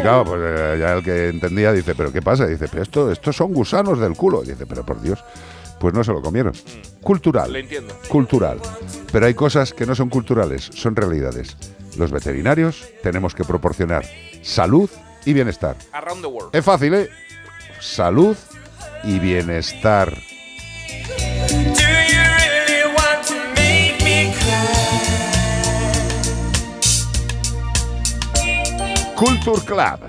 claro, 0.00 0.24
pues 0.24 0.40
eh, 0.42 0.76
ya 0.80 0.92
el 0.94 1.04
que 1.04 1.28
entendía 1.28 1.72
dice, 1.72 1.94
¿pero 1.94 2.12
qué 2.12 2.22
pasa? 2.22 2.46
Dice, 2.46 2.68
pero 2.68 2.82
esto, 2.82 3.10
estos 3.10 3.36
son 3.36 3.52
gusanos 3.52 3.98
del 3.98 4.14
culo. 4.14 4.42
Dice, 4.42 4.66
pero 4.66 4.84
por 4.84 5.00
Dios, 5.00 5.22
pues 5.78 5.94
no 5.94 6.04
se 6.04 6.12
lo 6.12 6.22
comieron. 6.22 6.52
Cultural. 7.00 7.50
Mm. 7.50 7.52
Le 7.52 7.60
entiendo. 7.60 7.94
Cultural. 8.08 8.58
Pero 9.10 9.26
hay 9.26 9.34
cosas 9.34 9.72
que 9.72 9.86
no 9.86 9.94
son 9.94 10.08
culturales, 10.08 10.70
son 10.72 10.96
realidades. 10.96 11.56
Los 11.96 12.10
veterinarios 12.10 12.88
tenemos 13.02 13.34
que 13.34 13.44
proporcionar 13.44 14.04
salud 14.42 14.88
y 15.24 15.32
bienestar. 15.32 15.76
Around 15.92 16.22
the 16.22 16.28
world. 16.28 16.56
Es 16.56 16.64
fácil, 16.64 16.94
¿eh? 16.94 17.08
Salud 17.80 18.36
y 19.04 19.18
bienestar. 19.18 20.16
Culture 29.16 29.60
Club. 29.64 30.00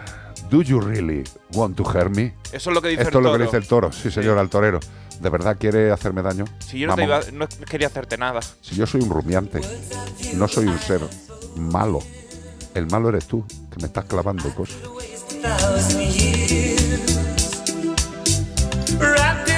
Do 0.49 0.61
you 0.61 0.80
really 0.80 1.23
want 1.53 1.76
to 1.77 1.84
hurt 1.84 2.15
me? 2.15 2.34
Eso 2.52 2.69
es 2.69 2.73
lo 2.76 2.81
que 2.81 2.90
dice 2.90 3.03
Esto 3.03 3.19
el 3.19 3.26
es 3.26 3.31
lo 3.31 3.31
que 3.31 3.38
toro. 3.38 3.45
dice 3.45 3.57
el 3.57 3.68
toro, 3.68 3.91
sí 3.91 4.11
señor, 4.11 4.38
al 4.38 4.49
torero. 4.49 4.80
¿De 5.19 5.30
verdad 5.30 5.57
quiere 5.60 5.91
hacerme 5.91 6.22
daño? 6.22 6.45
Si 6.60 6.80
yo 6.80 6.88
no, 6.88 6.95
te 6.95 7.03
iba- 7.03 7.22
no 7.31 7.48
quería 7.48 7.88
hacerte 7.88 8.18
nada. 8.18 8.41
Si 8.61 8.76
yo 8.76 8.85
soy 8.85 9.02
un 9.02 9.10
rumiante, 9.10 9.61
no 10.35 10.48
soy 10.48 10.65
un 10.68 10.80
ser 10.80 11.02
malo. 11.56 11.99
El 12.73 12.88
malo 12.88 13.10
eres 13.10 13.26
tú, 13.27 13.45
que 13.72 13.77
me 13.80 13.85
estás 13.88 14.06
clavando 14.06 14.49
cosas. 14.56 14.77
Wrapped 18.99 19.52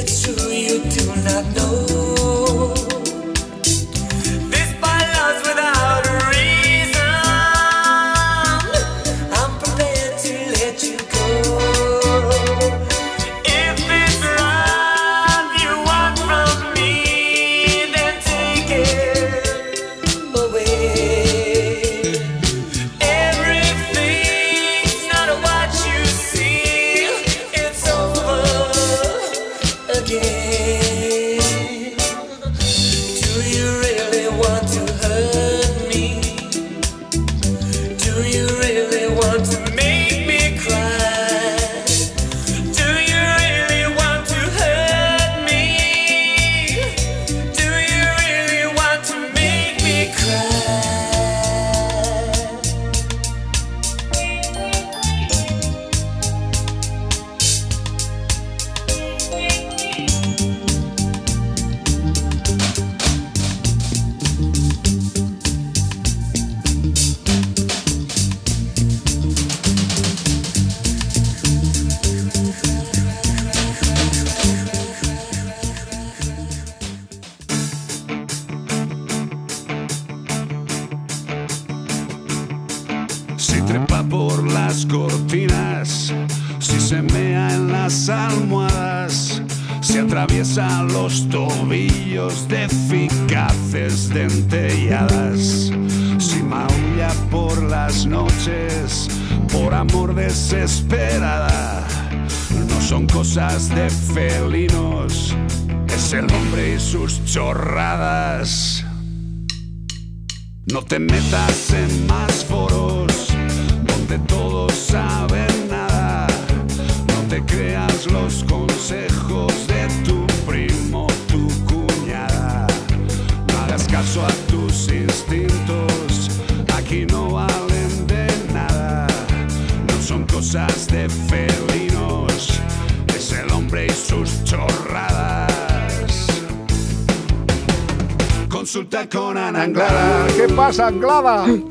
it's 0.00 0.22
true. 0.22 0.39
you're 33.42 33.82
in. 33.82 33.99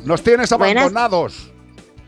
Nos 0.06 0.24
tienes 0.24 0.52
abandonados. 0.52 1.52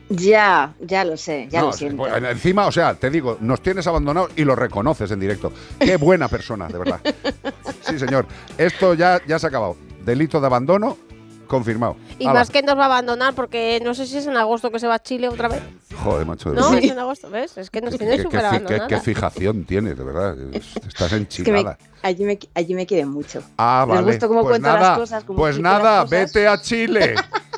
Ya, 0.10 0.74
ya 0.82 1.06
lo 1.06 1.16
sé, 1.16 1.48
ya 1.50 1.62
No, 1.62 1.68
lo 1.68 1.74
siento. 1.74 2.06
encima, 2.18 2.66
o 2.68 2.72
sea, 2.72 2.96
te 2.96 3.10
digo, 3.10 3.38
nos 3.40 3.62
tienes 3.62 3.88
abandonados 3.88 4.32
y 4.36 4.44
lo 4.44 4.56
reconoces 4.58 5.10
en 5.12 5.22
directo. 5.22 5.54
Qué 5.80 5.96
buena 5.96 6.28
persona, 6.28 6.68
de 6.68 6.78
verdad. 6.78 7.00
Sí, 7.82 7.98
señor. 7.98 8.26
Esto 8.58 8.94
ya, 8.94 9.22
ya 9.26 9.40
se 9.40 9.48
ha 9.48 9.50
acabado. 9.50 9.78
Delito 10.04 10.42
de 10.42 10.48
abandono 10.48 10.98
confirmado. 11.48 11.96
Y 12.20 12.26
Hala. 12.26 12.40
más 12.40 12.50
que 12.50 12.62
nos 12.62 12.78
va 12.78 12.84
a 12.84 12.86
abandonar 12.88 13.34
porque 13.36 13.80
no 13.84 13.94
sé 13.94 14.06
si 14.06 14.18
es 14.18 14.28
en 14.28 14.36
agosto 14.36 14.70
que 14.70 14.80
se 14.80 14.88
va 14.88 14.96
a 14.96 15.00
Chile 15.04 15.30
otra 15.30 15.48
vez. 15.48 15.62
Joder, 16.04 16.26
macho. 16.26 16.50
de 16.52 16.56
No, 16.56 16.74
es 16.74 16.84
en 16.92 17.00
agosto, 17.00 17.30
¿ves? 17.30 17.58
Es 17.58 17.70
que 17.70 17.82
nos 17.82 17.92
Qué- 17.92 17.98
tiene 18.00 18.18
qué- 18.18 18.24
súper 18.24 18.88
qué 18.88 19.00
fijación 19.00 19.64
tienes, 19.66 19.98
de 19.98 20.04
verdad. 20.04 20.36
Estás 20.54 20.74
Es 20.86 21.04
que 21.04 21.10
me- 21.12 21.18
enchilada. 21.18 21.78
allí, 22.02 22.24
me, 22.24 22.40
allí 22.56 22.74
me 22.74 22.86
quieren 22.86 23.10
mucho. 23.10 23.42
Ah, 23.58 23.86
Les 23.88 23.96
vale. 23.96 24.08
gusta 24.12 24.28
cómo 24.28 24.42
pues 24.42 24.52
cuento 24.54 24.68
nada, 24.68 24.90
las 24.90 24.98
cosas. 24.98 25.24
cómo 25.24 25.38
pues 25.40 25.60
nada, 25.60 26.04
cosas. 26.04 26.10
vete 26.10 26.48
a 26.48 26.62
Chile. 26.62 27.16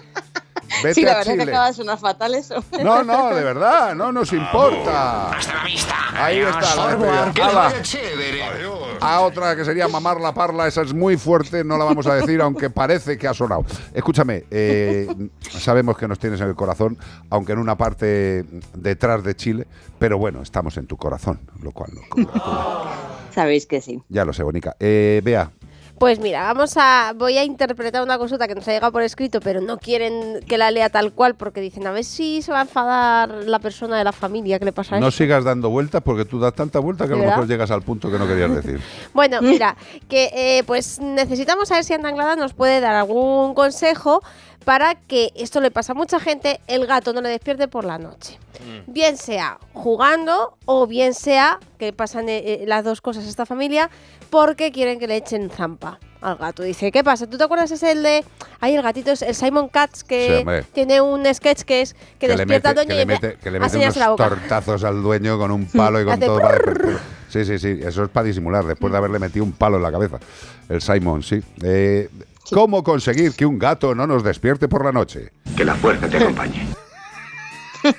Vete 0.83 0.93
sí, 0.95 1.01
la 1.03 1.13
a 1.13 1.15
verdad 1.15 1.33
que 1.33 1.39
Chile. 1.39 1.51
acaba 1.51 1.67
de 1.67 1.73
sonar 1.73 1.97
fatal 1.99 2.35
eso. 2.35 2.63
No, 2.83 3.03
no, 3.03 3.33
de 3.33 3.43
verdad, 3.43 3.95
no 3.95 4.11
nos 4.11 4.31
importa. 4.33 5.31
Hasta 5.31 5.53
la 5.55 5.63
vista. 5.63 5.95
Ahí 6.15 6.39
está 6.39 6.75
la 6.75 7.69
despedida. 7.69 7.73
A 9.01 9.21
otra 9.21 9.55
que 9.55 9.65
sería 9.65 9.87
mamar 9.87 10.19
la 10.21 10.33
parla, 10.33 10.67
esa 10.67 10.81
es 10.81 10.93
muy 10.93 11.17
fuerte, 11.17 11.63
no 11.63 11.77
la 11.77 11.85
vamos 11.85 12.07
a 12.07 12.15
decir, 12.15 12.41
aunque 12.41 12.69
parece 12.69 13.17
que 13.17 13.27
ha 13.27 13.33
sonado. 13.33 13.65
Escúchame, 13.93 14.45
eh, 14.51 15.07
sabemos 15.41 15.97
que 15.97 16.07
nos 16.07 16.19
tienes 16.19 16.39
en 16.41 16.47
el 16.47 16.55
corazón, 16.55 16.97
aunque 17.29 17.53
en 17.53 17.59
una 17.59 17.75
parte 17.77 18.45
detrás 18.73 19.23
de 19.23 19.35
Chile, 19.35 19.67
pero 19.99 20.17
bueno, 20.17 20.41
estamos 20.41 20.77
en 20.77 20.87
tu 20.87 20.97
corazón, 20.97 21.39
lo 21.61 21.71
cual 21.71 21.91
congratula. 22.09 22.83
Sabéis 23.33 23.65
que 23.65 23.81
sí. 23.81 24.01
Ya 24.09 24.25
lo 24.25 24.33
sé, 24.33 24.43
Bonica. 24.43 24.75
Eh, 24.79 25.21
Bea, 25.23 25.49
Pues 26.03 26.19
mira, 26.19 26.43
vamos 26.43 26.73
a. 26.75 27.13
Voy 27.15 27.37
a 27.37 27.45
interpretar 27.45 28.03
una 28.03 28.17
consulta 28.17 28.45
que 28.45 28.55
nos 28.55 28.67
ha 28.67 28.73
llegado 28.73 28.91
por 28.91 29.03
escrito, 29.03 29.39
pero 29.39 29.61
no 29.61 29.77
quieren 29.77 30.41
que 30.45 30.57
la 30.57 30.69
lea 30.69 30.89
tal 30.89 31.13
cual 31.13 31.35
porque 31.35 31.61
dicen 31.61 31.87
a 31.87 31.93
ver 31.93 32.03
si 32.03 32.41
se 32.41 32.51
va 32.51 32.59
a 32.59 32.61
enfadar 32.63 33.29
la 33.45 33.59
persona 33.59 33.97
de 33.97 34.03
la 34.03 34.11
familia 34.11 34.59
que 34.59 34.65
le 34.65 34.73
pasa 34.73 34.99
no 34.99 35.07
esto. 35.07 35.19
sigas 35.19 35.45
dando 35.45 35.69
vueltas 35.69 36.01
porque 36.03 36.25
tú 36.25 36.41
das 36.41 36.53
tanta 36.55 36.79
vuelta 36.79 37.07
que 37.07 37.13
a 37.13 37.15
lo 37.15 37.23
mejor 37.23 37.47
llegas 37.47 37.71
al 37.71 37.83
punto 37.83 38.11
que 38.11 38.19
no 38.19 38.27
querías 38.27 38.53
decir. 38.63 38.81
Bueno, 39.13 39.39
mira, 39.41 39.77
que 40.09 40.29
eh, 40.35 40.63
pues 40.65 40.99
necesitamos 40.99 41.69
saber 41.69 41.85
si 41.85 41.93
Ana 41.93 42.09
Anglada 42.09 42.35
nos 42.35 42.53
puede 42.53 42.81
dar 42.81 42.95
algún 42.95 43.53
consejo 43.53 44.21
para 44.63 44.95
que 44.95 45.31
esto 45.35 45.61
le 45.61 45.71
pasa 45.71 45.93
a 45.93 45.95
mucha 45.95 46.19
gente, 46.19 46.59
el 46.67 46.85
gato 46.85 47.13
no 47.13 47.21
le 47.21 47.29
despierte 47.29 47.67
por 47.67 47.85
la 47.85 47.97
noche. 47.97 48.39
Bien 48.87 49.17
sea 49.17 49.59
jugando 49.73 50.57
o 50.65 50.87
bien 50.87 51.13
sea 51.13 51.59
que 51.77 51.91
pasan 51.91 52.29
eh, 52.29 52.37
eh, 52.37 52.63
las 52.65 52.83
dos 52.85 53.01
cosas 53.01 53.25
esta 53.25 53.45
familia 53.45 53.89
porque 54.29 54.71
quieren 54.71 54.99
que 54.99 55.07
le 55.07 55.17
echen 55.17 55.49
zampa 55.49 55.99
al 56.21 56.37
gato. 56.37 56.63
Dice, 56.63 56.91
¿qué 56.91 57.03
pasa? 57.03 57.27
¿Tú 57.27 57.37
te 57.37 57.43
acuerdas 57.43 57.71
ese 57.71 57.91
el 57.91 58.03
de... 58.03 58.23
Ahí 58.61 58.75
el 58.75 58.81
gatito 58.81 59.11
es 59.11 59.21
el 59.21 59.35
Simon 59.35 59.67
Katz 59.67 60.03
que 60.03 60.63
tiene 60.71 61.01
un 61.01 61.25
sketch 61.33 61.63
que 61.63 61.81
es 61.81 61.95
que, 62.17 62.29
despierta 62.29 62.69
al 62.69 62.75
dueño 62.75 62.89
que 62.89 62.93
y 62.93 62.97
le 62.97 63.01
empieza 63.01 63.27
mete, 63.27 63.39
que 63.39 63.51
le 63.51 63.57
a 63.57 63.59
mete 63.59 63.75
enseñarse 63.75 63.99
unos 63.99 64.07
la 64.07 64.09
boca. 64.11 64.29
tortazos 64.29 64.83
al 64.85 65.01
dueño 65.03 65.37
con 65.37 65.51
un 65.51 65.65
palo 65.71 65.99
y 65.99 66.05
con 66.05 66.13
Hace 66.13 66.25
todo 66.25 66.39
para 66.39 66.53
despertar. 66.53 66.99
Sí, 67.27 67.45
sí, 67.45 67.59
sí, 67.59 67.79
eso 67.83 68.03
es 68.03 68.09
para 68.09 68.27
disimular, 68.27 68.63
después 68.63 68.91
de 68.91 68.97
haberle 68.97 69.19
metido 69.19 69.43
un 69.43 69.53
palo 69.53 69.77
en 69.77 69.83
la 69.83 69.91
cabeza. 69.91 70.19
El 70.69 70.81
Simon, 70.81 71.23
sí. 71.23 71.41
Eh, 71.63 72.07
¿Cómo 72.53 72.83
conseguir 72.83 73.33
que 73.33 73.45
un 73.45 73.57
gato 73.59 73.93
no 73.95 74.05
nos 74.07 74.23
despierte 74.23 74.67
por 74.67 74.85
la 74.85 74.91
noche? 74.91 75.31
Que 75.57 75.65
la 75.65 75.75
fuerza 75.75 76.07
te 76.07 76.17
acompañe. 76.17 76.67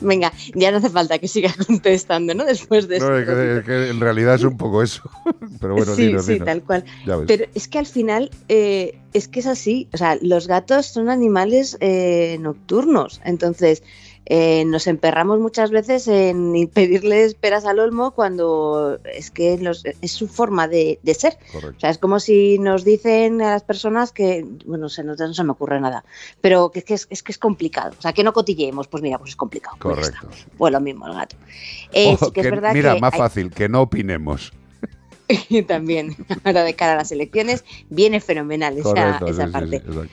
Venga, 0.00 0.32
ya 0.54 0.70
no 0.70 0.78
hace 0.78 0.88
falta 0.88 1.18
que 1.18 1.28
siga 1.28 1.52
contestando, 1.66 2.34
¿no? 2.34 2.44
Después 2.44 2.88
de 2.88 2.98
No, 3.00 3.16
esto. 3.18 3.40
es 3.42 3.60
que, 3.60 3.66
que 3.66 3.88
en 3.90 4.00
realidad 4.00 4.34
es 4.36 4.44
un 4.44 4.56
poco 4.56 4.82
eso. 4.82 5.02
Pero 5.60 5.74
bueno, 5.74 5.94
sí, 5.94 6.06
dinos, 6.06 6.24
sí, 6.26 6.32
dinos. 6.34 6.46
tal 6.46 6.62
cual. 6.62 6.84
Pero 7.26 7.44
es 7.54 7.68
que 7.68 7.78
al 7.78 7.86
final 7.86 8.30
eh, 8.48 8.98
es 9.12 9.28
que 9.28 9.40
es 9.40 9.46
así. 9.46 9.88
O 9.92 9.96
sea, 9.96 10.16
los 10.20 10.46
gatos 10.46 10.86
son 10.86 11.08
animales 11.10 11.76
eh, 11.80 12.38
nocturnos. 12.40 13.20
Entonces, 13.24 13.82
eh, 14.26 14.64
nos 14.64 14.86
emperramos 14.86 15.38
muchas 15.38 15.70
veces 15.70 16.08
en 16.08 16.70
pedirles 16.72 17.34
peras 17.34 17.64
al 17.66 17.78
olmo 17.78 18.12
cuando 18.12 18.98
es 19.04 19.30
que 19.30 19.58
los- 19.58 19.84
es 19.84 20.12
su 20.12 20.28
forma 20.28 20.66
de, 20.66 20.98
de 21.02 21.14
ser. 21.14 21.36
O 21.54 21.78
sea, 21.78 21.90
es 21.90 21.98
como 21.98 22.20
si 22.20 22.58
nos 22.58 22.84
dicen 22.84 23.42
a 23.42 23.50
las 23.50 23.62
personas 23.64 24.12
que, 24.12 24.44
bueno, 24.64 24.84
no 24.84 24.88
sé, 24.88 25.04
no, 25.04 25.14
se 25.16 25.44
me 25.44 25.50
ocurre 25.52 25.80
nada, 25.80 26.04
pero 26.40 26.70
que, 26.70 26.78
es 26.78 26.84
que 26.84 26.94
es, 26.94 27.06
es 27.10 27.22
que 27.22 27.32
es 27.32 27.38
complicado. 27.38 27.94
O 27.98 28.02
sea, 28.02 28.12
que 28.12 28.24
no 28.24 28.32
cotilleemos, 28.32 28.88
pues 28.88 29.02
mira, 29.02 29.18
pues 29.18 29.30
es 29.30 29.36
complicado. 29.36 29.76
Pues. 29.80 29.96
Correcto. 29.96 30.28
Pues 30.56 30.72
lo 30.72 30.80
mismo 30.80 31.06
el 31.06 31.14
gato. 31.14 31.36
Eh, 31.92 32.16
sí 32.18 32.30
que 32.32 32.40
es 32.40 32.50
verdad 32.50 32.72
mira, 32.72 32.94
que 32.94 33.00
más 33.00 33.12
hay- 33.14 33.18
fácil, 33.20 33.50
que 33.50 33.68
no 33.68 33.82
opinemos. 33.82 34.52
también, 35.66 36.16
ahora 36.44 36.64
de 36.64 36.74
cara 36.74 36.92
a 36.92 36.96
las 36.96 37.12
elecciones, 37.12 37.64
viene 37.88 38.20
fenomenal 38.20 38.74
esa, 38.78 38.82
Correcto, 38.84 39.26
esa 39.28 39.42
sí, 39.42 39.46
sí, 39.46 39.52
parte. 39.52 39.80
sí. 39.80 40.08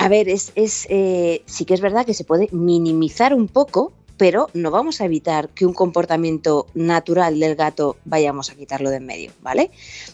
A 0.00 0.08
ver, 0.08 0.30
es, 0.30 0.52
eh, 0.88 1.42
sí 1.44 1.66
que 1.66 1.74
es 1.74 1.82
verdad 1.82 2.06
que 2.06 2.14
se 2.14 2.24
puede 2.24 2.48
minimizar 2.52 3.34
un 3.34 3.48
poco, 3.48 3.92
pero 4.16 4.48
no 4.54 4.70
vamos 4.70 5.02
a 5.02 5.04
evitar 5.04 5.50
que 5.50 5.66
un 5.66 5.74
comportamiento 5.74 6.66
natural 6.72 7.38
del 7.38 7.54
gato 7.54 7.98
vayamos 8.06 8.50
a 8.50 8.54
quitarlo 8.54 8.88
de 8.88 8.96
en 8.96 9.04
medio, 9.04 9.30
¿vale? 9.42 9.70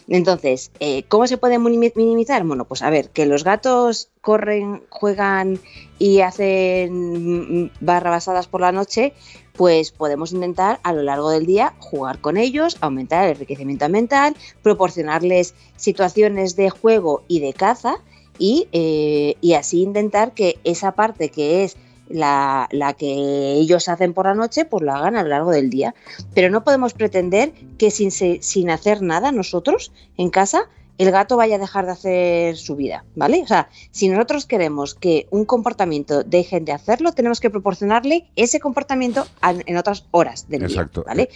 Entonces, 0.09 0.71
eh, 0.81 1.03
¿cómo 1.07 1.25
se 1.25 1.37
puede 1.37 1.57
minimi- 1.57 1.93
minimizar? 1.95 2.43
Bueno, 2.43 2.65
pues 2.65 2.81
a 2.81 2.89
ver, 2.89 3.11
que 3.11 3.25
los 3.25 3.45
gatos 3.45 4.09
corren, 4.19 4.83
juegan 4.89 5.57
y 5.99 6.19
hacen 6.19 7.71
barrabasadas 7.79 8.47
por 8.47 8.59
la 8.59 8.73
noche, 8.73 9.13
pues 9.53 9.91
podemos 9.93 10.33
intentar 10.33 10.81
a 10.83 10.91
lo 10.91 11.01
largo 11.01 11.29
del 11.29 11.45
día 11.45 11.75
jugar 11.79 12.19
con 12.19 12.35
ellos, 12.35 12.75
aumentar 12.81 13.23
el 13.23 13.31
enriquecimiento 13.31 13.87
mental, 13.87 14.35
proporcionarles 14.61 15.55
situaciones 15.77 16.57
de 16.57 16.69
juego 16.69 17.23
y 17.29 17.39
de 17.39 17.53
caza 17.53 17.95
y, 18.39 18.67
eh, 18.71 19.35
y 19.41 19.53
así 19.53 19.81
intentar 19.81 20.33
que 20.33 20.59
esa 20.63 20.93
parte 20.93 21.29
que 21.29 21.63
es 21.63 21.77
la, 22.09 22.67
la 22.71 22.93
que 22.93 23.53
ellos 23.53 23.89
hacen 23.89 24.13
por 24.13 24.25
la 24.25 24.33
noche, 24.33 24.65
pues 24.65 24.83
la 24.83 24.97
hagan 24.97 25.15
a 25.15 25.23
lo 25.23 25.29
largo 25.29 25.51
del 25.51 25.69
día. 25.69 25.93
Pero 26.33 26.49
no 26.49 26.63
podemos 26.63 26.93
pretender 26.93 27.51
que 27.77 27.91
sin, 27.91 28.11
sin 28.11 28.69
hacer 28.69 29.01
nada 29.01 29.31
nosotros 29.31 29.91
en 30.17 30.29
casa 30.29 30.69
el 30.97 31.11
gato 31.11 31.37
vaya 31.37 31.57
a 31.57 31.59
dejar 31.59 31.85
de 31.85 31.91
hacer 31.91 32.57
su 32.57 32.75
vida, 32.75 33.05
¿vale? 33.15 33.41
O 33.43 33.47
sea, 33.47 33.69
si 33.91 34.09
nosotros 34.09 34.45
queremos 34.45 34.95
que 34.95 35.27
un 35.29 35.45
comportamiento 35.45 36.23
dejen 36.23 36.65
de 36.65 36.71
hacerlo, 36.71 37.11
tenemos 37.11 37.39
que 37.39 37.49
proporcionarle 37.49 38.27
ese 38.35 38.59
comportamiento 38.59 39.25
en 39.43 39.77
otras 39.77 40.07
horas 40.11 40.49
del 40.49 40.63
Exacto. 40.63 41.01
día, 41.01 41.07
¿vale? 41.07 41.29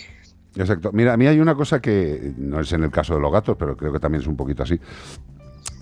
Exacto. 0.55 0.91
Mira, 0.91 1.13
a 1.13 1.17
mí 1.17 1.27
hay 1.27 1.39
una 1.39 1.55
cosa 1.55 1.79
que 1.79 2.33
no 2.37 2.59
es 2.59 2.71
en 2.73 2.83
el 2.83 2.91
caso 2.91 3.13
de 3.13 3.21
los 3.21 3.31
gatos, 3.31 3.55
pero 3.57 3.77
creo 3.77 3.93
que 3.93 3.99
también 3.99 4.21
es 4.21 4.27
un 4.27 4.35
poquito 4.35 4.63
así. 4.63 4.79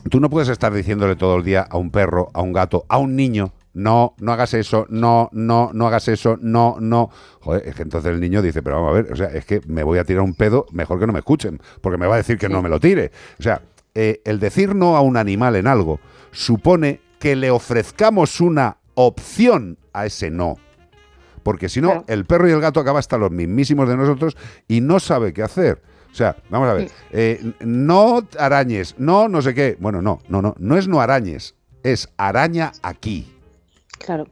Tú 0.09 0.19
no 0.19 0.29
puedes 0.29 0.49
estar 0.49 0.73
diciéndole 0.73 1.15
todo 1.15 1.37
el 1.37 1.43
día 1.43 1.61
a 1.61 1.77
un 1.77 1.91
perro, 1.91 2.29
a 2.33 2.41
un 2.41 2.53
gato, 2.53 2.85
a 2.87 2.97
un 2.97 3.15
niño, 3.15 3.53
no, 3.73 4.15
no 4.19 4.31
hagas 4.31 4.53
eso, 4.53 4.85
no, 4.89 5.29
no, 5.31 5.71
no 5.73 5.87
hagas 5.87 6.07
eso, 6.07 6.37
no, 6.41 6.77
no. 6.79 7.09
Joder, 7.41 7.67
es 7.67 7.75
que 7.75 7.83
entonces 7.83 8.11
el 8.11 8.19
niño 8.19 8.41
dice, 8.41 8.61
pero 8.61 8.77
vamos 8.77 8.91
a 8.91 9.01
ver, 9.01 9.13
o 9.13 9.15
sea, 9.15 9.27
es 9.27 9.45
que 9.45 9.61
me 9.67 9.83
voy 9.83 9.99
a 9.99 10.03
tirar 10.03 10.23
un 10.23 10.33
pedo, 10.33 10.65
mejor 10.71 10.99
que 10.99 11.07
no 11.07 11.13
me 11.13 11.19
escuchen, 11.19 11.61
porque 11.81 11.97
me 11.97 12.07
va 12.07 12.15
a 12.15 12.17
decir 12.17 12.37
que 12.37 12.49
no 12.49 12.61
me 12.61 12.69
lo 12.69 12.79
tire. 12.79 13.11
O 13.39 13.43
sea, 13.43 13.61
eh, 13.93 14.21
el 14.25 14.39
decir 14.39 14.75
no 14.75 14.95
a 14.95 15.01
un 15.01 15.17
animal 15.17 15.55
en 15.55 15.67
algo 15.67 15.99
supone 16.31 17.01
que 17.19 17.35
le 17.35 17.51
ofrezcamos 17.51 18.39
una 18.41 18.77
opción 18.95 19.77
a 19.93 20.05
ese 20.05 20.29
no. 20.29 20.57
Porque 21.43 21.69
si 21.69 21.81
no, 21.81 22.03
el 22.07 22.25
perro 22.25 22.49
y 22.49 22.51
el 22.51 22.61
gato 22.61 22.79
acaba 22.79 22.99
hasta 22.99 23.17
los 23.17 23.31
mismísimos 23.31 23.87
de 23.87 23.97
nosotros 23.97 24.37
y 24.67 24.81
no 24.81 24.99
sabe 24.99 25.33
qué 25.33 25.41
hacer. 25.41 25.81
O 26.11 26.15
sea, 26.15 26.35
vamos 26.49 26.67
a 26.69 26.73
ver, 26.73 26.91
eh, 27.11 27.53
no 27.59 28.27
arañes, 28.37 28.95
no 28.97 29.29
no 29.29 29.41
sé 29.41 29.53
qué. 29.53 29.77
Bueno, 29.79 30.01
no, 30.01 30.19
no, 30.27 30.41
no, 30.41 30.55
no 30.57 30.77
es 30.77 30.87
no 30.87 31.01
arañes, 31.01 31.55
es 31.83 32.09
araña 32.17 32.71
aquí. 32.81 33.31
Claro. 33.99 34.27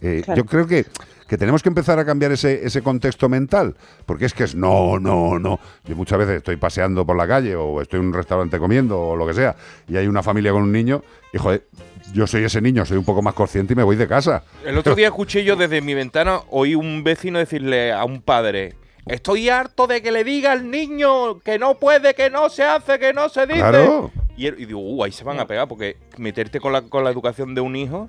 Eh, 0.00 0.22
Claro. 0.24 0.42
Yo 0.42 0.46
creo 0.46 0.66
que, 0.66 0.84
que 1.28 1.38
tenemos 1.38 1.62
que 1.62 1.68
empezar 1.68 1.96
a 2.00 2.04
cambiar 2.04 2.32
ese, 2.32 2.66
ese 2.66 2.82
contexto 2.82 3.28
mental, 3.28 3.76
porque 4.04 4.24
es 4.24 4.34
que 4.34 4.42
es 4.42 4.56
no, 4.56 4.98
no, 4.98 5.38
no. 5.38 5.60
Yo 5.84 5.94
muchas 5.94 6.18
veces 6.18 6.38
estoy 6.38 6.56
paseando 6.56 7.06
por 7.06 7.16
la 7.16 7.28
calle 7.28 7.54
o 7.54 7.80
estoy 7.80 8.00
en 8.00 8.06
un 8.06 8.12
restaurante 8.12 8.58
comiendo 8.58 9.00
o 9.00 9.16
lo 9.16 9.26
que 9.26 9.32
sea, 9.34 9.54
y 9.86 9.96
hay 9.96 10.08
una 10.08 10.22
familia 10.24 10.50
con 10.50 10.62
un 10.62 10.72
niño, 10.72 11.04
y 11.32 11.38
joder, 11.38 11.68
yo 12.12 12.26
soy 12.26 12.42
ese 12.42 12.60
niño, 12.60 12.84
soy 12.84 12.96
un 12.96 13.04
poco 13.04 13.22
más 13.22 13.34
consciente 13.34 13.74
y 13.74 13.76
me 13.76 13.84
voy 13.84 13.94
de 13.94 14.08
casa. 14.08 14.42
El 14.66 14.76
otro 14.76 14.96
día 14.96 15.06
escuché 15.06 15.44
yo 15.44 15.54
desde 15.54 15.80
mi 15.82 15.94
ventana, 15.94 16.40
oí 16.50 16.74
un 16.74 17.04
vecino 17.04 17.38
decirle 17.38 17.92
a 17.92 18.04
un 18.04 18.22
padre, 18.22 18.74
estoy 19.06 19.48
harto 19.48 19.86
de 19.86 20.02
que 20.02 20.12
le 20.12 20.24
diga 20.24 20.52
al 20.52 20.70
niño 20.70 21.38
que 21.40 21.58
no 21.58 21.78
puede, 21.78 22.14
que 22.14 22.30
no 22.30 22.48
se 22.48 22.62
hace, 22.64 22.98
que 22.98 23.12
no 23.12 23.28
se 23.28 23.46
dice. 23.46 23.58
Claro. 23.60 24.10
Y, 24.36 24.46
él- 24.46 24.56
y 24.58 24.66
digo, 24.66 24.80
uh, 24.80 25.04
ahí 25.04 25.12
se 25.12 25.24
van 25.24 25.38
a 25.40 25.46
pegar, 25.46 25.68
porque 25.68 25.96
meterte 26.16 26.60
con 26.60 26.72
la, 26.72 26.82
con 26.82 27.04
la 27.04 27.10
educación 27.10 27.54
de 27.54 27.60
un 27.60 27.76
hijo, 27.76 28.08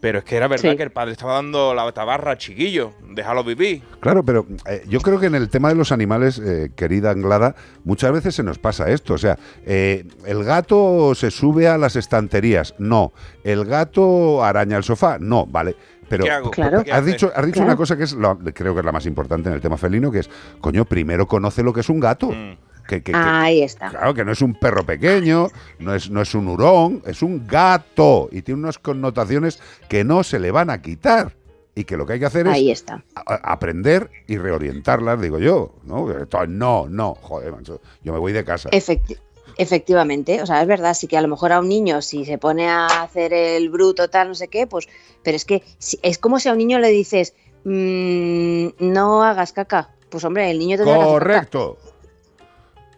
pero 0.00 0.18
es 0.18 0.24
que 0.24 0.36
era 0.36 0.48
verdad 0.48 0.70
Sí. 0.70 0.76
que 0.76 0.82
el 0.82 0.90
padre 0.90 1.12
estaba 1.12 1.34
dando 1.34 1.74
la 1.74 1.90
tabarra 1.92 2.32
al 2.32 2.38
chiquillo, 2.38 2.92
déjalo 3.10 3.42
vivir. 3.44 3.82
Claro, 4.00 4.24
pero 4.24 4.46
eh, 4.66 4.84
yo 4.88 5.00
creo 5.00 5.18
que 5.18 5.26
en 5.26 5.34
el 5.34 5.48
tema 5.48 5.68
de 5.70 5.74
los 5.74 5.90
animales, 5.92 6.38
eh, 6.38 6.70
querida 6.76 7.10
Anglada, 7.10 7.54
muchas 7.84 8.12
veces 8.12 8.34
se 8.34 8.42
nos 8.42 8.58
pasa 8.58 8.90
esto. 8.90 9.14
O 9.14 9.18
sea, 9.18 9.38
eh, 9.66 10.04
el 10.26 10.44
gato 10.44 11.14
se 11.14 11.30
sube 11.30 11.68
a 11.68 11.78
las 11.78 11.96
estanterías. 11.96 12.74
No. 12.78 13.12
El 13.44 13.64
gato 13.64 14.44
araña 14.44 14.76
el 14.76 14.84
sofá. 14.84 15.18
No, 15.20 15.46
vale. 15.46 15.76
Pero 16.08 16.24
¿Qué 16.24 16.30
hago? 16.30 16.50
Claro. 16.50 16.82
¿Qué 16.84 16.92
has 16.92 17.04
dicho, 17.04 17.30
has 17.34 17.44
dicho 17.44 17.56
Claro. 17.56 17.66
una 17.68 17.76
cosa 17.76 17.96
que 17.96 18.04
es 18.04 18.14
la- 18.14 18.36
creo 18.54 18.72
que 18.72 18.80
es 18.80 18.86
la 18.86 18.92
más 18.92 19.04
importante 19.04 19.50
en 19.50 19.54
el 19.56 19.60
tema 19.60 19.76
felino, 19.76 20.10
que 20.10 20.20
es, 20.20 20.30
coño, 20.60 20.86
primero 20.86 21.26
conoce 21.26 21.62
lo 21.62 21.72
que 21.74 21.80
es 21.80 21.88
un 21.90 22.00
gato. 22.00 22.30
Mm. 22.30 22.56
Que, 22.88 23.02
que- 23.02 23.12
que- 23.12 23.18
Ahí 23.18 23.62
está. 23.62 23.90
Claro, 23.90 24.14
que 24.14 24.24
no 24.24 24.32
es 24.32 24.40
un 24.42 24.54
perro 24.54 24.84
pequeño, 24.84 25.48
no 25.78 25.94
es, 25.94 26.10
no 26.10 26.22
es 26.22 26.34
un 26.34 26.48
hurón, 26.48 27.02
es 27.06 27.22
un 27.22 27.46
gato. 27.46 28.28
Y 28.32 28.42
tiene 28.42 28.60
unas 28.60 28.78
connotaciones 28.78 29.60
que 29.88 30.02
no 30.04 30.24
se 30.24 30.38
le 30.40 30.50
van 30.50 30.70
a 30.70 30.80
quitar. 30.82 31.36
Y 31.74 31.84
que 31.84 31.96
lo 31.96 32.06
que 32.06 32.14
hay 32.14 32.18
que 32.18 32.24
hacer 32.26 32.48
es 32.48 32.54
Ahí 32.54 32.70
está. 32.72 33.04
a- 33.14 33.52
aprender 33.52 34.10
y 34.26 34.36
reorientarlas, 34.38 35.20
digo 35.20 35.38
yo. 35.38 35.74
¿no? 35.84 36.08
No, 36.48 36.86
no, 36.88 37.14
joder, 37.14 37.52
macho, 37.52 37.80
yo 38.02 38.12
me 38.12 38.18
voy 38.18 38.32
de 38.32 38.42
casa. 38.44 38.68
Efecti- 38.70 39.18
efectivamente, 39.58 40.42
o 40.42 40.46
sea, 40.46 40.60
es 40.62 40.66
verdad, 40.66 40.94
sí 40.94 41.06
que 41.06 41.16
a 41.18 41.20
lo 41.22 41.28
mejor 41.28 41.52
a 41.52 41.60
un 41.60 41.68
niño 41.68 42.00
si 42.02 42.24
se 42.24 42.38
pone 42.38 42.68
a 42.68 42.86
hacer 43.02 43.32
el 43.32 43.68
bruto 43.68 44.08
tal, 44.08 44.28
no 44.28 44.34
sé 44.34 44.48
qué, 44.48 44.66
pues, 44.66 44.88
pero 45.22 45.36
es 45.36 45.44
que 45.44 45.62
si- 45.78 45.98
es 46.02 46.18
como 46.18 46.40
si 46.40 46.48
a 46.48 46.52
un 46.52 46.58
niño 46.58 46.78
le 46.80 46.88
dices, 46.88 47.34
"Mm, 47.64 48.68
no 48.80 49.22
hagas 49.22 49.52
caca. 49.52 49.90
Pues 50.10 50.24
hombre, 50.24 50.50
el 50.50 50.58
niño 50.58 50.76
hacer 51.18 51.22
caca. 51.40 51.48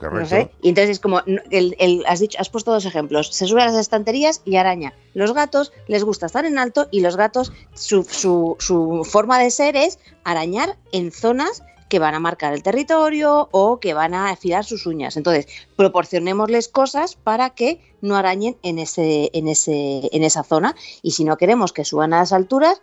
No 0.00 0.26
sé. 0.26 0.50
Y 0.62 0.68
entonces 0.70 0.90
es 0.90 1.00
como, 1.00 1.20
el- 1.50 2.04
has 2.06 2.20
dicho, 2.20 2.38
has 2.40 2.48
puesto 2.48 2.72
dos 2.72 2.84
ejemplos. 2.86 3.28
Se 3.34 3.46
sube 3.46 3.62
a 3.62 3.66
las 3.66 3.74
estanterías 3.76 4.42
y 4.44 4.56
araña. 4.56 4.94
Los 5.14 5.34
gatos 5.34 5.72
les 5.88 6.04
gusta 6.04 6.26
estar 6.26 6.44
en 6.44 6.58
alto 6.58 6.88
y 6.90 7.00
los 7.00 7.16
gatos, 7.16 7.52
su, 7.74 8.04
su- 8.04 8.56
su 8.58 9.06
forma 9.08 9.38
de 9.38 9.50
ser 9.50 9.76
es 9.76 9.98
arañar 10.24 10.76
en 10.92 11.12
zonas 11.12 11.62
que 11.88 11.98
van 11.98 12.14
a 12.14 12.20
marcar 12.20 12.54
el 12.54 12.62
territorio 12.62 13.48
o 13.50 13.80
que 13.80 13.94
van 13.94 14.14
a 14.14 14.30
afilar 14.30 14.64
sus 14.64 14.86
uñas. 14.86 15.16
Entonces, 15.16 15.46
proporcionémosles 15.74 16.68
cosas 16.68 17.16
para 17.16 17.50
que 17.50 17.80
no 18.00 18.14
arañen 18.16 18.56
en 18.62 18.78
ese, 18.78 19.28
en 19.32 19.48
ese, 19.48 20.08
en 20.12 20.22
esa 20.22 20.44
zona. 20.44 20.76
Y 21.02 21.10
si 21.10 21.24
no 21.24 21.36
queremos 21.36 21.72
que 21.72 21.84
suban 21.84 22.12
a 22.14 22.18
las 22.20 22.32
alturas, 22.32 22.80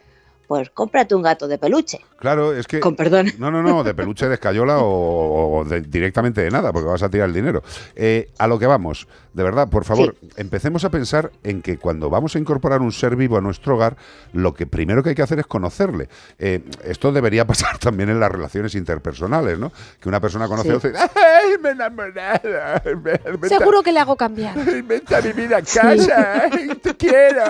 pues 0.47 0.69
cómprate 0.69 1.13
un 1.13 1.21
gato 1.21 1.47
de 1.47 1.57
peluche. 1.57 1.99
Claro, 2.17 2.53
es 2.53 2.65
que. 2.67 2.79
Con 2.79 2.95
perdón. 2.95 3.27
No, 3.37 3.51
no, 3.51 3.61
no, 3.61 3.83
de 3.83 3.93
peluche 3.93 4.27
de 4.27 4.35
escayola 4.35 4.79
o, 4.79 5.59
o 5.59 5.65
de- 5.65 5.81
directamente 5.81 6.41
de 6.41 6.49
nada, 6.49 6.71
porque 6.73 6.87
vas 6.87 7.03
a 7.03 7.09
tirar 7.09 7.27
el 7.27 7.33
dinero. 7.33 7.61
Eh, 7.95 8.29
a 8.39 8.47
lo 8.47 8.57
que 8.57 8.65
vamos, 8.65 9.07
de 9.33 9.43
verdad, 9.43 9.67
por 9.69 9.85
favor, 9.85 10.15
empecemos 10.37 10.83
a 10.85 10.89
pensar 10.89 11.31
en 11.43 11.61
que 11.61 11.77
cuando 11.77 12.09
vamos 12.09 12.35
a 12.35 12.39
incorporar 12.39 12.81
un 12.81 12.91
ser 12.91 13.15
vivo 13.15 13.37
a 13.37 13.41
nuestro 13.41 13.75
hogar, 13.75 13.97
lo 14.33 14.53
que 14.53 14.65
primero 14.65 15.03
que 15.03 15.09
hay 15.09 15.15
que 15.15 15.21
hacer 15.21 15.39
es 15.39 15.45
conocerle. 15.47 16.09
Eh, 16.39 16.63
esto 16.83 17.11
debería 17.11 17.45
pasar 17.47 17.77
también 17.77 18.09
en 18.09 18.19
las 18.19 18.31
relaciones 18.31 18.73
interpersonales, 18.75 19.59
¿no? 19.59 19.71
Que 19.99 20.09
una 20.09 20.19
persona 20.19 20.47
conoce 20.47 20.67
Sí. 20.69 20.73
a 20.73 20.77
otra 20.77 20.89
y 20.89 20.93
dice, 20.93 21.09
¡ay, 21.15 21.57
me 21.61 23.37
me- 23.37 23.47
Seguro 23.49 23.83
que 23.83 23.91
le 23.91 23.99
hago 23.99 24.15
cambiar. 24.15 24.55
Vente 24.83 25.15
a 25.15 25.21
vivir 25.21 25.53
a 25.53 25.61
casa, 25.61 26.49
te 26.81 26.95
quiero. 26.95 27.43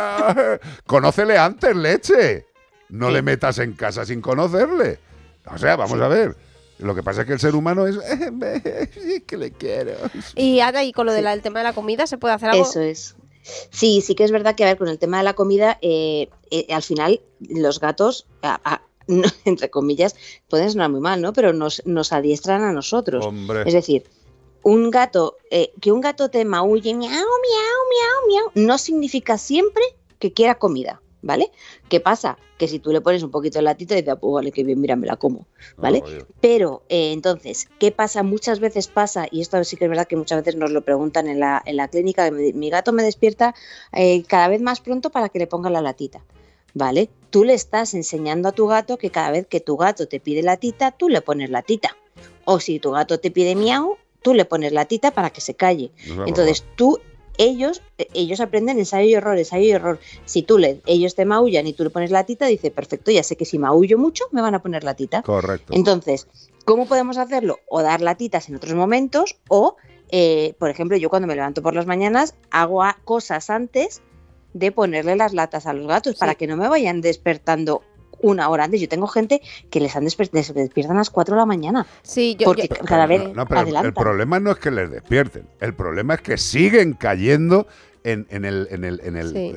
Conócele 0.85 1.37
antes, 1.37 1.75
leche. 1.75 2.46
No 2.89 3.09
le 3.09 3.21
metas 3.21 3.59
en 3.59 3.73
casa 3.73 4.05
sin 4.05 4.21
conocerle. 4.21 4.99
O 5.53 5.57
sea, 5.57 5.75
vamos 5.75 5.99
a 5.99 6.07
ver. 6.07 6.35
Lo 6.79 6.93
que 6.93 7.01
pasa 7.03 7.21
es 7.21 7.27
que 7.27 7.33
el 7.33 7.39
ser 7.39 7.55
humano 7.55 7.87
es 7.87 7.95
"Eh, 7.97 8.29
me- 8.31 8.61
sí 8.93 9.21
que 9.21 9.35
le 9.37 9.51
quiero. 9.51 9.93
Y 10.35 10.59
Ana, 10.59 10.83
y 10.83 10.91
con 10.93 11.05
lo 11.07 11.13
del 11.13 11.41
tema 11.41 11.59
de 11.59 11.63
la 11.63 11.73
comida, 11.73 12.05
¿se 12.05 12.17
puede 12.17 12.35
hacer 12.35 12.49
algo? 12.49 12.63
Eso 12.63 12.81
es. 12.81 13.15
Sí, 13.71 14.01
sí 14.01 14.13
que 14.13 14.23
es 14.25 14.31
verdad 14.31 14.55
que, 14.55 14.63
a 14.63 14.67
ver, 14.67 14.77
con 14.77 14.87
el 14.89 14.99
tema 14.99 15.17
de 15.17 15.23
la 15.23 15.33
comida, 15.33 15.79
eh, 15.81 16.29
eh, 16.51 16.67
al 16.69 16.83
final 16.83 17.21
los 17.39 17.79
gatos, 17.79 18.27
a- 18.41 18.59
a- 18.63 18.81
no, 19.07 19.23
entre 19.45 19.69
comillas, 19.69 20.15
pueden 20.49 20.69
sonar 20.69 20.89
muy 20.91 20.99
mal, 20.99 21.21
¿no? 21.21 21.33
Pero 21.33 21.53
nos, 21.53 21.81
nos 21.85 22.11
adiestran 22.13 22.61
a 22.63 22.73
nosotros. 22.73 23.25
Hombre. 23.25 23.63
Es 23.65 23.73
decir, 23.73 24.03
un 24.63 24.91
gato, 24.91 25.37
eh, 25.49 25.71
que 25.81 25.91
un 25.91 26.01
gato 26.01 26.29
te 26.29 26.43
maulle, 26.45 26.93
miau, 26.93 27.09
miau, 27.09 27.23
miau, 27.23 28.27
miau, 28.27 28.51
no 28.67 28.77
significa 28.77 29.37
siempre 29.37 29.81
que 30.19 30.33
quiera 30.33 30.55
comida, 30.55 31.01
¿vale? 31.21 31.51
¿Qué 31.89 31.99
pasa? 31.99 32.37
Que 32.57 32.67
si 32.67 32.79
tú 32.79 32.91
le 32.91 33.01
pones 33.01 33.23
un 33.23 33.31
poquito 33.31 33.59
de 33.59 33.63
latita, 33.63 33.95
dice, 33.95 34.11
"Ah, 34.11 34.15
pues 34.15 34.33
vale, 34.33 34.51
que 34.51 34.63
bien, 34.63 34.79
mira, 34.81 34.95
me 34.95 35.07
la 35.07 35.15
como, 35.17 35.47
¿vale? 35.77 35.99
Pero 36.41 36.83
eh, 36.89 37.11
entonces, 37.13 37.67
¿qué 37.79 37.91
pasa? 37.91 38.23
Muchas 38.23 38.59
veces 38.59 38.87
pasa, 38.87 39.27
y 39.31 39.41
esto 39.41 39.63
sí 39.63 39.77
que 39.77 39.85
es 39.85 39.89
verdad 39.89 40.07
que 40.07 40.15
muchas 40.15 40.39
veces 40.43 40.55
nos 40.55 40.71
lo 40.71 40.81
preguntan 40.81 41.27
en 41.27 41.39
la, 41.39 41.61
en 41.65 41.77
la 41.77 41.87
clínica, 41.87 42.29
me- 42.31 42.53
mi 42.53 42.69
gato 42.69 42.93
me 42.93 43.03
despierta 43.03 43.53
eh, 43.93 44.23
cada 44.27 44.47
vez 44.47 44.61
más 44.61 44.79
pronto 44.81 45.09
para 45.09 45.29
que 45.29 45.39
le 45.39 45.47
ponga 45.47 45.69
la 45.69 45.81
latita. 45.81 46.23
¿Vale? 46.73 47.09
Tú 47.31 47.43
le 47.43 47.53
estás 47.55 47.95
enseñando 47.95 48.49
a 48.49 48.51
tu 48.51 48.67
gato 48.67 48.97
que 48.97 49.09
cada 49.09 49.31
vez 49.31 49.47
que 49.47 49.59
tu 49.59 49.77
gato 49.77 50.07
te 50.07 50.19
pide 50.19 50.43
latita, 50.43 50.91
tú 50.91 51.09
le 51.09 51.21
pones 51.21 51.49
latita. 51.49 51.97
O 52.45 52.59
si 52.59 52.79
tu 52.79 52.91
gato 52.91 53.19
te 53.19 53.31
pide 53.31 53.55
miau, 53.55 53.97
tú 54.21 54.35
le 54.35 54.45
pones 54.45 54.71
latita 54.73 55.09
para 55.11 55.31
que 55.31 55.41
se 55.41 55.55
calle. 55.55 55.91
Verdad. 56.07 56.27
Entonces 56.27 56.63
tú, 56.75 56.99
ellos, 57.37 57.81
eh, 57.97 58.07
ellos 58.13 58.39
aprenden 58.39 58.79
ensayo 58.79 59.07
y 59.07 59.13
error, 59.13 59.37
ensayo 59.37 59.63
y 59.63 59.71
error. 59.71 59.99
Si 60.25 60.43
tú 60.43 60.57
le, 60.57 60.81
ellos 60.85 61.15
te 61.15 61.25
maullan 61.25 61.67
y 61.67 61.73
tú 61.73 61.83
le 61.83 61.89
pones 61.89 62.11
latita, 62.11 62.47
dice, 62.47 62.71
perfecto, 62.71 63.11
ya 63.11 63.23
sé 63.23 63.35
que 63.35 63.45
si 63.45 63.59
maullo 63.59 63.97
mucho, 63.97 64.25
me 64.31 64.41
van 64.41 64.55
a 64.55 64.61
poner 64.61 64.83
latita. 64.83 65.21
Correcto. 65.21 65.73
Entonces, 65.73 66.27
¿cómo 66.65 66.87
podemos 66.87 67.17
hacerlo? 67.17 67.59
O 67.69 67.81
dar 67.81 68.01
latitas 68.01 68.49
en 68.49 68.55
otros 68.55 68.73
momentos, 68.73 69.37
o, 69.47 69.77
eh, 70.09 70.53
por 70.59 70.69
ejemplo, 70.69 70.97
yo 70.97 71.09
cuando 71.09 71.27
me 71.27 71.35
levanto 71.35 71.61
por 71.61 71.75
las 71.75 71.85
mañanas, 71.85 72.35
hago 72.51 72.83
cosas 73.03 73.49
antes 73.49 74.01
de 74.53 74.71
ponerle 74.71 75.15
las 75.15 75.33
latas 75.33 75.67
a 75.67 75.73
los 75.73 75.87
gatos 75.87 76.15
para 76.15 76.35
que 76.35 76.47
no 76.47 76.57
me 76.57 76.67
vayan 76.67 77.01
despertando 77.01 77.83
una 78.21 78.49
hora 78.49 78.63
antes. 78.65 78.81
Yo 78.81 78.87
tengo 78.89 79.07
gente 79.07 79.41
que 79.69 79.79
les, 79.79 79.95
han 79.95 80.03
desper- 80.05 80.29
les 80.31 80.53
despiertan 80.53 80.95
a 80.97 80.99
las 80.99 81.09
4 81.09 81.35
de 81.35 81.39
la 81.39 81.45
mañana. 81.45 81.85
Sí, 82.01 82.35
yo, 82.39 82.45
porque 82.45 82.67
yo- 82.67 82.75
cada 82.85 83.05
vez 83.05 83.33
No, 83.33 83.45
pero 83.45 83.61
el- 83.61 83.93
problema 83.93 84.39
no 84.39 84.51
es 84.51 84.57
que 84.57 84.71
les 84.71 84.89
despierten. 84.89 85.47
El 85.59 85.73
problema 85.73 86.15
es 86.15 86.21
que 86.21 86.37
siguen 86.37 86.93
cayendo 86.93 87.67
en, 88.03 88.25
en 88.29 88.45
el, 88.45 88.67
en, 88.71 88.83
el, 88.83 89.01
en, 89.03 89.17
el, 89.17 89.31
Sí. 89.33 89.55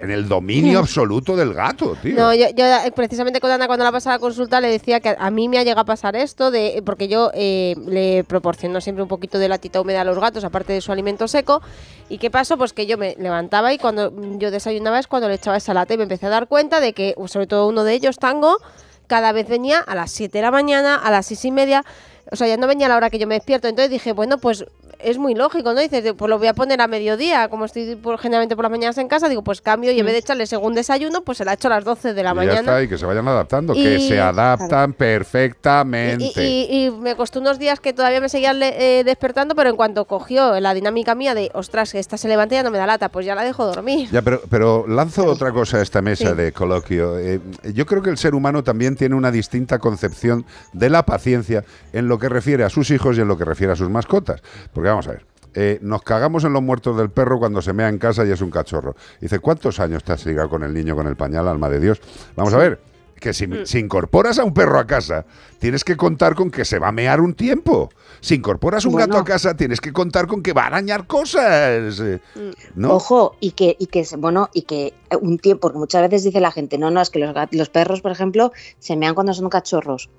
en 0.00 0.10
el 0.10 0.28
dominio 0.28 0.78
absoluto 0.80 1.36
del 1.36 1.54
gato, 1.54 1.96
tío. 2.02 2.14
No, 2.14 2.34
yo, 2.34 2.46
yo, 2.54 2.64
eh, 2.66 2.92
precisamente 2.94 3.40
con 3.40 3.50
Ana 3.50 3.66
cuando 3.66 3.84
la 3.84 3.92
pasaba 3.92 4.14
a 4.14 4.16
la 4.18 4.20
consulta 4.20 4.60
le 4.60 4.68
decía 4.68 5.00
que 5.00 5.16
a 5.18 5.30
mí 5.30 5.48
me 5.48 5.58
ha 5.58 5.62
llegado 5.62 5.80
a 5.80 5.84
pasar 5.84 6.16
esto, 6.16 6.50
de 6.50 6.82
porque 6.84 7.08
yo 7.08 7.30
eh, 7.34 7.74
le 7.86 8.24
proporciono 8.24 8.80
siempre 8.80 9.02
un 9.02 9.08
poquito 9.08 9.38
de 9.38 9.48
latita 9.48 9.80
húmeda 9.80 10.02
a 10.02 10.04
los 10.04 10.18
gatos, 10.18 10.44
aparte 10.44 10.72
de 10.72 10.80
su 10.80 10.92
alimento 10.92 11.28
seco. 11.28 11.62
¿Y 12.08 12.18
qué 12.18 12.30
pasó? 12.30 12.56
Pues 12.58 12.72
que 12.72 12.86
yo 12.86 12.98
me 12.98 13.14
levantaba 13.18 13.72
y 13.72 13.78
cuando 13.78 14.12
yo 14.38 14.50
desayunaba 14.50 14.98
es 14.98 15.06
cuando 15.06 15.28
le 15.28 15.34
echaba 15.34 15.56
esa 15.56 15.74
lata 15.74 15.94
y 15.94 15.96
me 15.96 16.02
empecé 16.04 16.26
a 16.26 16.30
dar 16.30 16.48
cuenta 16.48 16.80
de 16.80 16.92
que, 16.92 17.14
sobre 17.26 17.46
todo 17.46 17.66
uno 17.68 17.84
de 17.84 17.94
ellos, 17.94 18.18
Tango, 18.18 18.58
cada 19.06 19.32
vez 19.32 19.48
venía 19.48 19.78
a 19.80 19.94
las 19.94 20.10
7 20.10 20.36
de 20.38 20.42
la 20.42 20.50
mañana, 20.50 20.94
a 20.94 21.10
las 21.10 21.26
6 21.26 21.44
y 21.46 21.50
media. 21.50 21.84
O 22.30 22.36
sea, 22.36 22.46
ya 22.46 22.58
no 22.58 22.66
venía 22.66 22.86
a 22.86 22.88
la 22.90 22.96
hora 22.96 23.08
que 23.08 23.18
yo 23.18 23.26
me 23.26 23.34
despierto. 23.36 23.68
Entonces 23.68 23.90
dije, 23.90 24.12
bueno, 24.12 24.36
pues 24.36 24.66
es 24.98 25.18
muy 25.18 25.34
lógico, 25.34 25.72
¿no? 25.74 25.80
Dices, 25.80 26.12
pues 26.16 26.28
lo 26.28 26.38
voy 26.38 26.48
a 26.48 26.54
poner 26.54 26.80
a 26.80 26.86
mediodía. 26.86 27.48
Como 27.48 27.64
estoy 27.64 27.96
por- 27.96 28.18
generalmente 28.18 28.56
por 28.56 28.64
las 28.64 28.70
mañanas 28.70 28.98
en 28.98 29.08
casa, 29.08 29.28
digo, 29.28 29.42
pues 29.42 29.60
cambio 29.60 29.92
y 29.92 29.98
en 30.00 30.06
vez 30.06 30.12
de 30.14 30.18
echarle 30.20 30.46
según 30.46 30.74
desayuno, 30.74 31.22
pues 31.22 31.38
se 31.38 31.44
la 31.44 31.54
echo 31.54 31.68
a 31.68 31.70
las 31.70 31.84
12 31.84 32.14
de 32.14 32.22
la 32.22 32.30
Y 32.30 32.32
ya 32.32 32.34
mañana. 32.34 32.58
está, 32.60 32.82
y 32.82 32.88
que 32.88 32.98
se 32.98 33.06
vayan 33.06 33.26
adaptando, 33.28 33.74
que 33.74 34.00
se 34.00 34.20
adaptan 34.20 34.92
perfectamente. 34.92 36.32
Y, 36.44 36.90
me 36.90 37.14
costó 37.16 37.40
unos 37.40 37.58
días 37.58 37.80
que 37.80 37.92
todavía 37.92 38.20
me 38.20 38.28
seguían 38.28 38.60
eh, 38.62 39.02
despertando, 39.04 39.54
pero 39.54 39.70
en 39.70 39.76
cuanto 39.76 40.04
cogió 40.06 40.58
la 40.60 40.74
dinámica 40.74 41.14
mía 41.14 41.34
de, 41.34 41.50
ostras, 41.54 41.92
que 41.92 41.98
esta 41.98 42.16
se 42.16 42.28
levanta 42.28 42.54
y 42.54 42.58
ya 42.58 42.62
no 42.62 42.70
me 42.70 42.78
da 42.78 42.86
lata, 42.86 43.08
pues 43.08 43.26
ya 43.26 43.34
la 43.34 43.44
dejo 43.44 43.66
dormir. 43.66 44.08
Ya, 44.10 44.22
pero, 44.22 44.40
pero 44.50 44.86
lanzo 44.88 45.26
otra 45.26 45.52
cosa 45.52 45.78
a 45.78 45.82
esta 45.82 46.02
mesa 46.02 46.30
Sí. 46.30 46.34
de 46.36 46.52
coloquio. 46.52 47.18
Eh, 47.18 47.40
yo 47.74 47.86
creo 47.86 48.02
que 48.02 48.10
el 48.10 48.18
ser 48.18 48.34
humano 48.34 48.62
también 48.64 48.96
tiene 48.96 49.14
una 49.14 49.30
distinta 49.30 49.78
concepción 49.78 50.44
de 50.72 50.90
la 50.90 51.04
paciencia 51.04 51.64
en 51.92 52.08
lo 52.08 52.18
que 52.18 52.28
refiere 52.28 52.64
a 52.64 52.70
sus 52.70 52.90
hijos 52.90 53.16
y 53.16 53.20
en 53.20 53.28
lo 53.28 53.36
que 53.38 53.44
refiere 53.44 53.72
a 53.72 53.76
sus 53.76 53.88
mascotas. 53.90 54.42
Porque 54.72 54.87
vamos 54.88 55.08
a 55.08 55.12
ver. 55.12 55.26
eh, 55.54 55.78
nos 55.82 56.02
cagamos 56.02 56.44
en 56.44 56.52
los 56.52 56.62
muertos 56.62 56.96
del 56.96 57.10
perro 57.10 57.38
cuando 57.38 57.60
se 57.62 57.72
mea 57.72 57.88
en 57.88 57.98
casa 57.98 58.24
y 58.24 58.30
es 58.30 58.40
un 58.42 58.50
cachorro. 58.50 58.94
Dice, 59.20 59.38
¿cuántos 59.40 59.80
años 59.80 60.04
te 60.04 60.12
has 60.12 60.24
ligado 60.26 60.48
con 60.50 60.62
el 60.62 60.72
niño 60.74 60.94
con 60.94 61.06
el 61.08 61.16
pañal, 61.16 61.48
alma 61.48 61.68
de 61.68 61.80
Dios? 61.80 62.00
Vamos 62.36 62.52
a 62.54 62.58
ver. 62.58 62.80
que 63.18 63.32
si, 63.32 63.48
Mm. 63.48 63.66
si 63.66 63.80
incorporas 63.80 64.38
a 64.38 64.44
un 64.44 64.54
perro 64.54 64.78
a 64.78 64.86
casa, 64.86 65.26
tienes 65.58 65.82
que 65.82 65.96
contar 65.96 66.36
con 66.36 66.52
que 66.52 66.64
se 66.64 66.78
va 66.78 66.86
a 66.86 66.92
mear 66.92 67.20
un 67.20 67.34
tiempo. 67.34 67.90
Si 68.20 68.36
incorporas 68.36 68.84
un 68.84 68.94
gato 68.94 69.18
a 69.18 69.24
casa, 69.24 69.56
tienes 69.56 69.80
que 69.80 69.92
contar 69.92 70.28
con 70.28 70.40
que 70.40 70.52
va 70.52 70.62
a 70.62 70.66
arañar 70.66 71.08
cosas. 71.08 71.98
eh, 71.98 72.20
¿no? 72.76 72.92
Ojo, 72.94 73.34
y 73.40 73.50
que, 73.50 73.74
y 73.76 73.86
que, 73.86 74.04
se- 74.04 74.16
bueno, 74.16 74.50
y 74.52 74.62
que 74.62 74.94
eh, 75.10 75.16
un 75.20 75.38
tiempo, 75.40 75.62
porque 75.62 75.78
muchas 75.78 76.02
veces 76.02 76.22
dice 76.22 76.38
la 76.40 76.52
gente, 76.52 76.78
no, 76.78 76.92
no, 76.92 77.00
es 77.00 77.10
que 77.10 77.18
los 77.50 77.68
perros, 77.70 78.02
por 78.02 78.12
ejemplo, 78.12 78.52
se 78.78 78.96
mean 78.96 79.16
cuando 79.16 79.34
son 79.34 79.48
cachorros. 79.48 80.10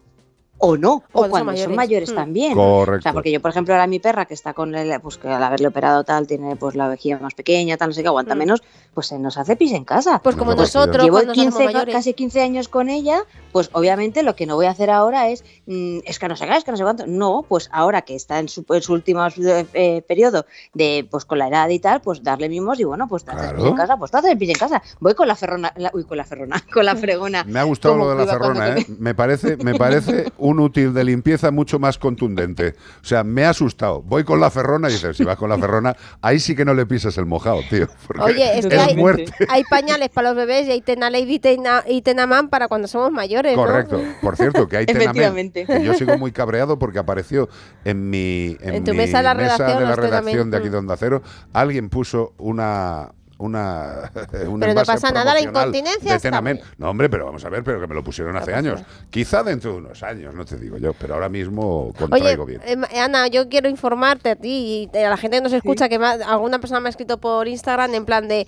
O 0.62 0.76
no, 0.78 1.04
o, 1.14 1.28
cuando 1.30 1.56
son 1.56 1.76
mayores. 1.76 2.12
Mm. 2.12 2.16
también. 2.16 2.54
Correcto. 2.54 3.00
O 3.00 3.02
sea, 3.04 3.14
porque 3.14 3.32
yo, 3.32 3.42
por 3.42 3.52
ejemplo, 3.52 3.74
ahora 3.74 3.88
mi 3.88 4.00
perra 4.00 4.26
que 4.26 4.34
está 4.34 4.54
con 4.54 4.76
el, 4.76 5.00
pues 5.02 5.18
que 5.18 5.28
al 5.30 5.42
haberle 5.42 5.68
operado 5.68 6.04
tal, 6.04 6.28
tiene 6.28 6.56
pues 6.58 6.76
la 6.76 6.88
vejiga 6.88 7.18
más 7.20 7.34
pequeña, 7.34 7.78
tal, 7.78 7.90
no 7.90 7.94
sé 7.94 8.02
qué, 8.02 8.08
aguanta 8.10 8.36
menos, 8.36 8.62
pues 8.94 9.08
se 9.08 9.18
nos 9.20 9.38
hace 9.38 9.56
pis 9.56 9.72
en 9.72 9.86
casa. 9.86 10.18
Mm. 10.18 10.22
Pues 10.22 10.36
como 10.36 10.56
Pues, 10.56 10.74
nosotros 10.76 11.04
Llevo 11.04 11.16
cuando 11.18 11.34
somos 11.34 11.54
15, 11.56 11.66
ca- 11.66 11.72
mayores. 11.74 11.96
casi 11.96 12.14
15 12.14 12.42
años 12.42 12.68
con 12.68 12.90
ella, 12.90 13.24
pues 13.54 13.70
obviamente 13.74 14.22
lo 14.24 14.36
que 14.36 14.46
no 14.46 14.56
voy 14.56 14.66
a 14.66 14.72
hacer 14.72 14.90
ahora 14.90 15.30
es, 15.30 15.44
mm, 15.66 16.00
es 16.06 16.20
que 16.20 16.28
no 16.28 16.36
sé 16.36 16.46
qué, 16.46 16.58
es 16.58 16.64
que 16.66 16.72
no 16.72 16.78
sé 16.78 16.84
cuánto. 16.84 17.08
No, 17.08 17.46
pues 17.48 17.70
ahora 17.72 18.02
que 18.02 18.16
está 18.16 18.40
en 18.40 18.50
su, 18.50 18.66
en 18.70 18.82
su 18.82 18.94
último 18.94 19.26
eh, 19.74 20.04
periodo 20.08 20.46
de, 20.74 21.08
pues 21.10 21.24
con 21.24 21.38
la 21.40 21.48
edad 21.48 21.70
y 21.70 21.80
tal, 21.80 22.02
pues 22.02 22.22
darle 22.22 22.50
mimos 22.50 22.80
y 22.80 22.84
bueno, 22.84 23.08
pues 23.08 23.24
te 23.24 23.32
haces 23.32 23.54
pis 23.54 23.66
en 23.66 23.76
casa, 23.76 23.96
pues 23.98 24.12
te 24.12 24.18
haces 24.18 24.36
pis 24.36 24.50
en 24.50 24.56
casa. 24.58 24.82
Voy 25.00 25.14
con 25.14 25.28
la 25.28 25.36
ferrona, 25.36 25.72
la- 25.78 25.92
uy, 25.94 26.04
con 26.04 26.18
la 26.18 26.26
ferrona, 26.26 26.62
con 26.74 26.86
la 26.86 26.96
fregona. 26.98 27.46
Me 27.46 27.60
ha 27.60 27.64
gustado 27.64 27.96
lo 27.96 28.10
de 28.10 28.16
la 28.16 28.26
ferrona, 28.28 28.78
¿eh? 28.78 28.86
Me 29.00 29.16
parece, 29.16 29.56
me 29.58 29.76
parece 29.76 30.32
un 30.38 30.49
útil 30.58 30.94
de 30.94 31.04
limpieza 31.04 31.52
mucho 31.52 31.80
más 31.80 31.98
contundente. 31.98 32.76
O 33.02 33.06
sea, 33.06 33.26
me 33.26 33.44
ha 33.44 33.50
asustado. 33.50 34.02
Voy 34.02 34.24
con 34.24 34.40
la 34.40 34.50
ferrona 34.50 34.90
y 34.90 34.94
dices, 34.94 35.18
si 35.18 35.26
vas 35.26 35.36
con 35.36 35.50
la 35.50 35.58
ferrona, 35.58 35.98
ahí 36.22 36.40
sí 36.40 36.56
que 36.56 36.64
no 36.64 36.74
le 36.74 36.86
pisas 36.86 37.18
el 37.18 37.26
mojado, 37.26 37.60
tío. 37.70 37.88
Oye, 38.20 38.58
es 38.58 38.66
que 38.68 38.76
es 38.76 38.82
hay, 38.82 38.96
muerte. 38.96 39.34
hay 39.50 39.64
pañales 39.66 40.10
para 40.10 40.30
los 40.30 40.38
bebés 40.38 40.68
y 40.68 40.72
hay 40.72 40.82
Tena 40.82 41.10
Lady 41.10 41.36
y 41.36 41.40
Tena, 41.40 41.84
y 41.86 42.02
Tenaman 42.02 42.48
para 42.48 42.70
cuando 42.70 42.88
somos 42.88 43.12
mayores, 43.12 43.58
¿no? 43.58 43.66
Correcto. 43.66 44.02
Por 44.22 44.38
cierto, 44.38 44.68
que 44.68 44.78
hay 44.78 44.86
Efectivamente. 44.88 45.66
que 45.66 45.84
yo 45.84 45.94
sigo 45.94 46.18
muy 46.18 46.32
cabreado 46.32 46.80
porque 46.80 47.00
apareció 47.00 47.50
en 47.84 48.10
mi, 48.10 48.56
en 48.62 48.76
En 48.76 48.84
tu 48.84 48.92
mi 48.92 48.98
mesa 49.00 49.18
de 49.18 49.24
la 49.24 49.34
redacción, 49.34 49.80
de 49.80 49.86
la 49.86 49.96
redacción 49.96 50.52
de 50.52 50.58
aquí 50.58 50.70
de 50.70 50.78
Onda 50.78 50.96
Cero, 50.98 51.22
alguien 51.54 51.90
puso 51.90 52.34
una 52.38 53.12
una, 53.40 54.12
un 54.48 54.60
Pero 54.60 54.74
no 54.74 54.84
pasa 54.84 55.12
nada, 55.12 55.34
la 55.34 55.42
incontinencia 55.42 56.12
de 56.12 56.18
está 56.18 56.30
Tenamen. 56.30 56.58
bien. 56.58 56.68
No, 56.78 56.90
hombre, 56.92 57.10
pero 57.10 57.26
vamos 57.26 57.44
a 57.44 57.50
ver, 57.50 57.64
pero 57.64 57.82
que 57.82 57.88
me 57.88 57.96
lo 57.96 58.04
pusieron 58.04 58.36
hace 58.38 58.54
años. 58.54 58.82
Quizá 59.10 59.44
dentro 59.44 59.72
de 59.72 59.78
unos 59.80 60.04
años, 60.04 60.34
no 60.36 60.46
te 60.46 60.58
digo 60.58 60.78
yo, 60.78 60.94
pero 60.94 61.16
ahora 61.16 61.30
mismo 61.30 61.88
Oye, 61.88 61.94
contraigo 61.98 62.46
bien. 62.46 62.62
em, 62.66 62.84
Ana, 62.96 63.28
yo 63.28 63.50
quiero 63.50 63.68
informarte 63.70 64.30
a 64.30 64.36
ti 64.36 64.90
y 64.94 64.98
a 64.98 65.10
la 65.10 65.18
gente 65.18 65.38
que 65.38 65.44
nos 65.44 65.54
escucha 65.54 65.90
que 65.90 65.96
alguna 65.96 66.60
persona 66.60 66.80
me 66.80 66.88
ha 66.88 66.92
escrito 66.92 67.18
por 67.20 67.48
Instagram 67.48 67.96
en 67.96 68.06
plan 68.06 68.28
de 68.28 68.48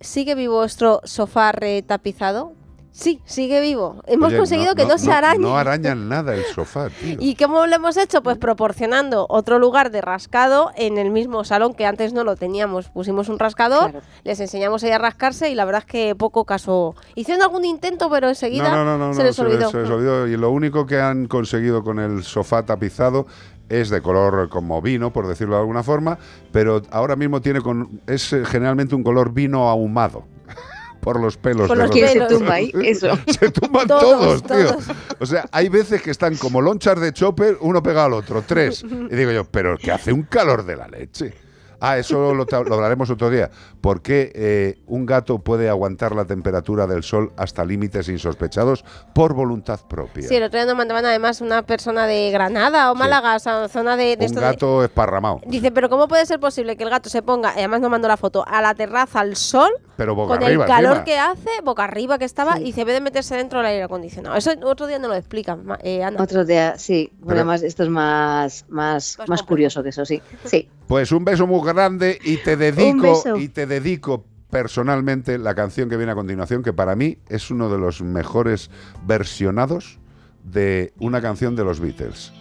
¿sigue 0.00 0.34
vivo 0.34 0.56
vuestro 0.56 1.00
sofá 1.04 1.52
retapizado? 1.52 2.52
Sí, 2.96 3.20
sigue 3.26 3.60
vivo. 3.60 4.00
Hemos 4.06 4.28
Oye, 4.28 4.38
conseguido 4.38 4.74
que 4.74 4.86
no, 4.86 4.96
se 4.96 5.12
arañe. 5.12 5.38
No 5.38 5.58
arañan 5.58 6.08
nada 6.08 6.34
el 6.34 6.42
sofá, 6.46 6.88
tío. 6.88 7.16
¿Y 7.20 7.34
cómo 7.34 7.66
lo 7.66 7.76
hemos 7.76 7.98
hecho? 7.98 8.22
Pues 8.22 8.38
proporcionando 8.38 9.26
otro 9.28 9.58
lugar 9.58 9.90
de 9.90 10.00
rascado 10.00 10.70
en 10.76 10.96
el 10.96 11.10
mismo 11.10 11.44
salón 11.44 11.74
que 11.74 11.84
antes 11.84 12.14
no 12.14 12.24
lo 12.24 12.36
teníamos. 12.36 12.88
Pusimos 12.88 13.28
un 13.28 13.38
rascador, 13.38 14.00
les 14.24 14.40
enseñamos 14.40 14.82
a 14.82 14.86
ella 14.86 14.96
a 14.96 15.00
rascarse 15.00 15.50
y 15.50 15.54
la 15.54 15.66
verdad 15.66 15.82
es 15.86 15.92
que 15.92 16.14
poco 16.14 16.46
caso. 16.46 16.94
Hicieron 17.14 17.42
algún 17.42 17.66
intento, 17.66 18.08
pero 18.08 18.30
enseguida 18.30 18.70
No, 18.70 18.82
no, 18.82 18.96
no, 18.96 19.08
no, 19.08 19.14
se 19.14 19.24
les 19.24 19.38
olvidó. 19.38 19.70
se 19.70 19.82
les 19.82 19.90
olvidó. 19.90 20.26
Y 20.26 20.38
lo 20.38 20.50
único 20.50 20.86
que 20.86 20.98
han 20.98 21.26
conseguido 21.26 21.84
con 21.84 21.98
el 21.98 22.24
sofá 22.24 22.64
tapizado 22.64 23.26
es 23.68 23.90
de 23.90 24.00
color 24.00 24.48
como 24.48 24.80
vino, 24.80 25.12
por 25.12 25.26
decirlo 25.26 25.56
de 25.56 25.60
alguna 25.60 25.82
forma, 25.82 26.18
pero 26.50 26.80
ahora 26.90 27.14
mismo 27.14 27.42
tiene 27.42 27.60
con, 27.60 28.00
es 28.06 28.34
generalmente 28.46 28.94
un 28.94 29.02
color 29.02 29.34
vino 29.34 29.68
ahumado. 29.68 30.24
Por 31.06 31.20
los 31.20 31.36
pelos. 31.36 31.68
Por 31.68 31.78
los 31.78 31.88
que 31.92 32.08
se 32.08 32.20
tumba 32.22 32.54
ahí, 32.54 32.72
eso. 32.84 33.16
Se 33.38 33.52
tumban 33.52 33.86
Todos, 33.86 34.42
todos, 34.42 34.42
tío. 34.42 34.70
todos. 34.72 34.84
O 35.20 35.24
sea, 35.24 35.48
hay 35.52 35.68
veces 35.68 36.02
que 36.02 36.10
están 36.10 36.34
como 36.34 36.60
lonchas 36.60 37.00
de 37.00 37.12
chopper, 37.12 37.58
uno 37.60 37.80
pegado 37.80 38.06
al 38.06 38.12
otro, 38.14 38.42
tres. 38.44 38.82
Y 39.08 39.14
digo 39.14 39.30
yo, 39.30 39.44
pero 39.44 39.78
que 39.78 39.92
hace 39.92 40.12
un 40.12 40.24
calor 40.24 40.66
de 40.66 40.74
la 40.74 40.88
leche. 40.88 41.32
Ah, 41.80 41.98
eso 41.98 42.34
lo, 42.34 42.46
hablaremos 42.52 43.10
otro 43.10 43.30
día. 43.30 43.50
¿Por 43.80 44.02
qué 44.02 44.32
eh, 44.34 44.78
un 44.86 45.06
gato 45.06 45.38
puede 45.38 45.68
aguantar 45.68 46.14
la 46.14 46.24
temperatura 46.24 46.86
del 46.86 47.02
sol 47.02 47.32
hasta 47.36 47.64
límites 47.64 48.08
insospechados 48.08 48.84
por 49.14 49.34
voluntad 49.34 49.80
propia? 49.88 50.26
Sí, 50.28 50.34
el 50.36 50.42
otro 50.44 50.58
día 50.58 50.66
nos 50.66 50.76
mandaban 50.76 51.04
además 51.04 51.40
una 51.40 51.62
persona 51.62 52.06
de 52.06 52.30
Granada 52.30 52.90
o 52.90 52.94
Málaga, 52.94 53.36
o 53.36 53.38
sea, 53.38 53.68
zona 53.68 53.96
de, 53.96 54.16
de 54.16 54.16
un 54.16 54.22
esto 54.24 54.40
de- 54.40 54.46
gato 54.46 54.84
esparramado, 54.84 55.40
Dice, 55.46 55.70
pero 55.70 55.88
¿cómo 55.88 56.08
puede 56.08 56.26
ser 56.26 56.40
posible 56.40 56.76
que 56.76 56.84
el 56.84 56.90
gato 56.90 57.08
se 57.10 57.22
ponga, 57.22 57.52
y 57.54 57.58
además 57.58 57.80
nos 57.80 57.90
mandó 57.90 58.08
la 58.08 58.16
foto, 58.16 58.44
a 58.46 58.60
la 58.60 58.74
terraza 58.74 59.20
al 59.20 59.36
sol, 59.36 59.70
pero 59.96 60.14
boca 60.14 60.34
con 60.36 60.44
arriba. 60.44 60.64
el 60.64 60.68
calor 60.70 60.96
encima. 60.98 61.04
que 61.04 61.18
hace, 61.18 61.50
boca 61.64 61.84
arriba 61.84 62.18
que 62.18 62.24
estaba, 62.24 62.58
y 62.60 62.72
se 62.72 62.84
ve 62.84 62.92
de 62.92 63.00
meterse 63.00 63.36
dentro 63.36 63.58
del 63.60 63.66
aire 63.68 63.82
acondicionado? 63.84 64.36
Eso 64.36 64.50
otro 64.64 64.86
día 64.86 64.98
no 64.98 65.08
lo 65.08 65.14
explica, 65.14 65.56
ma- 65.56 65.78
eh, 65.82 66.02
Ana. 66.02 66.22
Otro 66.22 66.44
día, 66.44 66.76
sí. 66.78 67.12
Bueno, 67.18 67.40
además, 67.40 67.62
esto 67.62 67.82
es 67.82 67.88
más, 67.88 68.64
más, 68.68 69.18
más 69.28 69.42
curioso 69.42 69.82
que 69.82 69.90
eso, 69.90 70.04
sí. 70.04 70.20
Sí. 70.44 70.68
Pues 70.86 71.10
un 71.12 71.24
beso 71.24 71.46
muy 71.46 71.66
grande 71.66 72.18
y 72.22 72.36
te 72.38 72.56
dedico 72.56 73.22
y 73.36 73.48
te 73.48 73.66
dedico 73.66 74.24
personalmente 74.50 75.38
la 75.38 75.54
canción 75.54 75.88
que 75.88 75.96
viene 75.96 76.12
a 76.12 76.14
continuación, 76.14 76.62
que 76.62 76.72
para 76.72 76.94
mí 76.94 77.18
es 77.28 77.50
uno 77.50 77.68
de 77.68 77.78
los 77.78 78.02
mejores 78.02 78.70
versionados 79.04 79.98
de 80.44 80.92
una 80.98 81.20
canción 81.20 81.56
de 81.56 81.64
los 81.64 81.80
Beatles. 81.80 82.32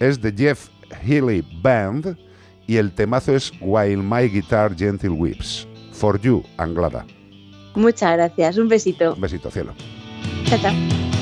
Es 0.00 0.20
de 0.20 0.32
Jeff 0.32 0.68
Healey 1.04 1.44
Band 1.62 2.16
y 2.66 2.76
el 2.76 2.92
temazo 2.92 3.34
es 3.34 3.52
While 3.60 4.02
My 4.02 4.28
Guitar 4.28 4.76
Gentle 4.76 5.10
Weeps. 5.10 5.68
For 5.92 6.20
You, 6.20 6.42
Anglada. 6.56 7.06
Muchas 7.74 8.16
gracias. 8.16 8.58
Un 8.58 8.68
besito. 8.68 9.14
Un 9.14 9.20
besito, 9.20 9.50
cielo. 9.50 9.72
Chao, 10.46 10.58
chao. 10.58 11.21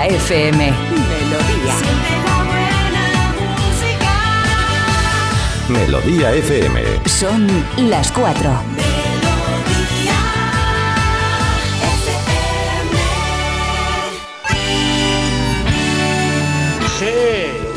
Melodía 0.00 0.16
FM. 0.16 0.72
Melodía. 1.28 1.74
Melodía 5.68 6.32
FM. 6.32 6.80
Son 7.04 7.46
las 7.76 8.10
4. 8.10 8.50
Sí, 16.98 17.06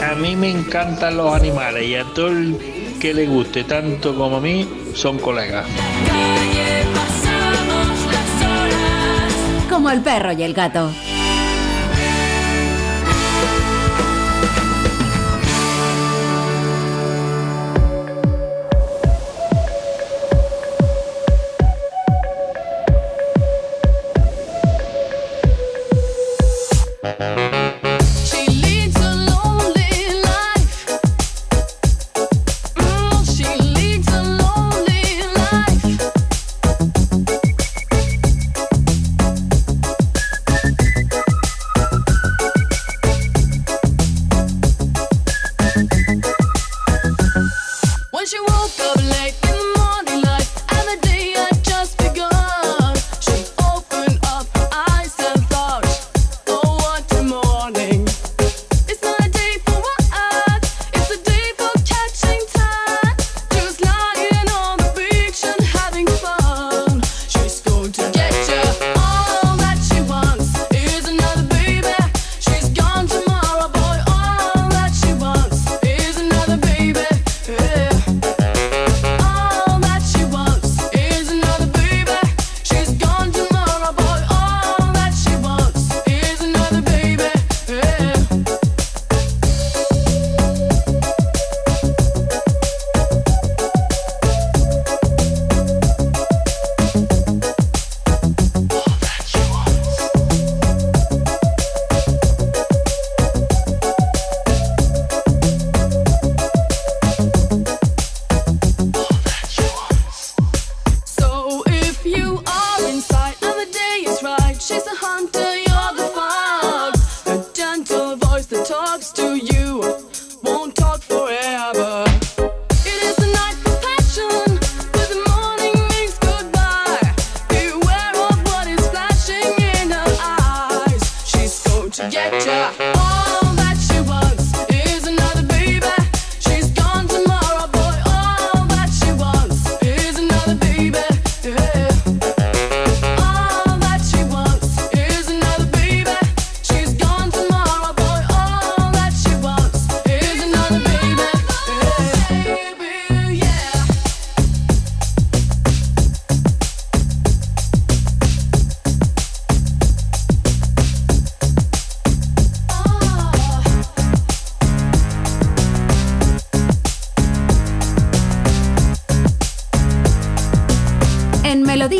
a 0.01 0.15
mí 0.15 0.37
me 0.37 0.51
encantan 0.51 1.17
los 1.17 1.35
animales 1.35 1.83
y 1.85 1.95
a 1.95 2.05
todo 2.05 2.29
el 2.29 2.57
que 3.01 3.13
le 3.13 3.27
guste 3.27 3.65
tanto 3.65 4.15
como 4.15 4.37
a 4.37 4.39
mí 4.39 4.69
son 4.93 5.19
colegas. 5.19 5.65
Como 9.69 9.89
el 9.89 9.99
perro 9.99 10.31
y 10.31 10.43
el 10.43 10.53
gato. 10.53 10.89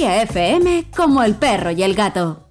FM, 0.06 0.86
como 0.96 1.24
el 1.24 1.36
perro 1.36 1.72
y 1.72 1.84
el 1.84 1.96
gato. 1.96 2.44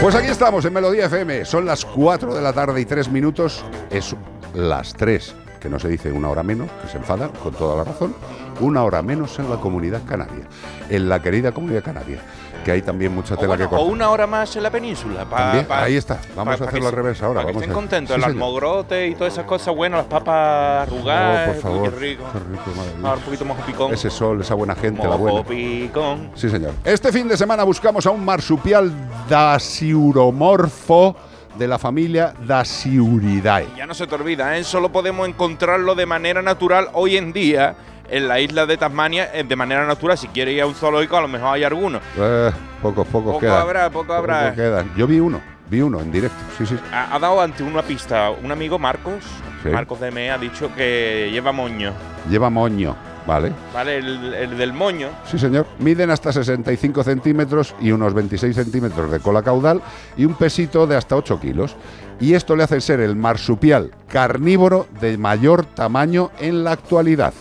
Pues 0.00 0.14
aquí 0.14 0.28
estamos 0.28 0.64
en 0.64 0.72
Melodía 0.72 1.06
FM. 1.06 1.44
Son 1.44 1.64
las 1.64 1.84
4 1.84 2.34
de 2.34 2.42
la 2.42 2.52
tarde 2.52 2.80
y 2.80 2.84
3 2.84 3.08
minutos. 3.10 3.64
Es 3.90 4.14
las 4.54 4.94
3, 4.94 5.34
que 5.60 5.68
no 5.68 5.78
se 5.78 5.88
dice 5.88 6.12
una 6.12 6.28
hora 6.28 6.42
menos, 6.42 6.70
que 6.82 6.88
se 6.88 6.98
enfadan 6.98 7.30
con 7.42 7.52
toda 7.54 7.76
la 7.76 7.84
razón. 7.84 8.14
Una 8.60 8.84
hora 8.84 9.02
menos 9.02 9.38
en 9.38 9.48
la 9.48 9.56
comunidad 9.56 10.02
canaria. 10.06 10.48
En 10.88 11.08
la 11.08 11.22
querida 11.22 11.52
comunidad 11.52 11.84
canaria. 11.84 12.20
Que 12.66 12.72
hay 12.72 12.82
también 12.82 13.14
mucha 13.14 13.36
tela 13.36 13.56
que 13.56 13.62
O 13.62 13.68
cortar. 13.70 13.86
una 13.88 14.10
hora 14.10 14.26
más 14.26 14.56
en 14.56 14.64
la 14.64 14.70
península. 14.72 15.24
pa- 15.24 15.62
pa- 15.68 15.84
ahí 15.84 15.94
está. 15.94 16.18
Vamos 16.34 16.56
pa- 16.56 16.64
a 16.64 16.66
hacerlo 16.66 16.80
que 16.80 16.86
al 16.88 16.92
revés 16.92 17.22
ahora. 17.22 17.34
Para 17.42 17.46
que 17.46 17.52
Vamos 17.52 17.62
estén 17.62 17.70
a- 17.70 17.74
contentos. 17.74 18.16
Sí, 18.16 18.20
el 18.20 18.24
almogrote 18.24 19.06
y 19.06 19.14
todas 19.14 19.32
esas 19.34 19.44
cosas 19.44 19.72
buenas, 19.72 19.98
las 19.98 20.06
papas 20.08 20.82
arrugadas. 20.88 21.48
Oh, 21.48 21.52
por 21.52 21.62
favor. 21.62 21.90
Qué 21.94 22.00
rico. 22.00 22.24
Qué 22.32 22.38
rico, 22.40 22.62
madre 22.76 22.90
mía. 22.98 23.08
Ahora 23.08 23.18
un 23.18 23.22
poquito 23.22 23.44
más 23.44 23.62
picón. 23.62 23.94
Ese 23.94 24.10
sol, 24.10 24.40
esa 24.40 24.54
buena 24.54 24.74
gente, 24.74 25.02
la 25.04 25.10
Mojo 25.10 25.18
buena. 25.20 25.44
picón. 25.44 26.30
Sí, 26.34 26.50
señor. 26.50 26.72
Este 26.84 27.12
fin 27.12 27.28
de 27.28 27.36
semana 27.36 27.62
buscamos 27.62 28.04
a 28.04 28.10
un 28.10 28.24
marsupial 28.24 28.92
dasiuromorfo 29.28 31.14
de 31.56 31.68
la 31.68 31.78
familia 31.78 32.34
Dasiuridae. 32.46 33.68
Ya 33.76 33.86
no 33.86 33.94
se 33.94 34.08
te 34.08 34.14
olvida, 34.16 34.56
¿eh? 34.58 34.64
solo 34.64 34.90
podemos 34.90 35.28
encontrarlo 35.28 35.94
de 35.94 36.04
manera 36.04 36.42
natural 36.42 36.88
hoy 36.94 37.16
en 37.16 37.32
día 37.32 37.76
en 38.10 38.28
la 38.28 38.40
isla 38.40 38.66
de 38.66 38.76
Tasmania, 38.76 39.30
eh, 39.34 39.44
de 39.44 39.56
manera 39.56 39.86
natural. 39.86 40.16
Si 40.18 40.28
quieres 40.28 40.54
ir 40.54 40.62
a 40.62 40.66
un 40.66 40.74
zoológico, 40.74 41.16
a 41.16 41.20
lo 41.22 41.28
mejor 41.28 41.54
hay 41.54 41.64
alguno. 41.64 42.00
Eh, 42.18 42.50
pocos, 42.82 43.06
pocos 43.08 43.32
Poco 43.32 43.40
quedan. 43.40 43.60
habrá, 43.60 43.90
poco 43.90 44.12
habrá. 44.12 44.54
quedan. 44.54 44.92
Yo 44.96 45.06
vi 45.06 45.20
uno, 45.20 45.40
vi 45.70 45.80
uno 45.80 46.00
en 46.00 46.10
directo. 46.12 46.36
Sí, 46.58 46.66
sí. 46.66 46.76
Ha, 46.92 47.14
ha 47.14 47.18
dado 47.18 47.40
ante 47.40 47.62
una 47.62 47.82
pista 47.82 48.30
un 48.30 48.50
amigo, 48.52 48.78
Marcos, 48.78 49.24
Sí. 49.62 49.70
Marcos 49.70 49.98
de 50.00 50.10
Me, 50.10 50.30
ha 50.30 50.38
dicho 50.38 50.70
que 50.76 51.28
lleva 51.32 51.50
moño. 51.50 51.92
Lleva 52.30 52.50
moño, 52.50 52.94
¿vale? 53.26 53.52
¿Vale? 53.74 53.96
El, 53.96 54.34
el 54.34 54.58
del 54.58 54.72
moño. 54.72 55.08
Sí, 55.24 55.38
señor. 55.38 55.66
Miden 55.80 56.10
hasta 56.10 56.30
65 56.32 57.02
centímetros 57.02 57.74
y 57.80 57.90
unos 57.90 58.14
26 58.14 58.54
centímetros 58.54 59.10
de 59.10 59.18
cola 59.18 59.42
caudal 59.42 59.80
y 60.16 60.24
un 60.24 60.34
pesito 60.34 60.86
de 60.86 60.94
hasta 60.96 61.16
8 61.16 61.40
kilos. 61.40 61.74
Y 62.20 62.34
esto 62.34 62.54
le 62.54 62.62
hace 62.64 62.80
ser 62.80 63.00
el 63.00 63.16
marsupial 63.16 63.90
carnívoro 64.08 64.86
de 65.00 65.18
mayor 65.18 65.64
tamaño 65.64 66.30
en 66.38 66.62
la 66.62 66.72
actualidad. 66.72 67.32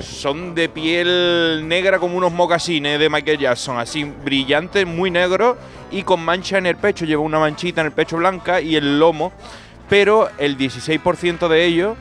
Son 0.00 0.54
de 0.54 0.68
piel 0.68 1.66
negra 1.66 1.98
como 1.98 2.16
unos 2.16 2.32
mocasines 2.32 2.98
de 2.98 3.08
Michael 3.08 3.38
Jackson, 3.38 3.78
así 3.78 4.04
brillantes, 4.04 4.86
muy 4.86 5.10
negros 5.10 5.56
y 5.90 6.02
con 6.02 6.20
mancha 6.20 6.58
en 6.58 6.66
el 6.66 6.76
pecho. 6.76 7.04
Lleva 7.04 7.22
una 7.22 7.38
manchita 7.38 7.80
en 7.80 7.86
el 7.86 7.92
pecho 7.92 8.16
blanca 8.16 8.60
y 8.60 8.76
el 8.76 8.98
lomo, 8.98 9.32
pero 9.88 10.28
el 10.38 10.58
16% 10.58 11.48
de 11.48 11.64
ellos 11.64 11.96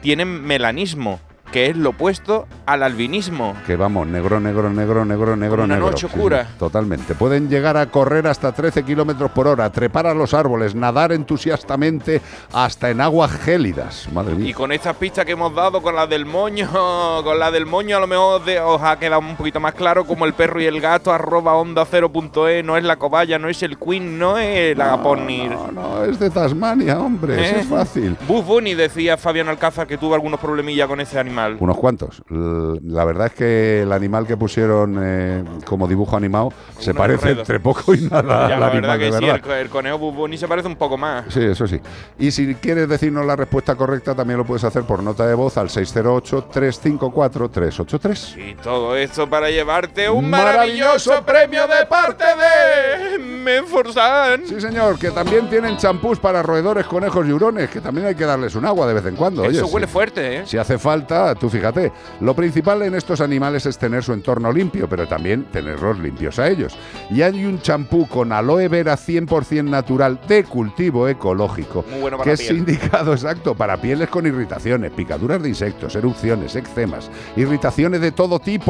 tienen 0.00 0.42
melanismo, 0.42 1.20
que 1.52 1.66
es 1.70 1.76
lo 1.76 1.90
opuesto 1.90 2.46
al 2.66 2.82
albinismo. 2.82 3.54
Que 3.66 3.76
vamos, 3.76 4.06
negro, 4.06 4.40
negro, 4.40 4.70
negro, 4.70 5.04
negro, 5.04 5.36
negro, 5.36 5.64
Una 5.64 5.74
negro. 5.74 5.90
noche 5.90 6.06
oscura. 6.06 6.44
sí, 6.46 6.50
totalmente. 6.58 7.14
Pueden 7.14 7.48
llegar 7.48 7.76
a 7.76 7.86
correr 7.86 8.26
hasta 8.26 8.52
13 8.52 8.82
kilómetros 8.84 9.30
por 9.32 9.46
hora, 9.46 9.70
trepar 9.70 10.06
a 10.06 10.14
los 10.14 10.32
árboles, 10.34 10.74
nadar 10.74 11.12
entusiastamente 11.12 12.20
hasta 12.52 12.90
en 12.90 13.00
aguas 13.00 13.30
gélidas. 13.32 14.08
Madre 14.12 14.34
mía. 14.34 14.48
Y 14.50 14.54
con 14.54 14.72
estas 14.72 14.96
pistas 14.96 15.24
que 15.24 15.32
hemos 15.32 15.54
dado, 15.54 15.82
con 15.82 15.94
la 15.94 16.06
del 16.06 16.24
moño, 16.26 16.68
con 17.24 17.38
la 17.38 17.50
del 17.50 17.66
moño 17.66 17.96
a 17.96 18.00
lo 18.00 18.06
mejor 18.06 18.44
de- 18.44 18.58
os 18.60 18.80
ha 18.82 18.98
quedado 18.98 19.20
un 19.20 19.36
poquito 19.36 19.60
más 19.60 19.74
claro 19.74 20.04
como 20.06 20.24
el 20.24 20.32
perro 20.32 20.60
y 20.60 20.64
el 20.66 20.80
gato, 20.80 21.12
arroba 21.12 21.54
onda 21.54 21.84
cero 21.84 22.10
punto 22.10 22.48
e, 22.48 22.62
no 22.62 22.76
es 22.78 22.84
la 22.84 22.96
cobaya, 22.96 23.38
no 23.38 23.48
es 23.48 23.62
el 23.62 23.78
queen, 23.78 24.18
no 24.18 24.38
es 24.38 24.76
la 24.76 24.86
gaponir. 24.86 25.50
No, 25.50 25.70
no, 25.72 26.04
es 26.04 26.18
de 26.18 26.30
Tasmania, 26.30 26.98
hombre, 26.98 27.34
eso 27.34 27.56
¿Eh? 27.56 27.60
es 27.60 27.66
fácil. 27.66 28.16
Buff 28.26 28.46
Bunny 28.46 28.74
decía 28.74 29.16
Fabián 29.18 29.48
Alcázar 29.48 29.86
que 29.86 29.98
tuvo 29.98 30.14
algunos 30.14 30.40
problemillas 30.40 30.88
con 30.88 31.00
ese 31.00 31.18
animal. 31.18 31.41
Unos 31.60 31.76
cuantos. 31.78 32.22
La 32.28 33.04
verdad 33.04 33.26
es 33.28 33.32
que 33.34 33.82
el 33.82 33.92
animal 33.92 34.26
que 34.26 34.36
pusieron 34.36 34.98
eh, 35.02 35.44
como 35.66 35.86
dibujo 35.88 36.16
animado 36.16 36.50
se 36.78 36.94
parece 36.94 37.28
enredo. 37.30 37.40
entre 37.40 37.60
poco 37.60 37.94
y 37.94 38.02
nada 38.02 38.48
ya, 38.48 38.54
al 38.54 38.60
la 38.60 38.66
animal 38.68 38.80
verdad 38.80 38.98
de 38.98 39.10
que 39.10 39.18
sí, 39.42 39.50
el, 39.50 39.58
el 39.58 39.68
conejo 39.68 39.98
Buff 39.98 40.14
Bunny 40.16 40.38
se 40.38 40.46
parece 40.48 40.68
un 40.68 40.76
poco 40.76 40.96
más. 40.96 41.24
Sí, 41.28 41.40
eso 41.42 41.66
sí. 41.66 41.80
Y 42.18 42.30
si 42.30 42.54
quieres 42.54 42.88
decirnos 42.88 43.26
la 43.26 43.36
respuesta 43.36 43.74
correcta, 43.74 44.14
también 44.14 44.38
lo 44.38 44.44
puedes 44.44 44.64
hacer 44.64 44.84
por 44.84 45.02
nota 45.02 45.26
de 45.26 45.34
voz 45.34 45.56
al 45.58 45.68
608-354-383. 45.68 48.50
Y 48.50 48.54
todo 48.56 48.96
esto 48.96 49.28
para 49.28 49.50
llevarte 49.50 50.08
un 50.08 50.30
Maravilloso 50.30 51.10
maravilloso 51.10 51.26
premio 51.26 51.66
de 51.66 51.86
parte 51.86 52.24
de 52.24 53.18
Menforsan. 53.18 54.46
Sí, 54.46 54.60
señor, 54.60 54.98
que 54.98 55.10
también 55.10 55.48
tienen 55.48 55.76
champús 55.76 56.18
para 56.18 56.42
roedores, 56.42 56.86
conejos 56.86 57.26
y 57.26 57.32
hurones, 57.32 57.70
que 57.70 57.80
también 57.80 58.06
hay 58.06 58.14
que 58.14 58.24
darles 58.24 58.54
un 58.54 58.64
agua 58.64 58.86
de 58.86 58.94
vez 58.94 59.06
en 59.06 59.16
cuando. 59.16 59.44
Eso 59.44 59.64
Oye, 59.64 59.74
huele 59.74 59.86
sí. 59.86 59.92
fuerte, 59.92 60.36
¿eh? 60.38 60.42
Si 60.46 60.56
hace 60.58 60.78
falta, 60.78 61.31
tú 61.34 61.48
fíjate, 61.50 61.92
lo 62.20 62.34
principal 62.34 62.82
en 62.82 62.94
estos 62.94 63.20
animales 63.20 63.66
es 63.66 63.78
tener 63.78 64.02
su 64.02 64.12
entorno 64.12 64.50
limpio, 64.52 64.88
pero 64.88 65.06
también 65.06 65.44
tenerlos 65.52 65.98
limpios 65.98 66.38
a 66.38 66.48
ellos. 66.48 66.76
Y 67.10 67.22
hay 67.22 67.44
un 67.44 67.60
champú 67.60 68.06
con 68.08 68.32
aloe 68.32 68.68
vera 68.68 68.96
100% 68.96 69.64
natural 69.64 70.20
de 70.28 70.44
cultivo 70.44 71.08
ecológico, 71.08 71.84
Muy 71.90 72.00
bueno 72.00 72.16
para 72.18 72.28
que 72.30 72.34
es 72.34 72.40
piel. 72.40 72.56
indicado 72.58 73.12
exacto 73.12 73.54
para 73.54 73.76
pieles 73.76 74.08
con 74.08 74.26
irritaciones, 74.26 74.92
picaduras 74.92 75.42
de 75.42 75.48
insectos, 75.50 75.94
erupciones, 75.96 76.56
eczemas, 76.56 77.10
irritaciones 77.36 78.00
de 78.00 78.12
todo 78.12 78.38
tipo. 78.38 78.62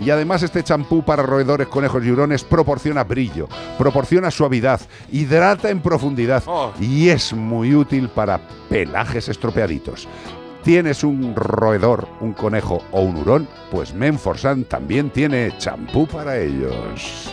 Y 0.00 0.08
además 0.10 0.42
este 0.42 0.62
champú 0.62 1.02
para 1.04 1.22
roedores, 1.22 1.66
conejos 1.68 2.04
y 2.04 2.10
hurones 2.10 2.44
proporciona 2.44 3.04
brillo, 3.04 3.48
proporciona 3.76 4.30
suavidad, 4.30 4.80
hidrata 5.10 5.68
en 5.70 5.80
profundidad 5.80 6.42
Oh. 6.46 6.72
y 6.80 7.08
es 7.08 7.32
muy 7.32 7.74
útil 7.74 8.08
para 8.08 8.40
pelajes 8.68 9.28
estropeaditos. 9.28 10.08
¿Tienes 10.62 11.02
un 11.02 11.34
roedor, 11.34 12.06
un 12.20 12.34
conejo 12.34 12.82
o 12.92 13.00
un 13.00 13.16
hurón? 13.16 13.48
Pues 13.72 13.92
Menforsan 13.94 14.62
también 14.64 15.10
tiene 15.10 15.52
champú 15.58 16.06
para 16.06 16.38
ellos. 16.38 17.28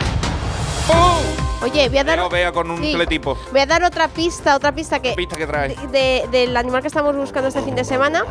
Oye, 1.62 1.88
voy 1.88 1.98
a 1.98 2.04
dar, 2.04 2.30
vea 2.30 2.52
con 2.52 2.70
un 2.70 2.78
Sí. 2.82 2.92
teletipo. 2.92 3.36
voy 3.52 3.60
a 3.60 3.66
dar 3.66 3.84
otra 3.84 4.08
pista, 4.08 4.56
otra 4.56 4.72
pista 4.72 5.00
que 5.00 5.12
Pista 5.12 5.36
que 5.36 5.46
trae. 5.46 5.76
de- 5.92 6.26
del 6.30 6.56
animal 6.56 6.80
que 6.80 6.88
estamos 6.88 7.14
buscando 7.14 7.48
este 7.48 7.60
fin 7.62 7.74
de 7.74 7.84
semana. 7.84 8.24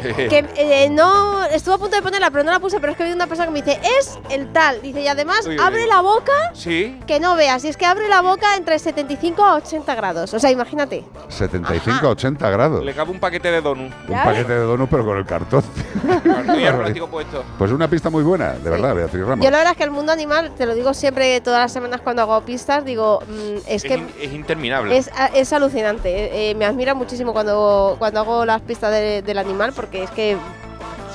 que 0.00 0.46
eh, 0.54 0.88
no 0.90 1.44
estuve 1.46 1.74
a 1.74 1.78
punto 1.78 1.96
de 1.96 2.02
ponerla, 2.02 2.30
pero 2.30 2.44
no 2.44 2.52
la 2.52 2.60
puse, 2.60 2.78
pero 2.78 2.92
es 2.92 2.96
que 2.96 3.02
hay 3.02 3.10
una 3.10 3.26
persona 3.26 3.46
que 3.48 3.52
me 3.52 3.62
dice, 3.62 3.80
es 3.98 4.16
el 4.30 4.52
tal. 4.52 4.80
Dice, 4.80 5.00
y 5.00 5.08
además 5.08 5.44
Uy, 5.44 5.54
uy, 5.56 5.60
abre 5.60 5.82
uy. 5.82 5.88
la 5.88 6.00
boca 6.02 6.32
Sí. 6.54 7.00
que 7.08 7.18
no 7.18 7.34
veas. 7.34 7.64
Y 7.64 7.68
es 7.68 7.76
que 7.76 7.84
abre 7.84 8.08
la 8.08 8.20
boca 8.22 8.54
entre 8.56 8.78
75 8.78 9.42
a 9.44 9.56
80 9.56 9.96
grados. 9.96 10.32
O 10.34 10.38
sea, 10.38 10.52
imagínate. 10.52 11.04
75 11.28 12.06
a 12.06 12.10
80 12.10 12.48
grados. 12.48 12.84
Le 12.84 12.94
cabe 12.94 13.10
un 13.10 13.18
paquete 13.18 13.50
de 13.50 13.60
donut. 13.60 13.92
Un 14.06 14.14
paquete 14.22 14.52
de 14.52 14.60
donuts, 14.60 14.88
pero 14.88 15.04
con 15.04 15.18
el 15.18 15.26
cartón. 15.26 15.64
Muy 16.46 16.64
arróstico 16.64 17.08
puesto. 17.10 17.42
Pues 17.58 17.72
una 17.72 17.88
pista 17.90 18.08
muy 18.08 18.22
buena, 18.22 18.52
de 18.52 18.70
verdad, 18.70 18.94
Beatriz 18.94 19.26
Ramos. 19.26 19.44
Yo 19.44 19.50
la 19.50 19.58
verdad 19.58 19.72
es 19.72 19.78
que 19.78 19.84
el 19.84 19.90
mundo 19.90 20.12
animal, 20.12 20.52
te 20.56 20.64
lo 20.64 20.76
digo 20.76 20.94
siempre 20.94 21.40
todas 21.40 21.58
las 21.60 21.72
semanas 21.72 22.00
cuando 22.02 22.22
hago 22.22 22.40
pistas, 22.42 22.67
digo, 22.84 23.20
mm, 23.26 23.56
es 23.66 23.66
Es, 23.66 23.82
que 23.84 23.94
in- 23.94 24.08
es 24.20 24.32
interminable. 24.32 24.96
es, 24.96 25.10
a- 25.16 25.26
es 25.28 25.52
alucinante. 25.52 26.08
Eh, 26.10 26.50
eh, 26.50 26.54
me 26.54 26.64
admira 26.64 26.94
muchísimo 26.94 27.32
cuando, 27.32 27.96
cuando 27.98 28.20
hago 28.20 28.44
las 28.44 28.60
pistas 28.60 28.92
de- 28.92 29.22
del 29.22 29.38
animal 29.38 29.72
porque 29.74 30.02
es 30.04 30.10
que 30.10 30.36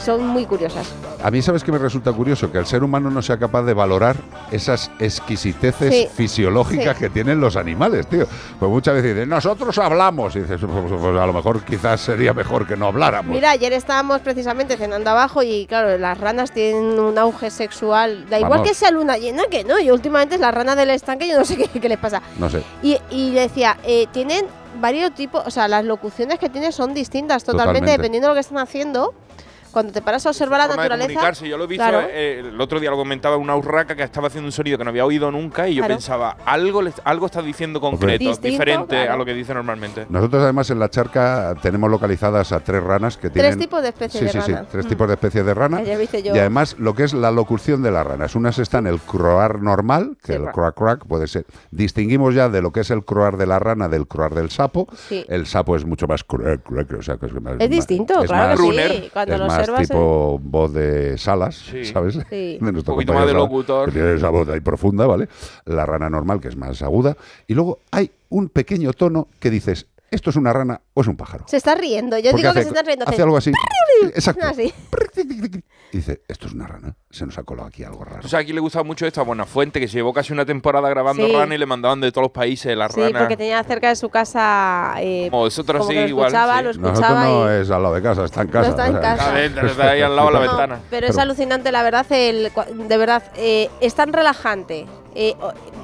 son 0.04 0.26
muy 0.28 0.46
curiosas. 0.46 0.88
A 1.24 1.32
mí, 1.32 1.42
¿sabes 1.42 1.64
que 1.64 1.72
me 1.72 1.78
resulta 1.78 2.12
curioso? 2.12 2.52
Que 2.52 2.58
el 2.58 2.66
ser 2.66 2.84
humano 2.84 3.10
no 3.10 3.22
sea 3.22 3.38
capaz 3.38 3.64
de 3.64 3.74
valorar 3.74 4.16
esas 4.52 4.92
exquisiteces 5.00 5.90
Sí. 5.94 6.08
fisiológicas 6.14 6.98
Sí. 6.98 7.04
que 7.04 7.10
tienen 7.10 7.40
los 7.40 7.56
animales, 7.56 8.08
tío. 8.08 8.26
Pues 8.60 8.70
muchas 8.72 8.96
veces 8.96 9.16
dicen, 9.16 9.30
nosotros 9.30 9.78
hablamos. 9.78 10.36
Y 10.36 10.42
dices, 10.42 10.60
pues, 10.62 10.72
pues, 10.90 11.18
a 11.18 11.26
lo 11.26 11.34
mejor 11.34 11.64
quizás 11.64 12.02
sería 12.02 12.34
mejor 12.34 12.68
que 12.68 12.76
no 12.76 12.88
habláramos. 12.88 13.34
Mira, 13.34 13.52
ayer 13.52 13.74
estábamos 13.74 14.20
precisamente 14.22 14.76
cenando 14.78 15.10
abajo 15.12 15.44
y 15.44 15.66
claro, 15.68 15.98
las 15.98 16.18
ranas 16.20 16.52
tienen 16.52 17.00
un 17.00 17.18
auge 17.18 17.50
sexual. 17.50 18.28
Da 18.30 18.38
igual 18.38 18.60
Vamos. 18.60 18.68
que 18.68 18.74
sea 18.74 18.92
luna 18.92 19.18
llena, 19.18 19.44
que 19.50 19.64
no. 19.64 19.80
Y 19.80 19.92
últimamente 19.92 20.38
las 20.38 20.54
ranas 20.54 20.76
del 20.76 20.90
estanque, 20.90 21.28
yo 21.28 21.38
no 21.40 21.46
sé 21.46 21.56
qué, 21.72 21.80
qué 21.80 21.90
les 21.90 21.98
pasa. 22.00 22.22
No 22.38 22.50
sé. 22.50 22.64
Y, 22.82 22.98
y 23.10 23.32
decía, 23.32 23.78
eh, 23.84 24.08
tienen 24.12 24.46
varios 24.82 25.14
tipos, 25.14 25.44
o 25.46 25.52
sea, 25.52 25.68
las 25.68 25.86
locuciones 25.86 26.40
que 26.40 26.50
tienen 26.50 26.72
son 26.72 26.94
distintas 26.96 27.44
totalmente, 27.44 27.82
Totalmente. 27.82 27.92
dependiendo 27.92 28.28
de 28.28 28.32
lo 28.32 28.36
que 28.36 28.42
están 28.42 28.58
haciendo. 28.58 29.14
Cuando 29.74 29.92
te 29.92 30.02
paras 30.02 30.26
a 30.26 30.30
observar 30.30 30.60
la 30.60 30.68
naturaleza. 30.68 31.08
comunicarse. 31.08 31.50
Yo 31.50 31.58
lo 31.58 31.64
he 31.66 31.68
visto, 31.68 31.84
claro. 31.84 32.08
eh, 32.10 32.40
el 32.48 32.62
otro 32.62 32.80
día 32.80 32.90
lo 32.92 32.96
comentaba 32.96 33.36
una 33.38 33.56
urraca 33.56 33.96
que 33.96 34.04
estaba 34.04 34.28
haciendo 34.28 34.48
un 34.48 34.52
sonido 34.52 34.78
que 34.78 34.84
no 34.84 34.92
había 34.92 35.06
oído 35.06 35.32
nunca 35.32 35.68
y 35.68 35.76
yo 35.76 35.82
Claro. 35.82 35.96
pensaba, 35.96 36.38
algo, 36.46 36.82
algo 37.04 37.26
está 37.26 37.42
diciendo 37.42 37.82
concreto, 37.82 38.20
Distinto, 38.24 38.48
diferente 38.48 38.98
a 39.00 39.04
claro. 39.06 39.18
lo 39.18 39.26
que 39.26 39.34
dice 39.34 39.54
normalmente. 39.54 40.06
Nosotros 40.10 40.44
además 40.44 40.70
en 40.70 40.80
la 40.80 40.90
charca 40.90 41.56
tenemos 41.62 41.90
localizadas 41.90 42.52
a 42.52 42.60
tres 42.60 42.82
ranas 42.84 43.18
que 43.18 43.30
tienen... 43.30 43.58
tipos 43.60 43.82
de 43.82 43.90
especies 43.90 44.20
sí, 44.32 44.38
de 44.38 44.44
sí, 44.44 44.52
rana. 44.52 44.62
Sí, 44.64 44.68
tres 44.72 44.86
Mm. 44.86 44.90
tipos 44.90 45.08
de 45.08 45.14
especies 45.16 45.46
de 45.46 45.54
rana. 45.54 45.82
Ya 45.84 45.98
viste 45.98 46.22
yo. 46.24 46.36
Y 46.36 46.40
además 46.40 46.76
lo 46.78 46.94
que 46.94 47.04
es 47.04 47.14
la 47.14 47.32
locución 47.32 47.82
de 47.82 47.92
las 47.92 48.06
ranas. 48.06 48.36
Unas 48.36 48.60
están 48.60 48.86
el 48.88 49.00
croar 49.00 49.62
normal, 49.62 50.18
que 50.24 50.34
Sí, 50.34 50.40
el 50.42 50.52
croak 50.52 50.76
croak 50.76 51.06
puede 51.08 51.28
ser... 51.28 51.46
Distinguimos 51.72 52.36
ya 52.36 52.50
de 52.50 52.62
lo 52.62 52.72
que 52.72 52.82
es 52.82 52.92
el 52.92 53.04
croar 53.04 53.38
de 53.38 53.48
la 53.48 53.60
rana 53.60 53.90
del 53.90 54.08
croar 54.08 54.36
del 54.36 54.50
sapo. 54.52 54.88
Sí. 55.10 55.26
El 55.28 55.46
sapo 55.48 55.76
es 55.76 55.86
mucho 55.86 56.06
más 56.08 56.24
croak 56.24 56.62
croak, 56.64 56.92
o 57.00 57.02
sea, 57.02 57.18
que 57.18 57.26
es 57.26 57.34
más... 57.42 57.56
Es 57.60 57.70
distinto, 57.70 58.22
es 58.24 58.30
claro 58.30 58.64
más- 58.64 58.76
que 58.76 58.90
sí. 59.02 59.10
Cuando 59.12 59.34
es 59.34 59.40
lo 59.40 59.48
más 59.48 59.63
observas. 59.64 59.82
eh. 59.82 59.94
tipo 59.94 60.40
voz 60.44 60.74
de 60.74 61.18
salas, 61.18 61.56
Sí. 61.56 61.86
¿sabes? 61.86 62.16
Sí. 62.30 62.58
De 62.62 62.72
nuestro 62.72 62.94
Un 62.94 62.98
poquito 62.98 63.14
más 63.14 63.26
de 63.28 63.34
locutor. 63.34 63.86
que 63.88 63.92
tiene 63.94 64.14
esa 64.16 64.30
voz 64.30 64.48
ahí 64.50 64.60
profunda, 64.62 65.06
¿vale? 65.08 65.28
La 65.66 65.86
rana 65.86 66.10
normal, 66.10 66.40
que 66.40 66.48
es 66.50 66.56
más 66.56 66.82
aguda. 66.82 67.16
Y 67.48 67.54
luego 67.54 67.80
hay 67.92 68.12
un 68.30 68.50
pequeño 68.50 68.94
tono 68.94 69.28
que 69.40 69.50
dices, 69.50 69.88
¿esto 70.14 70.30
es 70.30 70.36
una 70.36 70.54
rana 70.54 70.82
o 70.94 71.02
es 71.02 71.08
un 71.08 71.18
pájaro? 71.18 71.46
Se 71.48 71.58
está 71.58 71.76
riendo. 71.76 72.18
Yo 72.18 72.32
Porque 72.32 72.38
digo 72.42 72.50
hace, 72.52 72.60
que 72.60 72.64
se 72.64 72.70
está 72.70 72.82
riendo. 72.84 73.06
hace 73.08 73.22
algo 73.22 73.38
así. 73.38 73.52
Exacto. 74.14 74.46
Así. 74.46 74.74
Y 75.92 75.98
dice, 75.98 76.22
esto 76.28 76.48
es 76.48 76.54
una 76.54 76.68
rana. 76.68 76.96
Se 77.10 77.26
nos 77.26 77.38
ha 77.38 77.44
colado 77.44 77.68
aquí 77.68 77.84
algo 77.84 78.04
raro. 78.04 78.22
O 78.24 78.28
sea, 78.28 78.40
aquí 78.40 78.54
le 78.54 78.60
gustaba 78.60 78.84
mucho 78.84 79.06
esto 79.06 79.22
a 79.22 79.24
Buenafuente, 79.24 79.80
que 79.80 79.88
se 79.88 79.94
llevó 79.98 80.14
casi 80.14 80.34
una 80.34 80.46
temporada 80.46 80.90
grabando 80.90 81.26
Sí. 81.28 81.34
rana 81.34 81.54
y 81.56 81.58
le 81.58 81.66
mandaban 81.66 82.02
de 82.02 82.12
todos 82.12 82.24
los 82.26 82.32
países 82.32 82.76
las 82.76 82.92
Sí, 82.94 83.02
ranas. 83.02 83.22
porque 83.22 83.38
tenía 83.38 83.64
cerca 83.64 83.90
de 83.90 83.96
su 83.96 84.10
casa. 84.10 84.96
Eh, 85.00 85.28
Como 85.30 85.46
nosotros 85.46 85.80
como 85.80 85.90
sí, 85.92 85.96
que 85.96 86.02
lo 86.04 86.08
igual, 86.10 86.28
escuchaba, 86.28 86.58
sí. 86.58 86.64
lo 86.64 86.74
Nosotros 86.74 86.94
escuchaba 87.00 87.26
no 87.26 87.58
y. 87.58 87.62
es 87.62 87.70
al 87.72 87.84
lado 87.84 87.96
de 87.96 88.02
casa, 88.02 88.26
está 88.26 88.42
en 88.42 88.48
casa. 88.48 88.70
está 88.70 88.88
en 88.88 88.96
o 88.96 89.02
sea, 89.02 89.16
casa. 89.18 89.44
Está 89.46 89.90
ahí 89.92 90.02
al 90.02 90.16
lado 90.16 90.28
de 90.30 90.34
la 90.34 90.40
No, 90.46 90.48
ventana. 90.48 90.80
pero 90.90 91.08
es 91.08 91.18
alucinante, 91.18 91.72
la 91.72 91.84
verdad, 91.84 92.06
el, 92.12 92.52
cua- 92.54 92.68
de 92.68 92.98
verdad, 92.98 93.24
eh, 93.36 93.70
es 93.82 93.94
tan 93.96 94.12
relajante. 94.14 94.86
Eh, 95.16 95.36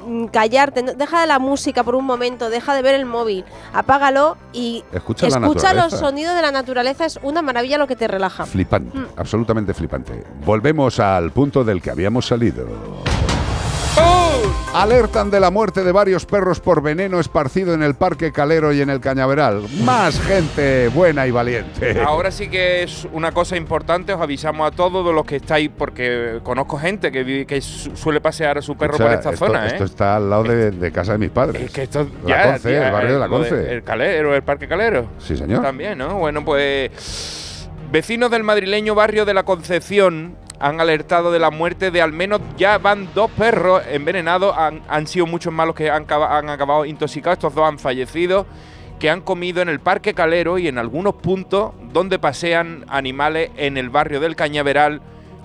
mm, 0.06 0.26
callarte, 0.26 0.82
deja 0.82 1.20
de 1.20 1.26
la 1.26 1.38
música 1.38 1.82
por 1.82 1.94
un 1.94 2.04
momento, 2.04 2.50
deja 2.50 2.74
de 2.74 2.82
ver 2.82 2.94
el 2.94 3.06
móvil, 3.06 3.44
apágalo 3.72 4.36
y 4.52 4.84
Escucha 4.92 5.28
la 5.28 5.40
los 5.74 5.92
sonidos 5.92 6.34
de 6.34 6.42
la 6.42 6.52
naturaleza, 6.52 7.04
es 7.04 7.18
una 7.22 7.42
maravilla 7.42 7.78
lo 7.78 7.86
que 7.86 7.96
te 7.96 8.08
relaja. 8.08 8.46
Flipante, 8.46 8.96
Mm. 8.96 9.06
absolutamente 9.16 9.74
flipante. 9.74 10.24
Volvemos 10.44 10.98
al 11.00 11.30
punto 11.32 11.64
del 11.64 11.80
que 11.80 11.90
habíamos 11.90 12.26
salido. 12.26 12.66
Alertan 14.72 15.30
de 15.32 15.40
la 15.40 15.50
muerte 15.50 15.82
de 15.82 15.90
varios 15.90 16.24
perros 16.26 16.60
por 16.60 16.80
veneno 16.80 17.18
esparcido 17.18 17.74
en 17.74 17.82
el 17.82 17.94
Parque 17.96 18.30
Calero 18.30 18.72
y 18.72 18.80
en 18.80 18.88
el 18.88 19.00
Cañaveral. 19.00 19.64
Más 19.82 20.20
gente 20.20 20.88
buena 20.88 21.26
y 21.26 21.32
valiente. 21.32 22.00
Ahora 22.06 22.30
sí 22.30 22.48
que 22.48 22.84
es 22.84 23.06
una 23.12 23.32
cosa 23.32 23.56
importante, 23.56 24.12
os 24.12 24.20
avisamos 24.20 24.68
a 24.68 24.70
todos 24.74 25.12
los 25.12 25.24
que 25.24 25.36
estáis, 25.36 25.70
porque 25.76 26.38
conozco 26.44 26.78
gente 26.78 27.10
que, 27.10 27.24
vive- 27.24 27.46
que 27.46 27.60
su- 27.60 27.96
suele 27.96 28.20
pasear 28.20 28.58
a 28.58 28.62
su 28.62 28.76
perro 28.76 28.94
O 28.94 28.96
sea, 28.96 29.06
por 29.06 29.14
esta 29.16 29.30
esto, 29.30 29.46
zona, 29.46 29.64
¿eh? 29.66 29.70
esto 29.72 29.84
está 29.84 30.16
al 30.16 30.30
lado 30.30 30.44
de, 30.44 30.70
de 30.70 30.92
casa 30.92 31.12
de 31.12 31.18
mis 31.18 31.30
padres. 31.30 31.62
Es 31.62 31.72
que 31.72 31.82
esto 31.82 32.06
La 32.24 32.28
ya, 32.44 32.50
Conce, 32.52 32.68
tía, 32.68 32.86
el 32.86 32.92
barrio 32.92 33.12
de 33.14 33.18
la 33.18 33.26
lo 33.26 33.36
Conce. 33.38 33.72
el 33.72 33.82
Calero, 33.82 34.34
el 34.36 34.42
Parque 34.42 34.68
Calero. 34.68 35.06
Sí, 35.18 35.36
señor. 35.36 35.62
También, 35.62 35.98
¿no? 35.98 36.14
Bueno, 36.14 36.44
pues 36.44 37.49
vecinos 37.90 38.30
del 38.30 38.44
madrileño 38.44 38.94
barrio 38.94 39.24
de 39.24 39.34
la 39.34 39.42
Concepción 39.42 40.36
han 40.60 40.80
alertado 40.80 41.32
de 41.32 41.38
la 41.38 41.50
muerte 41.50 41.90
de 41.90 42.02
al 42.02 42.12
menos 42.12 42.40
ya 42.56 42.78
van 42.78 43.08
dos 43.14 43.30
perros 43.30 43.82
envenenados. 43.90 44.54
Han, 44.56 45.06
sido 45.06 45.26
muchos 45.26 45.52
más 45.52 45.66
los 45.66 45.74
que 45.74 45.90
han, 45.90 46.06
han 46.08 46.50
acabado 46.50 46.84
intoxicados. 46.84 47.38
Estos 47.38 47.54
dos 47.54 47.66
han 47.66 47.78
fallecido 47.78 48.46
que 48.98 49.08
han 49.08 49.22
comido 49.22 49.62
en 49.62 49.70
el 49.70 49.80
Parque 49.80 50.12
Calero 50.12 50.58
y 50.58 50.68
en 50.68 50.76
algunos 50.76 51.14
puntos 51.14 51.72
donde 51.92 52.18
pasean 52.18 52.84
animales 52.88 53.50
en 53.56 53.78
el 53.78 53.88
barrio 53.88 54.20
del 54.20 54.36
Cañaveral. 54.36 55.00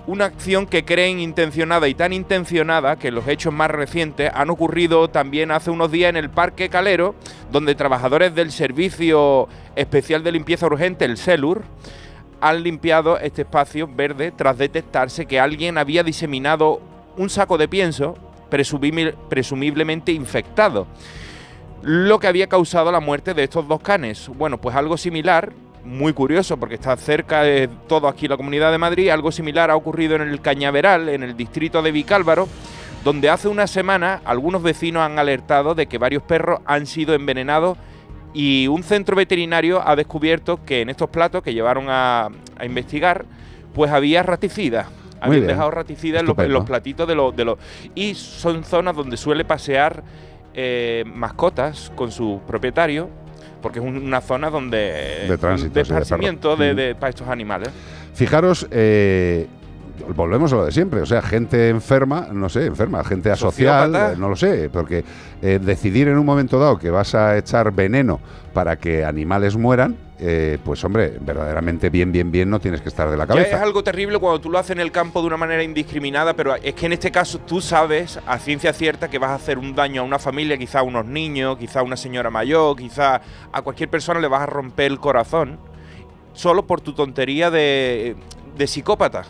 Una 0.07 0.25
acción 0.25 0.67
que 0.67 0.83
creen 0.85 1.19
intencionada 1.19 1.87
y 1.87 1.95
tan 1.95 2.11
intencionada 2.13 2.97
que 2.97 3.09
los 3.09 3.27
hechos 3.27 3.53
más 3.53 3.71
recientes 3.71 4.29
han 4.35 4.49
ocurrido 4.49 5.07
también 5.07 5.49
hace 5.49 5.71
unos 5.71 5.89
días 5.89 6.09
en 6.09 6.17
el 6.17 6.29
Parque 6.29 6.69
Calero, 6.69 7.15
donde 7.51 7.73
trabajadores 7.73 8.35
del 8.35 8.51
Servicio 8.51 9.47
Especial 9.75 10.23
de 10.23 10.33
Limpieza 10.33 10.67
Urgente, 10.67 11.05
el 11.05 11.17
CELUR, 11.17 11.63
han 12.47 12.61
limpiado 12.61 13.17
este 13.17 13.41
espacio 13.41 13.87
verde 13.87 14.31
tras 14.31 14.55
detectarse 14.57 15.25
que 15.25 15.39
alguien 15.39 15.79
había 15.79 16.03
diseminado 16.03 16.79
un 17.17 17.27
saco 17.31 17.57
de 17.57 17.67
pienso 17.67 18.15
presumiblemente 19.29 20.11
infectado 20.11 20.85
lo 21.81 22.19
que 22.19 22.27
había 22.27 22.47
causado 22.47 22.91
la 22.91 22.99
muerte 22.99 23.33
de 23.33 23.43
estos 23.43 23.67
dos 23.67 23.79
canes. 23.79 24.27
Bueno, 24.27 24.59
pues 24.59 24.75
algo 24.75 24.95
similar, 24.95 25.53
muy 25.83 26.13
curioso 26.13 26.57
porque 26.57 26.75
está 26.75 26.95
cerca 26.97 27.41
de 27.41 27.67
todo 27.87 28.07
aquí 28.07 28.27
la 28.27 28.37
Comunidad 28.37 28.71
de 28.71 28.77
Madrid, 28.77 29.09
algo 29.09 29.31
similar 29.31 29.71
ha 29.71 29.75
ocurrido 29.75 30.15
en 30.15 30.23
el 30.23 30.41
Cañaveral, 30.41 31.09
en 31.09 31.23
el 31.23 31.35
distrito 31.37 31.81
de 31.81 31.91
Vicálvaro, 31.91 32.47
donde 33.03 33.29
hace 33.29 33.47
una 33.47 33.67
semana 33.67 34.21
algunos 34.23 34.63
vecinos 34.63 35.03
han 35.03 35.19
alertado 35.19 35.75
de 35.75 35.85
que 35.87 35.97
varios 35.97 36.23
perros 36.23 36.59
han 36.65 36.85
sido 36.85 37.13
envenenados 37.15 37.77
y 38.35 38.67
un 38.67 38.83
centro 38.83 39.15
veterinario 39.15 39.81
ha 39.87 39.95
descubierto 39.95 40.63
que 40.65 40.81
en 40.81 40.89
estos 40.89 41.09
platos 41.09 41.41
que 41.41 41.53
llevaron 41.53 41.85
a, 41.89 42.29
a 42.57 42.65
investigar, 42.65 43.25
pues 43.73 43.89
había 43.91 44.21
raticida. 44.23 44.89
Muy 45.25 45.37
Habían 45.37 45.47
dejado 45.47 45.71
raticida 45.71 46.19
en 46.19 46.25
los, 46.25 46.33
en 46.37 46.41
Estupendo. 46.41 46.53
los 46.59 46.65
platitos 46.65 47.07
de 47.07 47.15
los, 47.15 47.35
de 47.35 47.45
los... 47.45 47.57
Y 47.95 48.13
son 48.13 48.63
zonas 48.63 48.95
donde 48.95 49.17
suele 49.17 49.43
pasear 49.45 50.03
eh, 50.53 51.03
mascotas 51.07 51.91
con 51.95 52.11
su 52.11 52.41
propietario, 52.45 53.09
porque 53.61 53.79
es 53.79 53.85
un- 53.85 53.97
una 53.97 54.21
zona 54.21 54.49
donde... 54.49 55.25
De 55.27 55.37
tránsito, 55.37 55.73
de 55.73 55.81
esparcimiento 55.81 56.55
de, 56.55 56.75
de- 56.75 56.95
para 56.95 57.09
estos 57.09 57.27
animales. 57.27 57.69
Fijaros, 58.13 58.67
eh, 58.69 59.47
volvemos 60.15 60.51
a 60.53 60.57
lo 60.57 60.65
de 60.65 60.71
siempre, 60.71 61.01
o 61.01 61.05
sea, 61.05 61.21
gente 61.21 61.69
enferma, 61.69 62.27
no 62.31 62.49
sé, 62.49 62.65
enferma, 62.65 63.03
gente 63.03 63.31
asocial, 63.31 63.85
Sociópata. 63.91 64.13
eh, 64.13 64.17
no 64.17 64.29
lo 64.29 64.35
sé, 64.35 64.69
porque 64.71 65.03
eh, 65.41 65.59
decidir 65.61 66.07
en 66.07 66.17
un 66.17 66.25
momento 66.25 66.59
dado 66.59 66.77
que 66.77 66.89
vas 66.89 67.15
a 67.15 67.37
echar 67.37 67.71
veneno 67.71 68.19
para 68.53 68.77
que 68.77 69.03
animales 69.03 69.57
mueran, 69.57 69.95
eh, 70.17 70.57
pues 70.63 70.81
hombre, 70.85 71.17
verdaderamente 71.19 71.89
bien, 71.89 72.11
bien, 72.11 72.31
bien 72.31 72.49
no 72.49 72.59
tienes 72.59 72.79
que 72.81 72.87
estar 72.87 73.09
de 73.09 73.17
la 73.17 73.25
Ya 73.27 73.33
es 73.33 73.47
cabeza. 73.47 73.61
algo 73.63 73.83
terrible 73.83 74.17
cuando 74.17 74.39
tú 74.39 74.49
lo 74.49 74.57
haces 74.57 74.71
en 74.71 74.79
el 74.79 74.91
campo 74.91 75.19
de 75.21 75.27
una 75.27 75.35
manera 75.37 75.61
indiscriminada, 75.61 76.33
pero 76.33 76.55
es 76.55 76.73
que 76.73 76.85
en 76.85 76.93
este 76.93 77.11
caso 77.11 77.39
tú 77.39 77.59
sabes 77.59 78.19
a 78.25 78.39
ciencia 78.39 78.71
cierta 78.71 79.09
que 79.09 79.19
vas 79.19 79.31
a 79.31 79.35
hacer 79.35 79.57
un 79.57 79.75
daño 79.75 80.01
a 80.01 80.05
una 80.05 80.19
familia, 80.19 80.57
quizá 80.57 80.79
a 80.79 80.83
unos 80.83 81.05
niños, 81.05 81.57
quizá 81.57 81.81
a 81.81 81.83
una 81.83 81.97
señora 81.97 82.29
mayor, 82.29 82.77
quizá 82.77 83.19
a 83.51 83.61
cualquier 83.61 83.89
persona 83.89 84.21
le 84.21 84.27
vas 84.29 84.41
a 84.41 84.45
romper 84.45 84.89
el 84.91 84.99
corazón 84.99 85.57
solo 86.31 86.65
por 86.65 86.79
tu 86.79 86.93
tontería 86.93 87.51
de, 87.51 88.15
de 88.57 88.67
psicópata. 88.67 89.23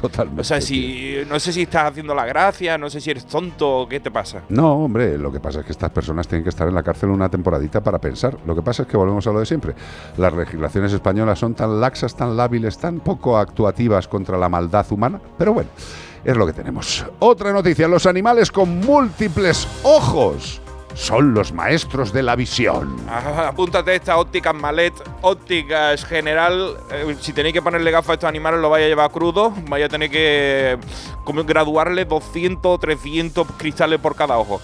Totalmente. 0.00 0.40
O 0.40 0.44
sea, 0.44 0.60
si 0.60 1.16
no 1.28 1.38
sé 1.40 1.52
si 1.52 1.62
estás 1.62 1.90
haciendo 1.90 2.14
la 2.14 2.26
gracia, 2.26 2.78
no 2.78 2.90
sé 2.90 3.00
si 3.00 3.10
eres 3.10 3.26
tonto 3.26 3.86
qué 3.88 4.00
te 4.00 4.10
pasa. 4.10 4.42
No, 4.48 4.84
hombre, 4.84 5.18
lo 5.18 5.32
que 5.32 5.40
pasa 5.40 5.60
es 5.60 5.66
que 5.66 5.72
estas 5.72 5.90
personas 5.90 6.28
tienen 6.28 6.42
que 6.44 6.50
estar 6.50 6.68
en 6.68 6.74
la 6.74 6.82
cárcel 6.82 7.10
una 7.10 7.28
temporadita 7.28 7.82
para 7.82 7.98
pensar. 7.98 8.36
Lo 8.46 8.54
que 8.54 8.62
pasa 8.62 8.82
es 8.82 8.88
que 8.88 8.96
volvemos 8.96 9.26
a 9.26 9.32
lo 9.32 9.40
de 9.40 9.46
siempre. 9.46 9.74
Las 10.16 10.32
legislaciones 10.32 10.92
españolas 10.92 11.38
son 11.38 11.54
tan 11.54 11.80
laxas, 11.80 12.14
tan 12.14 12.36
lábiles, 12.36 12.78
tan 12.78 13.00
poco 13.00 13.38
actuativas 13.38 14.08
contra 14.08 14.38
la 14.38 14.48
maldad 14.48 14.86
humana, 14.90 15.20
pero 15.36 15.52
bueno, 15.52 15.70
es 16.24 16.36
lo 16.36 16.46
que 16.46 16.52
tenemos. 16.52 17.04
Otra 17.18 17.52
noticia, 17.52 17.88
los 17.88 18.06
animales 18.06 18.50
con 18.50 18.80
múltiples 18.80 19.66
ojos 19.82 20.60
son 20.94 21.34
los 21.34 21.52
maestros 21.52 22.12
de 22.12 22.22
la 22.22 22.34
visión. 22.36 22.96
Ah, 23.08 23.48
Apúntate 23.48 23.94
esta 23.94 24.18
ópticas 24.18 24.54
malet, 24.54 24.92
ópticas 25.22 26.04
general. 26.04 26.76
Eh, 26.90 27.16
si 27.20 27.32
tenéis 27.32 27.54
que 27.54 27.62
ponerle 27.62 27.90
gafas 27.90 28.10
a 28.10 28.14
estos 28.14 28.28
animales, 28.28 28.60
lo 28.60 28.70
vaya 28.70 28.86
a 28.86 28.88
llevar 28.88 29.10
crudo. 29.10 29.52
Vaya 29.68 29.86
a 29.86 29.88
tener 29.88 30.10
que 30.10 30.78
como 31.24 31.44
graduarle 31.44 32.04
200, 32.04 32.80
300 32.80 33.46
cristales 33.56 34.00
por 34.00 34.16
cada 34.16 34.38
ojo. 34.38 34.60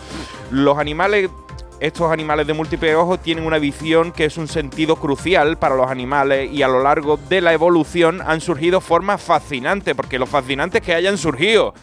Los 0.51 0.79
animales, 0.79 1.31
estos 1.79 2.11
animales 2.11 2.47
de 2.47 2.55
múltiples 2.55 2.95
ojos, 2.97 3.21
tienen 3.21 3.47
una 3.47 3.59
visión 3.59 4.13
que 4.13 4.25
es 4.25 4.37
un 4.37 4.49
sentido 4.49 4.97
crucial 4.97 5.59
para 5.59 5.77
los 5.77 5.91
animales 5.91 6.51
y 6.51 6.63
a 6.63 6.69
lo 6.69 6.83
largo 6.83 7.19
de 7.29 7.41
la 7.43 7.53
evolución 7.53 8.23
han 8.27 8.41
surgido 8.41 8.81
formas 8.81 9.21
fascinantes, 9.23 9.95
porque 9.95 10.19
lo 10.19 10.27
fascinante 10.27 10.79
es 10.79 10.85
que 10.85 10.95
hayan 10.95 11.19
surgido 11.19 11.75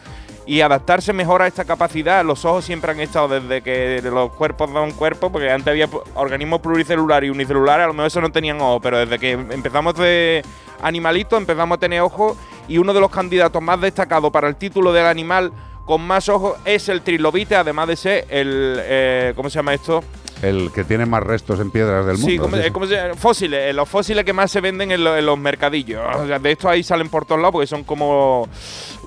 y 0.46 0.60
adaptarse 0.60 1.12
mejor 1.12 1.42
a 1.42 1.46
esta 1.46 1.64
capacidad. 1.64 2.24
Los 2.24 2.44
ojos 2.44 2.64
siempre 2.64 2.90
han 2.92 3.00
estado 3.00 3.28
desde 3.40 3.62
que 3.62 4.00
los 4.02 4.32
cuerpos 4.32 4.72
dan 4.72 4.92
cuerpo, 4.92 5.30
porque 5.30 5.50
antes 5.50 5.68
había 5.70 5.88
organismos 6.14 6.60
pluricelulares 6.60 7.28
y 7.28 7.30
unicelulares, 7.30 7.84
a 7.84 7.86
lo 7.88 7.92
mejor 7.94 8.06
eso 8.08 8.20
no 8.20 8.32
tenían 8.32 8.60
ojos, 8.60 8.80
pero 8.82 8.98
desde 8.98 9.18
que 9.18 9.32
empezamos 9.32 9.94
de 9.94 10.42
animalitos 10.82 11.38
empezamos 11.38 11.76
a 11.76 11.80
tener 11.80 12.00
ojos 12.00 12.36
y 12.66 12.78
uno 12.78 12.92
de 12.92 13.00
los 13.00 13.10
candidatos 13.10 13.62
más 13.62 13.80
destacados 13.80 14.30
para 14.32 14.48
el 14.48 14.56
título 14.56 14.92
del 14.92 15.06
animal 15.06 15.52
con 15.84 16.00
más 16.00 16.28
ojos 16.28 16.56
es 16.64 16.88
el 16.88 17.02
trilobite, 17.02 17.54
además 17.56 17.88
de 17.88 17.96
ser 17.96 18.26
el... 18.28 18.76
eh, 18.80 19.32
¿Cómo 19.36 19.48
se 19.50 19.56
llama 19.60 19.74
esto? 19.74 20.02
El 20.40 20.72
que 20.72 20.82
tiene 20.82 21.06
más 21.06 21.22
restos 21.22 21.60
en 21.60 21.70
piedras 21.70 22.04
del 22.04 22.16
Sí, 22.16 22.38
mundo. 22.38 22.42
¿cómo, 22.72 22.86
¿sí? 22.86 22.92
se 22.92 22.96
llama? 23.00 23.14
Fósiles, 23.14 23.60
eh, 23.70 23.72
los 23.72 23.88
fósiles 23.88 24.24
que 24.24 24.32
más 24.32 24.50
se 24.50 24.60
venden 24.60 24.90
en, 24.90 25.04
lo- 25.04 25.16
en 25.16 25.24
los 25.24 25.38
mercadillos. 25.38 26.02
O 26.16 26.26
sea, 26.26 26.40
de 26.40 26.50
estos 26.52 26.68
ahí 26.70 26.82
salen 26.82 27.08
por 27.08 27.24
todos 27.26 27.40
lados 27.40 27.52
porque 27.52 27.66
son 27.68 27.84
como 27.84 28.48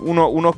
uno- 0.02 0.30
unos 0.30 0.56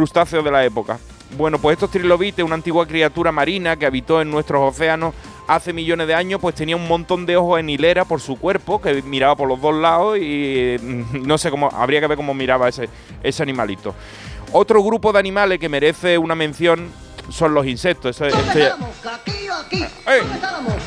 crustáceos 0.00 0.42
de 0.42 0.50
la 0.50 0.64
época. 0.64 0.98
Bueno, 1.36 1.58
pues 1.58 1.74
estos 1.74 1.90
trilobites, 1.90 2.42
una 2.42 2.54
antigua 2.54 2.86
criatura 2.86 3.30
marina 3.32 3.76
que 3.76 3.84
habitó 3.84 4.22
en 4.22 4.30
nuestros 4.30 4.74
océanos 4.74 5.14
hace 5.46 5.74
millones 5.74 6.06
de 6.06 6.14
años, 6.14 6.40
pues 6.40 6.54
tenía 6.54 6.74
un 6.74 6.88
montón 6.88 7.26
de 7.26 7.36
ojos 7.36 7.60
en 7.60 7.68
hilera 7.68 8.06
por 8.06 8.20
su 8.20 8.38
cuerpo, 8.38 8.80
que 8.80 9.02
miraba 9.02 9.36
por 9.36 9.46
los 9.46 9.60
dos 9.60 9.74
lados 9.74 10.16
y 10.16 10.76
mm, 10.80 11.26
no 11.26 11.36
sé 11.36 11.50
cómo, 11.50 11.68
habría 11.70 12.00
que 12.00 12.06
ver 12.06 12.16
cómo 12.16 12.32
miraba 12.32 12.68
ese, 12.70 12.88
ese 13.22 13.42
animalito. 13.42 13.94
Otro 14.52 14.82
grupo 14.82 15.12
de 15.12 15.18
animales 15.18 15.58
que 15.58 15.68
merece 15.68 16.16
una 16.16 16.34
mención 16.34 16.88
son 17.28 17.54
los 17.54 17.66
insectos. 17.66 18.20
Eso- 18.20 18.36
¡Ey! 20.06 20.20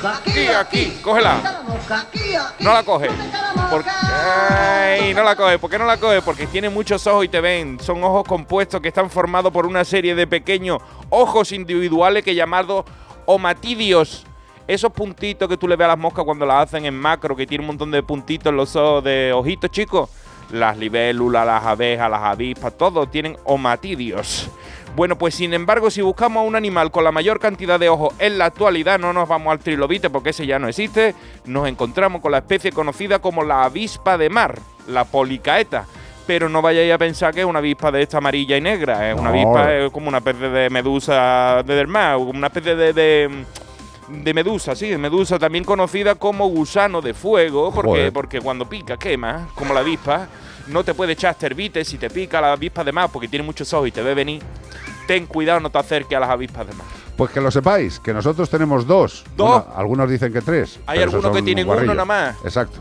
Aquí, 0.04 0.48
aquí, 0.48 1.00
cógela. 1.02 1.38
No 2.60 2.74
la 2.74 2.84
coge. 2.84 3.08
¿Por 3.70 3.84
Ay, 3.88 5.14
no 5.14 5.24
la 5.24 5.36
coge. 5.36 5.58
¿Por 5.60 5.70
qué 5.70 5.78
no 5.80 5.86
la 5.86 5.98
coge? 5.98 6.22
Porque 6.22 6.48
tiene 6.48 6.70
muchos 6.70 7.06
ojos 7.08 7.26
y 7.26 7.28
te 7.30 7.40
ven. 7.42 7.80
Son 7.80 8.04
ojos 8.04 8.24
compuestos 8.28 8.82
que 8.82 8.90
están 8.90 9.10
formados 9.10 9.52
por 9.52 9.66
una 9.66 9.84
serie 9.86 10.16
de 10.16 10.28
pequeños 10.28 10.80
ojos 11.10 11.52
individuales 11.52 12.24
que 12.24 12.36
llamados 12.36 12.86
omatidios. 13.26 14.26
Esos 14.68 14.92
puntitos 14.92 15.50
que 15.50 15.58
tú 15.58 15.68
le 15.68 15.76
ves 15.76 15.86
a 15.86 15.90
las 15.90 15.98
moscas 15.98 16.24
cuando 16.24 16.46
las 16.46 16.68
hacen 16.68 16.86
en 16.86 16.98
macro, 16.98 17.36
que 17.36 17.46
tiene 17.46 17.64
un 17.64 17.68
montón 17.68 17.92
de 17.92 18.02
puntitos 18.04 18.50
en 18.50 18.58
los 18.58 18.76
ojos 18.76 19.04
de 19.04 19.34
ojitos 19.34 19.70
chicos. 19.72 20.10
Las 20.52 20.78
libélulas, 20.78 21.46
las 21.46 21.64
abejas, 21.64 22.10
las 22.10 22.22
avispas, 22.22 22.78
todos 22.78 23.10
tienen 23.10 23.38
omatidios. 23.46 24.50
Bueno, 24.96 25.18
pues 25.18 25.34
sin 25.34 25.54
embargo, 25.56 25.90
si 25.90 26.02
buscamos 26.02 26.42
a 26.42 26.46
un 26.46 26.56
animal 26.56 26.92
con 26.92 27.04
la 27.04 27.12
mayor 27.12 27.40
cantidad 27.40 27.80
de 27.80 27.90
ojos 27.90 28.14
en 28.20 28.38
la 28.38 28.46
actualidad, 28.46 29.00
no 29.00 29.12
nos 29.12 29.28
vamos 29.28 29.52
al 29.52 29.58
trilobite 29.60 30.10
porque 30.12 30.30
ese 30.30 30.46
ya 30.46 30.60
no 30.60 30.68
existe, 30.68 31.16
nos 31.46 31.68
encontramos 31.68 32.22
con 32.22 32.32
la 32.32 32.38
especie 32.40 32.72
conocida 32.72 33.18
como 33.20 33.44
la 33.44 33.64
avispa 33.64 34.18
de 34.20 34.30
mar, 34.30 34.60
la 34.88 35.04
policaeta. 35.06 35.86
Pero 36.28 36.48
no 36.48 36.62
vayáis 36.62 36.94
a 36.94 36.98
pensar 37.00 37.34
que 37.34 37.42
es 37.42 37.46
una 37.46 37.60
avispa 37.60 37.92
de 37.92 38.04
esta 38.04 38.20
amarilla 38.20 38.56
y 38.56 38.62
negra, 38.62 39.10
es 39.12 39.20
una 39.20 39.30
No. 39.32 39.36
avispa 39.36 39.74
es 39.74 39.92
como 39.92 40.08
una 40.10 40.20
especie 40.20 40.48
de 40.50 40.70
medusa 40.70 41.64
del 41.66 41.88
mar, 41.88 42.18
una 42.18 42.48
especie 42.48 42.76
de, 42.76 42.94
de, 42.94 43.46
de 44.10 44.34
medusa, 44.34 44.76
sí, 44.76 44.90
de 44.90 44.98
medusa 45.00 45.38
también 45.40 45.64
conocida 45.66 46.16
como 46.16 46.48
gusano 46.48 47.02
de 47.02 47.14
fuego, 47.16 47.72
porque, 47.74 47.90
Joder. 47.90 48.14
porque 48.14 48.40
cuando 48.42 48.70
pica 48.70 48.96
quema, 48.96 49.48
como 49.56 49.74
la 49.74 49.80
avispa. 49.82 50.28
No 50.68 50.84
te 50.84 50.94
puede 50.94 51.14
echar 51.14 51.32
estervite 51.32 51.84
si 51.84 51.98
te 51.98 52.10
pica 52.10 52.40
la 52.42 52.54
avispa 52.54 52.84
de 52.84 52.92
mar 52.92 53.10
porque 53.12 53.28
tiene 53.28 53.46
muchos 53.46 53.72
ojos 53.74 53.88
y 53.90 53.92
te 53.92 54.02
ve 54.02 54.14
venir. 54.14 54.42
Ten 55.08 55.26
cuidado, 55.26 55.60
no 55.60 55.70
te 55.70 55.78
acerques 55.78 56.16
a 56.16 56.20
las 56.22 56.30
avispas 56.30 56.66
de 56.68 56.74
mar. 56.74 56.88
Pues 57.18 57.30
que 57.32 57.42
lo 57.42 57.52
sepáis, 57.52 58.00
que 58.00 58.14
nosotros 58.14 58.50
tenemos 58.50 58.88
dos. 58.88 59.24
¿Dos? 59.36 59.64
Algunos 59.76 60.10
dicen 60.10 60.32
que 60.34 60.42
tres. 60.42 60.80
Hay 60.88 61.00
algunos 61.02 61.32
que 61.36 61.42
tienen 61.44 61.66
uno 61.66 61.74
guarrillos. 61.74 61.96
nada 61.96 62.06
más. 62.06 62.36
Exacto. 62.44 62.80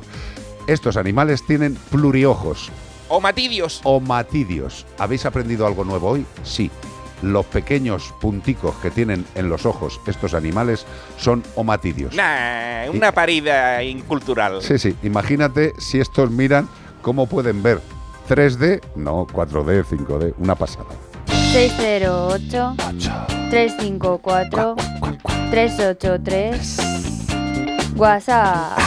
Estos 0.66 0.96
animales 0.96 1.44
tienen 1.44 1.74
pluriojos, 1.90 2.70
Omatidios. 3.08 3.80
omatidios. 3.84 4.86
¿Habéis 4.98 5.26
aprendido 5.26 5.66
algo 5.66 5.84
nuevo 5.84 6.08
hoy? 6.10 6.24
Sí. 6.44 6.70
Los 7.20 7.44
pequeños 7.46 8.14
punticos 8.20 8.74
que 8.76 8.90
tienen 8.90 9.26
en 9.34 9.48
los 9.48 9.66
ojos 9.66 10.00
estos 10.06 10.34
animales 10.34 10.86
son 11.18 11.42
omatidios. 11.56 12.14
Nah, 12.14 12.90
una 12.90 13.12
parida 13.12 13.82
incultural. 13.82 14.62
Sí, 14.62 14.78
sí. 14.78 14.96
Imagínate 15.02 15.72
si 15.78 16.00
estos 16.00 16.30
miran 16.30 16.68
cómo 17.02 17.26
pueden 17.26 17.62
ver 17.62 17.80
3D, 18.28 18.80
no 18.96 19.26
4D, 19.26 19.84
5D, 19.84 20.34
una 20.38 20.54
pasada. 20.54 20.86
608 21.26 22.76
354 23.50 24.76
383 25.50 26.76
WhatsApp. 27.96 28.78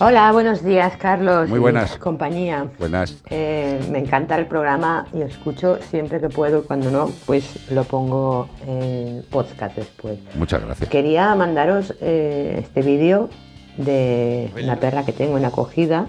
Hola, 0.00 0.32
buenos 0.32 0.64
días, 0.64 0.96
Carlos. 0.96 1.48
Muy 1.48 1.58
y 1.58 1.60
buenas. 1.60 1.96
Compañía. 1.98 2.66
Buenas. 2.80 3.22
Eh, 3.30 3.80
me 3.90 4.00
encanta 4.00 4.36
el 4.36 4.46
programa 4.46 5.06
y 5.12 5.22
escucho 5.22 5.78
siempre 5.90 6.20
que 6.20 6.28
puedo. 6.28 6.64
Cuando 6.64 6.90
no, 6.90 7.10
pues 7.26 7.70
lo 7.70 7.84
pongo 7.84 8.48
en 8.66 9.24
podcast 9.30 9.76
después. 9.76 10.18
Muchas 10.34 10.64
gracias. 10.64 10.90
Quería 10.90 11.32
mandaros 11.36 11.94
eh, 12.00 12.56
este 12.58 12.82
vídeo 12.82 13.30
de 13.76 14.50
una 14.60 14.76
perra 14.76 15.04
que 15.04 15.12
tengo 15.12 15.38
en 15.38 15.44
acogida 15.44 16.08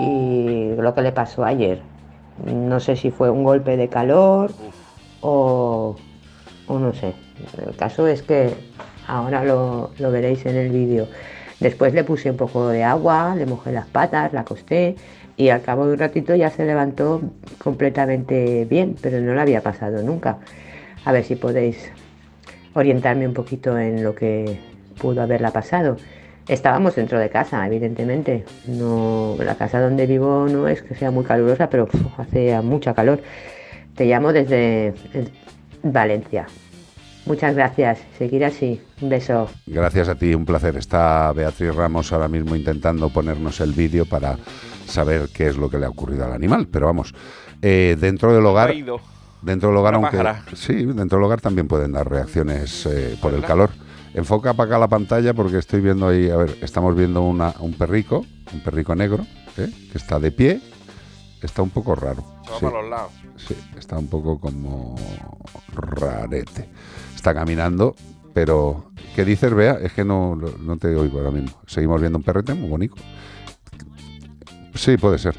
y 0.00 0.74
lo 0.76 0.94
que 0.94 1.02
le 1.02 1.12
pasó 1.12 1.44
ayer. 1.44 1.80
No 2.44 2.80
sé 2.80 2.96
si 2.96 3.10
fue 3.10 3.30
un 3.30 3.44
golpe 3.44 3.76
de 3.76 3.88
calor 3.88 4.52
o, 5.20 5.96
no 6.68 6.92
sé. 6.94 7.14
El 7.66 7.76
caso 7.76 8.06
es 8.06 8.22
que 8.22 8.54
ahora 9.06 9.44
lo, 9.44 9.90
veréis 9.98 10.46
en 10.46 10.56
el 10.56 10.70
vídeo. 10.70 11.06
Después 11.58 11.92
le 11.92 12.04
puse 12.04 12.30
un 12.30 12.36
poco 12.36 12.68
de 12.68 12.84
agua, 12.84 13.34
le 13.36 13.44
mojé 13.44 13.72
las 13.72 13.86
patas, 13.86 14.32
la 14.32 14.40
acosté 14.40 14.96
y 15.36 15.50
al 15.50 15.60
cabo 15.60 15.86
de 15.86 15.92
un 15.92 15.98
ratito 15.98 16.34
ya 16.34 16.50
se 16.50 16.64
levantó 16.64 17.20
completamente 17.62 18.64
bien, 18.64 18.96
pero 19.00 19.20
no 19.20 19.34
le 19.34 19.40
había 19.40 19.60
pasado 19.60 20.02
nunca. 20.02 20.38
A 21.04 21.12
ver 21.12 21.24
si 21.24 21.36
podéis 21.36 21.90
orientarme 22.74 23.26
un 23.26 23.34
poquito 23.34 23.78
en 23.78 24.02
lo 24.02 24.14
que 24.14 24.58
pudo 24.98 25.20
haberla 25.22 25.50
pasado. 25.50 25.96
Estábamos 26.50 26.96
dentro 26.96 27.16
de 27.20 27.30
casa, 27.30 27.64
evidentemente. 27.64 28.44
No, 28.66 29.36
la 29.38 29.54
casa 29.54 29.80
donde 29.80 30.04
vivo 30.04 30.48
no 30.50 30.66
es 30.66 30.82
que 30.82 30.96
sea 30.96 31.12
muy 31.12 31.24
calurosa, 31.24 31.70
pero 31.70 31.88
hace 32.18 32.60
mucha 32.60 32.92
calor. 32.92 33.22
Te 33.94 34.06
llamo 34.06 34.32
desde 34.32 34.88
eh, 34.88 35.28
Valencia. 35.84 36.48
Muchas 37.24 37.54
gracias. 37.54 38.00
Seguir 38.18 38.44
así. 38.44 38.80
Un 39.00 39.10
beso. 39.10 39.48
Gracias 39.64 40.08
a 40.08 40.16
ti, 40.16 40.34
un 40.34 40.44
placer. 40.44 40.76
Está 40.76 41.32
Beatriz 41.32 41.72
Ramos 41.72 42.12
ahora 42.12 42.26
mismo 42.26 42.56
intentando 42.56 43.10
ponernos 43.10 43.60
el 43.60 43.72
vídeo 43.72 44.04
para 44.04 44.36
saber 44.86 45.28
qué 45.32 45.46
es 45.46 45.56
lo 45.56 45.70
que 45.70 45.78
le 45.78 45.86
ha 45.86 45.90
ocurrido 45.90 46.24
al 46.24 46.32
animal. 46.32 46.66
Pero 46.66 46.86
vamos, 46.86 47.14
eh, 47.62 47.96
dentro 48.00 48.34
del 48.34 48.44
hogar, 48.44 48.74
dentro 49.40 49.68
del 49.68 49.78
hogar, 49.78 49.94
aunque 49.94 50.56
sí, 50.56 50.84
dentro 50.84 51.18
del 51.18 51.26
hogar 51.26 51.40
también 51.40 51.68
pueden 51.68 51.92
dar 51.92 52.10
reacciones 52.10 52.86
eh, 52.86 53.16
por 53.22 53.34
el 53.34 53.42
calor. 53.42 53.70
Enfoca 54.14 54.54
para 54.54 54.68
acá 54.68 54.78
la 54.78 54.88
pantalla 54.88 55.34
porque 55.34 55.58
estoy 55.58 55.80
viendo 55.80 56.08
ahí, 56.08 56.28
a 56.30 56.36
ver, 56.36 56.58
estamos 56.62 56.96
viendo 56.96 57.22
una, 57.22 57.54
un 57.60 57.74
perrico, 57.74 58.26
un 58.52 58.60
perrico 58.60 58.94
negro, 58.96 59.24
¿eh? 59.56 59.70
que 59.92 59.98
está 59.98 60.18
de 60.18 60.32
pie, 60.32 60.60
está 61.42 61.62
un 61.62 61.70
poco 61.70 61.94
raro. 61.94 62.24
Se 62.44 62.50
va 62.50 62.58
sí. 62.58 62.64
para 62.64 62.80
los 62.82 62.90
lados. 62.90 63.12
Sí, 63.36 63.56
está 63.78 63.98
un 63.98 64.08
poco 64.08 64.38
como 64.40 64.96
rarete. 65.72 66.68
Está 67.14 67.34
caminando, 67.34 67.94
pero 68.34 68.90
¿qué 69.14 69.24
dices, 69.24 69.54
Bea? 69.54 69.78
Es 69.80 69.92
que 69.92 70.04
no, 70.04 70.34
no 70.36 70.76
te 70.76 70.88
oigo 70.88 71.18
ahora 71.18 71.30
mismo. 71.30 71.60
Seguimos 71.66 72.00
viendo 72.00 72.18
un 72.18 72.24
perrete 72.24 72.54
muy 72.54 72.68
bonito. 72.68 72.96
Sí, 74.74 74.96
puede 74.96 75.18
ser. 75.18 75.36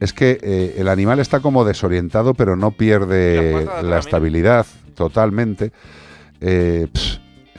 Es 0.00 0.12
que 0.12 0.38
eh, 0.42 0.74
el 0.78 0.88
animal 0.88 1.20
está 1.20 1.40
como 1.40 1.64
desorientado, 1.64 2.34
pero 2.34 2.56
no 2.56 2.72
pierde 2.72 3.66
la 3.82 3.98
estabilidad 3.98 4.66
totalmente. 4.94 5.72
Eh, 6.40 6.88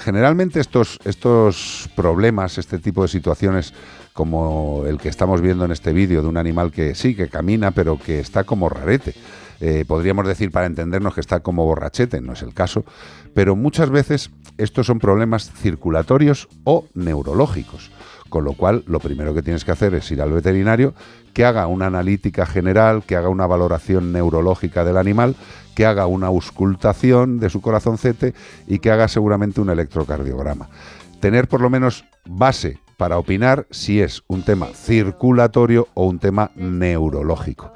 generalmente 0.03 0.59
estos, 0.59 0.99
estos 1.05 1.89
problemas, 1.95 2.57
este 2.57 2.77
tipo 2.77 3.01
de 3.01 3.07
situaciones, 3.07 3.73
como 4.13 4.83
el 4.85 4.99
que 4.99 5.09
estamos 5.09 5.41
viendo 5.41 5.65
en 5.65 5.71
este 5.71 5.93
vídeo 5.93 6.21
de 6.21 6.27
un 6.27 6.37
animal 6.37 6.71
que 6.71 6.93
sí, 6.93 7.15
que 7.15 7.29
camina, 7.29 7.71
pero 7.71 7.97
que 7.97 8.19
está 8.19 8.43
como 8.43 8.69
rarete. 8.69 9.15
Eh, 9.59 9.85
podríamos 9.87 10.27
decir 10.27 10.51
para 10.51 10.65
entendernos 10.65 11.13
que 11.13 11.21
está 11.21 11.39
como 11.39 11.65
borrachete, 11.65 12.19
no 12.19 12.33
es 12.33 12.41
el 12.41 12.53
caso, 12.53 12.83
pero 13.33 13.55
muchas 13.55 13.89
veces 13.89 14.29
estos 14.57 14.87
son 14.87 14.99
problemas 14.99 15.51
circulatorios 15.53 16.49
o 16.65 16.85
neurológicos. 16.93 17.89
Con 18.29 18.45
lo 18.45 18.53
cual, 18.53 18.83
lo 18.87 18.99
primero 18.99 19.33
que 19.35 19.43
tienes 19.43 19.63
que 19.63 19.71
hacer 19.71 19.93
es 19.93 20.09
ir 20.11 20.19
al 20.19 20.31
veterinario, 20.31 20.95
que 21.33 21.45
haga 21.45 21.67
una 21.67 21.85
analítica 21.85 22.45
general, 22.45 23.03
que 23.03 23.15
haga 23.15 23.29
una 23.29 23.45
valoración 23.45 24.11
neurológica 24.11 24.83
del 24.83 24.97
animal, 24.97 25.35
que 25.75 25.85
haga 25.85 26.05
una 26.07 26.27
auscultación 26.27 27.39
de 27.39 27.49
su 27.49 27.61
corazoncete 27.61 28.33
y 28.67 28.79
que 28.79 28.91
haga 28.91 29.07
seguramente 29.07 29.61
un 29.61 29.69
electrocardiograma. 29.69 30.69
Tener 31.19 31.47
por 31.47 31.61
lo 31.61 31.69
menos 31.69 32.05
base 32.25 32.77
para 32.97 33.17
opinar 33.17 33.65
si 33.71 34.01
es 34.01 34.23
un 34.27 34.43
tema 34.43 34.67
circulatorio 34.67 35.87
o 35.93 36.05
un 36.05 36.19
tema 36.19 36.51
neurológico. 36.55 37.73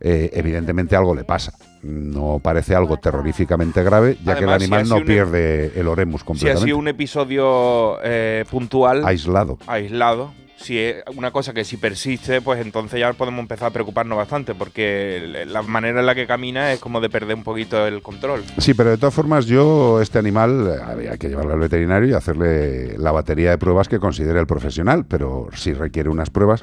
Eh, 0.00 0.30
evidentemente 0.32 0.96
algo 0.96 1.14
le 1.14 1.24
pasa. 1.24 1.52
No 1.82 2.40
parece 2.42 2.74
algo 2.74 2.98
terroríficamente 2.98 3.82
grave, 3.82 4.16
ya 4.24 4.34
que 4.36 4.44
el 4.44 4.50
si 4.50 4.54
animal 4.54 4.88
no 4.88 5.04
pierde 5.04 5.72
el 5.78 5.88
oremus 5.88 6.20
Si 6.20 6.24
ha 6.24 6.26
completamente. 6.26 6.64
sido 6.66 6.78
un 6.78 6.88
episodio 6.88 7.98
eh, 8.02 8.44
puntual, 8.50 9.04
Aislado. 9.06 9.58
aislado, 9.66 10.32
si 10.60 10.78
es 10.78 11.02
una 11.16 11.30
cosa 11.30 11.52
que 11.52 11.64
si 11.64 11.76
persiste, 11.76 12.40
pues 12.42 12.60
entonces 12.60 13.00
ya 13.00 13.12
podemos 13.12 13.40
empezar 13.40 13.68
a 13.68 13.70
preocuparnos 13.70 14.16
bastante, 14.16 14.54
porque 14.54 15.44
la 15.46 15.62
manera 15.62 16.00
en 16.00 16.06
la 16.06 16.14
que 16.14 16.26
camina 16.26 16.72
es 16.72 16.80
como 16.80 17.00
de 17.00 17.08
perder 17.08 17.36
un 17.36 17.44
poquito 17.44 17.86
el 17.86 18.02
control. 18.02 18.42
Sí, 18.58 18.74
pero 18.74 18.90
de 18.90 18.98
todas 18.98 19.14
formas 19.14 19.46
yo, 19.46 20.00
este 20.00 20.18
animal, 20.18 20.68
eh, 20.68 20.82
había 20.84 21.16
que 21.16 21.28
llevarlo 21.28 21.54
al 21.54 21.60
veterinario 21.60 22.10
y 22.10 22.12
hacerle 22.12 22.98
la 22.98 23.12
batería 23.12 23.50
de 23.50 23.58
pruebas 23.58 23.88
que 23.88 23.98
considere 23.98 24.38
el 24.38 24.46
profesional, 24.46 25.06
pero 25.06 25.48
si 25.54 25.72
requiere 25.72 26.08
unas 26.08 26.30
pruebas, 26.30 26.62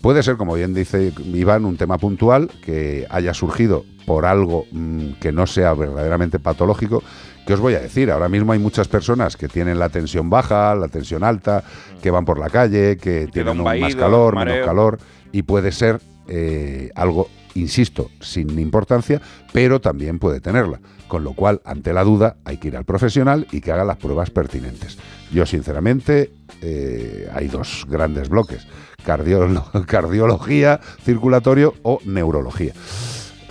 puede 0.00 0.22
ser, 0.22 0.36
como 0.36 0.54
bien 0.54 0.74
dice 0.74 1.12
Iván, 1.24 1.64
un 1.64 1.76
tema 1.76 1.98
puntual 1.98 2.50
que 2.64 3.06
haya 3.10 3.34
surgido 3.34 3.84
por 4.06 4.24
algo 4.24 4.66
mm, 4.72 5.12
que 5.20 5.32
no 5.32 5.46
sea 5.46 5.74
verdaderamente 5.74 6.38
patológico. 6.38 7.02
¿Qué 7.46 7.54
os 7.54 7.60
voy 7.60 7.74
a 7.74 7.80
decir? 7.80 8.10
Ahora 8.10 8.28
mismo 8.28 8.52
hay 8.52 8.58
muchas 8.58 8.88
personas 8.88 9.36
que 9.36 9.48
tienen 9.48 9.78
la 9.78 9.88
tensión 9.88 10.28
baja, 10.28 10.74
la 10.74 10.88
tensión 10.88 11.24
alta, 11.24 11.64
que 12.02 12.10
van 12.10 12.24
por 12.24 12.38
la 12.38 12.50
calle, 12.50 12.96
que 12.96 13.26
tienen 13.26 13.60
un 13.60 13.64
más 13.64 13.96
calor, 13.96 14.34
mareo. 14.34 14.54
menos 14.54 14.66
calor, 14.66 14.98
y 15.32 15.42
puede 15.42 15.72
ser 15.72 16.00
eh, 16.26 16.90
algo, 16.94 17.28
insisto, 17.54 18.10
sin 18.20 18.58
importancia, 18.58 19.20
pero 19.52 19.80
también 19.80 20.18
puede 20.18 20.40
tenerla. 20.40 20.80
Con 21.08 21.24
lo 21.24 21.32
cual, 21.32 21.62
ante 21.64 21.94
la 21.94 22.04
duda, 22.04 22.36
hay 22.44 22.58
que 22.58 22.68
ir 22.68 22.76
al 22.76 22.84
profesional 22.84 23.46
y 23.50 23.62
que 23.62 23.72
haga 23.72 23.84
las 23.84 23.96
pruebas 23.96 24.28
pertinentes. 24.28 24.98
Yo, 25.32 25.46
sinceramente, 25.46 26.30
eh, 26.60 27.30
hay 27.32 27.48
dos 27.48 27.86
grandes 27.88 28.28
bloques, 28.28 28.66
cardiolo- 29.04 29.64
cardiología, 29.86 30.80
circulatorio 31.04 31.74
o 31.82 32.00
neurología. 32.04 32.72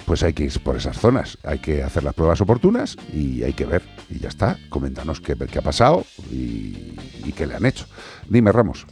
Pues 0.05 0.23
hay 0.23 0.31
que 0.33 0.43
ir 0.43 0.59
por 0.63 0.77
esas 0.77 0.97
zonas, 0.97 1.37
hay 1.43 1.59
que 1.59 1.83
hacer 1.83 2.03
las 2.03 2.13
pruebas 2.13 2.39
oportunas 2.39 2.95
y 3.11 3.43
hay 3.43 3.51
que 3.53 3.65
ver. 3.65 3.81
Y 4.09 4.19
ya 4.19 4.29
está, 4.29 4.57
coméntanos 4.69 5.19
qué, 5.19 5.35
qué 5.35 5.59
ha 5.59 5.61
pasado 5.61 6.05
y, 6.31 6.95
y 7.25 7.33
qué 7.35 7.45
le 7.45 7.55
han 7.55 7.65
hecho. 7.65 7.85
Dime, 8.29 8.53
Ramos. 8.53 8.85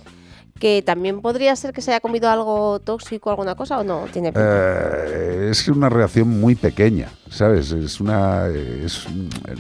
Que 0.60 0.82
también 0.82 1.22
podría 1.22 1.54
ser 1.58 1.74
que 1.74 1.82
se 1.82 1.92
haya 1.92 2.00
comido 2.00 2.30
algo 2.30 2.80
tóxico, 2.80 3.30
alguna 3.30 3.56
cosa, 3.56 3.80
o 3.80 3.84
no 3.84 4.06
tiene 4.12 4.32
pinta? 4.32 4.42
Eh, 5.06 5.48
es 5.52 5.68
una 5.68 5.90
reacción 5.90 6.30
muy 6.30 6.56
pequeña, 6.56 7.10
¿sabes? 7.30 7.72
Es 7.74 8.00
una. 8.00 8.48
es- 8.48 9.06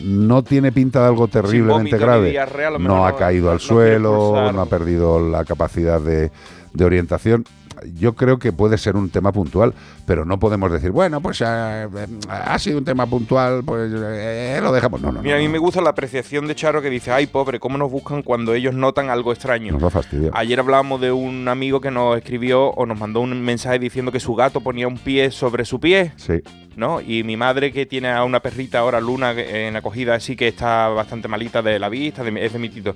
no 0.01 0.41
tiene 0.43 0.71
pinta 0.71 1.01
de 1.01 1.07
algo 1.07 1.27
terriblemente 1.27 1.73
vómito 1.91 1.97
grave. 1.97 2.31
diarrea, 2.31 2.69
no 2.79 3.05
ha 3.05 3.15
caído 3.17 3.49
al 3.49 3.55
no 3.57 3.59
suelo, 3.59 4.51
no 4.53 4.61
ha 4.61 4.65
perdido 4.67 5.19
la 5.29 5.43
capacidad 5.43 5.99
de, 5.99 6.31
de 6.75 6.85
orientación. 6.85 7.45
Yo 7.93 8.15
creo 8.15 8.39
que 8.39 8.53
puede 8.53 8.77
ser 8.77 8.95
un 8.95 9.09
tema 9.09 9.33
puntual, 9.33 9.73
pero 10.05 10.23
no 10.23 10.39
podemos 10.39 10.71
decir, 10.71 10.91
bueno, 10.91 11.19
pues 11.21 11.41
eh, 11.41 11.45
eh, 11.45 12.07
ha 12.29 12.57
sido 12.57 12.77
un 12.77 12.85
tema 12.85 13.05
puntual, 13.05 13.63
pues 13.65 13.91
eh, 13.93 14.59
lo 14.63 14.71
dejamos. 14.71 15.01
No, 15.01 15.07
no, 15.07 15.15
no. 15.15 15.21
Mira, 15.21 15.35
a 15.35 15.39
mí 15.39 15.49
me 15.49 15.57
gusta 15.57 15.81
la 15.81 15.89
apreciación 15.89 16.47
de 16.47 16.55
Charo 16.55 16.81
que 16.81 16.89
dice, 16.89 17.11
ay 17.11 17.27
pobre, 17.27 17.59
¿cómo 17.59 17.77
nos 17.77 17.91
buscan 17.91 18.23
cuando 18.23 18.53
ellos 18.53 18.73
notan 18.73 19.09
algo 19.09 19.33
extraño? 19.33 19.73
Nos 19.73 19.83
va 19.83 19.87
a 19.87 19.91
fastidiar. 19.91 20.31
Ayer 20.33 20.59
hablábamos 20.59 21.01
de 21.01 21.11
un 21.11 21.47
amigo 21.49 21.81
que 21.81 21.91
nos 21.91 22.17
escribió 22.17 22.69
o 22.69 22.85
nos 22.85 22.97
mandó 22.97 23.19
un 23.19 23.41
mensaje 23.43 23.77
diciendo 23.77 24.11
que 24.11 24.21
su 24.21 24.35
gato 24.35 24.61
ponía 24.61 24.87
un 24.87 24.97
pie 24.97 25.31
sobre 25.31 25.65
su 25.65 25.79
pie. 25.79 26.13
Sí. 26.15 26.41
¿no? 26.75 27.01
Y 27.01 27.23
mi 27.23 27.37
madre 27.37 27.71
que 27.71 27.85
tiene 27.85 28.09
a 28.09 28.23
una 28.23 28.39
perrita 28.39 28.79
ahora, 28.79 28.99
Luna, 28.99 29.31
en 29.31 29.75
acogida, 29.75 30.19
sí 30.19 30.35
que 30.35 30.47
está 30.47 30.89
bastante 30.89 31.27
malita 31.27 31.61
de 31.61 31.79
la 31.79 31.89
vista, 31.89 32.23
de, 32.23 32.45
es 32.45 32.53
de 32.53 32.59
mi 32.59 32.69
tito. 32.69 32.93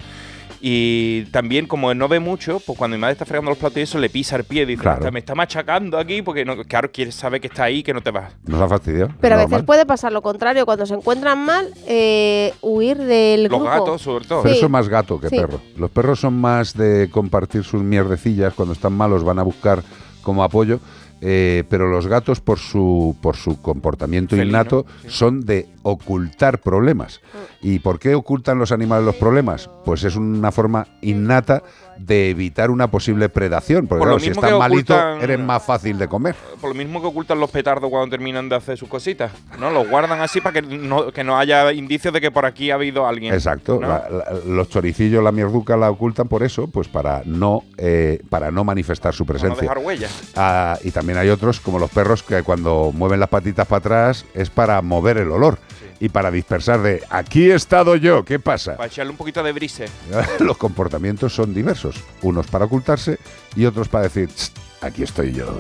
Y 0.61 1.23
también, 1.31 1.67
como 1.67 1.93
no 1.93 2.07
ve 2.09 2.19
mucho, 2.19 2.59
pues 2.59 2.77
cuando 2.77 2.97
mi 2.97 3.01
madre 3.01 3.13
está 3.13 3.25
fregando 3.25 3.51
los 3.51 3.57
platos 3.57 3.77
y 3.77 3.81
eso, 3.81 3.97
le 3.97 4.09
pisa 4.09 4.35
el 4.35 4.43
pie. 4.43 4.65
Dice, 4.65 4.81
Claro. 4.81 4.97
"Hasta 4.99 5.11
me 5.11 5.19
está 5.19 5.33
machacando 5.35 5.97
aquí 5.97 6.21
porque, 6.21 6.43
no, 6.43 6.57
claro, 6.65 6.91
quiere 6.91 7.11
saber 7.11 7.39
que 7.39 7.47
está 7.47 7.63
ahí, 7.63 7.81
que 7.81 7.93
no 7.93 8.01
te 8.01 8.11
vas. 8.11 8.33
Nos 8.45 8.59
ha 8.61 8.67
fastidiado. 8.67 9.11
Pero 9.21 9.35
a 9.35 9.37
veces 9.37 9.51
normal. 9.51 9.65
puede 9.65 9.85
pasar 9.85 10.11
lo 10.11 10.21
contrario, 10.21 10.65
cuando 10.65 10.85
se 10.85 10.93
encuentran 10.95 11.45
mal, 11.45 11.73
eh, 11.87 12.53
huir 12.61 12.97
del 12.97 13.43
Los 13.43 13.49
grupo. 13.51 13.65
gatos, 13.65 14.01
sobre 14.01 14.25
todo. 14.25 14.41
Pero 14.41 14.53
Sí. 14.53 14.57
eso 14.57 14.65
es 14.65 14.71
más 14.71 14.89
gato 14.89 15.19
que 15.19 15.29
Sí. 15.29 15.37
perro. 15.37 15.61
Los 15.77 15.89
perros 15.91 16.19
son 16.19 16.33
más 16.39 16.73
de 16.73 17.09
compartir 17.09 17.63
sus 17.63 17.81
mierdecillas. 17.81 18.53
Cuando 18.53 18.73
están 18.73 18.93
malos 18.93 19.23
van 19.23 19.39
a 19.39 19.43
buscar 19.43 19.81
como 20.23 20.43
apoyo. 20.43 20.79
Eh, 21.21 21.63
pero 21.69 21.89
los 21.89 22.07
gatos, 22.07 22.39
por 22.39 22.59
su, 22.59 23.15
por 23.21 23.35
su 23.35 23.61
comportamiento 23.61 24.35
Felino, 24.35 24.49
innato, 24.49 24.85
son 25.07 25.41
de 25.41 25.67
ocultar 25.83 26.59
problemas. 26.59 27.21
¿Y 27.61 27.79
por 27.79 27.99
qué 27.99 28.15
ocultan 28.15 28.59
los 28.59 28.71
animales 28.71 29.05
los 29.05 29.15
problemas? 29.15 29.69
Pues 29.85 30.03
es 30.03 30.15
una 30.15 30.51
forma 30.51 30.87
innata 31.01 31.63
de 31.99 32.29
evitar 32.29 32.71
una 32.71 32.89
posible 32.89 33.29
predación. 33.29 33.87
Porque 33.87 33.99
Por 33.99 34.07
claro, 34.07 34.19
si 34.19 34.29
estás 34.29 34.57
malito, 34.57 34.97
eres 35.21 35.39
más 35.39 35.63
fácil 35.63 35.97
de 35.97 36.07
comer. 36.07 36.35
Por 36.59 36.69
lo 36.69 36.75
mismo 36.75 37.01
que 37.01 37.07
ocultan 37.07 37.39
los 37.39 37.51
petardos 37.51 37.89
cuando 37.89 38.09
terminan 38.09 38.49
de 38.49 38.55
hacer 38.55 38.77
sus 38.77 38.89
cositas, 38.89 39.31
¿no? 39.59 39.69
Los 39.69 39.87
guardan 39.89 40.21
así 40.21 40.41
para 40.41 40.61
que 40.61 40.67
no, 40.67 41.11
que 41.11 41.23
no 41.23 41.37
haya 41.37 41.71
indicios 41.73 42.13
de 42.13 42.21
que 42.21 42.31
por 42.31 42.45
aquí 42.45 42.71
ha 42.71 42.75
habido 42.75 43.05
alguien. 43.07 43.33
Exacto. 43.33 43.79
¿no? 43.81 43.87
La- 43.87 44.09
la- 44.09 44.25
los 44.47 44.69
choricillos, 44.69 45.23
la 45.23 45.31
mierduca 45.31 45.75
la 45.77 45.89
ocultan 45.89 46.27
por 46.27 46.43
eso, 46.43 46.67
pues 46.67 46.87
para 46.87 47.21
no, 47.25 47.63
eh, 47.77 48.21
para 48.29 48.51
no 48.51 48.63
manifestar 48.63 49.13
su 49.13 49.25
Para 49.25 49.37
no 49.37 49.41
presencia. 49.43 49.61
dejar 49.69 49.77
huellas. 49.85 50.31
Ah, 50.35 50.77
y 50.83 50.91
también 50.91 51.17
hay 51.19 51.29
otros, 51.29 51.59
como 51.59 51.79
los 51.79 51.89
perros, 51.91 52.23
que 52.23 52.43
cuando 52.43 52.91
mueven 52.93 53.19
las 53.19 53.29
patitas 53.29 53.67
para 53.67 53.79
atrás 53.79 54.25
es 54.33 54.49
para 54.49 54.81
mover 54.81 55.17
el 55.17 55.31
olor 55.31 55.57
y 55.99 56.09
para 56.09 56.31
dispersar 56.31 56.81
de 56.81 57.03
aquí 57.09 57.51
he 57.51 57.55
estado 57.55 57.95
yo, 57.95 58.23
¿qué 58.23 58.39
pasa? 58.39 58.77
Para 58.77 58.87
echarle 58.87 59.11
un 59.11 59.17
poquito 59.17 59.43
de 59.43 59.51
brise. 59.51 59.85
Los 60.39 60.57
comportamientos 60.57 61.33
son 61.33 61.53
diversos, 61.53 61.95
unos 62.21 62.47
para 62.47 62.65
ocultarse 62.65 63.19
y 63.55 63.65
otros 63.65 63.89
para 63.89 64.05
decir, 64.05 64.29
"Tst, 64.29 64.57
aquí 64.81 65.03
estoy 65.03 65.33
yo. 65.33 65.57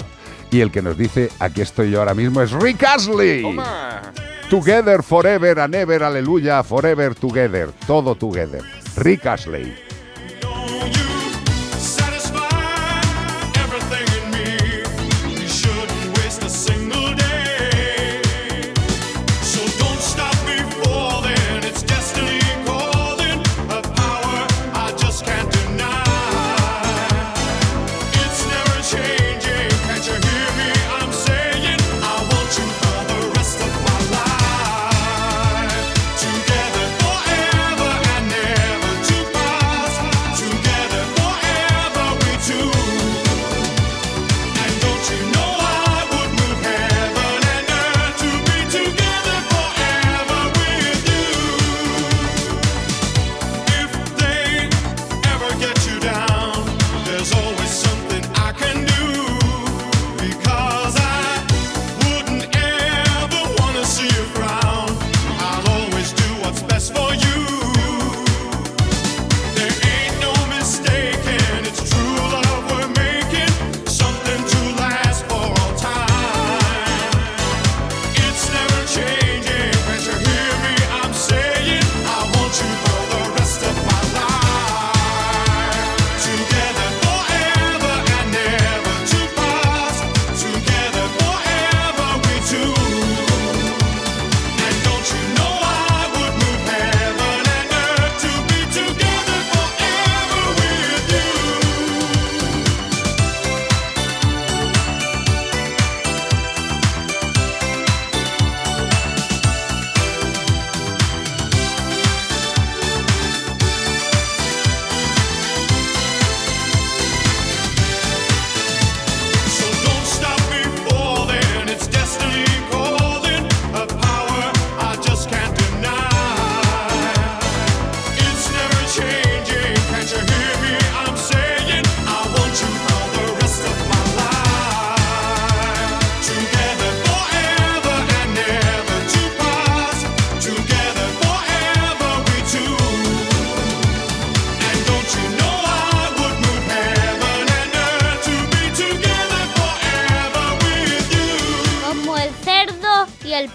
Y 0.51 0.61
el 0.61 0.71
que 0.71 0.81
nos 0.81 0.97
dice, 0.97 1.29
aquí 1.39 1.61
estoy 1.61 1.91
yo 1.91 1.99
ahora 1.99 2.13
mismo, 2.13 2.41
es 2.41 2.51
Rick 2.51 2.83
Astley. 2.83 3.43
Toma. 3.43 4.13
Together, 4.49 5.03
forever 5.03 5.59
and 5.59 5.75
ever, 5.75 6.01
aleluya, 6.03 6.63
forever 6.63 7.13
together, 7.13 7.69
todo 7.85 8.15
together. 8.15 8.63
Rick 8.95 9.27
Astley. 9.27 9.75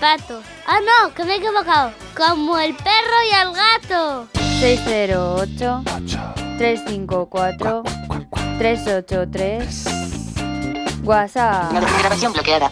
El 0.05 0.19
pato. 0.19 0.41
Ah, 0.67 0.79
no, 0.81 1.15
que 1.15 1.25
me 1.25 1.35
he 1.35 1.37
equivocado. 1.37 1.93
Como 2.17 2.59
el 2.59 2.75
perro 2.75 3.19
y 3.31 3.35
el 3.35 3.53
gato. 3.55 4.29
608 4.61 5.83
354 6.59 7.83
383 8.59 9.85
WhatsApp. 11.05 11.73
Grabación 11.73 12.33
bloqueada. 12.33 12.71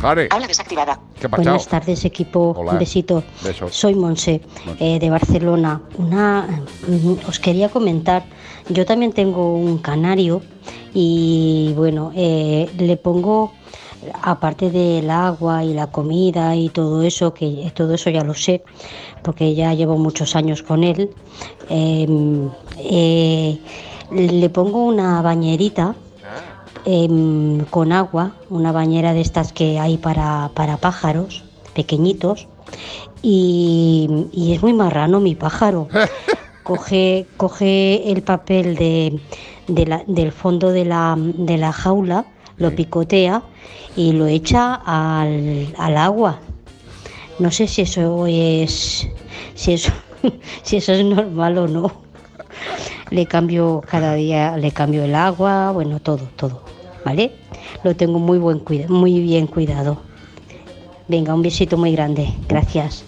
Jare, 0.00 0.28
Habla 0.30 0.46
desactivada. 0.46 1.00
¿qué? 1.20 1.28
Buenas 1.28 1.68
tardes, 1.68 2.04
equipo. 2.04 2.54
Hola. 2.56 2.72
Un 2.72 2.78
besito. 2.78 3.22
Besos. 3.42 3.74
Soy 3.74 3.94
Monse, 3.94 4.42
eh, 4.78 4.98
de 4.98 5.10
Barcelona. 5.10 5.82
Una, 5.96 6.64
mm, 6.86 7.28
os 7.28 7.38
quería 7.40 7.68
comentar, 7.68 8.24
yo 8.68 8.84
también 8.84 9.12
tengo 9.12 9.54
un 9.54 9.78
canario 9.78 10.42
y 10.92 11.72
bueno, 11.76 12.12
eh, 12.14 12.70
le 12.78 12.96
pongo, 12.96 13.52
aparte 14.22 14.70
del 14.70 15.10
agua 15.10 15.64
y 15.64 15.74
la 15.74 15.86
comida 15.88 16.54
y 16.56 16.68
todo 16.68 17.02
eso, 17.02 17.32
que 17.34 17.70
todo 17.74 17.94
eso 17.94 18.10
ya 18.10 18.22
lo 18.24 18.34
sé, 18.34 18.62
porque 19.22 19.54
ya 19.54 19.72
llevo 19.74 19.96
muchos 19.98 20.36
años 20.36 20.62
con 20.62 20.84
él, 20.84 21.10
em, 21.68 22.48
eh, 22.78 23.58
le 24.10 24.50
pongo 24.50 24.84
una 24.84 25.22
bañerita 25.22 25.94
em, 26.84 27.64
con 27.70 27.92
agua, 27.92 28.32
una 28.50 28.70
bañera 28.72 29.14
de 29.14 29.20
estas 29.22 29.52
que 29.52 29.78
hay 29.78 29.96
para, 29.96 30.50
para 30.54 30.76
pájaros 30.76 31.44
pequeñitos 31.74 32.46
y, 33.22 34.08
y 34.32 34.52
es 34.52 34.62
muy 34.62 34.72
marrano 34.74 35.20
mi 35.20 35.34
pájaro. 35.34 35.88
coge, 36.62 37.26
coge 37.36 38.10
el 38.10 38.22
papel 38.22 38.74
de, 38.76 39.18
de 39.68 39.86
la- 39.86 40.04
del 40.06 40.32
fondo 40.32 40.70
de 40.70 40.84
la, 40.84 41.14
de 41.18 41.56
la 41.58 41.72
jaula, 41.72 42.24
lo 42.56 42.74
picotea 42.74 43.42
y 43.96 44.12
lo 44.12 44.26
echa 44.26 44.74
al, 44.74 45.74
al 45.78 45.96
agua. 45.96 46.40
No 47.38 47.50
sé 47.50 47.66
si 47.66 47.82
eso 47.82 48.26
es 48.26 49.08
si 49.54 49.72
eso, 49.72 49.92
si 50.62 50.76
eso 50.76 50.92
es 50.92 51.04
normal 51.04 51.58
o 51.58 51.68
no. 51.68 52.04
Le 53.10 53.26
cambio 53.26 53.82
cada 53.88 54.14
día, 54.14 54.56
le 54.56 54.70
cambio 54.72 55.04
el 55.04 55.14
agua, 55.14 55.70
bueno, 55.72 56.00
todo, 56.00 56.28
todo, 56.36 56.62
¿vale? 57.04 57.32
Lo 57.82 57.94
tengo 57.94 58.18
muy 58.18 58.38
buen 58.38 58.62
muy 58.88 59.20
bien 59.20 59.46
cuidado. 59.46 60.00
Venga, 61.06 61.34
un 61.34 61.42
besito 61.42 61.76
muy 61.76 61.92
grande. 61.92 62.28
Gracias. 62.48 63.04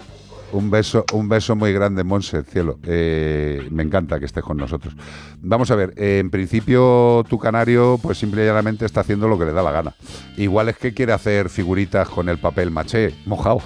Un 0.56 0.70
beso, 0.70 1.04
un 1.12 1.28
beso 1.28 1.54
muy 1.54 1.70
grande, 1.74 2.02
Monse, 2.02 2.42
cielo. 2.42 2.78
Eh, 2.84 3.68
me 3.70 3.82
encanta 3.82 4.18
que 4.18 4.24
estés 4.24 4.42
con 4.42 4.56
nosotros. 4.56 4.94
Vamos 5.42 5.70
a 5.70 5.76
ver, 5.76 5.92
eh, 5.98 6.18
en 6.18 6.30
principio 6.30 7.24
tu 7.28 7.38
canario, 7.38 7.98
pues 8.02 8.16
simple 8.16 8.42
y 8.42 8.46
llanamente 8.46 8.86
está 8.86 9.00
haciendo 9.00 9.28
lo 9.28 9.38
que 9.38 9.44
le 9.44 9.52
da 9.52 9.62
la 9.62 9.70
gana. 9.70 9.94
Igual 10.38 10.70
es 10.70 10.78
que 10.78 10.94
quiere 10.94 11.12
hacer 11.12 11.50
figuritas 11.50 12.08
con 12.08 12.30
el 12.30 12.38
papel 12.38 12.70
maché 12.70 13.14
mojado. 13.26 13.60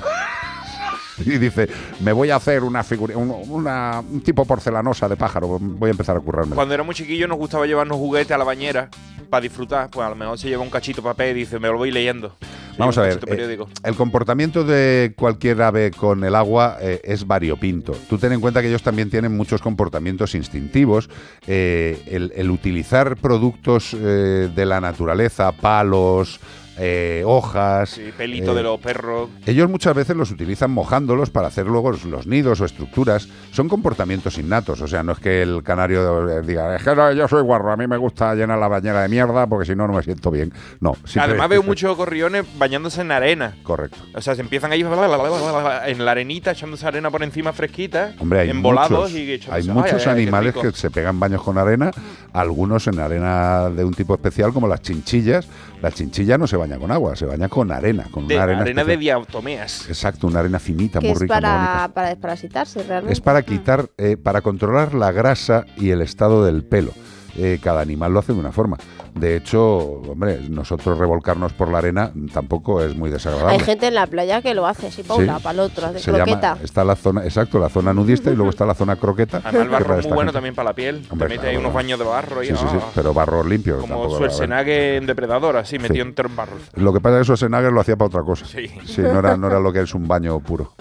Y 1.27 1.39
dice, 1.39 1.69
me 2.01 2.13
voy 2.13 2.31
a 2.31 2.37
hacer 2.37 2.63
una 2.63 2.83
figura, 2.83 3.17
un, 3.17 3.31
una- 3.49 4.01
un 4.01 4.21
tipo 4.23 4.45
porcelanosa 4.45 5.09
de 5.09 5.17
pájaro, 5.17 5.59
voy 5.61 5.89
a 5.89 5.93
empezar 5.93 6.17
a 6.17 6.21
currarme. 6.21 6.55
Cuando 6.55 6.75
éramos 6.75 6.97
chiquillos 6.97 7.29
nos 7.29 7.39
gustaba 7.39 7.67
llevarnos 7.67 7.99
juguetes 7.99 8.33
a 8.33 8.39
la 8.39 8.45
bañera 8.45 8.89
para 9.29 9.43
disfrutar. 9.43 9.89
Pues 9.91 10.05
a 10.07 10.11
lo 10.11 10.17
mejor 10.17 10.39
se 10.39 10.49
lleva 10.49 10.63
un 10.63 10.71
cachito 10.71 11.03
de 11.03 11.09
papel 11.09 11.37
y 11.37 11.41
dice, 11.41 11.59
me 11.59 11.69
lo 11.69 11.77
voy 11.79 11.91
leyendo. 11.91 12.35
Vamos 12.79 12.97
a 12.97 13.03
ver, 13.03 13.21
eh, 13.27 13.59
el 13.85 13.95
comportamiento 13.95 14.65
de 14.65 15.13
cualquier 15.15 15.61
ave 15.61 15.91
con 15.91 16.25
el 16.25 16.35
agua 16.35 16.79
eh, 16.81 17.01
es 17.05 17.27
variopinto. 17.27 17.93
Tú 18.09 18.17
ten 18.17 18.33
en 18.33 18.41
cuenta 18.41 18.63
que 18.63 18.69
ellos 18.69 18.83
también 18.83 19.11
tienen 19.11 19.37
muchos 19.37 19.61
comportamientos 19.61 20.35
instintivos. 20.35 21.11
Eh, 21.47 22.03
el, 22.07 22.33
el 22.35 22.51
utilizar 22.51 23.17
productos 23.17 23.95
de 24.01 24.65
la 24.67 24.81
naturaleza, 24.81 25.53
palos, 25.53 26.41
eh, 26.83 27.23
hojas... 27.27 27.91
Sí, 27.91 28.11
pelito 28.17 28.53
eh, 28.53 28.55
de 28.55 28.63
los 28.63 28.81
perros. 28.81 29.29
ellos 29.45 29.69
muchas 29.69 29.95
veces 29.95 30.17
los 30.17 30.31
utilizan 30.31 30.71
mojándolos 30.71 31.29
para 31.29 31.49
hacer 31.49 31.67
luego 31.67 31.93
los- 31.93 32.27
nidos 32.27 32.61
o 32.63 32.65
estructuras. 32.65 33.29
Son 33.53 33.69
comportamientos 33.69 34.39
innatos. 34.39 34.81
O 34.81 34.89
sea, 34.89 35.03
no 35.03 35.13
es 35.13 35.19
que 35.19 35.43
el 35.43 35.63
canario 35.63 36.29
eh, 36.31 36.43
diga, 36.43 36.75
es 36.77 36.83
que 36.83 36.95
no, 36.97 37.13
yo 37.13 37.29
soy 37.29 37.43
guarro, 37.43 37.71
a 37.71 37.77
mí 37.77 37.87
me 37.87 37.99
gusta 37.99 38.35
llenar 38.35 38.59
la 38.59 38.69
bañera 38.69 39.03
de 39.03 39.09
mierda 39.11 39.47
porque 39.47 39.67
si 39.67 39.77
no, 39.77 39.87
no 39.87 39.93
me 39.93 40.03
siento 40.03 40.31
bien. 40.31 40.53
No, 40.81 40.97
Además 41.17 41.49
veo 41.51 41.63
muchos 41.63 41.95
gorriones 41.97 42.47
bañándose 42.57 43.03
en 43.03 43.13
arena. 43.13 43.57
Correcto. 43.63 43.99
O 44.15 44.21
sea, 44.23 44.35
se 44.35 44.41
empiezan 44.41 44.73
ahí 44.73 44.81
en 45.87 46.05
la 46.05 46.11
arenita, 46.11 46.53
echándose 46.53 46.87
arena 46.87 47.11
por 47.11 47.23
encima 47.23 47.53
fresquita, 47.53 48.15
Hombre, 48.19 48.41
hay 48.41 48.51
embolados 48.51 49.11
muchos, 49.11 49.13
y 49.13 49.31
echándose- 49.35 49.53
hay 49.53 49.63
Ay, 49.63 49.69
muchos 49.69 50.07
ay, 50.07 50.13
animales 50.13 50.55
que 50.55 50.73
se 50.73 50.91
pegan 50.91 51.21
baños 51.21 51.43
con 51.43 51.59
arena, 51.59 51.91
algunos 52.33 52.87
en 52.87 52.99
arena 53.01 53.69
de 53.71 53.85
un 53.85 53.93
tipo 53.95 54.15
especial 54.15 54.53
como 54.53 54.67
las 54.69 54.81
chinchillas. 54.83 55.47
La 55.83 55.91
chinchilla 55.91 56.37
no 56.37 56.47
se 56.47 56.57
baña 56.57 56.79
con 56.79 56.91
agua, 56.91 57.17
se 57.17 57.25
baña 57.25 57.49
con 57.49 57.73
arena, 57.73 58.07
con 58.11 58.29
De 58.29 58.35
una 58.35 58.45
arena, 58.45 58.61
arena 58.63 58.85
de 58.85 58.97
diatomeas. 58.97 59.89
Exacto, 59.89 60.27
una 60.27 60.41
arena 60.41 60.59
finita, 60.59 60.99
Que 60.99 61.07
muy 61.07 61.15
es 61.15 61.21
rica, 61.21 61.35
para, 61.35 61.91
para 61.95 62.09
desparasitarse 62.09 62.83
realmente. 62.83 63.13
Es 63.13 63.21
para 63.21 63.43
quitar, 63.43 63.91
eh, 63.97 64.17
para 64.17 64.43
controlar 64.43 64.93
la 64.95 65.11
grasa 65.11 65.65
y 65.77 65.91
el 65.91 66.03
estado 66.03 66.45
del 66.45 66.65
pelo. 66.65 66.93
Eh, 67.37 67.59
cada 67.63 67.81
animal 67.81 68.13
lo 68.13 68.19
hace 68.19 68.33
de 68.33 68.41
una 68.41 68.53
forma. 68.53 68.77
De 69.15 69.37
hecho, 69.37 69.77
hombre, 69.79 70.41
nosotros 70.49 70.99
revolcarnos 70.99 71.53
por 71.53 71.69
la 71.71 71.79
arena 71.79 72.13
tampoco 72.33 72.83
es 72.83 72.97
muy 72.97 73.11
desagradable. 73.11 73.55
Hay 73.55 73.61
gente 73.61 73.87
en 73.89 73.95
la 73.95 74.07
playa 74.07 74.41
que 74.43 74.55
lo 74.55 74.67
hace 74.67 74.91
para 75.03 75.15
un 75.15 75.21
Sí. 75.23 75.27
lado, 75.27 75.41
para 75.41 75.53
el 75.55 75.61
otro, 75.61 75.87
hace 75.87 76.01
croqueta. 76.11 76.41
llama, 76.55 76.59
está 76.65 76.85
la 76.85 76.97
zona, 76.97 77.25
exacto, 77.25 77.59
la 77.59 77.69
zona 77.69 77.93
nudista 77.93 78.31
y 78.31 78.37
luego 78.37 78.51
está 78.51 78.65
la 78.67 78.75
zona 78.75 78.97
croqueta. 78.97 79.39
Además, 79.45 79.63
el 79.63 79.69
barro 79.69 79.99
es 79.99 80.07
muy 80.07 80.15
bueno 80.15 80.21
gente. 80.31 80.33
también 80.33 80.55
para 80.55 80.71
la 80.71 80.75
piel. 80.75 81.07
Hombre, 81.11 81.29
Te 81.29 81.35
mete 81.35 81.41
claro, 81.43 81.51
ahí 81.51 81.57
unos 81.57 81.75
baños 81.75 81.99
de 81.99 82.05
barro 82.05 82.43
y 82.43 82.47
Sí, 82.47 82.53
sí, 82.57 82.65
sí, 82.71 82.77
ah, 82.81 82.91
pero 82.95 83.13
barro 83.15 83.43
limpio. 83.45 83.79
Como 83.79 84.11
Schwarzenegger 84.11 84.95
en 84.97 85.07
Depredador, 85.07 85.57
así, 85.57 85.77
Sí. 85.77 85.79
metido 85.83 86.05
entre 86.05 86.29
barros. 86.29 86.61
Lo 86.75 86.93
que 86.93 87.01
pasa 87.01 87.17
es 87.17 87.21
que 87.21 87.25
Schwarzenegger 87.25 87.73
lo 87.73 87.81
hacía 87.81 87.97
para 87.97 88.07
otra 88.07 88.23
cosa. 88.23 88.47
Sí. 88.47 88.71
no 89.03 89.19
era, 89.19 89.37
no 89.37 89.47
era 89.49 89.61
lo 89.61 89.73
que 89.73 89.81
es 89.81 89.95
un 89.95 90.07
baño 90.09 90.39
puro. 90.41 90.73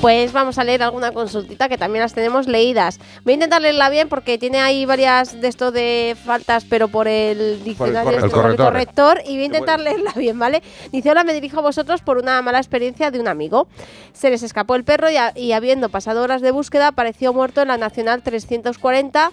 Pues 0.00 0.32
vamos 0.32 0.58
a 0.58 0.64
leer 0.64 0.84
alguna 0.84 1.10
consultita 1.10 1.68
que 1.68 1.76
también 1.76 2.02
las 2.02 2.14
tenemos 2.14 2.46
leídas. 2.46 3.00
Voy 3.24 3.32
a 3.32 3.34
intentar 3.34 3.60
leerla 3.60 3.90
bien 3.90 4.08
porque 4.08 4.38
tiene 4.38 4.60
ahí 4.60 4.84
varias 4.86 5.40
de 5.40 5.48
esto 5.48 5.72
de 5.72 6.16
faltas, 6.24 6.64
pero 6.64 6.86
por 6.86 7.08
el 7.08 7.64
diccionario, 7.64 8.04
corrector. 8.12 8.24
este, 8.24 8.30
por 8.36 8.44
el 8.46 8.50
El 8.52 8.56
corrector. 8.56 8.66
corrector, 8.66 9.22
y 9.26 9.32
voy 9.34 9.42
a 9.42 9.46
intentar 9.46 9.80
leerla 9.80 10.12
bien, 10.16 10.38
¿vale? 10.38 10.62
Dice, 10.92 11.10
hola, 11.10 11.24
me 11.24 11.34
dirijo 11.34 11.58
a 11.58 11.62
vosotros 11.62 12.00
por 12.02 12.16
una 12.18 12.40
mala 12.42 12.58
experiencia 12.58 13.10
de 13.10 13.18
un 13.18 13.26
amigo. 13.26 13.66
Se 14.12 14.30
les 14.30 14.44
escapó 14.44 14.76
el 14.76 14.84
perro 14.84 15.10
y, 15.10 15.16
a- 15.16 15.32
y 15.34 15.50
habiendo 15.50 15.88
pasado 15.88 16.22
horas 16.22 16.42
de 16.42 16.52
búsqueda, 16.52 16.86
apareció 16.88 17.32
muerto 17.32 17.60
en 17.62 17.68
la 17.68 17.76
Nacional 17.76 18.22
340 18.22 19.32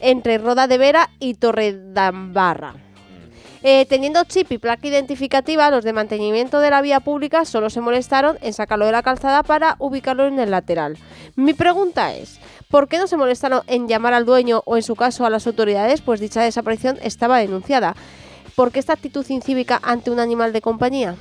entre 0.00 0.38
Roda 0.38 0.66
de 0.66 0.78
Vera 0.78 1.10
y 1.18 1.34
Torredambarra. 1.34 2.74
Eh, 3.62 3.86
teniendo 3.88 4.22
chip 4.24 4.52
y 4.52 4.58
placa 4.58 4.86
identificativa, 4.86 5.70
los 5.70 5.82
de 5.82 5.92
mantenimiento 5.92 6.60
de 6.60 6.70
la 6.70 6.82
vía 6.82 7.00
pública 7.00 7.44
solo 7.44 7.70
se 7.70 7.80
molestaron 7.80 8.36
en 8.42 8.52
sacarlo 8.52 8.86
de 8.86 8.92
la 8.92 9.02
calzada 9.02 9.42
para 9.42 9.76
ubicarlo 9.78 10.26
en 10.26 10.38
el 10.38 10.50
lateral. 10.50 10.96
Mi 11.34 11.54
pregunta 11.54 12.14
es, 12.14 12.38
¿por 12.70 12.86
qué 12.86 12.98
no 12.98 13.06
se 13.06 13.16
molestaron 13.16 13.62
en 13.66 13.88
llamar 13.88 14.14
al 14.14 14.24
dueño 14.26 14.62
o 14.66 14.76
en 14.76 14.82
su 14.82 14.94
caso 14.94 15.24
a 15.24 15.30
las 15.30 15.46
autoridades? 15.46 16.00
Pues 16.02 16.20
dicha 16.20 16.42
desaparición 16.42 16.98
estaba 17.02 17.38
denunciada. 17.38 17.96
¿Por 18.54 18.70
qué 18.72 18.78
esta 18.78 18.92
actitud 18.92 19.24
incívica 19.28 19.80
ante 19.82 20.10
un 20.10 20.20
animal 20.20 20.52
de 20.52 20.60
compañía? 20.60 21.14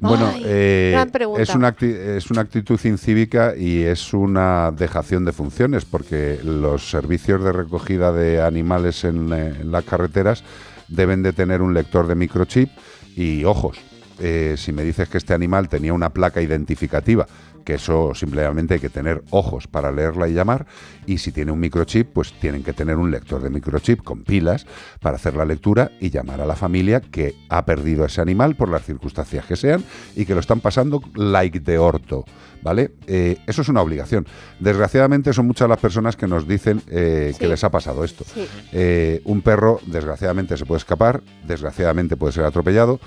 Bueno, 0.00 0.30
Ay, 0.32 0.42
eh, 0.46 1.04
es, 1.38 1.54
una 1.56 1.74
acti- 1.74 1.92
es 1.92 2.30
una 2.30 2.42
actitud 2.42 2.78
incívica 2.84 3.54
y 3.56 3.82
es 3.82 4.14
una 4.14 4.70
dejación 4.70 5.24
de 5.24 5.32
funciones, 5.32 5.84
porque 5.84 6.38
los 6.44 6.88
servicios 6.88 7.42
de 7.42 7.50
recogida 7.50 8.12
de 8.12 8.40
animales 8.40 9.02
en, 9.02 9.32
eh, 9.32 9.54
en 9.60 9.72
las 9.72 9.82
carreteras 9.84 10.44
deben 10.88 11.22
de 11.22 11.32
tener 11.32 11.62
un 11.62 11.74
lector 11.74 12.06
de 12.06 12.14
microchip 12.14 12.70
y 13.16 13.44
ojos. 13.44 13.78
Eh, 14.20 14.56
si 14.56 14.72
me 14.72 14.82
dices 14.82 15.08
que 15.08 15.18
este 15.18 15.34
animal 15.34 15.68
tenía 15.68 15.92
una 15.92 16.10
placa 16.10 16.42
identificativa, 16.42 17.26
que 17.68 17.74
eso 17.74 18.14
simplemente 18.14 18.72
hay 18.72 18.80
que 18.80 18.88
tener 18.88 19.22
ojos 19.28 19.66
para 19.66 19.92
leerla 19.92 20.26
y 20.26 20.32
llamar, 20.32 20.64
y 21.04 21.18
si 21.18 21.32
tiene 21.32 21.52
un 21.52 21.60
microchip, 21.60 22.14
pues 22.14 22.32
tienen 22.40 22.62
que 22.62 22.72
tener 22.72 22.96
un 22.96 23.10
lector 23.10 23.42
de 23.42 23.50
microchip 23.50 24.02
con 24.02 24.24
pilas 24.24 24.66
para 25.02 25.16
hacer 25.16 25.36
la 25.36 25.44
lectura 25.44 25.90
y 26.00 26.08
llamar 26.08 26.40
a 26.40 26.46
la 26.46 26.56
familia 26.56 27.02
que 27.02 27.34
ha 27.50 27.66
perdido 27.66 28.06
ese 28.06 28.22
animal 28.22 28.56
por 28.56 28.70
las 28.70 28.86
circunstancias 28.86 29.44
que 29.44 29.54
sean 29.54 29.84
y 30.16 30.24
que 30.24 30.32
lo 30.32 30.40
están 30.40 30.60
pasando 30.60 31.02
like 31.14 31.60
de 31.60 31.76
orto. 31.76 32.24
¿Vale? 32.62 32.92
Eh, 33.06 33.36
eso 33.46 33.60
es 33.60 33.68
una 33.68 33.82
obligación. 33.82 34.26
Desgraciadamente 34.60 35.34
son 35.34 35.46
muchas 35.46 35.68
las 35.68 35.78
personas 35.78 36.16
que 36.16 36.26
nos 36.26 36.48
dicen 36.48 36.82
eh, 36.88 37.34
que 37.38 37.48
les 37.48 37.62
ha 37.64 37.70
pasado 37.70 38.02
esto. 38.02 38.24
Sí. 38.24 38.48
Eh, 38.72 39.20
un 39.26 39.42
perro, 39.42 39.78
desgraciadamente, 39.84 40.56
se 40.56 40.64
puede 40.64 40.78
escapar, 40.78 41.22
desgraciadamente 41.46 42.16
puede 42.16 42.32
ser 42.32 42.44
atropellado, 42.46 42.98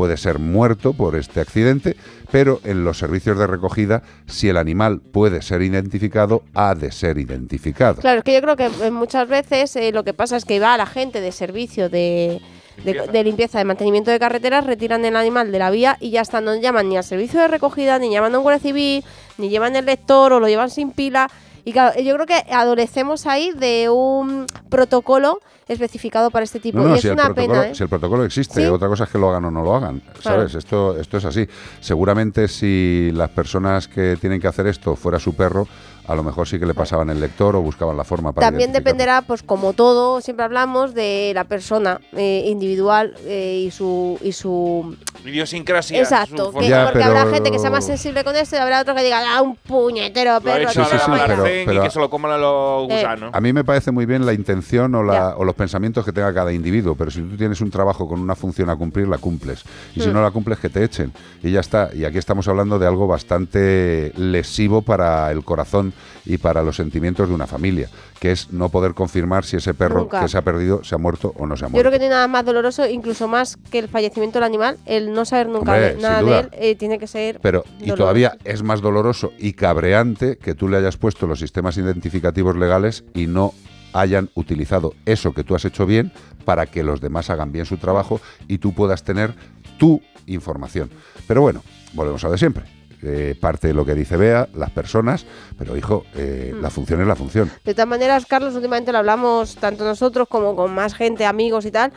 puede 0.00 0.16
ser 0.16 0.38
muerto 0.38 0.94
por 0.94 1.14
este 1.14 1.40
accidente, 1.40 1.94
pero 2.30 2.62
en 2.64 2.84
los 2.84 2.96
servicios 2.96 3.38
de 3.38 3.46
recogida, 3.46 4.02
si 4.26 4.48
el 4.48 4.56
animal 4.56 5.02
puede 5.02 5.42
ser 5.42 5.60
identificado, 5.60 6.42
ha 6.54 6.74
de 6.74 6.90
ser 6.90 7.18
identificado. 7.18 8.00
Claro, 8.00 8.20
es 8.20 8.24
que 8.24 8.32
yo 8.32 8.40
creo 8.40 8.56
que 8.56 8.70
eh, 8.82 8.90
muchas 8.90 9.28
veces 9.28 9.76
eh, 9.76 9.92
lo 9.92 10.02
que 10.02 10.14
pasa 10.14 10.38
es 10.38 10.46
que 10.46 10.58
va 10.58 10.78
la 10.78 10.86
gente 10.86 11.20
de 11.20 11.32
servicio 11.32 11.90
de, 11.90 12.40
de 12.82 13.24
limpieza, 13.24 13.58
de 13.58 13.66
mantenimiento 13.66 14.10
de 14.10 14.18
carreteras, 14.18 14.64
retiran 14.64 15.04
el 15.04 15.16
animal 15.16 15.52
de 15.52 15.58
la 15.58 15.68
vía 15.68 15.98
y 16.00 16.08
ya 16.08 16.22
está, 16.22 16.40
no 16.40 16.58
llaman 16.58 16.88
ni 16.88 16.96
al 16.96 17.04
servicio 17.04 17.38
de 17.38 17.48
recogida, 17.48 17.98
ni 17.98 18.10
llaman 18.10 18.34
a 18.34 18.38
un 18.38 18.44
guardia 18.44 18.62
civil, 18.62 19.04
ni 19.36 19.50
llevan 19.50 19.76
el 19.76 19.84
lector 19.84 20.32
o 20.32 20.40
lo 20.40 20.48
llevan 20.48 20.70
sin 20.70 20.92
pila 20.92 21.28
Y 21.64 21.72
claro, 21.72 21.98
yo 22.00 22.14
creo 22.14 22.26
que 22.26 22.44
adolecemos 22.52 23.26
ahí 23.26 23.52
de 23.52 23.88
un 23.90 24.46
protocolo 24.68 25.40
especificado 25.68 26.30
para 26.30 26.44
este 26.44 26.58
tipo. 26.58 26.78
No, 26.78 26.88
no, 26.88 26.94
y 26.94 26.98
es 26.98 27.02
si, 27.02 27.08
una 27.08 27.32
pena, 27.32 27.68
¿eh? 27.68 27.74
si 27.74 27.82
el 27.82 27.88
protocolo 27.88 28.24
existe, 28.24 28.62
¿Sí? 28.62 28.66
otra 28.66 28.88
cosa 28.88 29.04
es 29.04 29.10
que 29.10 29.18
lo 29.18 29.30
hagan 29.30 29.44
o 29.44 29.50
no 29.50 29.62
lo 29.62 29.76
hagan, 29.76 30.00
Claro. 30.20 30.40
¿sabes? 30.40 30.54
Esto, 30.56 30.96
esto 30.98 31.18
es 31.18 31.24
así. 31.24 31.46
Seguramente 31.80 32.48
si 32.48 33.10
las 33.14 33.30
personas 33.30 33.86
que 33.86 34.16
tienen 34.20 34.40
que 34.40 34.48
hacer 34.48 34.66
esto 34.66 34.96
fuera 34.96 35.18
su 35.20 35.34
perro, 35.34 35.68
a 36.10 36.14
lo 36.16 36.22
mejor 36.24 36.48
sí 36.48 36.58
que 36.58 36.66
le 36.66 36.74
pasaban 36.74 37.08
el 37.10 37.20
lector 37.20 37.54
o 37.56 37.62
buscaban 37.62 37.96
la 37.96 38.04
forma 38.04 38.32
para 38.32 38.48
También 38.48 38.72
dependerá, 38.72 39.22
pues 39.22 39.42
como 39.42 39.72
todo, 39.74 40.20
siempre 40.20 40.44
hablamos 40.44 40.92
de 40.94 41.32
la 41.34 41.44
persona 41.44 42.00
eh, 42.12 42.44
individual 42.46 43.14
eh, 43.26 43.64
y 43.66 43.70
su 43.70 44.18
y 44.22 44.32
su 44.32 44.96
Idiosincrasia. 45.24 45.98
exacto, 46.00 46.52
su 46.52 46.58
que- 46.58 46.68
Ya, 46.68 46.86
porque 46.86 47.02
habrá 47.04 47.26
gente 47.26 47.50
que 47.50 47.58
sea 47.58 47.70
más 47.70 47.84
sensible 47.84 48.24
con 48.24 48.34
esto 48.36 48.56
y 48.56 48.58
habrá 48.58 48.80
otro 48.80 48.94
que 48.94 49.02
diga, 49.04 49.20
ah, 49.36 49.42
un 49.42 49.54
puñetero 49.56 50.40
perro. 50.40 50.68
a 50.68 50.70
a 50.70 51.26
pero- 51.26 51.46
y 51.46 51.64
pero- 51.66 51.82
que 51.82 51.90
se 51.90 51.98
lo 52.00 52.10
coman 52.10 52.40
los 52.40 52.90
Eh. 52.90 52.94
gusanos. 52.96 53.30
A 53.34 53.40
mí 53.40 53.52
me 53.52 53.62
parece 53.64 53.90
muy 53.90 54.06
bien 54.06 54.26
la 54.26 54.32
intención 54.32 54.94
o, 54.94 55.02
la- 55.02 55.36
o 55.36 55.44
los 55.44 55.54
pensamientos 55.54 56.04
que 56.04 56.12
tenga 56.12 56.32
cada 56.34 56.52
individuo, 56.52 56.94
pero 56.96 57.10
si 57.10 57.20
tú 57.22 57.36
tienes 57.36 57.60
un 57.60 57.70
trabajo 57.70 58.08
con 58.08 58.18
una 58.20 58.34
función 58.34 58.68
a 58.70 58.76
cumplir, 58.76 59.06
la 59.08 59.18
cumples. 59.18 59.62
Y 59.94 60.00
si 60.00 60.08
Mm. 60.08 60.12
no 60.12 60.22
la 60.22 60.30
cumples, 60.30 60.58
que 60.58 60.68
te 60.68 60.82
echen. 60.82 61.12
Y 61.42 61.52
ya 61.52 61.60
está. 61.60 61.90
Y 61.94 62.04
aquí 62.04 62.18
estamos 62.18 62.48
hablando 62.48 62.78
de 62.78 62.86
algo 62.86 63.06
bastante 63.06 64.12
lesivo 64.16 64.82
para 64.82 65.30
el 65.30 65.44
corazón 65.44 65.92
y 66.24 66.38
para 66.38 66.62
los 66.62 66.76
sentimientos 66.76 67.28
de 67.28 67.34
una 67.34 67.46
familia, 67.46 67.88
que 68.18 68.32
es 68.32 68.50
no 68.52 68.68
poder 68.68 68.94
confirmar 68.94 69.44
si 69.44 69.56
ese 69.56 69.74
perro 69.74 70.00
Nunca. 70.00 70.20
que 70.20 70.28
se 70.28 70.36
ha 70.38 70.42
perdido 70.42 70.84
se 70.84 70.94
ha 70.94 70.98
muerto 70.98 71.32
o 71.36 71.46
no 71.46 71.56
se 71.56 71.64
ha 71.64 71.68
Yo 71.68 71.72
muerto. 71.72 71.88
creo 71.90 71.98
que 71.98 72.04
hay 72.04 72.10
nada 72.10 72.28
más 72.28 72.44
doloroso, 72.44 72.86
incluso 72.86 73.26
más 73.28 73.56
que 73.70 73.78
el 73.78 73.88
fallecimiento 73.88 74.38
del 74.38 74.44
animal, 74.44 74.76
el 74.86 75.12
no 75.12 75.24
saber 75.24 75.46
nunca 75.48 75.72
Hombre, 75.72 75.80
de- 75.80 75.92
sin 75.92 76.02
nada 76.02 76.22
de 76.22 76.38
él, 76.40 76.48
eh, 76.52 76.74
tiene 76.76 76.98
que 76.98 77.06
ser. 77.06 77.40
Pero, 77.40 77.64
y 77.78 77.80
doloroso. 77.82 77.96
todavía 77.96 78.36
es 78.44 78.62
más 78.62 78.80
doloroso 78.80 79.32
y 79.38 79.52
cabreante 79.54 80.36
que 80.38 80.54
tú 80.54 80.68
le 80.68 80.76
hayas 80.76 80.96
puesto 80.96 81.26
los 81.26 81.38
sistemas 81.40 81.76
identificativos 81.78 82.56
legales 82.56 83.04
y 83.14 83.26
no 83.26 83.52
hayan 83.92 84.30
utilizado 84.34 84.94
eso 85.06 85.32
que 85.32 85.42
tú 85.42 85.54
has 85.56 85.64
hecho 85.64 85.84
bien 85.86 86.12
para 86.44 86.66
que 86.66 86.82
los 86.84 87.00
demás 87.00 87.28
hagan 87.30 87.50
bien 87.50 87.66
su 87.66 87.76
trabajo 87.76 88.20
y 88.46 88.58
tú 88.58 88.72
puedas 88.72 89.02
tener 89.02 89.34
tu 89.78 90.00
información. 90.26 90.90
Pero 91.26 91.40
bueno, 91.42 91.62
volvemos 91.94 92.22
a 92.22 92.28
lo 92.28 92.32
de 92.32 92.38
siempre. 92.38 92.64
Eh, 93.02 93.34
parte 93.40 93.68
de 93.68 93.74
lo 93.74 93.84
que 93.86 93.94
dice 93.94 94.16
Bea, 94.16 94.46
las 94.54 94.70
personas, 94.70 95.24
pero 95.58 95.76
hijo, 95.76 96.04
eh, 96.14 96.52
Mm. 96.54 96.60
la 96.60 96.68
función 96.70 97.00
es 97.00 97.06
la 97.06 97.16
función. 97.16 97.50
De 97.64 97.72
todas 97.72 97.88
maneras, 97.88 98.26
Carlos, 98.26 98.54
últimamente 98.54 98.92
lo 98.92 98.98
hablamos 98.98 99.56
tanto 99.56 99.84
nosotros 99.84 100.28
como 100.28 100.54
con 100.54 100.74
más 100.74 100.94
gente, 100.94 101.24
amigos 101.24 101.64
y 101.64 101.70
tal. 101.70 101.92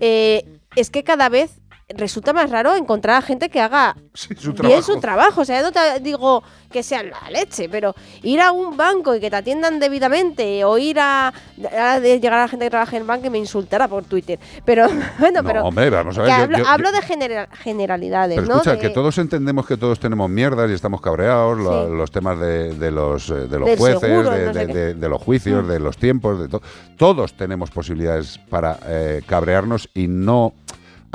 eh, 0.00 0.44
es 0.74 0.90
que 0.90 1.04
cada 1.04 1.28
vez 1.30 1.58
resulta 1.96 2.32
más 2.32 2.50
raro 2.50 2.74
encontrar 2.74 3.16
a 3.16 3.22
gente 3.22 3.48
que 3.48 3.60
haga 3.60 3.96
su 4.12 4.52
bien 4.54 4.82
su 4.82 4.98
trabajo. 4.98 5.42
O 5.42 5.44
sea, 5.44 5.62
no 5.62 5.70
te 5.70 6.00
digo 6.00 6.42
que 6.70 6.82
sea 6.82 7.02
la 7.04 7.30
leche, 7.30 7.68
pero 7.68 7.94
ir 8.22 8.40
a 8.40 8.50
un 8.50 8.76
banco 8.76 9.14
y 9.14 9.20
que 9.20 9.30
te 9.30 9.36
atiendan 9.36 9.78
debidamente, 9.78 10.64
o 10.64 10.78
ir 10.78 10.98
a. 10.98 11.32
de 11.56 12.18
llegar 12.20 12.40
a 12.40 12.42
la 12.42 12.48
gente 12.48 12.66
que 12.66 12.70
trabaja 12.70 12.96
en 12.96 13.02
el 13.02 13.06
banco 13.08 13.26
y 13.26 13.30
me 13.30 13.38
insultará 13.38 13.86
por 13.86 14.04
Twitter. 14.04 14.38
Pero 14.64 14.86
bueno, 15.20 15.42
No, 15.42 15.48
pero. 15.48 15.64
hombre, 15.64 15.88
vamos 15.90 16.18
a 16.18 16.22
ver, 16.22 16.30
yo- 16.30 16.36
hablo, 16.36 16.58
yo- 16.58 16.66
hablo 16.68 16.92
de 16.92 17.02
genera- 17.02 17.48
generalidades, 17.52 18.34
Pero 18.36 18.48
¿no? 18.48 18.54
escucha, 18.56 18.72
De- 18.72 18.78
que 18.80 18.90
todos 18.90 19.16
entendemos 19.18 19.64
que 19.66 19.76
todos 19.76 20.00
tenemos 20.00 20.28
mierdas 20.28 20.68
y 20.70 20.74
estamos 20.74 21.00
cabreados, 21.00 21.56
lo- 21.58 21.88
los 21.94 22.10
temas 22.10 22.38
de, 22.40 22.74
de 22.74 22.90
los, 22.90 23.30
eh, 23.30 23.34
de 23.46 23.58
los 23.60 23.68
Del 23.68 23.78
jueces, 23.78 24.00
seguro, 24.00 24.30
de, 24.30 24.46
no 24.46 24.52
sé 24.52 24.58
de- 24.58 24.66
qué. 24.66 24.72
de- 24.74 24.94
de 24.94 25.08
los 25.08 25.22
juicios, 25.22 25.64
Mm. 25.64 25.68
de 25.68 25.78
los 25.80 25.96
tiempos, 25.96 26.40
de 26.40 26.48
todo. 26.48 26.62
Todos 26.98 27.34
tenemos 27.36 27.70
posibilidades 27.70 28.38
para 28.50 28.78
eh, 28.86 29.22
cabrearnos 29.26 29.88
y 29.94 30.08
no 30.08 30.52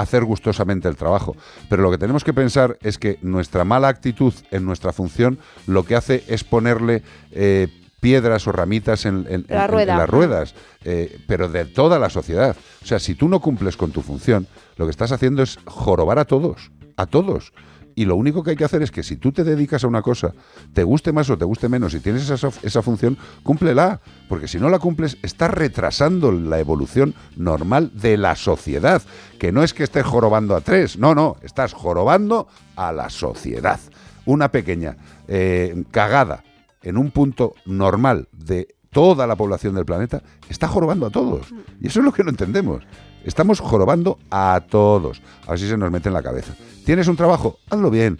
hacer 0.01 0.23
gustosamente 0.25 0.87
el 0.87 0.95
trabajo. 0.95 1.35
Pero 1.69 1.81
lo 1.83 1.91
que 1.91 1.97
tenemos 1.97 2.23
que 2.23 2.33
pensar 2.33 2.77
es 2.81 2.97
que 2.97 3.17
nuestra 3.21 3.63
mala 3.63 3.87
actitud 3.87 4.33
en 4.51 4.65
nuestra 4.65 4.91
función 4.93 5.39
lo 5.67 5.83
que 5.85 5.95
hace 5.95 6.23
es 6.27 6.43
ponerle 6.43 7.03
eh, 7.31 7.67
piedras 7.99 8.47
o 8.47 8.51
ramitas 8.51 9.05
en, 9.05 9.27
en- 9.29 9.45
La 9.47 9.65
en- 9.65 9.71
en 9.93 9.99
las 9.99 10.09
ruedas, 10.09 10.55
eh, 10.83 11.19
pero 11.27 11.47
de 11.49 11.65
toda 11.65 11.99
la 11.99 12.09
sociedad. 12.09 12.55
O 12.81 12.85
sea, 12.85 12.99
si 12.99 13.13
tú 13.15 13.29
no 13.29 13.39
cumples 13.39 13.77
con 13.77 13.91
tu 13.91 14.01
función, 14.01 14.47
lo 14.77 14.85
que 14.85 14.91
estás 14.91 15.11
haciendo 15.11 15.43
es 15.43 15.59
jorobar 15.65 16.17
a 16.17 16.25
todos, 16.25 16.71
a 16.97 17.05
todos. 17.05 17.53
Y 17.95 18.05
lo 18.05 18.15
único 18.15 18.43
que 18.43 18.51
hay 18.51 18.55
que 18.55 18.63
hacer 18.63 18.81
es 18.81 18.91
que 18.91 19.03
si 19.03 19.17
tú 19.17 19.31
te 19.31 19.43
dedicas 19.43 19.83
a 19.83 19.87
una 19.87 20.01
cosa, 20.01 20.33
te 20.73 20.83
guste 20.83 21.11
más 21.11 21.29
o 21.29 21.37
te 21.37 21.45
guste 21.45 21.69
menos, 21.69 21.91
si 21.91 21.99
tienes 21.99 22.29
esa, 22.29 22.49
esa 22.63 22.81
función, 22.81 23.17
cúmplela. 23.43 24.01
Porque 24.29 24.47
si 24.47 24.59
no 24.59 24.69
la 24.69 24.79
cumples, 24.79 25.17
estás 25.21 25.51
retrasando 25.51 26.31
la 26.31 26.59
evolución 26.59 27.13
normal 27.35 27.91
de 27.93 28.17
la 28.17 28.35
sociedad. 28.35 29.01
Que 29.39 29.51
no 29.51 29.63
es 29.63 29.73
que 29.73 29.83
estés 29.83 30.05
jorobando 30.05 30.55
a 30.55 30.61
tres, 30.61 30.97
no, 30.97 31.15
no, 31.15 31.37
estás 31.41 31.73
jorobando 31.73 32.47
a 32.75 32.91
la 32.91 33.09
sociedad. 33.09 33.79
Una 34.25 34.51
pequeña 34.51 34.97
eh, 35.27 35.83
cagada 35.91 36.43
en 36.83 36.97
un 36.97 37.11
punto 37.11 37.53
normal 37.65 38.27
de 38.31 38.75
toda 38.91 39.25
la 39.25 39.35
población 39.35 39.75
del 39.75 39.85
planeta 39.85 40.21
está 40.49 40.67
jorobando 40.67 41.05
a 41.07 41.09
todos. 41.09 41.53
Y 41.79 41.87
eso 41.87 41.99
es 41.99 42.05
lo 42.05 42.11
que 42.11 42.23
no 42.23 42.29
entendemos. 42.29 42.83
Estamos 43.25 43.59
jorobando 43.59 44.17
a 44.29 44.61
todos. 44.69 45.21
Así 45.47 45.67
se 45.67 45.77
nos 45.77 45.91
mete 45.91 46.09
en 46.09 46.13
la 46.13 46.23
cabeza. 46.23 46.53
¿Tienes 46.85 47.07
un 47.07 47.15
trabajo? 47.15 47.59
Hazlo 47.69 47.89
bien. 47.89 48.19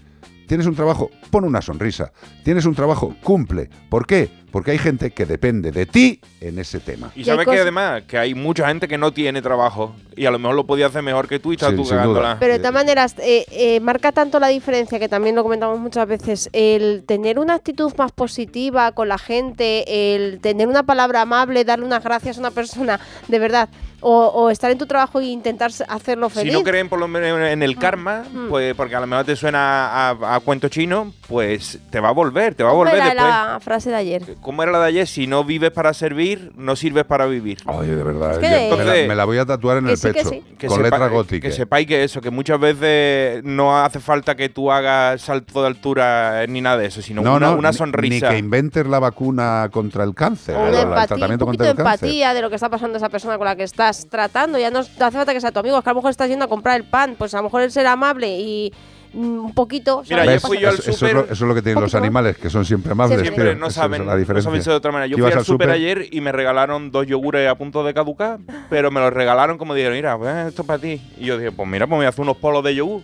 ¿Tienes 0.52 0.68
un 0.68 0.76
trabajo? 0.76 1.10
Pon 1.30 1.46
una 1.46 1.62
sonrisa. 1.62 2.12
¿Tienes 2.44 2.66
un 2.66 2.76
trabajo? 2.76 3.16
Cumple. 3.24 3.70
¿Por 3.90 4.06
qué? 4.06 4.30
Porque 4.52 4.72
hay 4.72 4.78
gente 4.78 5.12
que 5.12 5.26
depende 5.26 5.72
de 5.72 5.86
ti 5.86 6.20
en 6.42 6.60
ese 6.60 6.82
tema. 6.82 7.10
Y 7.16 7.24
sabes 7.24 7.48
que 7.48 7.58
además 7.58 8.04
que 8.06 8.18
hay 8.18 8.36
mucha 8.36 8.68
gente 8.68 8.90
que 8.90 8.98
no 8.98 9.14
tiene 9.14 9.42
trabajo 9.42 9.96
y 10.14 10.26
a 10.26 10.32
lo 10.32 10.40
mejor 10.40 10.58
lo 10.58 10.66
podía 10.66 10.88
hacer 10.88 11.04
mejor 11.04 11.30
que 11.30 11.40
tú 11.40 11.54
y 11.54 11.56
estás 11.56 11.70
Sí, 11.70 11.78
tú 11.78 11.88
cagándola. 11.88 12.36
Pero 12.38 12.52
de 12.52 12.60
todas 12.60 12.74
maneras, 12.74 13.16
eh, 13.20 13.46
eh, 13.50 13.80
marca 13.80 14.12
tanto 14.12 14.42
la 14.42 14.50
diferencia, 14.50 15.00
que 15.00 15.08
también 15.08 15.36
lo 15.36 15.44
comentamos 15.44 15.80
muchas 15.80 16.06
veces, 16.06 16.50
el 16.52 17.06
tener 17.08 17.40
una 17.40 17.54
actitud 17.54 17.94
más 17.98 18.12
positiva 18.12 18.92
con 18.92 19.08
la 19.08 19.18
gente, 19.18 20.16
el 20.16 20.42
tener 20.42 20.68
una 20.68 20.84
palabra 20.84 21.22
amable, 21.22 21.64
darle 21.64 21.86
unas 21.86 22.04
gracias 22.04 22.36
a 22.36 22.42
una 22.42 22.52
persona, 22.52 23.00
de 23.30 23.40
verdad, 23.40 23.70
o, 24.02 24.26
o 24.28 24.50
estar 24.50 24.70
en 24.72 24.78
tu 24.78 24.86
trabajo 24.86 25.20
e 25.22 25.26
intentar 25.26 25.72
hacerlo 25.88 26.30
Si 26.30 26.36
feliz. 26.40 26.54
no 26.54 26.64
creen 26.64 26.90
por 26.90 27.00
lo 27.00 27.08
menos 27.08 27.40
en 27.42 27.64
el 27.64 27.78
karma, 27.78 28.24
Mm. 28.32 28.50
pues 28.50 28.76
porque 28.76 28.96
a 28.96 29.00
lo 29.00 29.08
mejor 29.08 29.26
te 29.26 29.36
suena 29.36 30.10
a, 30.10 30.36
a 30.36 30.40
cuento 30.42 30.68
chino, 30.70 31.14
pues 31.28 31.80
te 31.90 32.00
va 32.00 32.10
a 32.10 32.12
volver, 32.12 32.56
te 32.56 32.64
va 32.64 32.70
a 32.70 32.72
¿Cómo 32.74 32.84
volver 32.84 32.96
era 32.96 33.06
después. 33.06 33.26
la 33.26 33.60
frase 33.62 33.90
de 33.90 33.96
ayer? 33.96 34.36
¿Cómo 34.42 34.64
era 34.64 34.72
la 34.72 34.80
de 34.82 34.88
ayer? 34.88 35.08
Si 35.08 35.28
no 35.28 35.44
vives 35.44 35.72
para 35.72 35.94
servir, 35.94 36.52
no 36.56 36.76
sirves 36.76 37.06
para 37.06 37.26
vivir. 37.26 37.60
Oye, 37.66 37.96
de 37.96 38.04
verdad. 38.04 38.36
que- 38.40 38.42
me, 38.42 38.50
la, 38.50 38.64
Entonces- 38.64 39.08
me 39.08 39.16
la 39.16 39.26
voy 39.26 39.38
a 39.38 39.46
tatuar 39.46 39.78
en 39.78 39.86
Que 39.86 39.92
el 39.92 39.98
sí, 39.98 40.08
que 40.08 40.14
pecho. 40.14 40.30
sí. 40.30 40.44
Con 40.68 40.78
sepa- 40.78 40.82
letra 40.84 41.08
gótica. 41.08 41.48
Que 41.48 41.54
sepáis 41.54 41.88
que 41.88 42.04
eso, 42.04 42.22
que 42.22 42.30
muchas 42.32 42.60
veces 42.60 43.44
no 43.44 43.78
hace 43.78 44.00
falta 44.00 44.36
que 44.36 44.50
tú 44.50 44.72
hagas 44.72 45.22
salto 45.22 45.62
de 45.62 45.68
altura 45.68 46.46
ni 46.48 46.62
nada 46.62 46.78
de 46.78 46.88
eso, 46.88 47.02
sino 47.02 47.22
no, 47.22 47.36
una, 47.36 47.52
no, 47.52 47.56
una 47.58 47.72
ni- 47.72 47.78
sonrisa. 47.78 48.28
Ni 48.28 48.34
que 48.34 48.38
inventes 48.40 48.86
la 48.88 49.00
vacuna 49.00 49.70
contra 49.72 50.04
el 50.04 50.14
cáncer. 50.16 50.56
O 50.56 50.68
el 50.68 50.74
empatía, 50.76 50.88
un 51.02 51.08
tratamiento 51.08 51.46
poquito 51.46 51.64
contra 51.66 51.66
de 51.66 51.72
el 51.72 51.76
cáncer. 51.88 52.08
empatía 52.10 52.34
de 52.34 52.42
lo 52.42 52.50
que 52.50 52.56
está 52.56 52.70
pasando 52.70 52.98
esa 52.98 53.10
persona 53.10 53.38
con 53.38 53.46
la 53.46 53.56
que 53.56 53.64
estás 53.64 53.91
tratando. 54.10 54.58
Ya 54.58 54.72
no 54.72 54.80
hace 54.80 55.12
falta 55.12 55.34
que 55.34 55.42
sea 55.42 55.52
tu 55.52 55.60
amigo, 55.60 55.78
es 55.78 55.84
que 55.84 55.90
a 55.90 55.94
lo 55.94 55.98
mejor 55.98 56.12
estás 56.12 56.30
yendo 56.30 56.46
a 56.46 56.48
comprar 56.48 56.78
el 56.78 56.84
pan. 56.84 57.16
Pues 57.18 57.34
a 57.34 57.38
lo 57.38 57.44
mejor 57.44 57.62
el 57.62 57.72
ser 57.72 57.88
amable 57.88 58.40
y 58.40 58.74
un 59.14 59.54
poquito. 59.54 60.04
Mira, 60.10 60.24
¿sabes? 60.26 60.42
yo 60.42 60.48
fui 60.48 60.58
yo 60.60 60.70
al 60.70 60.76
eso, 60.76 60.90
eso 60.92 61.06
es 61.08 61.14
lo, 61.14 61.20
eso 61.26 61.34
es 61.34 61.42
lo 61.42 61.54
que 61.56 61.62
tienen 61.62 61.82
los 61.82 61.94
animales, 61.96 62.38
que 62.38 62.50
son 62.50 62.64
siempre 62.66 62.92
amables. 62.94 63.22
Siempre 63.22 63.44
tío. 63.52 63.56
no 63.60 63.68
Esa 63.68 63.82
saben, 63.82 64.02
es 64.02 64.08
la 64.08 64.14
no 64.14 64.20
diferencia. 64.20 64.50
saben 64.50 64.64
ser 64.64 64.72
de 64.72 64.78
otra 64.78 64.92
manera. 64.92 65.08
Yo 65.08 65.18
¿Tú 65.18 65.24
fui 65.24 65.32
al 65.34 65.46
súper 65.46 65.70
ayer 65.72 66.08
y 66.12 66.22
me 66.22 66.32
regalaron 66.32 66.92
dos 66.92 67.06
yogures 67.08 67.50
a 67.50 67.56
punto 67.56 67.84
de 67.84 67.94
caducar, 67.94 68.40
pero 68.70 68.90
me 68.92 69.00
los 69.00 69.12
regalaron 69.14 69.58
como 69.58 69.74
dijeron, 69.74 69.96
mira, 69.96 70.18
pues, 70.18 70.48
esto 70.48 70.62
es 70.62 70.68
para 70.68 70.80
ti. 70.80 71.02
Y 71.18 71.26
yo 71.26 71.38
dije, 71.38 71.52
pues 71.52 71.68
mira, 71.68 71.86
pues 71.88 71.92
me 71.92 71.98
voy 71.98 72.06
a 72.06 72.10
hacer 72.10 72.22
unos 72.22 72.38
polos 72.38 72.64
de 72.64 72.76
yogur. 72.76 73.02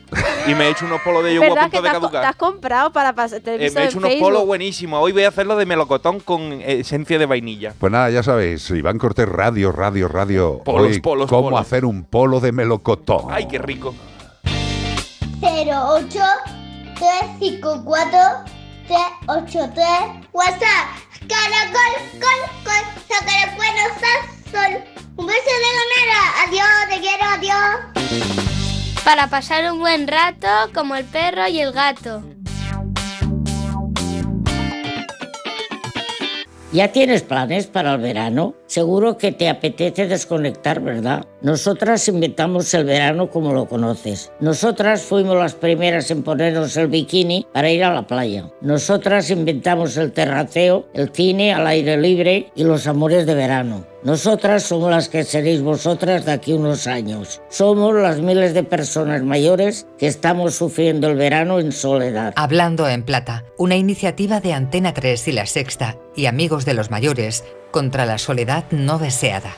Y 0.48 0.56
me 0.56 0.68
he 0.68 0.72
hecho 0.72 0.86
unos 0.86 1.02
polos 1.02 1.24
de 1.24 1.34
yogur 1.36 1.50
a 1.50 1.54
¿Verdad 1.54 1.72
que 1.72 1.78
punto 1.78 1.90
te 1.90 1.96
de 1.96 2.00
co- 2.00 2.08
te 2.08 2.12
caducar. 2.14 2.26
has 2.30 2.36
comprado 2.38 2.92
para 2.94 3.14
pasar? 3.14 3.42
Te 3.42 3.56
Eh, 3.56 3.72
me 3.72 3.82
he 3.82 3.86
hecho 3.86 3.98
unos 3.98 4.10
Facebook. 4.10 4.28
polos 4.30 4.46
buenísimos. 4.46 5.00
Hoy 5.04 5.12
voy 5.12 5.24
a 5.24 5.28
hacerlo 5.30 5.58
de 5.58 5.66
melocotón 5.66 6.20
con 6.22 6.62
esencia 6.62 7.20
de 7.20 7.26
vainilla. 7.26 7.74
Pues 7.78 7.92
nada, 7.92 8.10
ya 8.10 8.24
sabéis, 8.24 8.70
Iván 8.72 8.98
Cortés, 8.98 9.28
radio, 9.28 9.72
radio, 9.72 10.08
radio. 10.08 10.62
Polos, 10.64 10.88
Hoy, 10.92 11.00
polos, 11.02 11.30
cómo 11.30 11.50
polos. 11.50 11.60
hacer 11.62 11.84
un 11.86 12.04
polo 12.06 12.40
de 12.40 12.52
melocotón. 12.54 13.26
Ay, 13.30 13.48
qué 13.48 13.58
rico. 13.60 13.94
08 15.42 16.20
354 16.96 18.20
383 18.88 20.28
WhatsApp. 20.34 20.86
Caracol, 21.28 21.94
col, 22.20 22.42
col, 22.64 22.84
saca 23.08 23.34
el 23.44 23.50
cuerno, 23.56 23.84
sal, 24.00 24.20
sol. 24.52 24.72
Un 25.18 25.26
beso 25.26 25.52
de 25.64 25.70
ganera, 25.78 26.20
adiós, 26.46 26.74
te 26.90 26.98
quiero, 27.00 27.26
adiós. 27.26 29.04
Para 29.04 29.28
pasar 29.28 29.72
un 29.72 29.80
buen 29.80 30.08
rato 30.08 30.48
como 30.74 30.96
el 30.96 31.06
perro 31.06 31.48
y 31.48 31.60
el 31.60 31.72
gato 31.72 32.24
¿Ya 36.74 36.92
tienes 36.92 37.22
planes 37.22 37.66
para 37.68 37.94
el 37.94 38.02
verano? 38.02 38.54
Seguro 38.66 39.18
que 39.18 39.32
te 39.32 39.48
apetece 39.48 40.06
desconectar, 40.06 40.82
¿verdad? 40.82 41.26
Nosotras 41.42 42.06
inventamos 42.10 42.74
el 42.74 42.84
verano 42.84 43.30
como 43.30 43.54
lo 43.54 43.70
conoces. 43.70 44.34
Nosotras 44.42 45.02
fuimos 45.02 45.38
las 45.38 45.56
primeras 45.56 46.12
en 46.12 46.24
ponernos 46.24 46.76
el 46.76 46.88
bikini 46.88 47.48
para 47.54 47.72
ir 47.72 47.86
a 47.86 47.94
la 47.94 48.06
playa. 48.06 48.52
Nosotras 48.60 49.30
inventamos 49.30 49.96
el 49.96 50.12
terraceo, 50.12 50.88
el 50.94 51.10
cine 51.14 51.54
al 51.54 51.68
aire 51.68 51.96
libre 51.96 52.52
y 52.54 52.66
los 52.66 52.86
amores 52.86 53.26
de 53.26 53.36
verano. 53.36 53.86
Nosotras 54.08 54.64
somos 54.64 54.90
las 54.90 55.10
que 55.10 55.26
seréis 55.26 55.62
vosotras 55.62 56.24
de 56.24 56.32
aquí 56.32 56.54
unos 56.54 56.88
años. 56.88 57.42
Somos 57.50 57.94
las 57.94 58.20
miles 58.20 58.54
de 58.54 58.64
personas 58.64 59.22
mayores 59.22 59.86
que 59.98 60.08
estamos 60.08 60.56
sufriendo 60.56 61.10
el 61.10 61.18
verano 61.18 61.60
en 61.60 61.74
soledad. 61.74 62.32
Hablando 62.38 62.88
en 62.88 63.04
Plata, 63.04 63.44
una 63.58 63.76
iniciativa 63.76 64.40
de 64.40 64.54
Antena 64.54 64.94
3 64.94 65.28
y 65.28 65.32
La 65.34 65.46
Sexta 65.46 65.98
y 66.16 66.28
Amigos 66.28 66.64
de 66.64 66.74
los 66.74 66.90
Mayores 66.90 67.44
contra 67.72 68.06
la 68.06 68.18
soledad 68.18 68.64
no 68.72 68.98
deseada. 68.98 69.58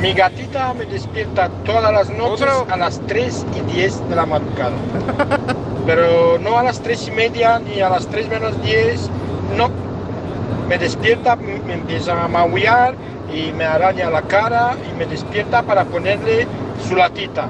Mi 0.00 0.12
gatita 0.12 0.72
me 0.74 0.84
despierta 0.84 1.48
todas 1.64 1.92
las 1.92 2.10
noches 2.10 2.46
a 2.70 2.76
las 2.76 3.04
3 3.08 3.44
y 3.56 3.72
10 3.72 4.08
de 4.08 4.14
la 4.14 4.24
madrugada. 4.24 4.76
Pero 5.84 6.38
no 6.38 6.58
a 6.58 6.62
las 6.62 6.80
3 6.80 7.08
y 7.08 7.10
media 7.10 7.58
ni 7.58 7.80
a 7.80 7.88
las 7.88 8.06
3 8.06 8.28
menos 8.28 8.62
10. 8.62 9.10
No. 9.56 9.68
Me 10.68 10.78
despierta, 10.78 11.34
me 11.34 11.74
empieza 11.74 12.22
a 12.22 12.28
maullar 12.28 12.94
y 13.32 13.52
me 13.52 13.64
araña 13.64 14.10
la 14.10 14.22
cara 14.22 14.74
y 14.90 14.96
me 14.96 15.06
despierta 15.06 15.62
para 15.62 15.84
ponerle 15.84 16.46
su 16.86 16.96
latita. 16.96 17.48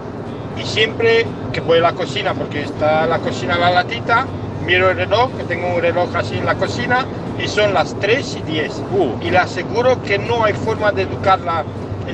Y 0.57 0.65
siempre 0.65 1.25
que 1.53 1.61
voy 1.61 1.79
a 1.79 1.83
la 1.83 1.93
cocina, 1.93 2.35
porque 2.35 2.63
está 2.63 3.07
la 3.07 3.19
cocina 3.19 3.57
la 3.57 3.71
latita, 3.71 4.27
miro 4.67 4.91
el 4.91 4.97
reloj, 4.97 5.31
que 5.37 5.45
tengo 5.45 5.75
un 5.75 5.81
reloj 5.81 6.15
así 6.15 6.37
en 6.37 6.47
la 6.47 6.57
cocina, 6.57 7.07
y 7.39 7.47
son 7.47 7.73
las 7.73 7.95
3 8.01 8.39
y 8.41 8.43
10. 8.51 8.83
Y 9.23 9.31
le 9.31 9.39
aseguro 9.39 10.03
que 10.03 10.19
no 10.19 10.45
hay 10.45 10.55
forma 10.55 10.91
de 10.93 11.03
educarla 11.03 11.65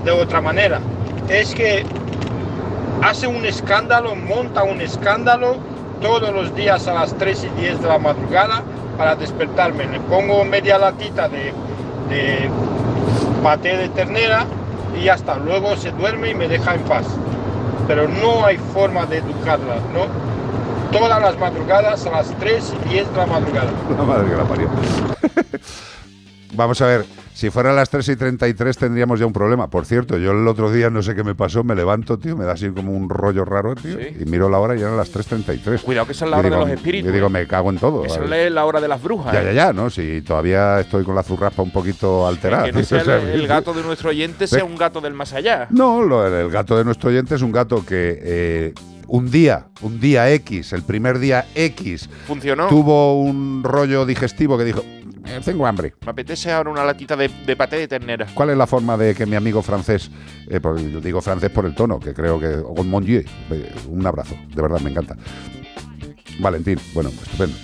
de 0.04 0.10
otra 0.10 0.40
manera. 0.40 0.80
Es 1.28 1.54
que 1.54 1.84
hace 3.02 3.26
un 3.26 3.44
escándalo, 3.46 4.14
monta 4.14 4.62
un 4.62 4.80
escándalo 4.80 5.56
todos 6.00 6.32
los 6.34 6.54
días 6.54 6.86
a 6.86 6.94
las 6.94 7.14
3 7.16 7.44
y 7.44 7.60
10 7.60 7.82
de 7.82 7.88
la 7.88 7.98
madrugada 7.98 8.62
para 8.98 9.16
despertarme. 9.16 9.86
Le 9.86 10.00
pongo 10.00 10.44
media 10.44 10.78
latita 10.78 11.28
de, 11.28 11.52
de 12.10 12.50
paté 13.44 13.76
de 13.76 13.90
ternera 13.90 14.46
y 14.98 15.04
ya 15.04 15.14
está. 15.14 15.36
Luego 15.36 15.76
se 15.76 15.90
duerme 15.92 16.30
y 16.30 16.34
me 16.34 16.48
deja 16.48 16.74
en 16.74 16.80
paz. 16.84 17.04
Pero 17.86 18.08
no 18.08 18.46
hay 18.46 18.56
forma 18.56 19.04
de 19.04 19.18
educarla, 19.18 19.76
¿no? 19.92 20.06
Todas 20.90 21.20
las 21.20 21.38
madrugadas 21.38 22.06
a 22.06 22.10
las 22.10 22.38
3 22.38 22.72
y 22.86 22.88
10 22.88 23.10
de 23.10 23.16
la 23.16 23.26
madrugada. 23.26 23.70
La 23.96 24.02
madre 24.02 24.30
que 24.30 24.36
la 24.36 24.44
parió. 24.44 24.68
Vamos 26.54 26.80
a 26.80 26.86
ver, 26.86 27.04
si 27.34 27.50
fuera 27.50 27.70
a 27.70 27.74
las 27.74 27.90
3 27.90 28.08
y 28.10 28.16
33 28.16 28.78
tendríamos 28.78 29.18
ya 29.18 29.26
un 29.26 29.32
problema. 29.32 29.68
Por 29.68 29.84
cierto, 29.86 30.16
yo 30.18 30.30
el 30.30 30.46
otro 30.46 30.70
día 30.70 30.88
no 30.88 31.02
sé 31.02 31.14
qué 31.16 31.24
me 31.24 31.34
pasó, 31.34 31.64
me 31.64 31.74
levanto, 31.74 32.16
tío, 32.16 32.36
me 32.36 32.44
da 32.44 32.52
así 32.52 32.70
como 32.70 32.92
un 32.92 33.10
rollo 33.10 33.44
raro, 33.44 33.74
tío, 33.74 33.98
y 34.00 34.24
miro 34.26 34.48
la 34.48 34.58
hora 34.60 34.76
y 34.76 34.80
eran 34.80 34.96
las 34.96 35.12
3.33. 35.12 35.82
Cuidado 35.82 36.06
que 36.06 36.12
esa 36.12 36.24
es 36.26 36.30
la 36.30 36.36
Y 36.36 36.40
hora 36.40 36.50
de 36.50 36.56
los 36.56 36.70
espíritus. 36.70 37.08
Yo 37.08 37.12
digo, 37.12 37.28
me 37.28 37.46
cago 37.46 37.70
en 37.70 37.78
todo. 37.78 38.04
Esa 38.06 38.24
es 38.24 38.52
la 38.52 38.64
hora 38.64 38.80
de 38.80 38.86
las 38.88 39.02
brujas. 39.02 39.32
Ya, 39.32 39.42
¿eh? 39.42 39.46
ya, 39.46 39.52
ya, 39.52 39.72
¿no? 39.72 39.90
Si 39.90 40.22
todavía 40.22 40.80
estoy 40.80 41.02
con 41.04 41.14
la 41.16 41.22
zurraspa 41.24 41.60
un 41.62 41.72
poquito 41.72 42.26
alterada. 42.26 42.64
Que 42.66 42.72
no 42.72 42.78
tío, 42.78 42.86
sea 42.88 43.02
o 43.02 43.04
sea, 43.04 43.16
el, 43.16 43.40
el 43.40 43.46
gato 43.48 43.74
de 43.74 43.82
nuestro 43.82 44.10
oyente 44.10 44.46
sea 44.46 44.64
un 44.64 44.76
gato 44.76 45.00
del 45.00 45.14
más 45.14 45.32
allá. 45.32 45.66
No, 45.70 46.02
lo- 46.02 46.26
el 46.26 46.50
gato 46.50 46.78
de 46.78 46.84
nuestro 46.84 47.10
oyente 47.10 47.34
es 47.34 47.42
un 47.42 47.50
gato 47.52 47.84
que 47.84 48.18
eh, 48.22 48.74
un 49.08 49.30
día, 49.30 49.66
un 49.82 49.98
día 50.00 50.30
X, 50.32 50.72
el 50.72 50.82
primer 50.82 51.18
día 51.18 51.46
X, 51.54 52.08
Funcionó. 52.28 52.68
tuvo 52.68 53.20
un 53.20 53.62
rollo 53.64 54.06
digestivo 54.06 54.56
que 54.56 54.64
dijo, 54.64 54.82
"Eh, 55.26 55.40
tengo 55.44 55.66
hambre. 55.66 55.94
Me 56.04 56.10
apetece 56.10 56.52
ahora 56.52 56.70
una 56.70 56.84
latita 56.84 57.16
de, 57.16 57.28
de 57.46 57.56
paté 57.56 57.76
de 57.76 57.88
ternera. 57.88 58.26
¿Cuál 58.34 58.50
es 58.50 58.56
la 58.56 58.66
forma 58.66 58.96
de 58.96 59.14
que 59.14 59.26
mi 59.26 59.36
amigo 59.36 59.62
francés, 59.62 60.10
eh, 60.48 60.60
por- 60.60 60.78
yo 60.80 61.00
digo 61.00 61.20
francés 61.20 61.50
por 61.50 61.64
el 61.66 61.74
tono, 61.74 61.98
que 62.00 62.12
creo 62.14 62.38
que, 62.38 62.48
o 62.48 62.74
con 62.74 62.88
mon 62.88 63.04
Dieu, 63.04 63.24
eh, 63.50 63.72
un 63.88 64.06
abrazo, 64.06 64.34
de 64.54 64.62
verdad, 64.62 64.80
me 64.80 64.90
encanta. 64.90 65.16
Valentín, 66.40 66.78
bueno, 66.92 67.10
estupendo. 67.10 67.56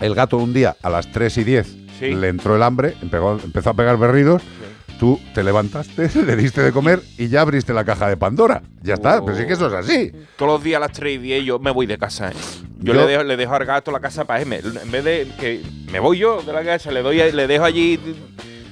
El 0.00 0.14
gato 0.14 0.36
un 0.36 0.52
día 0.52 0.76
a 0.82 0.90
las 0.90 1.10
3 1.10 1.38
y 1.38 1.44
10 1.44 1.76
le 2.14 2.28
entró 2.28 2.54
el 2.56 2.62
hambre, 2.62 2.94
empezó, 3.00 3.40
empezó 3.42 3.70
a 3.70 3.74
pegar 3.74 3.96
berridos, 3.96 4.42
tú 4.98 5.20
te 5.34 5.42
levantaste, 5.42 6.10
le 6.24 6.36
diste 6.36 6.62
de 6.62 6.72
comer 6.72 7.00
y 7.18 7.28
ya 7.28 7.42
abriste 7.42 7.72
la 7.72 7.84
caja 7.84 8.08
de 8.08 8.16
Pandora. 8.16 8.62
Ya 8.82 8.94
está, 8.94 9.24
pero 9.24 9.36
sí 9.36 9.46
que 9.46 9.52
eso 9.54 9.66
es 9.68 9.72
así. 9.72 10.12
Todos 10.36 10.52
los 10.52 10.62
días 10.64 10.76
a 10.76 10.80
las 10.80 10.92
3 10.92 11.14
y 11.16 11.18
10 11.18 11.44
yo 11.44 11.58
me 11.58 11.70
voy 11.70 11.86
de 11.86 11.98
casa. 11.98 12.30
¿eh? 12.30 12.34
Yo, 12.80 12.94
Yo- 12.94 13.00
le, 13.00 13.06
dejo, 13.06 13.22
le 13.24 13.36
dejo 13.36 13.54
al 13.54 13.64
gato 13.64 13.90
la 13.90 14.00
casa 14.00 14.24
para 14.24 14.42
él. 14.42 14.52
En 14.52 14.90
vez 14.90 15.04
de 15.04 15.28
que 15.40 15.62
me 15.90 15.98
voy 16.00 16.18
yo 16.18 16.42
de 16.42 16.52
la 16.52 16.62
casa, 16.64 16.90
le 16.90 17.02
doy 17.02 17.16
le 17.32 17.46
dejo 17.46 17.64
allí 17.64 17.98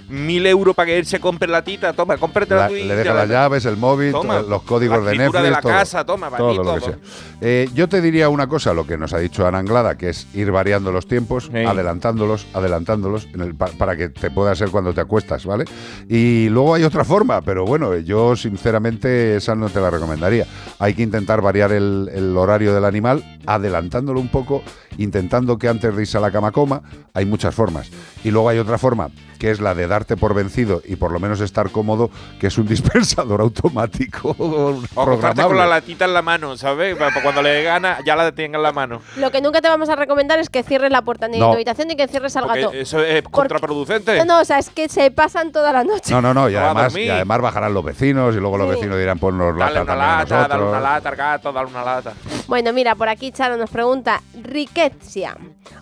mil 0.09 0.45
euros 0.47 0.75
para 0.75 0.87
que 0.87 0.99
él 0.99 1.07
se 1.07 1.21
compre 1.21 1.49
la 1.49 1.63
tita. 1.65 1.93
Toma, 1.93 2.17
cómprate 2.19 2.55
La- 2.55 2.69
tú 2.69 2.75
y 2.75 2.85
le 2.85 2.95
deja 2.97 3.15
las 3.15 3.29
llaves, 3.29 3.65
el 3.65 3.77
móvil, 3.77 4.13
Toma, 4.13 4.43
los 4.43 4.63
códigos 4.63 5.03
la 5.05 5.11
de 5.11 5.19
Netflix. 5.19 5.43
de 5.43 5.51
la 5.51 5.61
todo, 5.61 5.73
casa, 5.73 6.05
toma, 6.05 6.31
para 6.31 6.39
todo 6.39 6.51
ti, 6.51 6.57
lo 6.57 6.63
que 6.63 6.81
todo. 6.81 6.81
sea. 6.91 6.99
Eh, 7.41 7.69
yo 7.75 7.89
te 7.89 8.01
diría 8.01 8.29
una 8.29 8.47
cosa, 8.47 8.75
lo 8.75 8.87
que 8.87 8.97
nos 8.99 9.13
ha 9.13 9.19
dicho 9.19 9.47
Ana 9.47 9.59
Anglada, 9.59 9.97
que 9.97 10.11
es 10.11 10.27
ir 10.35 10.51
variando 10.51 10.93
los 10.93 11.07
tiempos, 11.07 11.51
adelantándolos, 11.55 12.47
adelantándolos, 12.55 13.29
en 13.35 13.41
el- 13.41 13.55
pa- 13.55 13.71
para 13.79 13.97
que 13.97 14.09
te 14.09 14.31
pueda 14.31 14.55
ser 14.55 14.71
cuando 14.71 14.93
te 14.95 15.01
acuestas, 15.01 15.45
¿vale? 15.47 15.65
Y 16.09 16.49
luego 16.49 16.75
hay 16.75 16.85
otra 16.85 17.05
forma, 17.05 17.41
pero 17.43 17.65
bueno, 17.65 17.97
yo 17.99 18.37
sinceramente 18.37 19.37
esa 19.37 19.55
no 19.55 19.69
te 19.69 19.81
la 19.81 19.91
recomendaría. 19.91 20.47
Hay 20.79 20.95
que 20.95 21.03
intentar 21.03 21.41
variar 21.41 21.73
el, 21.73 22.11
el 22.15 22.37
horario 22.37 22.75
del 22.75 22.85
animal, 22.85 23.25
adelantándolo 23.47 24.21
un 24.21 24.29
poco, 24.29 24.63
intentando 24.99 25.59
que 25.59 25.69
antes 25.69 25.95
de 25.95 26.03
irse 26.03 26.19
a 26.19 26.21
la 26.21 26.31
cama 26.31 26.53
coma. 26.53 26.83
Hay 27.15 27.27
muchas 27.27 27.55
formas. 27.55 27.91
Y 28.25 28.31
luego 28.31 28.49
hay 28.49 28.59
otra 28.59 28.79
forma, 28.79 29.09
que 29.39 29.51
es 29.51 29.61
la 29.61 29.75
de 29.75 29.87
darte 30.05 30.17
por 30.19 30.35
vencido 30.35 30.83
y 30.85 30.97
por 30.97 31.11
lo 31.13 31.19
menos 31.19 31.41
estar 31.41 31.71
cómodo, 31.71 32.11
que 32.39 32.49
es 32.49 32.59
un 32.59 32.67
dispensador 32.69 33.41
automático 33.41 34.35
O 34.39 34.71
acostarte 34.73 34.93
con 34.95 35.17
programable. 35.19 35.59
la 35.61 35.67
latita 35.67 36.05
en 36.05 36.13
la 36.13 36.21
mano, 36.23 36.57
¿sabes? 36.59 36.97
Cuando 37.23 37.41
le 37.43 37.63
gana, 37.63 37.99
ya 38.05 38.15
la 38.15 38.31
tenga 38.33 38.59
en 38.59 38.63
la 38.63 38.73
mano. 38.73 39.01
Lo 39.17 39.31
que 39.31 39.41
nunca 39.41 39.63
te 39.63 39.69
vamos 39.69 39.89
a 39.89 39.97
recomendar 39.97 40.39
es 40.39 40.51
que 40.51 40.63
cierres 40.63 40.91
la 40.93 41.03
puerta 41.03 41.27
ni 41.27 41.35
de 41.35 41.41
No. 41.41 41.47
tu 41.49 41.55
habitación 41.55 41.89
ni 41.89 41.97
que 41.97 42.07
cierres 42.07 42.37
al 42.37 42.45
Porque 42.45 42.61
gato. 42.61 42.73
eso 42.75 43.01
es 43.01 43.23
contraproducente. 43.25 44.19
No, 44.19 44.25
no, 44.27 44.41
o 44.41 44.45
sea, 44.45 44.59
es 44.59 44.69
que 44.69 44.89
se 44.91 45.11
pasan 45.11 45.53
toda 45.53 45.73
la 45.73 45.85
noche. 45.85 46.13
No, 46.13 46.21
no, 46.21 46.35
no, 46.35 46.51
y 46.51 46.57
además, 46.57 46.95
y 46.97 47.09
además 47.09 47.41
bajarán 47.41 47.73
los 47.73 47.85
vecinos 47.85 48.35
y 48.37 48.39
luego 48.41 48.59
los 48.59 48.69
Sí. 48.69 48.75
vecinos 48.77 48.99
dirán, 48.99 49.19
pues 49.19 49.35
nos 49.35 49.57
Dale 49.57 49.75
lata 49.77 49.83
una 49.83 49.95
lata, 49.97 50.49
dale 50.49 50.65
una 50.65 50.81
lata 50.81 51.09
al 51.09 51.17
gato, 51.17 51.53
dale 51.53 51.69
una 51.69 51.85
lata. 51.85 52.13
Bueno, 52.47 52.73
mira, 52.75 52.95
por 52.95 53.09
aquí 53.09 53.33
Charo 53.33 53.57
nos 53.57 53.71
pregunta, 53.71 54.21
Riquetzia. 54.43 55.37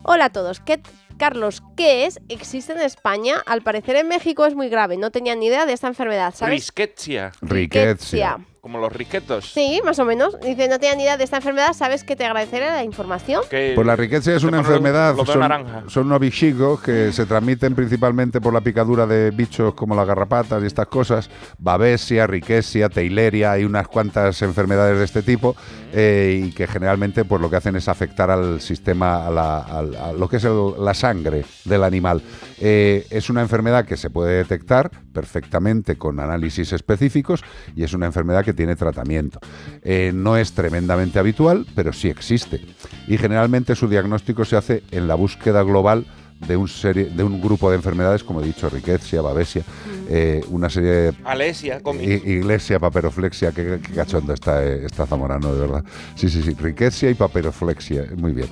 Hola 0.04 0.26
a 0.26 0.30
todos, 0.30 0.60
¿qué, 0.60 0.80
Carlos, 1.16 1.62
¿qué 1.76 2.06
es? 2.06 2.20
¿Existe 2.28 2.72
en 2.72 2.80
España? 2.80 3.42
Al 3.46 3.62
parecer 3.62 3.96
en 3.96 4.08
México 4.08 4.46
es 4.46 4.54
muy 4.54 4.68
grave, 4.68 4.96
no 4.96 5.10
tenía 5.10 5.34
ni 5.34 5.46
idea 5.46 5.66
de 5.66 5.72
esta 5.72 5.88
enfermedad, 5.88 6.34
¿sabes? 6.34 6.54
Risquetzia. 6.54 7.32
Riquetzia. 7.40 8.38
Como 8.62 8.78
los 8.78 8.92
risquetos. 8.92 9.50
Sí, 9.52 9.80
más 9.84 9.98
o 9.98 10.04
menos. 10.04 10.38
Dice, 10.40 10.68
no 10.68 10.78
tenía 10.78 10.94
ni 10.94 11.02
idea 11.02 11.16
de 11.16 11.24
esta 11.24 11.38
enfermedad, 11.38 11.72
¿sabes 11.72 12.04
que 12.04 12.14
te 12.14 12.24
agradeceré 12.24 12.66
la 12.66 12.84
información? 12.84 13.42
Pues 13.50 13.84
la 13.84 13.96
riqueza 13.96 14.32
es 14.36 14.42
te 14.42 14.46
una 14.46 14.58
enfermedad, 14.58 15.16
son, 15.26 15.40
naranja. 15.40 15.82
son 15.88 16.06
unos 16.06 16.20
bichicos 16.20 16.80
que 16.80 17.10
se 17.12 17.26
transmiten 17.26 17.74
principalmente 17.74 18.40
por 18.40 18.54
la 18.54 18.60
picadura 18.60 19.04
de 19.04 19.32
bichos 19.32 19.74
como 19.74 19.96
las 19.96 20.06
garrapatas 20.06 20.62
y 20.62 20.66
estas 20.66 20.86
cosas, 20.86 21.28
babesia, 21.58 22.28
riquesia, 22.28 22.88
teileria, 22.88 23.50
hay 23.50 23.64
unas 23.64 23.88
cuantas 23.88 24.40
enfermedades 24.42 24.96
de 24.96 25.04
este 25.06 25.22
tipo 25.24 25.56
eh, 25.92 26.44
y 26.46 26.52
que 26.52 26.68
generalmente 26.68 27.24
pues 27.24 27.42
lo 27.42 27.50
que 27.50 27.56
hacen 27.56 27.74
es 27.74 27.88
afectar 27.88 28.30
al 28.30 28.60
sistema, 28.60 29.26
a, 29.26 29.30
la- 29.32 29.58
al- 29.58 29.96
a 29.96 30.12
lo 30.12 30.28
que 30.28 30.36
es 30.36 30.44
el- 30.44 30.74
la 30.78 30.94
sangre 30.94 31.44
del 31.64 31.82
animal. 31.82 32.22
Eh, 32.64 33.08
es 33.10 33.28
una 33.28 33.40
enfermedad 33.40 33.84
que 33.84 33.96
se 33.96 34.08
puede 34.08 34.36
detectar 34.36 34.92
perfectamente 35.12 35.96
con 35.96 36.20
análisis 36.20 36.72
específicos 36.72 37.42
y 37.74 37.82
es 37.82 37.92
una 37.92 38.06
enfermedad 38.06 38.44
que 38.44 38.52
tiene 38.52 38.76
tratamiento. 38.76 39.40
Eh, 39.82 40.12
no 40.14 40.36
es 40.36 40.52
tremendamente 40.52 41.18
habitual, 41.18 41.66
pero 41.74 41.92
sí 41.92 42.08
existe. 42.08 42.60
Y 43.08 43.18
generalmente 43.18 43.74
su 43.74 43.88
diagnóstico 43.88 44.44
se 44.44 44.56
hace 44.56 44.84
en 44.92 45.08
la 45.08 45.16
búsqueda 45.16 45.64
global 45.64 46.06
de 46.46 46.56
un, 46.56 46.68
serie, 46.68 47.04
de 47.04 47.22
un 47.22 47.40
grupo 47.40 47.70
de 47.70 47.76
enfermedades, 47.76 48.24
como 48.24 48.40
he 48.40 48.44
dicho, 48.44 48.68
riquezia, 48.68 49.22
babesia, 49.22 49.62
eh, 50.08 50.44
una 50.48 50.68
serie 50.68 50.90
de 50.90 51.14
Alesia, 51.24 51.80
Iglesia, 52.00 52.78
paperoflexia, 52.78 53.52
qué, 53.52 53.80
qué 53.82 53.92
cachondo 53.92 54.32
está, 54.32 54.64
eh, 54.64 54.84
está 54.84 55.06
Zamorano, 55.06 55.54
de 55.54 55.60
verdad. 55.60 55.84
Sí, 56.14 56.28
sí, 56.28 56.42
sí, 56.42 56.54
riquezia 56.54 57.10
y 57.10 57.14
paperoflexia, 57.14 58.06
muy 58.16 58.32
bien. 58.32 58.48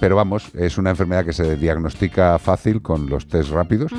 Pero 0.00 0.16
vamos, 0.16 0.50
es 0.54 0.76
una 0.76 0.90
enfermedad 0.90 1.24
que 1.24 1.32
se 1.32 1.56
diagnostica 1.56 2.38
fácil 2.38 2.82
con 2.82 3.08
los 3.08 3.26
test 3.26 3.50
rápidos 3.50 3.92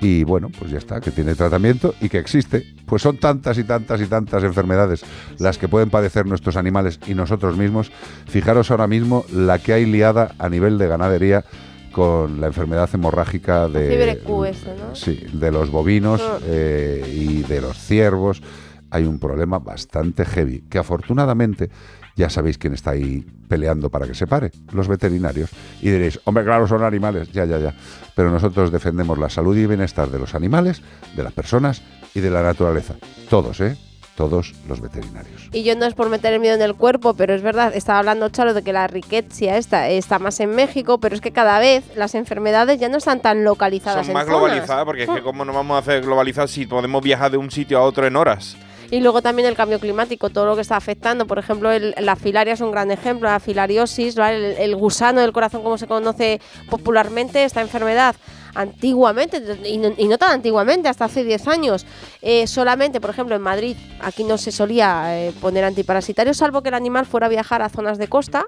y 0.00 0.24
bueno, 0.24 0.48
pues 0.58 0.70
ya 0.70 0.78
está, 0.78 1.00
que 1.00 1.10
tiene 1.10 1.34
tratamiento 1.34 1.94
y 2.00 2.08
que 2.08 2.18
existe. 2.18 2.74
Pues 2.86 3.02
son 3.02 3.18
tantas 3.18 3.58
y 3.58 3.64
tantas 3.64 4.00
y 4.00 4.06
tantas 4.06 4.42
enfermedades 4.44 5.04
las 5.38 5.58
que 5.58 5.68
pueden 5.68 5.90
padecer 5.90 6.26
nuestros 6.26 6.56
animales 6.56 6.98
y 7.06 7.14
nosotros 7.14 7.56
mismos. 7.56 7.92
Fijaros 8.26 8.70
ahora 8.70 8.86
mismo 8.86 9.24
la 9.32 9.58
que 9.58 9.72
hay 9.72 9.86
liada 9.86 10.34
a 10.38 10.48
nivel 10.48 10.78
de 10.78 10.88
ganadería 10.88 11.44
con 11.92 12.40
la 12.40 12.46
enfermedad 12.46 12.88
hemorrágica 12.92 13.68
de, 13.68 13.88
Fiebre 13.88 14.18
Q 14.20 14.44
ese, 14.46 14.74
¿no? 14.74 14.94
Sí, 14.94 15.26
de 15.32 15.52
los 15.52 15.70
bovinos 15.70 16.22
Ah. 16.24 16.38
eh, 16.46 17.04
y 17.14 17.42
de 17.42 17.60
los 17.60 17.78
ciervos. 17.78 18.42
Hay 18.90 19.04
un 19.04 19.18
problema 19.18 19.58
bastante 19.58 20.24
heavy, 20.24 20.64
que 20.68 20.78
afortunadamente 20.78 21.70
ya 22.16 22.28
sabéis 22.30 22.58
quién 22.58 22.74
está 22.74 22.90
ahí 22.92 23.24
peleando 23.48 23.90
para 23.90 24.06
que 24.06 24.14
se 24.14 24.26
pare, 24.26 24.50
los 24.72 24.88
veterinarios. 24.88 25.50
Y 25.80 25.90
diréis, 25.90 26.20
hombre, 26.24 26.44
claro, 26.44 26.66
son 26.66 26.82
animales, 26.82 27.30
ya, 27.32 27.44
ya, 27.44 27.58
ya. 27.58 27.74
Pero 28.14 28.30
nosotros 28.30 28.70
defendemos 28.72 29.18
la 29.18 29.28
salud 29.28 29.56
y 29.56 29.66
bienestar 29.66 30.08
de 30.10 30.18
los 30.18 30.34
animales, 30.34 30.82
de 31.16 31.22
las 31.22 31.32
personas 31.32 31.82
y 32.14 32.20
de 32.20 32.30
la 32.30 32.42
naturaleza. 32.42 32.94
Todos, 33.30 33.60
¿eh? 33.60 33.76
Todos 34.14 34.52
los 34.68 34.82
veterinarios. 34.82 35.48
Y 35.52 35.62
yo 35.62 35.74
no 35.74 35.86
es 35.86 35.94
por 35.94 36.10
meter 36.10 36.34
el 36.34 36.40
miedo 36.40 36.54
en 36.54 36.60
el 36.60 36.74
cuerpo, 36.74 37.14
pero 37.14 37.34
es 37.34 37.40
verdad, 37.40 37.74
estaba 37.74 37.98
hablando 37.98 38.28
Charo 38.28 38.52
de 38.52 38.62
que 38.62 38.74
la 38.74 38.86
riqueza 38.86 39.56
esta 39.56 39.88
está 39.88 40.18
más 40.18 40.38
en 40.40 40.54
México, 40.54 40.98
pero 40.98 41.14
es 41.14 41.22
que 41.22 41.32
cada 41.32 41.58
vez 41.58 41.82
las 41.96 42.14
enfermedades 42.14 42.78
ya 42.78 42.90
no 42.90 42.98
están 42.98 43.20
tan 43.20 43.42
localizadas 43.42 44.04
Son 44.06 44.12
más 44.12 44.24
en 44.24 44.32
zonas. 44.32 44.48
globalizadas, 44.50 44.84
porque 44.84 45.04
es 45.04 45.08
que 45.08 45.22
cómo 45.22 45.46
no 45.46 45.54
vamos 45.54 45.76
a 45.76 45.78
hacer 45.78 46.02
globalizadas 46.02 46.50
si 46.50 46.66
podemos 46.66 47.02
viajar 47.02 47.30
de 47.30 47.38
un 47.38 47.50
sitio 47.50 47.78
a 47.78 47.82
otro 47.82 48.06
en 48.06 48.16
horas. 48.16 48.56
Y 48.92 49.00
luego 49.00 49.22
también 49.22 49.48
el 49.48 49.56
cambio 49.56 49.80
climático, 49.80 50.28
todo 50.28 50.44
lo 50.44 50.54
que 50.54 50.60
está 50.60 50.76
afectando. 50.76 51.26
Por 51.26 51.38
ejemplo, 51.38 51.72
el- 51.72 51.94
la 51.98 52.14
filaria 52.14 52.52
es 52.52 52.60
un 52.60 52.70
gran 52.70 52.90
ejemplo, 52.90 53.26
la 53.26 53.40
filariosis, 53.40 54.16
¿vale? 54.16 54.52
el, 54.52 54.58
el 54.58 54.76
gusano 54.76 55.22
del 55.22 55.32
corazón, 55.32 55.62
como 55.62 55.78
se 55.78 55.86
conoce 55.86 56.42
popularmente, 56.68 57.42
esta 57.42 57.62
enfermedad. 57.62 58.14
Antiguamente, 58.54 59.42
y 59.64 59.78
no, 59.78 59.92
y 59.96 60.08
no 60.08 60.18
tan 60.18 60.30
antiguamente, 60.32 60.90
hasta 60.90 61.06
hace 61.06 61.24
10 61.24 61.48
años, 61.48 61.86
eh, 62.20 62.46
solamente, 62.46 63.00
por 63.00 63.08
ejemplo, 63.08 63.34
en 63.34 63.40
Madrid, 63.40 63.78
aquí 64.02 64.24
no 64.24 64.36
se 64.36 64.52
solía 64.52 65.18
eh, 65.18 65.32
poner 65.40 65.64
antiparasitarios, 65.64 66.36
salvo 66.36 66.62
que 66.62 66.68
el 66.68 66.74
animal 66.74 67.06
fuera 67.06 67.26
a 67.26 67.30
viajar 67.30 67.62
a 67.62 67.70
zonas 67.70 67.96
de 67.96 68.08
costa. 68.08 68.44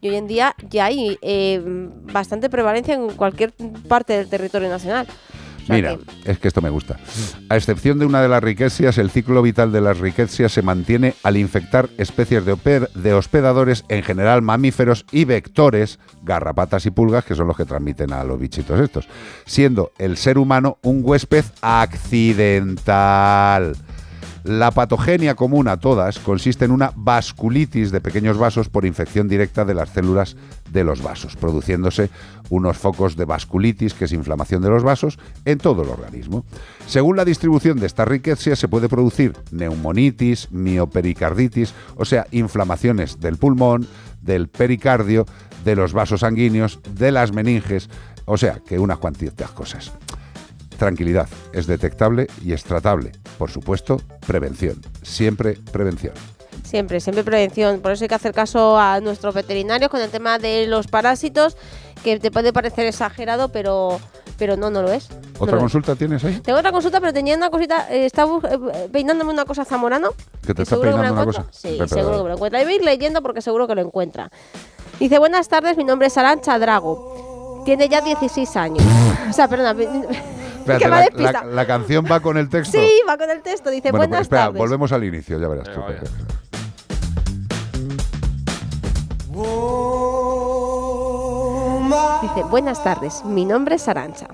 Y 0.00 0.10
hoy 0.10 0.14
en 0.14 0.28
día 0.28 0.54
ya 0.70 0.84
hay 0.84 1.18
eh, 1.22 1.60
bastante 1.64 2.48
prevalencia 2.48 2.94
en 2.94 3.10
cualquier 3.10 3.52
parte 3.88 4.12
del 4.12 4.28
territorio 4.28 4.68
nacional. 4.68 5.08
Sea 5.68 5.76
Mira, 5.76 5.98
es 6.24 6.38
que 6.38 6.48
esto 6.48 6.62
me 6.62 6.70
gusta. 6.70 6.96
A 7.50 7.56
excepción 7.56 7.98
de 7.98 8.06
una 8.06 8.22
de 8.22 8.28
las 8.28 8.42
riquecias, 8.42 8.96
el 8.96 9.10
ciclo 9.10 9.42
vital 9.42 9.70
de 9.70 9.82
las 9.82 9.98
riquecias 9.98 10.50
se 10.50 10.62
mantiene 10.62 11.14
al 11.22 11.36
infectar 11.36 11.90
especies 11.98 12.46
de 12.46 13.12
hospedadores, 13.12 13.84
en 13.90 14.02
general 14.02 14.40
mamíferos 14.40 15.04
y 15.12 15.26
vectores, 15.26 15.98
garrapatas 16.22 16.86
y 16.86 16.90
pulgas, 16.90 17.26
que 17.26 17.34
son 17.34 17.48
los 17.48 17.56
que 17.56 17.66
transmiten 17.66 18.14
a 18.14 18.24
los 18.24 18.40
bichitos 18.40 18.80
estos, 18.80 19.08
siendo 19.44 19.92
el 19.98 20.16
ser 20.16 20.38
humano 20.38 20.78
un 20.82 21.02
huésped 21.04 21.44
accidental. 21.60 23.76
La 24.48 24.70
patogenia 24.70 25.34
común 25.34 25.68
a 25.68 25.76
todas 25.76 26.18
consiste 26.18 26.64
en 26.64 26.70
una 26.70 26.90
vasculitis 26.96 27.92
de 27.92 28.00
pequeños 28.00 28.38
vasos 28.38 28.70
por 28.70 28.86
infección 28.86 29.28
directa 29.28 29.66
de 29.66 29.74
las 29.74 29.90
células 29.90 30.38
de 30.72 30.84
los 30.84 31.02
vasos, 31.02 31.36
produciéndose 31.36 32.08
unos 32.48 32.78
focos 32.78 33.14
de 33.14 33.26
vasculitis, 33.26 33.92
que 33.92 34.06
es 34.06 34.12
inflamación 34.12 34.62
de 34.62 34.70
los 34.70 34.82
vasos, 34.82 35.18
en 35.44 35.58
todo 35.58 35.82
el 35.82 35.90
organismo. 35.90 36.46
Según 36.86 37.18
la 37.18 37.26
distribución 37.26 37.78
de 37.78 37.84
esta 37.84 38.06
riqueza, 38.06 38.56
se 38.56 38.68
puede 38.68 38.88
producir 38.88 39.36
neumonitis, 39.50 40.50
miopericarditis, 40.50 41.74
o 41.96 42.06
sea, 42.06 42.26
inflamaciones 42.30 43.20
del 43.20 43.36
pulmón, 43.36 43.86
del 44.22 44.48
pericardio, 44.48 45.26
de 45.62 45.76
los 45.76 45.92
vasos 45.92 46.20
sanguíneos, 46.20 46.80
de 46.94 47.12
las 47.12 47.34
meninges, 47.34 47.90
o 48.24 48.38
sea, 48.38 48.62
que 48.66 48.78
unas 48.78 48.96
cuantitas 48.96 49.50
cosas. 49.50 49.92
Tranquilidad, 50.78 51.28
es 51.52 51.66
detectable 51.66 52.28
y 52.44 52.52
es 52.52 52.62
tratable. 52.62 53.10
Por 53.36 53.50
supuesto, 53.50 54.00
prevención. 54.26 54.80
Siempre 55.02 55.58
prevención. 55.72 56.14
Siempre, 56.62 57.00
siempre 57.00 57.24
prevención. 57.24 57.80
Por 57.80 57.92
eso 57.92 58.04
hay 58.04 58.08
que 58.08 58.14
hacer 58.14 58.32
caso 58.32 58.78
a 58.78 59.00
nuestros 59.00 59.34
veterinarios 59.34 59.90
con 59.90 60.00
el 60.00 60.08
tema 60.10 60.38
de 60.38 60.66
los 60.68 60.86
parásitos, 60.86 61.56
que 62.04 62.20
te 62.20 62.30
puede 62.30 62.52
parecer 62.52 62.86
exagerado, 62.86 63.48
pero, 63.48 63.98
pero 64.38 64.56
no, 64.56 64.70
no 64.70 64.82
lo 64.82 64.92
es. 64.92 65.10
No 65.10 65.16
¿Otra 65.40 65.52
lo 65.52 65.56
es. 65.56 65.62
consulta 65.62 65.96
tienes 65.96 66.22
ahí? 66.24 66.38
Tengo 66.40 66.58
otra 66.60 66.70
consulta, 66.70 67.00
pero 67.00 67.12
tenía 67.12 67.36
una 67.36 67.50
cosita. 67.50 67.88
eh, 67.90 68.04
estaba 68.06 68.38
eh, 68.48 68.88
peinándome 68.92 69.32
una 69.32 69.44
cosa 69.46 69.64
zamorano. 69.64 70.10
¿Que 70.46 70.54
te 70.54 70.62
está 70.62 70.80
peinando 70.80 71.12
una 71.12 71.24
cosa? 71.24 71.46
Sí, 71.50 71.76
seguro 71.88 72.18
que 72.18 72.22
me 72.22 72.28
lo 72.28 72.34
encuentra. 72.34 72.60
Y 72.60 72.64
voy 72.64 72.74
a 72.74 72.76
ir 72.76 72.84
leyendo 72.84 73.20
porque 73.20 73.40
seguro 73.42 73.66
que 73.66 73.74
lo 73.74 73.80
encuentra. 73.80 74.30
Dice, 75.00 75.18
buenas 75.18 75.48
tardes, 75.48 75.76
mi 75.76 75.82
nombre 75.82 76.06
es 76.06 76.16
Arancha 76.16 76.56
Drago. 76.58 77.62
Tiene 77.64 77.88
ya 77.88 78.00
16 78.00 78.56
años. 78.56 78.84
o 79.30 79.32
sea, 79.32 79.48
perdona. 79.48 79.74
Espérate, 80.74 81.10
que 81.10 81.18
me 81.18 81.54
la, 81.54 81.66
canción 81.66 82.04
va 82.10 82.20
con 82.20 82.36
el 82.36 82.48
texto. 82.48 82.78
Sí, 82.78 82.90
va 83.08 83.16
con 83.16 83.30
el 83.30 83.42
texto. 83.42 83.70
Dice, 83.70 83.90
Bueno, 83.90 84.00
pues 84.00 84.08
buenas 84.08 84.22
espera, 84.22 84.44
tardes. 84.46 84.58
volvemos 84.58 84.92
al 84.92 85.04
inicio, 85.04 85.38
ya 85.38 85.48
verás 85.48 85.68
tú. 85.72 85.80
Dice, 91.88 92.42
buenas 92.50 92.84
tardes, 92.84 93.24
mi 93.24 93.46
nombre 93.46 93.76
es 93.76 93.88
Arancha. 93.88 94.26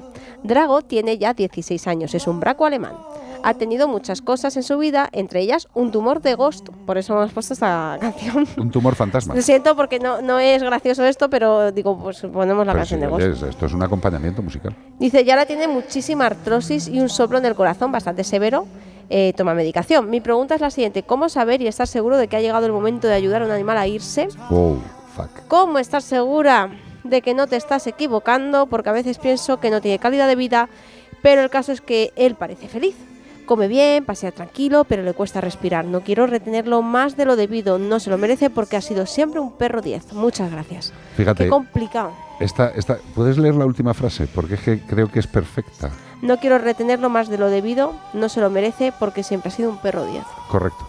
Drago 0.43 0.83
tiene 0.83 1.19
ya 1.19 1.35
16 1.35 1.87
años, 1.87 2.13
es 2.13 2.27
un 2.27 2.41
braco 2.41 2.67
alemán. 2.67 2.95
Ha 3.45 3.55
tenido 3.55 3.87
muchas 3.87 4.23
cosas 4.23 4.57
en 4.57 4.65
su 4.65 4.77
vida, 4.79 5.09
entre 5.13 5.41
ellas 5.41 5.69
un 5.73 5.93
tumor 5.93 6.21
de 6.21 6.35
Ghost. 6.35 6.71
Por 6.85 6.99
eso 6.99 7.13
hemos 7.15 7.33
puesto 7.33 7.55
esta 7.55 7.97
canción. 8.01 8.49
Un 8.57 8.73
tumor 8.73 8.97
fantasma. 8.97 9.37
Lo 9.37 9.43
siento 9.43 9.77
porque 9.77 10.01
no, 10.01 10.21
no 10.21 10.41
es 10.41 10.65
gracioso 10.65 11.05
esto, 11.05 11.31
pero 11.31 11.71
digo, 11.71 11.97
pues 11.97 12.23
ponemos 12.23 12.67
la 12.67 12.73
Pero 12.73 12.81
canción 12.81 12.99
sí, 12.99 13.05
de 13.05 13.11
Ghost. 13.11 13.43
oye, 13.43 13.51
esto 13.51 13.67
es 13.67 13.73
un 13.73 13.83
acompañamiento 13.85 14.43
musical. 14.43 14.75
Dice, 14.99 15.23
y 15.23 15.31
ahora 15.31 15.47
tiene 15.47 15.69
muchísima 15.69 16.27
artrosis 16.27 16.89
y 16.89 16.99
un 16.99 17.09
soplo 17.09 17.39
en 17.39 17.45
el 17.47 17.55
corazón 17.55 17.93
bastante 17.93 18.25
severo. 18.25 18.67
Eh, 19.11 19.33
toma 19.37 19.55
medicación. 19.55 20.11
Mi 20.11 20.21
pregunta 20.21 20.57
es 20.57 20.61
la 20.61 20.71
siguiente, 20.71 21.05
¿cómo 21.05 21.29
saber 21.29 21.63
y 21.63 21.69
estar 21.69 21.87
seguro 21.87 22.17
de 22.17 22.27
que 22.27 22.37
ha 22.37 22.41
llegado 22.41 22.67
el 22.67 22.73
momento 22.73 23.07
de 23.07 23.15
ayudar 23.15 23.43
a 23.43 23.45
un 23.45 23.53
animal 23.53 23.79
a 23.79 23.87
irse? 23.87 24.27
Wow, 24.51 24.81
fuck. 25.15 25.29
¿Cómo 25.47 25.79
estar 25.79 26.03
segura 26.03 26.71
de 27.05 27.23
que 27.23 27.35
no 27.35 27.47
te 27.47 27.57
estás 27.57 27.87
equivocando? 27.87 28.67
Porque 28.67 28.89
a 28.89 28.93
veces 28.93 29.19
pienso 29.19 29.61
que 29.61 29.71
no 29.71 29.81
tiene 29.81 29.99
calidad 29.99 30.27
de 30.27 30.37
vida, 30.37 30.69
pero 31.23 31.43
el 31.43 31.51
caso 31.51 31.73
es 31.73 31.81
que 31.81 32.13
él 32.17 32.35
parece 32.35 32.69
feliz. 32.69 32.97
Come 33.47 33.69
bien, 33.69 34.07
pasea 34.07 34.33
tranquilo, 34.33 34.85
pero 34.85 35.03
le 35.03 35.13
cuesta 35.13 35.41
respirar. 35.43 35.85
No 35.85 36.01
quiero 36.01 36.27
retenerlo 36.27 36.81
más 36.81 37.15
de 37.17 37.27
lo 37.27 37.37
debido. 37.37 37.79
No 37.79 38.01
se 38.01 38.09
lo 38.09 38.17
merece 38.17 38.49
porque 38.49 38.77
ha 38.77 38.81
sido 38.81 39.05
siempre 39.05 39.39
un 39.39 39.53
perro 39.53 39.83
10. 39.83 40.15
Muchas 40.15 40.51
gracias. 40.51 40.95
Fíjate. 41.17 41.45
Qué 41.45 41.51
complicado. 41.51 42.13
Esta, 42.41 42.71
esta, 42.71 42.97
¿Puedes 43.15 43.37
leer 43.37 43.55
la 43.55 43.67
última 43.67 43.93
frase? 43.93 44.27
Porque 44.27 44.55
es 44.55 44.61
que 44.61 44.81
creo 44.81 45.11
que 45.11 45.19
es 45.19 45.27
perfecta. 45.27 45.91
No 46.23 46.39
quiero 46.39 46.57
retenerlo 46.57 47.11
más 47.11 47.29
de 47.29 47.37
lo 47.37 47.51
debido. 47.51 47.93
No 48.15 48.31
se 48.31 48.41
lo 48.41 48.49
merece 48.49 48.93
porque 48.99 49.23
siempre 49.23 49.51
ha 49.51 49.55
sido 49.55 49.69
un 49.69 49.79
perro 49.79 50.07
10. 50.07 50.25
Correcto. 50.49 50.89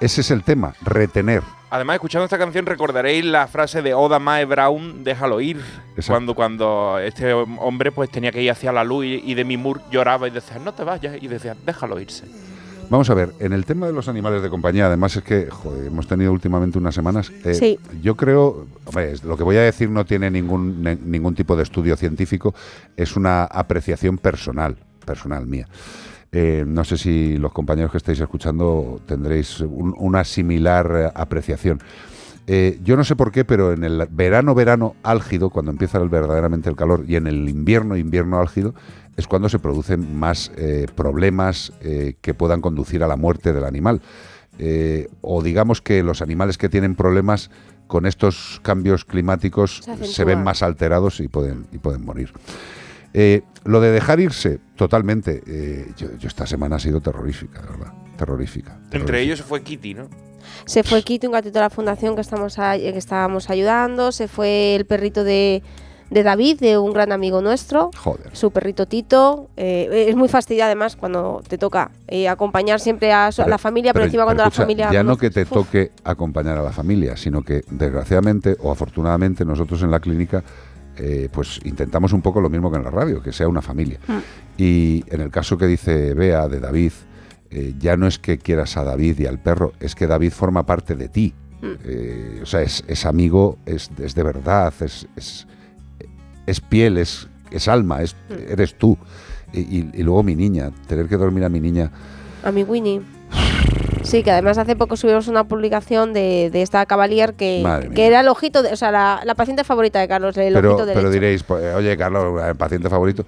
Ese 0.00 0.20
es 0.20 0.30
el 0.30 0.44
tema, 0.44 0.74
retener. 0.82 1.42
Además, 1.68 1.94
escuchando 1.94 2.24
esta 2.24 2.38
canción 2.38 2.64
recordaréis 2.64 3.24
la 3.24 3.48
frase 3.48 3.82
de 3.82 3.92
Oda 3.92 4.18
Mae 4.20 4.44
Brown, 4.44 5.02
déjalo 5.02 5.40
ir. 5.40 5.60
Cuando, 6.06 6.34
cuando 6.34 6.98
este 7.00 7.32
hombre 7.32 7.90
pues 7.90 8.08
tenía 8.08 8.30
que 8.30 8.40
ir 8.40 8.50
hacia 8.50 8.72
la 8.72 8.84
luz 8.84 9.04
y, 9.04 9.22
y 9.24 9.34
Demi 9.34 9.56
Moore 9.56 9.80
lloraba 9.90 10.28
y 10.28 10.30
decía, 10.30 10.58
no 10.60 10.72
te 10.72 10.84
vayas, 10.84 11.20
y 11.20 11.26
decía, 11.26 11.56
déjalo 11.66 11.98
irse. 11.98 12.24
Vamos 12.88 13.10
a 13.10 13.14
ver, 13.14 13.32
en 13.40 13.52
el 13.52 13.64
tema 13.64 13.88
de 13.88 13.92
los 13.92 14.06
animales 14.06 14.42
de 14.42 14.48
compañía, 14.48 14.86
además 14.86 15.16
es 15.16 15.24
que 15.24 15.50
joder, 15.50 15.88
hemos 15.88 16.06
tenido 16.06 16.30
últimamente 16.32 16.78
unas 16.78 16.94
semanas. 16.94 17.32
eh, 17.44 17.54
Sí. 17.54 17.80
Yo 18.00 18.14
creo, 18.16 18.68
hombre, 18.84 19.14
lo 19.24 19.36
que 19.36 19.42
voy 19.42 19.56
a 19.56 19.62
decir 19.62 19.90
no 19.90 20.04
tiene 20.04 20.30
ningún, 20.30 20.82
ne- 20.84 20.94
ningún 21.02 21.34
tipo 21.34 21.56
de 21.56 21.64
estudio 21.64 21.96
científico, 21.96 22.54
es 22.96 23.16
una 23.16 23.42
apreciación 23.42 24.18
personal, 24.18 24.76
personal 25.04 25.46
mía. 25.48 25.66
Eh, 26.32 26.64
no 26.66 26.84
sé 26.84 26.96
si 26.98 27.38
los 27.38 27.52
compañeros 27.52 27.90
que 27.92 27.98
estáis 27.98 28.20
escuchando 28.20 29.00
tendréis 29.06 29.60
un- 29.60 29.94
una 29.98 30.24
similar 30.24 30.92
eh, 30.96 31.10
apreciación. 31.14 31.80
Eh, 32.48 32.78
yo 32.84 32.96
no 32.96 33.04
sé 33.04 33.16
por 33.16 33.32
qué, 33.32 33.44
pero 33.44 33.72
en 33.72 33.82
el 33.84 34.06
verano, 34.10 34.54
verano 34.54 34.94
álgido, 35.02 35.50
cuando 35.50 35.70
empieza 35.72 35.98
el- 35.98 36.08
verdaderamente 36.08 36.68
el 36.68 36.76
calor, 36.76 37.04
y 37.08 37.16
en 37.16 37.26
el 37.26 37.48
invierno, 37.48 37.96
invierno 37.96 38.38
álgido, 38.38 38.74
es 39.16 39.26
cuando 39.26 39.48
se 39.48 39.58
producen 39.58 40.16
más 40.18 40.52
eh, 40.56 40.86
problemas 40.94 41.72
que 42.20 42.34
puedan 42.34 42.60
conducir 42.60 43.02
a 43.02 43.08
la 43.08 43.16
muerte 43.16 43.52
del 43.52 43.64
animal. 43.64 44.00
o 45.20 45.42
digamos 45.42 45.82
que 45.82 46.02
los 46.02 46.22
animales 46.22 46.56
que 46.56 46.68
tienen 46.70 46.94
problemas 46.94 47.50
con 47.86 48.06
estos 48.06 48.58
cambios 48.62 49.04
climáticos 49.04 49.82
Se 50.14 50.24
ven 50.24 50.42
más 50.44 50.62
alterados 50.62 51.20
y 51.20 51.28
pueden, 51.28 51.66
y 51.72 51.78
pueden 51.78 52.04
morir. 52.04 52.32
Eh, 53.12 53.42
lo 53.64 53.80
de 53.80 53.90
dejar 53.92 54.18
irse, 54.20 54.58
totalmente. 54.76 55.42
eh, 55.46 55.92
yo, 55.96 56.08
yo 56.18 56.28
esta 56.28 56.46
semana 56.46 56.76
ha 56.76 56.78
sido 56.78 57.00
terrorífica, 57.00 57.60
de 57.62 57.66
verdad. 57.68 57.92
Terrorífica. 58.16 58.78
Entre 58.92 59.20
ellos 59.20 59.42
fue 59.42 59.62
Kitty, 59.62 59.94
¿no? 59.94 60.08
Se 60.64 60.82
fue 60.84 61.02
Kitty, 61.02 61.26
un 61.26 61.32
gatito 61.32 61.54
de 61.54 61.60
la 61.60 61.70
fundación 61.70 62.14
que, 62.14 62.20
estamos 62.20 62.58
a- 62.58 62.76
que 62.78 62.96
estábamos 62.96 63.50
ayudando. 63.50 64.12
Se 64.12 64.28
fue 64.28 64.76
el 64.76 64.86
perrito 64.86 65.24
de, 65.24 65.62
de 66.08 66.22
David, 66.22 66.60
de 66.60 66.78
un 66.78 66.92
gran 66.92 67.10
amigo 67.12 67.42
nuestro. 67.42 67.90
Joder. 67.96 68.30
Su 68.34 68.52
perrito 68.52 68.86
Tito. 68.86 69.50
Eh, 69.56 70.06
es 70.08 70.14
muy 70.16 70.28
fastidio 70.28 70.64
además 70.64 70.94
cuando 70.96 71.42
te 71.46 71.58
toca 71.58 71.90
eh, 72.06 72.28
acompañar 72.28 72.78
siempre 72.80 73.12
a, 73.12 73.32
su- 73.32 73.42
a 73.42 73.48
la 73.48 73.58
familia, 73.58 73.92
pero, 73.92 74.04
encima 74.06 74.24
cuando 74.24 74.44
escucha, 74.44 74.60
la 74.62 74.64
familia... 74.66 74.90
Ya 74.92 75.02
no 75.02 75.16
que 75.16 75.30
te 75.30 75.44
toque 75.44 75.90
acompañar 76.04 76.56
a 76.58 76.62
la 76.62 76.72
familia, 76.72 77.16
sino 77.16 77.42
que 77.42 77.62
desgraciadamente 77.70 78.56
o 78.62 78.70
afortunadamente 78.70 79.44
nosotros 79.44 79.82
en 79.82 79.90
la 79.90 80.00
clínica 80.00 80.44
eh, 80.96 81.28
pues 81.32 81.60
intentamos 81.64 82.12
un 82.12 82.22
poco 82.22 82.40
lo 82.40 82.48
mismo 82.50 82.70
que 82.70 82.76
en 82.78 82.84
la 82.84 82.90
radio, 82.90 83.22
que 83.22 83.32
sea 83.32 83.48
una 83.48 83.62
familia. 83.62 83.98
Y 84.56 85.04
en 85.08 85.20
el 85.20 85.30
caso 85.30 85.56
que 85.58 85.66
dice 85.66 86.14
Bea 86.14 86.48
de 86.48 86.60
David, 86.60 86.92
eh, 87.50 87.74
ya 87.78 87.96
no 87.96 88.06
es 88.06 88.18
que 88.18 88.38
quieras 88.38 88.76
a 88.76 88.84
David 88.84 89.20
y 89.20 89.26
al 89.26 89.38
perro, 89.40 89.72
es 89.80 89.94
que 89.94 90.06
David 90.06 90.32
forma 90.32 90.64
parte 90.66 90.94
de 90.96 91.08
ti. 91.08 91.34
Eh, 91.62 92.40
o 92.42 92.46
sea, 92.46 92.62
es, 92.62 92.84
es 92.86 93.06
amigo, 93.06 93.58
es, 93.66 93.90
es 93.98 94.14
de 94.14 94.22
verdad, 94.22 94.72
es, 94.80 95.06
es, 95.16 95.46
es 96.46 96.60
piel, 96.60 96.98
es, 96.98 97.28
es 97.50 97.66
alma, 97.68 98.02
es, 98.02 98.14
eres 98.48 98.76
tú. 98.76 98.96
Y, 99.52 99.60
y- 99.60 99.90
y 99.94 100.02
luego 100.02 100.22
mi 100.22 100.34
niña, 100.36 100.70
tener 100.86 101.08
que 101.08 101.16
dormir 101.16 101.44
a 101.44 101.48
mi 101.48 101.60
niña. 101.60 101.90
A 102.44 102.52
mi 102.52 102.62
Winnie. 102.62 103.00
Sí, 104.06 104.22
que 104.22 104.30
además 104.30 104.56
hace 104.58 104.76
poco 104.76 104.96
subimos 104.96 105.28
una 105.28 105.44
publicación 105.44 106.12
de, 106.12 106.50
de 106.52 106.62
esta 106.62 106.86
Cavalier 106.86 107.34
que, 107.34 107.62
que 107.94 108.06
era 108.06 108.20
el 108.20 108.28
ojito, 108.28 108.62
de, 108.62 108.72
o 108.72 108.76
sea, 108.76 108.90
la, 108.90 109.20
la 109.24 109.34
paciente 109.34 109.64
favorita 109.64 110.00
de 110.00 110.08
Carlos, 110.08 110.36
el 110.36 110.54
pero, 110.54 110.70
ojito 110.70 110.86
derecho. 110.86 111.00
pero 111.00 111.10
diréis, 111.10 111.42
pues, 111.42 111.74
oye, 111.74 111.96
Carlos, 111.96 112.42
el 112.46 112.54
paciente 112.56 112.88
favorito. 112.88 113.24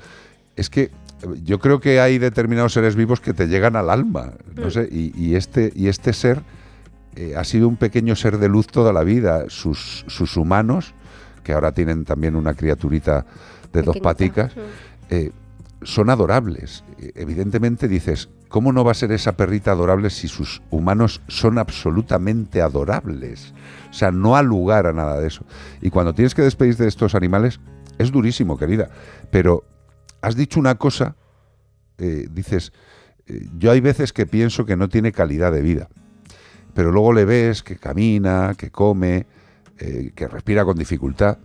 Es 0.56 0.70
que 0.70 0.90
yo 1.44 1.58
creo 1.58 1.80
que 1.80 2.00
hay 2.00 2.18
determinados 2.18 2.72
seres 2.72 2.94
vivos 2.96 3.20
que 3.20 3.32
te 3.34 3.48
llegan 3.48 3.74
al 3.76 3.90
alma, 3.90 4.32
no 4.54 4.66
Mm. 4.66 4.70
sé, 4.70 4.88
y, 4.90 5.12
y 5.20 5.34
este, 5.34 5.72
y 5.74 5.88
este 5.88 6.12
ser 6.12 6.42
eh, 7.16 7.34
ha 7.36 7.42
sido 7.44 7.66
un 7.68 7.76
pequeño 7.76 8.14
ser 8.14 8.38
de 8.38 8.48
luz 8.48 8.68
toda 8.68 8.92
la 8.92 9.02
vida. 9.02 9.46
Sus, 9.48 10.04
sus 10.06 10.36
humanos, 10.36 10.94
que 11.42 11.52
ahora 11.52 11.72
tienen 11.72 12.04
también 12.04 12.36
una 12.36 12.54
criaturita 12.54 13.26
de 13.72 13.82
dos 13.82 13.98
paticas, 13.98 14.54
Mm. 14.54 14.60
eh, 15.10 15.30
son 15.82 16.10
adorables. 16.10 16.84
Evidentemente 17.14 17.88
dices, 17.88 18.28
¿cómo 18.48 18.72
no 18.72 18.84
va 18.84 18.92
a 18.92 18.94
ser 18.94 19.12
esa 19.12 19.36
perrita 19.36 19.72
adorable 19.72 20.10
si 20.10 20.28
sus 20.28 20.62
humanos 20.70 21.22
son 21.28 21.58
absolutamente 21.58 22.60
adorables? 22.60 23.54
O 23.90 23.92
sea, 23.92 24.10
no 24.10 24.36
ha 24.36 24.42
lugar 24.42 24.86
a 24.86 24.92
nada 24.92 25.20
de 25.20 25.28
eso. 25.28 25.44
Y 25.80 25.90
cuando 25.90 26.14
tienes 26.14 26.34
que 26.34 26.42
despedirte 26.42 26.82
de 26.82 26.88
estos 26.88 27.14
animales, 27.14 27.60
es 27.98 28.10
durísimo, 28.12 28.56
querida. 28.56 28.88
Pero 29.30 29.64
has 30.20 30.36
dicho 30.36 30.60
una 30.60 30.76
cosa, 30.76 31.16
eh, 31.98 32.28
dices, 32.30 32.72
eh, 33.26 33.46
yo 33.58 33.70
hay 33.70 33.80
veces 33.80 34.12
que 34.12 34.26
pienso 34.26 34.64
que 34.64 34.76
no 34.76 34.88
tiene 34.88 35.12
calidad 35.12 35.52
de 35.52 35.62
vida. 35.62 35.88
Pero 36.74 36.92
luego 36.92 37.12
le 37.12 37.24
ves 37.24 37.62
que 37.62 37.76
camina, 37.76 38.54
que 38.56 38.70
come, 38.70 39.26
eh, 39.78 40.12
que 40.14 40.28
respira 40.28 40.64
con 40.64 40.76
dificultad. 40.76 41.38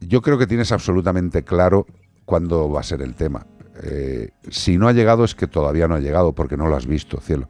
Yo 0.00 0.22
creo 0.22 0.38
que 0.38 0.46
tienes 0.46 0.72
absolutamente 0.72 1.44
claro 1.44 1.86
cuándo 2.24 2.70
va 2.70 2.80
a 2.80 2.84
ser 2.84 3.02
el 3.02 3.14
tema. 3.14 3.46
Eh, 3.82 4.30
si 4.50 4.76
no 4.76 4.88
ha 4.88 4.92
llegado 4.92 5.24
es 5.24 5.34
que 5.34 5.46
todavía 5.46 5.88
no 5.88 5.94
ha 5.94 6.00
llegado 6.00 6.32
porque 6.32 6.56
no 6.56 6.68
lo 6.68 6.76
has 6.76 6.86
visto, 6.86 7.20
cielo. 7.20 7.48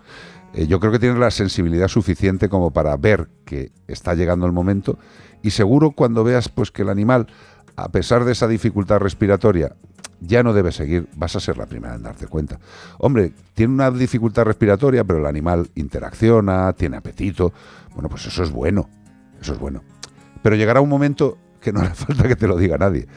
Eh, 0.55 0.67
yo 0.67 0.81
creo 0.81 0.93
que 0.93 0.99
tienes 0.99 1.19
la 1.19 1.31
sensibilidad 1.31 1.89
suficiente 1.89 2.49
como 2.49 2.71
para 2.71 2.97
ver 2.97 3.29
que 3.45 3.73
está 3.89 4.15
llegando 4.15 4.47
el 4.47 4.53
momento 4.53 4.99
y 5.43 5.51
seguro 5.51 5.93
cuando 5.93 6.25
veas 6.25 6.49
pues 6.49 6.71
que 6.71 6.83
el 6.83 6.89
animal, 6.89 7.27
a 7.77 7.89
pesar 7.91 8.25
de 8.25 8.33
esa 8.33 8.47
dificultad 8.47 8.99
respiratoria, 8.99 9.75
ya 10.21 10.43
no 10.43 10.53
debe 10.53 10.71
seguir, 10.71 11.09
vas 11.17 11.35
a 11.35 11.41
ser 11.41 11.59
la 11.59 11.67
primera 11.67 11.97
en 11.97 12.03
darte 12.03 12.29
cuenta. 12.29 12.59
Hombre, 12.99 13.33
tiene 13.55 13.75
una 13.75 13.91
dificultad 13.91 14.45
respiratoria, 14.45 15.05
pero 15.05 15.19
el 15.19 15.27
animal 15.27 15.69
interacciona, 15.75 16.73
tiene 16.75 16.97
apetito. 16.97 17.53
Bueno, 17.95 18.09
pues 18.09 18.27
eso 18.27 18.43
es 18.45 18.53
bueno, 18.53 18.89
eso 19.41 19.53
es 19.53 19.59
bueno. 19.59 19.83
Pero 20.43 20.55
llegará 20.55 20.81
un 20.81 20.89
momento 20.89 21.39
que 21.61 21.73
no 21.73 21.81
hará 21.81 21.95
falta 21.95 22.29
que 22.29 22.37
te 22.37 22.47
lo 22.47 22.57
diga 22.57 22.79
nadie. 22.79 23.09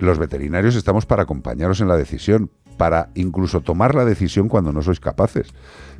Los 0.00 0.18
veterinarios 0.18 0.76
estamos 0.76 1.04
para 1.04 1.24
acompañaros 1.24 1.82
en 1.82 1.88
la 1.88 1.96
decisión, 1.96 2.50
para 2.78 3.10
incluso 3.14 3.60
tomar 3.60 3.94
la 3.94 4.06
decisión 4.06 4.48
cuando 4.48 4.72
no 4.72 4.80
sois 4.80 4.98
capaces. 4.98 5.52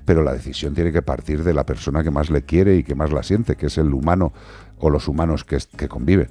Pero 0.06 0.22
la 0.22 0.32
decisión 0.32 0.72
tiene 0.72 0.90
que 0.90 1.02
partir 1.02 1.44
de 1.44 1.52
la 1.52 1.66
persona 1.66 2.02
que 2.02 2.10
más 2.10 2.30
le 2.30 2.42
quiere 2.42 2.76
y 2.76 2.82
que 2.82 2.94
más 2.94 3.12
la 3.12 3.22
siente, 3.22 3.56
que 3.56 3.66
es 3.66 3.76
el 3.76 3.92
humano 3.92 4.32
o 4.78 4.88
los 4.88 5.06
humanos 5.06 5.44
que, 5.44 5.58
que 5.76 5.86
conviven. 5.86 6.28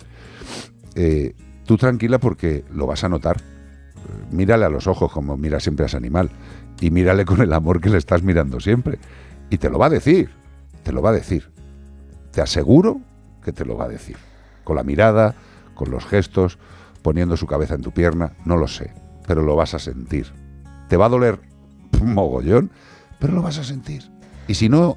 Eh, 0.96 1.36
tú 1.66 1.78
tranquila 1.78 2.18
porque 2.18 2.66
lo 2.74 2.88
vas 2.88 3.04
a 3.04 3.10
notar. 3.10 3.38
Mírale 4.32 4.66
a 4.66 4.70
los 4.70 4.88
ojos 4.88 5.12
como 5.12 5.38
mira 5.38 5.60
siempre 5.60 5.84
a 5.84 5.88
ese 5.88 5.98
animal 5.98 6.32
y 6.82 6.90
mírale 6.90 7.24
con 7.24 7.40
el 7.40 7.54
amor 7.54 7.82
que 7.82 7.92
le 7.92 8.00
estás 8.00 8.24
mirando 8.24 8.60
siempre. 8.60 8.98
Y 9.52 9.60
te 9.60 9.70
lo 9.70 9.78
va 9.78 9.86
a 9.86 9.92
decir, 9.92 10.32
te 10.82 10.92
lo 10.92 11.04
va 11.04 11.12
a 11.12 11.14
decir. 11.14 11.52
Te 12.32 12.42
aseguro 12.42 13.00
que 13.44 13.54
te 13.54 13.64
lo 13.64 13.78
va 13.78 13.86
a 13.86 13.90
decir. 13.90 14.18
Con 14.64 14.76
la 14.76 14.84
mirada, 14.84 15.36
con 15.76 15.92
los 15.92 16.08
gestos, 16.08 16.58
poniendo 17.10 17.36
su 17.38 17.48
cabeza 17.48 17.74
en 17.74 17.82
tu 17.82 17.90
pierna, 17.92 18.34
no 18.46 18.56
lo 18.56 18.68
sé, 18.68 18.94
pero 19.26 19.42
lo 19.42 19.56
vas 19.56 19.74
a 19.74 19.80
sentir. 19.80 20.28
Te 20.90 20.96
va 20.96 21.08
a 21.08 21.10
doler 21.10 21.40
un 22.00 22.14
mogollón, 22.14 22.70
pero 23.20 23.34
lo 23.34 23.42
vas 23.42 23.58
a 23.58 23.64
sentir. 23.64 24.04
Y 24.48 24.54
si 24.54 24.70
no, 24.70 24.96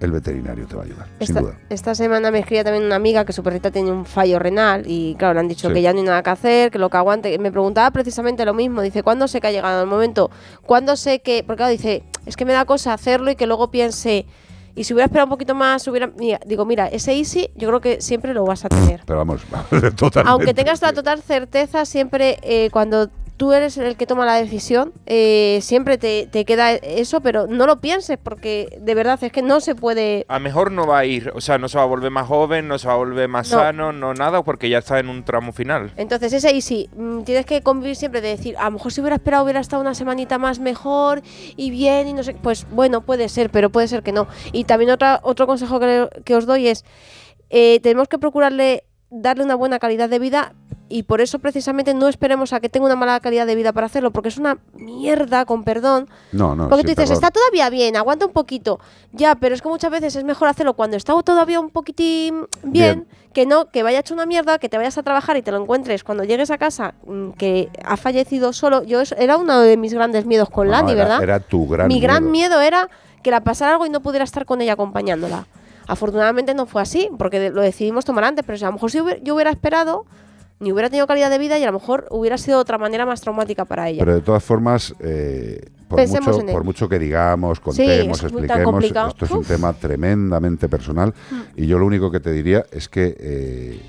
el 0.00 0.12
veterinario 0.12 0.66
te 0.66 0.76
va 0.76 0.82
a 0.82 0.84
ayudar, 0.84 1.06
sin 1.18 1.20
Esta, 1.20 1.40
duda. 1.40 1.58
esta 1.70 1.94
semana 1.94 2.30
me 2.30 2.40
escribía 2.40 2.62
también 2.62 2.84
una 2.84 2.96
amiga 2.96 3.24
que 3.24 3.32
su 3.32 3.42
perrita 3.42 3.70
tiene 3.70 3.90
un 3.90 4.04
fallo 4.04 4.38
renal 4.38 4.84
y 4.86 5.14
claro, 5.18 5.32
le 5.32 5.40
han 5.40 5.48
dicho 5.48 5.68
Sí. 5.68 5.74
que 5.74 5.80
ya 5.80 5.94
no 5.94 6.00
hay 6.00 6.04
nada 6.04 6.22
que 6.22 6.28
hacer, 6.30 6.70
que 6.70 6.78
lo 6.78 6.90
que 6.90 6.98
aguante. 6.98 7.38
Me 7.38 7.50
preguntaba 7.50 7.90
precisamente 7.90 8.44
lo 8.44 8.52
mismo, 8.52 8.82
dice, 8.82 9.02
¿cuándo 9.02 9.26
sé 9.26 9.40
que 9.40 9.46
ha 9.46 9.52
llegado 9.52 9.82
el 9.82 9.88
momento? 9.88 10.30
¿Cuándo 10.66 10.94
sé 10.96 11.20
que...? 11.22 11.42
Porque 11.46 11.56
claro, 11.58 11.72
dice, 11.72 12.02
es 12.26 12.36
que 12.36 12.44
me 12.44 12.52
da 12.52 12.66
cosa 12.66 12.92
hacerlo 12.92 13.30
y 13.30 13.36
que 13.36 13.46
luego 13.46 13.70
piense, 13.70 14.26
y 14.74 14.84
si 14.84 14.92
hubiera 14.94 15.06
esperado 15.06 15.26
un 15.26 15.30
poquito 15.30 15.54
más, 15.54 15.86
hubiera... 15.88 16.08
Mira, 16.18 16.40
digo, 16.46 16.64
mira, 16.64 16.86
ese 16.86 17.12
easy 17.14 17.50
yo 17.56 17.68
creo 17.68 17.80
que 17.80 18.00
siempre 18.00 18.34
lo 18.34 18.44
vas 18.44 18.64
a 18.64 18.68
tener. 18.68 19.02
Pero 19.04 19.18
vamos, 19.18 19.42
totalmente. 19.96 20.30
Aunque 20.30 20.54
tengas 20.54 20.80
la 20.82 20.92
total 20.92 21.22
certeza, 21.22 21.84
siempre 21.84 22.38
eh, 22.42 22.70
cuando 22.70 23.10
tú 23.40 23.54
eres 23.54 23.78
el 23.78 23.96
que 23.96 24.06
toma 24.06 24.26
la 24.26 24.34
decisión, 24.34 24.92
eh, 25.06 25.60
siempre 25.62 25.96
te, 25.96 26.28
te 26.30 26.44
queda 26.44 26.72
eso, 26.72 27.22
pero 27.22 27.46
no 27.46 27.66
lo 27.66 27.80
pienses 27.80 28.18
porque 28.22 28.76
de 28.82 28.94
verdad 28.94 29.18
es 29.24 29.32
que 29.32 29.40
no 29.40 29.62
se 29.62 29.74
puede... 29.74 30.26
A 30.28 30.38
mejor 30.38 30.70
no 30.70 30.86
va 30.86 30.98
a 30.98 31.06
ir, 31.06 31.32
o 31.34 31.40
sea, 31.40 31.56
no 31.56 31.66
se 31.66 31.78
va 31.78 31.84
a 31.84 31.86
volver 31.86 32.10
más 32.10 32.26
joven, 32.28 32.68
no 32.68 32.78
se 32.78 32.86
va 32.86 32.92
a 32.92 32.96
volver 32.98 33.28
más 33.28 33.50
No. 33.50 33.56
sano, 33.56 33.92
no 33.94 34.12
nada, 34.12 34.42
porque 34.44 34.68
ya 34.68 34.76
está 34.76 34.98
en 34.98 35.08
un 35.08 35.24
tramo 35.24 35.52
final. 35.54 35.90
Entonces 35.96 36.34
ese 36.34 36.50
easy, 36.54 36.90
mm, 36.94 37.22
tienes 37.22 37.46
que 37.46 37.62
convivir 37.62 37.96
siempre 37.96 38.20
de 38.20 38.28
decir, 38.28 38.56
a 38.58 38.64
lo 38.64 38.72
mejor 38.72 38.92
si 38.92 39.00
hubiera 39.00 39.16
esperado 39.16 39.44
hubiera 39.44 39.60
estado 39.60 39.80
una 39.80 39.94
semanita 39.94 40.36
más 40.36 40.58
mejor 40.58 41.22
y 41.56 41.70
bien 41.70 42.08
y 42.08 42.12
no 42.12 42.22
sé, 42.22 42.34
pues 42.34 42.66
bueno, 42.70 43.00
puede 43.00 43.30
ser, 43.30 43.48
pero 43.48 43.70
puede 43.70 43.88
ser 43.88 44.02
que 44.02 44.12
no. 44.12 44.28
Y 44.52 44.64
también 44.64 44.90
otra, 44.90 45.18
otro 45.22 45.46
consejo 45.46 45.80
que, 45.80 46.10
que 46.26 46.36
os 46.36 46.44
doy 46.44 46.68
es, 46.68 46.84
eh, 47.48 47.80
tenemos 47.82 48.06
que 48.06 48.18
procurarle 48.18 48.84
darle 49.10 49.44
una 49.44 49.56
buena 49.56 49.78
calidad 49.78 50.08
de 50.08 50.18
vida 50.18 50.52
y 50.90 51.04
por 51.04 51.20
eso 51.22 51.38
precisamente 51.38 51.94
no 51.94 52.08
esperemos 52.08 52.52
a 52.52 52.60
que 52.60 52.68
tenga 52.68 52.84
una 52.84 52.96
mala 52.96 53.18
calidad 53.20 53.46
de 53.46 53.54
vida 53.54 53.72
para 53.72 53.86
hacerlo, 53.86 54.10
porque 54.10 54.28
es 54.28 54.36
una 54.36 54.58
mierda, 54.74 55.44
con 55.46 55.64
perdón. 55.64 56.08
No, 56.32 56.54
no, 56.54 56.68
porque 56.68 56.82
tú 56.82 56.88
dices, 56.88 57.08
perdón. 57.08 57.14
está 57.14 57.30
todavía 57.30 57.70
bien, 57.70 57.96
aguanta 57.96 58.26
un 58.26 58.32
poquito. 58.32 58.80
Ya, 59.12 59.36
pero 59.36 59.54
es 59.54 59.62
que 59.62 59.68
muchas 59.68 59.90
veces 59.90 60.16
es 60.16 60.24
mejor 60.24 60.48
hacerlo 60.48 60.74
cuando 60.74 60.96
está 60.98 61.14
todavía 61.22 61.60
un 61.60 61.70
poquitín 61.70 62.46
bien, 62.62 63.06
Bien. 63.06 63.08
que 63.32 63.46
no 63.46 63.70
que 63.70 63.82
vaya 63.82 64.00
hecho 64.00 64.12
una 64.14 64.26
mierda, 64.26 64.58
que 64.58 64.68
te 64.68 64.76
vayas 64.76 64.98
a 64.98 65.02
trabajar 65.02 65.36
y 65.36 65.42
te 65.42 65.50
lo 65.52 65.62
encuentres 65.62 66.02
cuando 66.04 66.24
llegues 66.24 66.50
a 66.50 66.58
casa 66.58 66.94
mm, 67.06 67.30
que 67.38 67.70
ha 67.84 67.96
fallecido 67.96 68.52
solo. 68.52 68.82
Yo 68.82 69.00
eso 69.00 69.14
era 69.16 69.36
uno 69.36 69.60
de 69.60 69.76
mis 69.76 69.94
grandes 69.94 70.26
miedos 70.26 70.50
con 70.50 70.66
No, 70.66 70.72
Lani, 70.72 70.92
era- 70.92 71.02
¿verdad? 71.04 71.22
era 71.22 71.40
tu 71.40 71.66
gran 71.68 71.86
Mi 71.88 72.00
gran 72.00 72.30
miedo. 72.30 72.60
era 72.60 72.90
que 73.22 73.30
la 73.30 73.40
pasara 73.42 73.72
algo 73.72 73.86
y 73.86 73.90
no 73.90 74.00
pudiera 74.00 74.24
estar 74.24 74.44
con 74.44 74.60
ella 74.60 74.72
acompañándola. 74.72 75.46
Afortunadamente 75.86 76.54
no 76.54 76.66
fue 76.66 76.82
así, 76.82 77.10
porque 77.18 77.50
lo 77.50 77.62
decidimos 77.62 78.04
tomar 78.04 78.24
antes, 78.24 78.44
pero 78.44 78.56
si 78.58 78.64
a 78.64 78.68
lo 78.68 78.74
mejor 78.74 78.90
si 78.90 78.98
yo 79.22 79.34
hubiera 79.34 79.50
esperado, 79.50 80.04
ni 80.60 80.72
hubiera 80.72 80.90
tenido 80.90 81.06
calidad 81.06 81.30
de 81.30 81.38
vida 81.38 81.58
y 81.58 81.62
a 81.62 81.66
lo 81.66 81.72
mejor 81.72 82.06
hubiera 82.10 82.36
sido 82.36 82.58
de 82.58 82.62
otra 82.62 82.78
manera 82.78 83.06
más 83.06 83.22
traumática 83.22 83.64
para 83.64 83.88
ella. 83.88 84.00
Pero 84.00 84.14
de 84.14 84.20
todas 84.20 84.44
formas, 84.44 84.94
eh, 85.00 85.70
por, 85.88 85.98
mucho, 86.64 86.86
por 86.86 86.88
que 86.90 86.98
digamos, 86.98 87.58
Sí, 87.58 87.62
contemos, 87.62 88.20
tan 88.20 88.30
expliquemos, 88.30 88.84
esto 88.84 89.24
es 89.24 89.30
un 89.30 89.44
tema 89.44 89.72
tremendamente 89.72 90.68
personal. 90.68 91.14
Mm. 91.30 91.62
Y 91.62 91.66
yo 91.66 91.78
lo 91.78 91.86
único 91.86 92.10
que 92.10 92.20
te 92.20 92.30
diría 92.30 92.64
es 92.70 92.88
que 92.90 93.16
eh, 93.18 93.80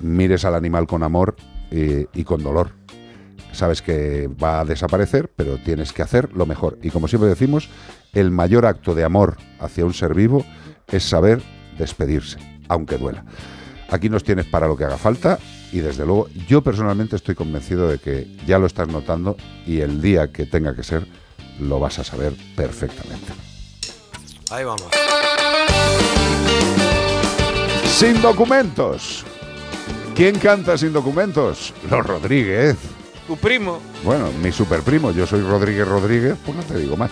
mires 0.00 0.44
al 0.44 0.54
animal 0.54 0.86
con 0.86 1.02
amor 1.02 1.34
eh, 1.70 2.06
y 2.12 2.24
con 2.24 2.42
dolor. 2.42 2.72
Sabes 3.52 3.80
que 3.80 4.28
va 4.28 4.60
a 4.60 4.64
desaparecer, 4.66 5.30
pero 5.34 5.56
tienes 5.56 5.94
que 5.94 6.02
hacer 6.02 6.32
lo 6.34 6.44
mejor. 6.44 6.78
Y 6.82 6.90
como 6.90 7.08
siempre 7.08 7.30
decimos, 7.30 7.70
el 8.12 8.30
mayor 8.30 8.66
acto 8.66 8.94
de 8.94 9.04
amor 9.04 9.38
hacia 9.58 9.86
un 9.86 9.94
ser 9.94 10.14
vivo 10.14 10.44
es 10.86 11.04
saber 11.04 11.40
despedirse, 11.78 12.38
aunque 12.68 12.98
duela. 12.98 13.24
Aquí 13.88 14.08
nos 14.10 14.22
tienes 14.22 14.46
para 14.46 14.68
lo 14.68 14.76
que 14.76 14.84
haga 14.84 14.98
falta 14.98 15.38
y 15.72 15.78
desde 15.78 16.04
luego 16.04 16.28
yo 16.46 16.62
personalmente 16.62 17.16
estoy 17.16 17.34
convencido 17.34 17.88
de 17.88 17.98
que 17.98 18.26
ya 18.46 18.58
lo 18.58 18.66
estás 18.66 18.88
notando 18.88 19.36
y 19.66 19.80
el 19.80 20.02
día 20.02 20.30
que 20.30 20.44
tenga 20.44 20.74
que 20.74 20.82
ser 20.82 21.06
lo 21.58 21.80
vas 21.80 21.98
a 21.98 22.04
saber 22.04 22.34
perfectamente. 22.54 23.32
Ahí 24.50 24.64
vamos. 24.64 24.86
Sin 27.86 28.20
documentos. 28.22 29.24
¿Quién 30.14 30.38
canta 30.38 30.76
sin 30.76 30.92
documentos? 30.92 31.72
Los 31.90 32.04
Rodríguez. 32.06 32.76
Tu 33.26 33.36
primo. 33.36 33.80
Bueno, 34.04 34.30
mi 34.42 34.52
superprimo. 34.52 35.12
Yo 35.12 35.26
soy 35.26 35.40
Rodríguez 35.42 35.86
Rodríguez, 35.86 36.36
pues 36.44 36.56
no 36.56 36.62
te 36.62 36.78
digo 36.78 36.96
más. 36.96 37.10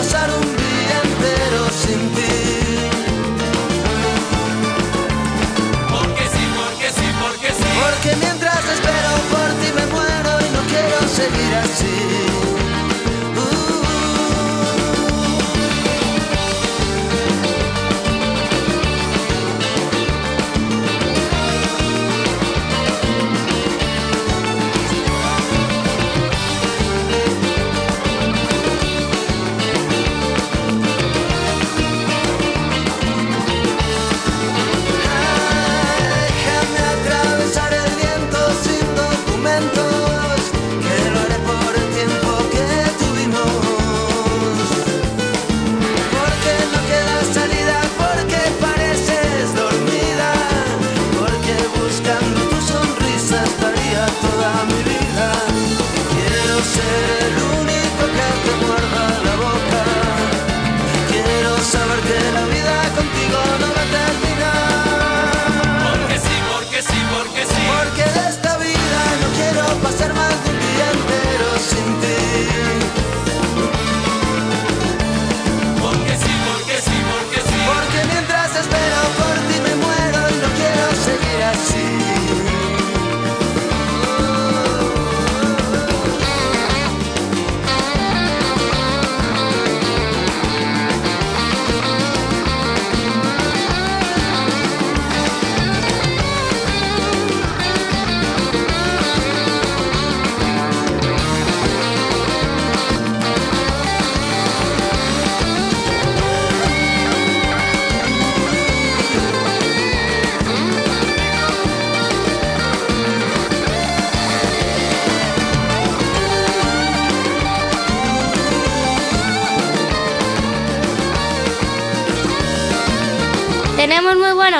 pasar 0.00 0.30
un 0.30 0.46
día 0.56 0.96
entero 1.04 1.62
sin 1.82 2.00
ti. 2.14 2.32
Porque 5.92 6.24
sí, 6.34 6.44
porque 6.58 6.88
sí, 6.98 7.06
porque 7.22 7.48
sí. 7.58 7.68
Porque 7.82 8.16
mientras 8.16 8.64
espero 8.76 9.10
por 9.34 9.48
ti 9.60 9.68
me 9.78 9.86
muero 9.94 10.30
y 10.46 10.48
no 10.56 10.62
quiero 10.72 10.98
seguir 11.06 11.54
así. 11.54 12.29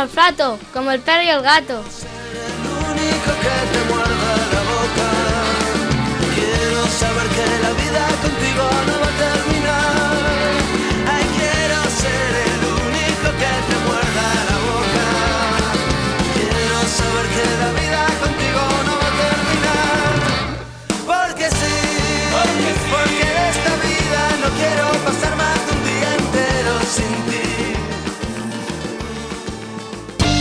olfato, 0.00 0.58
como 0.72 0.90
el 0.90 1.00
perro 1.00 1.22
y 1.22 1.28
el 1.28 1.42
gato. 1.42 1.82
Ser 1.90 2.08
el 2.46 2.52
único 2.90 3.30
que 3.42 3.54
te 3.72 3.80
muerde 3.92 4.14
la 4.54 4.62
boca. 4.72 5.08
Quiero 6.34 6.86
saber 6.86 7.26
que 7.36 7.44
la 7.62 7.72
vida 7.82 8.02
contigo 8.22 8.64
no 8.86 8.94
va 9.00 9.06
a 9.06 9.16
terminar. 9.18 9.59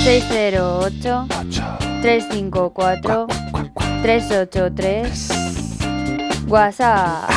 608 0.09 1.27
354 2.01 3.27
383 4.01 5.29
WhatsApp. 6.47 7.29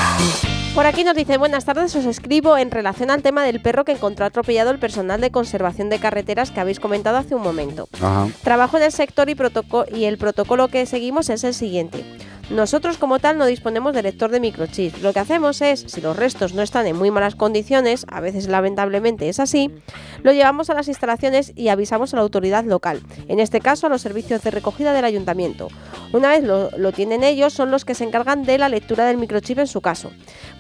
Por 0.75 0.87
aquí 0.87 1.05
nos 1.05 1.15
dice, 1.15 1.37
buenas 1.37 1.67
tardes, 1.67 1.95
os 1.95 2.07
escribo 2.07 2.57
en 2.57 2.71
relación 2.71 3.11
al 3.11 3.21
tema 3.21 3.45
del 3.45 3.61
perro 3.61 3.85
que 3.85 3.93
encontró 3.93 4.25
atropellado 4.25 4.71
el 4.71 4.79
personal 4.79 5.21
de 5.21 5.31
conservación 5.31 5.91
de 5.91 5.99
carreteras 5.99 6.51
que 6.51 6.61
habéis 6.61 6.81
comentado 6.81 7.19
hace 7.19 7.35
un 7.35 7.43
momento. 7.43 7.91
Trabajo 8.43 8.79
en 8.79 8.85
el 8.85 8.93
sector 8.93 9.29
y, 9.29 9.37
y 9.95 10.05
el 10.07 10.17
protocolo 10.17 10.69
que 10.69 10.87
seguimos 10.87 11.29
es 11.29 11.45
el 11.45 11.53
siguiente. 11.53 12.03
Nosotros 12.53 12.99
como 12.99 13.19
tal 13.19 13.39
no 13.39 13.47
disponemos 13.47 13.95
de 13.95 14.03
lector 14.03 14.31
de 14.31 14.39
microchip. 14.39 15.03
Lo 15.03 15.15
que 15.15 15.21
hacemos 15.21 15.63
es, 15.63 15.87
si 15.89 16.03
los 16.03 16.15
restos 16.15 16.53
no 16.53 16.61
están 16.61 16.87
en 16.87 16.95
muy 16.95 17.11
malas 17.11 17.35
condiciones, 17.35 18.05
a 18.11 18.21
veces 18.21 18.47
lamentablemente 18.47 19.31
es 19.31 19.41
así, 19.41 19.71
lo 20.23 20.33
llevamos 20.33 20.69
a 20.69 20.75
las 20.75 20.87
instalaciones 20.87 21.55
y 21.57 21.69
avisamos 21.69 22.13
a 22.13 22.17
la 22.17 22.23
autoridad 22.23 22.65
local, 22.65 23.01
en 23.27 23.41
este 23.41 23.61
caso 23.61 23.87
a 23.87 23.91
los 23.91 24.03
servicios 24.03 24.43
de 24.43 24.51
recogida 24.51 24.93
del 24.93 25.07
ayuntamiento. 25.07 25.69
Una 26.13 26.29
vez 26.29 26.45
lo, 26.45 26.93
tienen 26.93 27.25
ellos, 27.25 27.55
son 27.55 27.71
los 27.71 27.87
que 27.87 27.95
se 27.95 28.05
encargan 28.05 28.45
de 28.45 28.59
la 28.59 28.69
lectura 28.69 29.07
del 29.07 29.17
microchip 29.17 29.59
en 29.59 29.67
su 29.67 29.81
caso. 29.81 30.11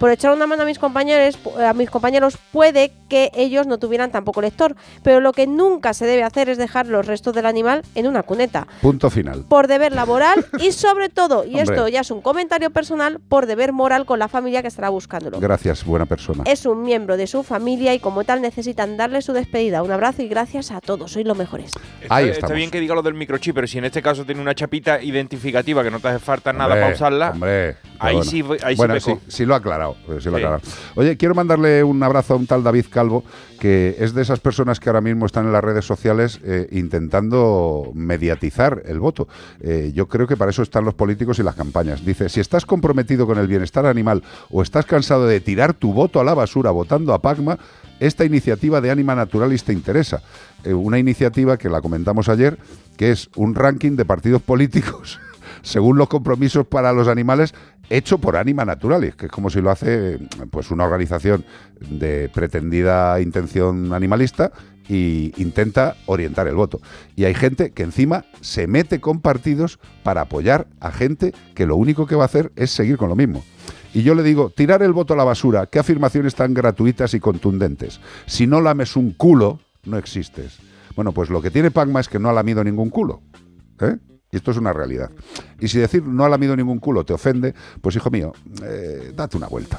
Por 0.00 0.10
echar 0.10 0.32
una 0.32 0.46
mano 0.46 0.62
a 0.62 0.66
mis 0.66 0.78
compañeros, 0.78 1.38
a 1.58 1.74
mis 1.74 1.90
compañeros 1.90 2.38
puede 2.52 2.90
que 3.10 3.30
ellos 3.34 3.66
no 3.66 3.78
tuvieran 3.78 4.10
tampoco 4.10 4.40
lector, 4.40 4.76
pero 5.02 5.20
lo 5.20 5.34
que 5.34 5.46
nunca 5.46 5.92
se 5.92 6.06
debe 6.06 6.22
hacer 6.22 6.48
es 6.48 6.56
dejar 6.56 6.86
los 6.86 7.06
restos 7.06 7.34
del 7.34 7.44
animal 7.44 7.82
en 7.94 8.06
una 8.06 8.22
cuneta. 8.22 8.66
Punto 8.80 9.10
final. 9.10 9.44
Por 9.46 9.66
deber 9.66 9.92
laboral 9.92 10.46
y 10.58 10.72
sobre 10.72 11.10
todo, 11.10 11.44
y 11.44 11.58
Hombre. 11.58 11.62
esto 11.62 11.82
ya 11.89 12.01
es 12.01 12.11
un 12.11 12.20
comentario 12.20 12.70
personal, 12.70 13.20
por 13.28 13.47
deber 13.47 13.73
moral 13.73 14.07
con 14.07 14.19
la 14.19 14.28
familia 14.28 14.62
que 14.62 14.69
estará 14.69 14.89
buscándolo. 14.89 15.41
Gracias, 15.41 15.85
buena 15.85 16.07
persona. 16.07 16.44
Es 16.47 16.67
un 16.67 16.83
miembro 16.83 17.17
de 17.17 17.27
su 17.27 17.43
familia 17.43 17.94
y 17.94 17.99
como 18.01 18.25
tal 18.25 18.41
necesitan 18.43 18.97
darle 18.97 19.23
su 19.23 19.33
despedida. 19.33 19.83
Un 19.83 19.93
abrazo 19.93 20.23
y 20.23 20.28
gracias 20.28 20.70
a 20.70 20.81
todos, 20.81 21.12
sois 21.12 21.27
los 21.27 21.36
mejores. 21.36 21.73
Está, 22.01 22.15
Ahí 22.17 22.25
está 22.27 22.35
estamos. 22.39 22.57
bien 22.57 22.70
que 22.70 22.81
diga 22.81 22.94
lo 22.94 23.02
del 23.02 23.15
microchip, 23.15 23.55
pero 23.55 23.67
si 23.67 23.78
en 23.78 23.85
este 23.85 24.02
caso 24.02 24.25
tiene 24.25 24.41
una 24.41 24.55
chapita 24.55 25.02
identificativa 25.02 25.83
que 25.83 25.91
no 25.91 26.01
te 26.01 26.09
hace 26.09 26.19
falta 26.19 26.52
nada 26.52 26.75
para 26.75 26.94
usarla, 26.94 27.31
Hombre, 27.31 27.77
ahí 27.99 28.23
sí, 28.23 28.44
ahí 28.62 28.75
sí 28.75 28.77
bueno, 28.77 29.01
sí, 29.01 29.15
sí 29.28 29.44
lo 29.44 29.55
ha 29.55 29.59
aclarado. 29.59 29.97
sí 30.20 30.28
lo 30.28 30.36
ha 30.36 30.39
aclarado. 30.39 30.62
Oye, 30.94 31.17
quiero 31.17 31.35
mandarle 31.35 31.83
un 31.85 32.02
abrazo 32.02 32.35
a 32.35 32.36
un 32.36 32.47
tal 32.47 32.62
David 32.62 32.86
Calvo, 32.91 33.25
que 33.62 33.94
es 34.00 34.12
de 34.12 34.23
esas 34.23 34.41
personas 34.41 34.81
que 34.81 34.89
ahora 34.89 35.00
mismo 35.00 35.24
están 35.24 35.47
en 35.47 35.52
las 35.52 35.62
redes 35.62 35.84
sociales 35.84 36.41
eh, 36.42 36.66
intentando 36.73 37.92
mediatizar 37.94 38.82
el 38.86 38.99
voto. 38.99 39.28
Eh, 39.60 39.92
yo 39.94 40.08
creo 40.08 40.26
que 40.26 40.36
para 40.36 40.50
eso 40.50 40.62
están 40.62 40.84
los 40.84 40.94
políticos 40.94 41.39
y 41.39 41.44
las 41.44 41.55
campañas. 41.55 42.05
Dice, 42.05 42.28
si 42.28 42.41
estás 42.41 42.66
comprometido 42.66 43.24
con 43.24 43.39
el 43.39 43.47
bienestar 43.47 43.86
animal 43.86 44.24
o 44.50 44.62
estás 44.62 44.84
cansado 44.84 45.28
de 45.28 45.39
tirar 45.39 45.74
tu 45.74 45.92
voto 45.92 46.18
a 46.18 46.24
la 46.24 46.34
basura 46.34 46.73
votando 46.73 47.15
a 47.15 47.23
Pagma, 47.23 47.57
esta 48.00 48.24
iniciativa 48.24 48.81
de 48.81 48.91
Anima 48.91 49.15
Naturalis 49.15 49.62
te 49.62 49.73
interesa. 49.73 50.24
Eh, 50.65 50.74
una 50.74 50.99
iniciativa 50.99 51.57
que 51.57 51.68
la 51.68 51.81
comentamos 51.81 52.28
ayer, 52.28 52.58
que 52.97 53.12
es 53.12 53.31
un 53.36 53.55
ranking 53.55 53.94
de 53.94 54.05
partidos 54.05 54.42
políticos 54.42 55.20
según 55.62 55.99
los 55.99 56.08
compromisos 56.08 56.66
para 56.66 56.92
los 56.92 57.07
animales 57.07 57.55
hecho 57.96 58.18
por 58.18 58.36
Anima 58.36 58.64
Naturalis, 58.64 59.14
que 59.14 59.26
es 59.26 59.32
como 59.32 59.50
si 59.50 59.60
lo 59.60 59.70
hace 59.70 60.18
pues 60.50 60.70
una 60.70 60.84
organización 60.84 61.44
de 61.80 62.30
pretendida 62.32 63.20
intención 63.20 63.92
animalista 63.92 64.52
y 64.88 65.32
intenta 65.36 65.96
orientar 66.06 66.48
el 66.48 66.54
voto. 66.54 66.80
Y 67.16 67.24
hay 67.24 67.34
gente 67.34 67.70
que 67.70 67.82
encima 67.82 68.24
se 68.40 68.66
mete 68.66 69.00
con 69.00 69.20
partidos 69.20 69.78
para 70.02 70.22
apoyar 70.22 70.66
a 70.80 70.90
gente 70.90 71.32
que 71.54 71.66
lo 71.66 71.76
único 71.76 72.06
que 72.06 72.16
va 72.16 72.24
a 72.24 72.26
hacer 72.26 72.52
es 72.56 72.70
seguir 72.70 72.96
con 72.96 73.08
lo 73.08 73.16
mismo. 73.16 73.44
Y 73.94 74.02
yo 74.02 74.14
le 74.14 74.22
digo, 74.22 74.50
tirar 74.50 74.82
el 74.82 74.92
voto 74.92 75.14
a 75.14 75.16
la 75.16 75.24
basura, 75.24 75.66
qué 75.66 75.78
afirmaciones 75.78 76.34
tan 76.34 76.54
gratuitas 76.54 77.12
y 77.14 77.20
contundentes. 77.20 78.00
Si 78.26 78.46
no 78.46 78.60
lames 78.60 78.96
un 78.96 79.12
culo, 79.12 79.60
no 79.84 79.98
existes. 79.98 80.58
Bueno, 80.96 81.12
pues 81.12 81.30
lo 81.30 81.42
que 81.42 81.50
tiene 81.50 81.70
Pagma 81.70 82.00
es 82.00 82.08
que 82.08 82.18
no 82.18 82.30
ha 82.30 82.32
lamido 82.32 82.64
ningún 82.64 82.90
culo. 82.90 83.22
¿eh? 83.80 83.98
Y 84.33 84.36
esto 84.36 84.51
es 84.51 84.57
una 84.57 84.73
realidad. 84.73 85.11
Y 85.61 85.69
si 85.69 85.78
decir 85.78 86.02
no 86.02 86.25
ha 86.25 86.28
lamido 86.28 86.57
ningún 86.57 86.78
culo 86.78 87.05
te 87.05 87.12
ofende, 87.12 87.55
pues 87.83 87.97
hijo 87.97 88.11
mío, 88.11 88.33
eh, 88.65 89.12
date 89.15 89.36
una 89.36 89.47
vuelta. 89.47 89.78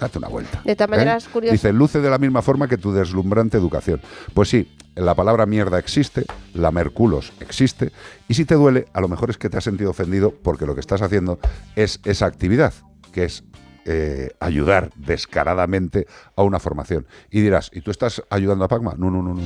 Date 0.00 0.18
una 0.18 0.26
vuelta. 0.26 0.60
De 0.64 0.74
todas 0.74 0.88
¿eh? 0.88 0.90
maneras, 0.90 1.28
curioso. 1.28 1.52
Dice, 1.52 1.72
luce 1.72 2.00
de 2.00 2.10
la 2.10 2.18
misma 2.18 2.42
forma 2.42 2.66
que 2.66 2.76
tu 2.76 2.92
deslumbrante 2.92 3.56
educación. 3.56 4.00
Pues 4.34 4.48
sí, 4.48 4.74
la 4.96 5.14
palabra 5.14 5.46
mierda 5.46 5.78
existe, 5.78 6.24
la 6.52 6.72
merculos 6.72 7.32
existe, 7.38 7.92
y 8.26 8.34
si 8.34 8.44
te 8.44 8.56
duele, 8.56 8.86
a 8.92 9.00
lo 9.00 9.06
mejor 9.06 9.30
es 9.30 9.38
que 9.38 9.48
te 9.48 9.56
has 9.56 9.62
sentido 9.62 9.90
ofendido 9.90 10.34
porque 10.34 10.66
lo 10.66 10.74
que 10.74 10.80
estás 10.80 11.00
haciendo 11.00 11.38
es 11.76 12.00
esa 12.02 12.26
actividad, 12.26 12.74
que 13.12 13.22
es 13.26 13.44
eh, 13.84 14.32
ayudar 14.40 14.90
descaradamente 14.96 16.08
a 16.34 16.42
una 16.42 16.58
formación. 16.58 17.06
Y 17.30 17.40
dirás, 17.40 17.70
¿y 17.72 17.82
tú 17.82 17.92
estás 17.92 18.20
ayudando 18.30 18.64
a 18.64 18.68
Pacma? 18.68 18.94
No, 18.98 19.12
no, 19.12 19.22
no, 19.22 19.34
no. 19.34 19.42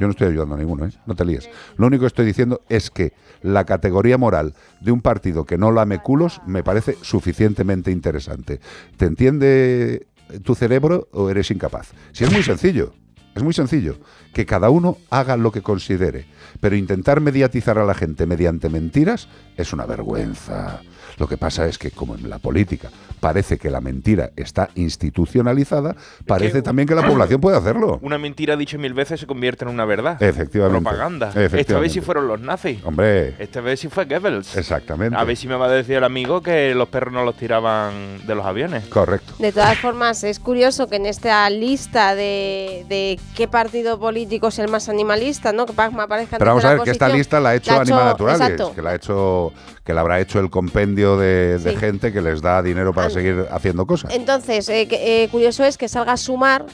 Yo 0.00 0.06
no 0.06 0.10
estoy 0.10 0.28
ayudando 0.28 0.54
a 0.54 0.58
ninguno, 0.58 0.86
¿eh? 0.86 0.90
no 1.06 1.14
te 1.14 1.24
líes. 1.24 1.48
Lo 1.76 1.86
único 1.86 2.02
que 2.02 2.08
estoy 2.08 2.26
diciendo 2.26 2.62
es 2.68 2.90
que 2.90 3.12
la 3.42 3.64
categoría 3.64 4.18
moral 4.18 4.54
de 4.80 4.92
un 4.92 5.00
partido 5.00 5.44
que 5.44 5.58
no 5.58 5.72
lame 5.72 6.00
culos 6.00 6.40
me 6.46 6.62
parece 6.62 6.96
suficientemente 7.02 7.90
interesante. 7.90 8.60
¿Te 8.96 9.06
entiende 9.06 10.06
tu 10.42 10.54
cerebro 10.54 11.08
o 11.12 11.30
eres 11.30 11.50
incapaz? 11.50 11.92
Si 12.12 12.24
es 12.24 12.32
muy 12.32 12.42
sencillo, 12.42 12.94
es 13.34 13.42
muy 13.42 13.54
sencillo. 13.54 13.96
Que 14.34 14.46
cada 14.46 14.70
uno 14.70 14.98
haga 15.10 15.36
lo 15.36 15.52
que 15.52 15.62
considere. 15.62 16.26
Pero 16.60 16.76
intentar 16.76 17.20
mediatizar 17.20 17.78
a 17.78 17.84
la 17.84 17.94
gente 17.94 18.26
mediante 18.26 18.68
mentiras 18.68 19.28
es 19.56 19.72
una 19.72 19.86
vergüenza. 19.86 20.80
Lo 21.18 21.26
que 21.28 21.36
pasa 21.36 21.66
es 21.66 21.78
que, 21.78 21.90
como 21.90 22.14
en 22.14 22.28
la 22.28 22.38
política 22.38 22.90
parece 23.20 23.56
que 23.56 23.70
la 23.70 23.80
mentira 23.80 24.30
está 24.34 24.68
institucionalizada, 24.74 25.94
parece 26.26 26.60
también 26.62 26.88
que 26.88 26.94
la 26.94 27.06
población 27.06 27.40
puede 27.40 27.56
hacerlo. 27.56 27.98
Una 28.02 28.18
mentira 28.18 28.56
dicha 28.56 28.78
mil 28.78 28.94
veces 28.94 29.20
se 29.20 29.26
convierte 29.26 29.64
en 29.64 29.70
una 29.70 29.84
verdad. 29.84 30.20
Efectivamente. 30.22 30.80
Propaganda. 30.80 31.28
Efectivamente. 31.28 31.60
Esta 31.60 31.78
vez 31.78 31.92
sí 31.92 32.00
fueron 32.00 32.26
los 32.26 32.40
nazis. 32.40 32.82
Hombre, 32.84 33.36
Esta 33.38 33.60
vez 33.60 33.80
sí 33.80 33.88
fue 33.88 34.06
Goebbels. 34.06 34.56
exactamente. 34.56 35.16
A 35.16 35.24
ver 35.24 35.36
si 35.36 35.46
me 35.46 35.54
va 35.54 35.66
a 35.66 35.70
decir 35.70 35.96
el 35.96 36.04
amigo 36.04 36.42
que 36.42 36.74
los 36.74 36.88
perros 36.88 37.12
no 37.12 37.24
los 37.24 37.36
tiraban 37.36 38.26
de 38.26 38.34
los 38.34 38.44
aviones. 38.44 38.84
Correcto. 38.86 39.34
De 39.38 39.52
todas 39.52 39.78
formas, 39.78 40.24
es 40.24 40.38
curioso 40.40 40.88
que 40.88 40.96
en 40.96 41.06
esta 41.06 41.48
lista 41.50 42.14
de, 42.14 42.84
de 42.88 43.20
qué 43.36 43.46
partido 43.48 43.98
político 44.00 44.48
es 44.48 44.58
el 44.58 44.68
más 44.68 44.88
animalista, 44.88 45.52
¿no? 45.52 45.66
Que 45.66 45.72
Pacma 45.72 46.04
aparezca 46.04 46.38
Pero 46.38 46.50
vamos 46.50 46.64
a 46.64 46.74
ver 46.74 46.82
que 46.82 46.90
esta 46.90 47.08
lista 47.08 47.38
la 47.40 47.50
ha 47.50 47.54
hecho 47.54 47.70
La 47.70 47.78
ha 47.78 47.80
Anima 47.82 48.04
Naturales, 48.04 48.40
exacto. 48.40 48.74
que 48.74 48.82
la 48.82 48.90
ha 48.90 48.94
hecho, 48.96 49.52
que 49.84 49.94
la 49.94 50.00
habrá 50.02 50.20
hecho 50.20 50.38
el 50.38 50.48
compendio 50.50 51.16
de, 51.16 51.58
de 51.58 51.70
Sí. 51.72 51.76
gente 51.76 52.12
que 52.12 52.20
les 52.20 52.40
da 52.40 52.62
dinero 52.62 52.92
para 52.92 53.10
seguir 53.10 53.46
haciendo 53.50 53.86
cosas. 53.86 54.14
Entonces, 54.14 54.68
eh, 54.68 54.86
que- 54.88 55.24
eh, 55.24 55.28
curioso 55.28 55.64
es 55.64 55.76
que 55.76 55.88
salga 55.88 56.12
a 56.12 56.16
sumar, 56.16 56.66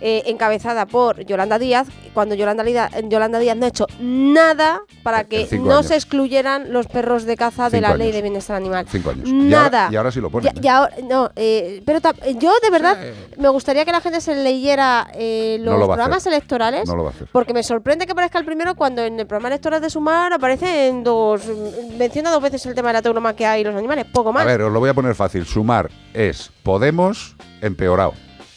eh, 0.00 0.22
encabezada 0.26 0.86
por 0.86 1.24
Yolanda 1.24 1.58
Díaz, 1.58 1.88
cuando 2.12 2.34
Yolanda, 2.34 2.62
Lida- 2.64 2.90
Yolanda 3.08 3.38
Díaz 3.38 3.56
no 3.56 3.64
ha 3.64 3.68
hecho 3.68 3.86
nada 4.00 4.82
para 5.02 5.24
que 5.24 5.46
cinco 5.46 5.66
no 5.66 5.74
años. 5.76 5.86
se 5.86 5.94
excluyeran 5.96 6.72
los 6.72 6.86
perros 6.86 7.24
de 7.24 7.36
caza 7.36 7.70
de 7.70 7.80
la 7.80 7.94
ley 7.96 8.12
de 8.12 8.22
bienestar 8.22 8.56
animal. 8.56 8.86
Cinco 8.90 9.10
años. 9.10 9.28
Y 9.28 9.32
Nada. 9.32 9.84
ahora, 9.84 9.88
y 9.92 9.96
ahora 9.96 10.10
sí 10.12 10.20
lo 10.20 10.30
ponen. 10.30 10.52
Ya- 10.52 10.60
¿eh? 10.60 10.62
y 10.62 10.68
ahora- 10.68 10.94
no, 11.08 11.30
eh, 11.36 11.82
pero 11.86 12.00
yo 12.38 12.52
de 12.62 12.70
verdad 12.70 12.96
me 13.38 13.48
gustaría 13.48 13.84
que 13.84 13.92
la 13.92 14.00
gente 14.00 14.20
se 14.20 14.34
leyera 14.34 15.08
eh, 15.14 15.56
los 15.60 15.74
No 15.74 15.78
lo 15.80 15.86
programas 15.86 16.18
hacer. 16.18 16.32
electorales. 16.32 16.88
No 16.88 16.96
lo 16.96 17.04
va 17.04 17.10
a 17.10 17.12
hacer. 17.12 17.28
Porque 17.32 17.52
me 17.54 17.62
sorprende 17.62 18.06
que 18.06 18.12
aparezca 18.12 18.38
el 18.38 18.44
primero 18.44 18.74
cuando 18.74 19.02
en 19.02 19.18
el 19.18 19.26
programa 19.26 19.48
electoral 19.48 19.80
de 19.80 19.90
Sumar 19.90 20.32
aparece 20.32 20.88
en 20.88 21.02
dos. 21.04 21.42
Menciona 21.98 22.30
dos 22.30 22.42
veces 22.42 22.64
el 22.66 22.74
tema 22.74 22.88
de 22.88 22.94
la 22.94 23.02
tauromaquia 23.02 23.58
y 23.58 23.64
los 23.64 23.74
animales, 23.74 24.06
poco 24.12 24.32
más. 24.32 24.42
A 24.42 24.46
ver, 24.46 24.62
os 24.62 24.72
lo 24.72 24.80
voy 24.80 24.90
a 24.90 24.94
poner 24.94 25.14
fácil. 25.14 25.44
Sumar 25.46 25.90
es 26.12 26.50
Podemos 26.62 27.36
empeorado. 27.60 28.14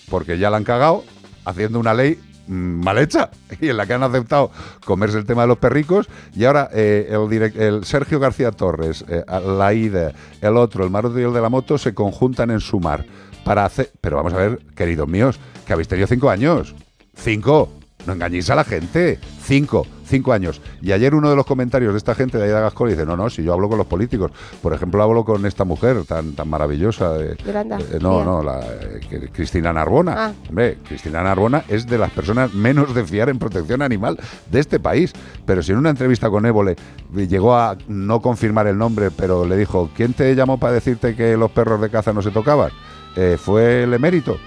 Porque 0.09 0.37
ya 0.37 0.49
la 0.49 0.57
han 0.57 0.63
cagado 0.63 1.03
haciendo 1.47 1.79
una 1.79 1.93
ley 1.93 2.19
mm, 2.47 2.83
mal 2.83 2.97
hecha 2.97 3.29
y 3.61 3.69
en 3.69 3.77
la 3.77 3.85
que 3.85 3.93
han 3.93 4.03
aceptado 4.03 4.51
comerse 4.85 5.17
el 5.17 5.25
tema 5.25 5.43
de 5.43 5.47
los 5.47 5.57
perricos 5.57 6.07
y 6.35 6.45
ahora 6.45 6.69
eh, 6.73 7.09
el, 7.11 7.61
el 7.61 7.85
Sergio 7.85 8.19
García 8.19 8.51
Torres, 8.51 9.05
eh, 9.07 9.23
la 9.45 9.73
IDE, 9.73 10.13
el 10.41 10.57
otro, 10.57 10.83
el 10.83 10.89
Maroto 10.89 11.19
y 11.19 11.23
el 11.23 11.33
de 11.33 11.41
la 11.41 11.49
moto 11.49 11.77
se 11.77 11.93
conjuntan 11.93 12.51
en 12.51 12.59
sumar 12.59 13.05
para 13.43 13.65
hacer... 13.65 13.91
Pero 14.01 14.17
vamos 14.17 14.33
a 14.33 14.37
ver, 14.37 14.59
queridos 14.75 15.07
míos, 15.07 15.39
que 15.65 15.73
habéis 15.73 15.87
tenido 15.87 16.07
cinco 16.07 16.29
años. 16.29 16.75
Cinco. 17.15 17.76
No 18.07 18.13
engañéis 18.13 18.49
a 18.49 18.55
la 18.55 18.63
gente. 18.63 19.19
Cinco. 19.43 19.85
Cinco 20.05 20.31
años. 20.31 20.61
Y 20.81 20.93
ayer 20.93 21.13
uno 21.13 21.29
de 21.29 21.35
los 21.35 21.45
comentarios 21.45 21.91
de 21.91 21.97
esta 21.97 22.15
gente 22.15 22.37
de 22.37 22.45
Aida 22.45 22.61
Gascón 22.61 22.87
dice, 22.89 23.05
no, 23.05 23.17
no, 23.17 23.29
si 23.29 23.43
yo 23.43 23.51
hablo 23.53 23.67
con 23.67 23.77
los 23.77 23.87
políticos. 23.87 24.31
Por 24.61 24.73
ejemplo, 24.73 25.03
hablo 25.03 25.25
con 25.25 25.45
esta 25.45 25.65
mujer 25.65 26.05
tan, 26.05 26.31
tan 26.31 26.47
maravillosa. 26.47 27.11
de- 27.13 27.35
Yolanda 27.45 27.77
eh, 27.77 27.99
no, 28.01 28.23
no, 28.23 28.41
la, 28.41 28.61
eh, 28.61 29.29
Cristina 29.33 29.73
Narbona. 29.73 30.15
Ah. 30.17 30.31
Hombre, 30.47 30.77
Cristina 30.87 31.21
Narbona 31.21 31.63
es 31.67 31.85
de 31.85 31.97
las 31.97 32.09
personas 32.11 32.53
menos 32.53 32.95
de 32.95 33.03
fiar 33.03 33.27
en 33.27 33.37
protección 33.37 33.81
animal 33.81 34.17
de 34.49 34.59
este 34.61 34.79
país. 34.79 35.11
Pero 35.45 35.61
si 35.61 35.73
en 35.73 35.79
una 35.79 35.89
entrevista 35.89 36.29
con 36.29 36.45
Évole 36.45 36.77
llegó 37.13 37.57
a 37.57 37.77
no 37.89 38.21
confirmar 38.21 38.67
el 38.67 38.77
nombre, 38.77 39.11
pero 39.11 39.45
le 39.45 39.57
dijo, 39.57 39.89
¿quién 39.93 40.13
te 40.13 40.33
llamó 40.35 40.57
para 40.57 40.71
decirte 40.71 41.15
que 41.15 41.35
los 41.35 41.51
perros 41.51 41.81
de 41.81 41.89
caza 41.89 42.13
no 42.13 42.21
se 42.21 42.31
tocaban? 42.31 42.71
Eh, 43.17 43.37
fue 43.37 43.83
el 43.83 43.93
emérito. 43.93 44.37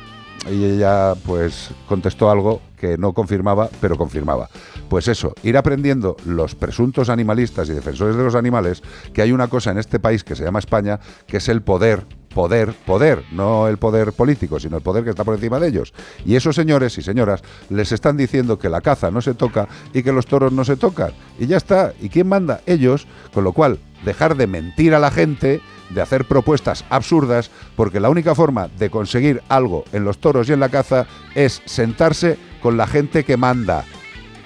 Y 0.49 0.65
ella 0.65 1.15
pues 1.27 1.71
contestó 1.87 2.31
algo 2.31 2.63
que 2.79 2.97
no 2.97 3.13
confirmaba, 3.13 3.69
pero 3.81 3.97
confirmaba. 3.97 4.49
Pues 4.89 5.07
eso, 5.07 5.35
ir 5.43 5.57
aprendiendo 5.57 6.17
los 6.25 6.55
presuntos 6.55 7.11
animalistas 7.11 7.69
y 7.69 7.75
defensores 7.75 8.17
de 8.17 8.25
los 8.25 8.35
animales 8.35 8.83
que 9.13 9.23
hay 9.23 9.33
una 9.33 9.49
cosa 9.49 9.71
en 9.71 9.79
este 9.79 10.01
país 10.01 10.25
que 10.25 10.35
se 10.35 10.45
llama 10.45 10.59
España, 10.59 10.99
que 11.27 11.37
es 11.37 11.49
el 11.51 11.61
poder, 11.61 12.07
poder, 12.35 12.73
poder, 12.87 13.23
no 13.33 13.69
el 13.69 13.77
poder 13.77 14.13
político, 14.13 14.59
sino 14.59 14.79
el 14.79 14.83
poder 14.83 15.05
que 15.05 15.11
está 15.11 15.25
por 15.25 15.35
encima 15.35 15.61
de 15.61 15.69
ellos. 15.69 15.93
Y 16.25 16.37
esos 16.37 16.57
señores 16.57 16.97
y 16.97 17.03
señoras 17.03 17.43
les 17.69 17.93
están 17.93 18.17
diciendo 18.17 18.59
que 18.59 18.71
la 18.71 18.81
caza 18.81 19.11
no 19.11 19.21
se 19.21 19.35
toca 19.35 19.69
y 19.93 20.03
que 20.03 20.13
los 20.13 20.27
toros 20.27 20.53
no 20.53 20.65
se 20.65 20.77
tocan. 20.77 21.13
Y 21.39 21.47
ya 21.47 21.59
está. 21.59 21.93
¿Y 22.01 22.09
quién 22.09 22.29
manda? 22.29 22.63
Ellos. 22.67 23.07
Con 23.35 23.45
lo 23.45 23.53
cual, 23.53 23.79
dejar 24.05 24.37
de 24.37 24.47
mentir 24.47 24.95
a 24.95 24.99
la 24.99 25.11
gente, 25.11 25.61
de 25.91 26.01
hacer 26.01 26.25
propuestas 26.25 26.85
absurdas, 26.89 27.51
porque 27.77 28.01
la 28.01 28.11
única 28.11 28.35
forma 28.35 28.69
de 28.69 28.91
conseguir 28.91 29.43
algo 29.49 29.85
en 29.93 30.05
los 30.05 30.19
toros 30.19 30.49
y 30.49 30.53
en 30.53 30.61
la 30.61 30.69
caza 30.69 31.07
es 31.35 31.63
sentarse 31.67 32.39
con 32.63 32.77
la 32.77 32.87
gente 32.87 33.25
que 33.25 33.37
manda. 33.37 33.85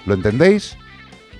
¿Lo 0.05 0.13
entendéis? 0.13 0.77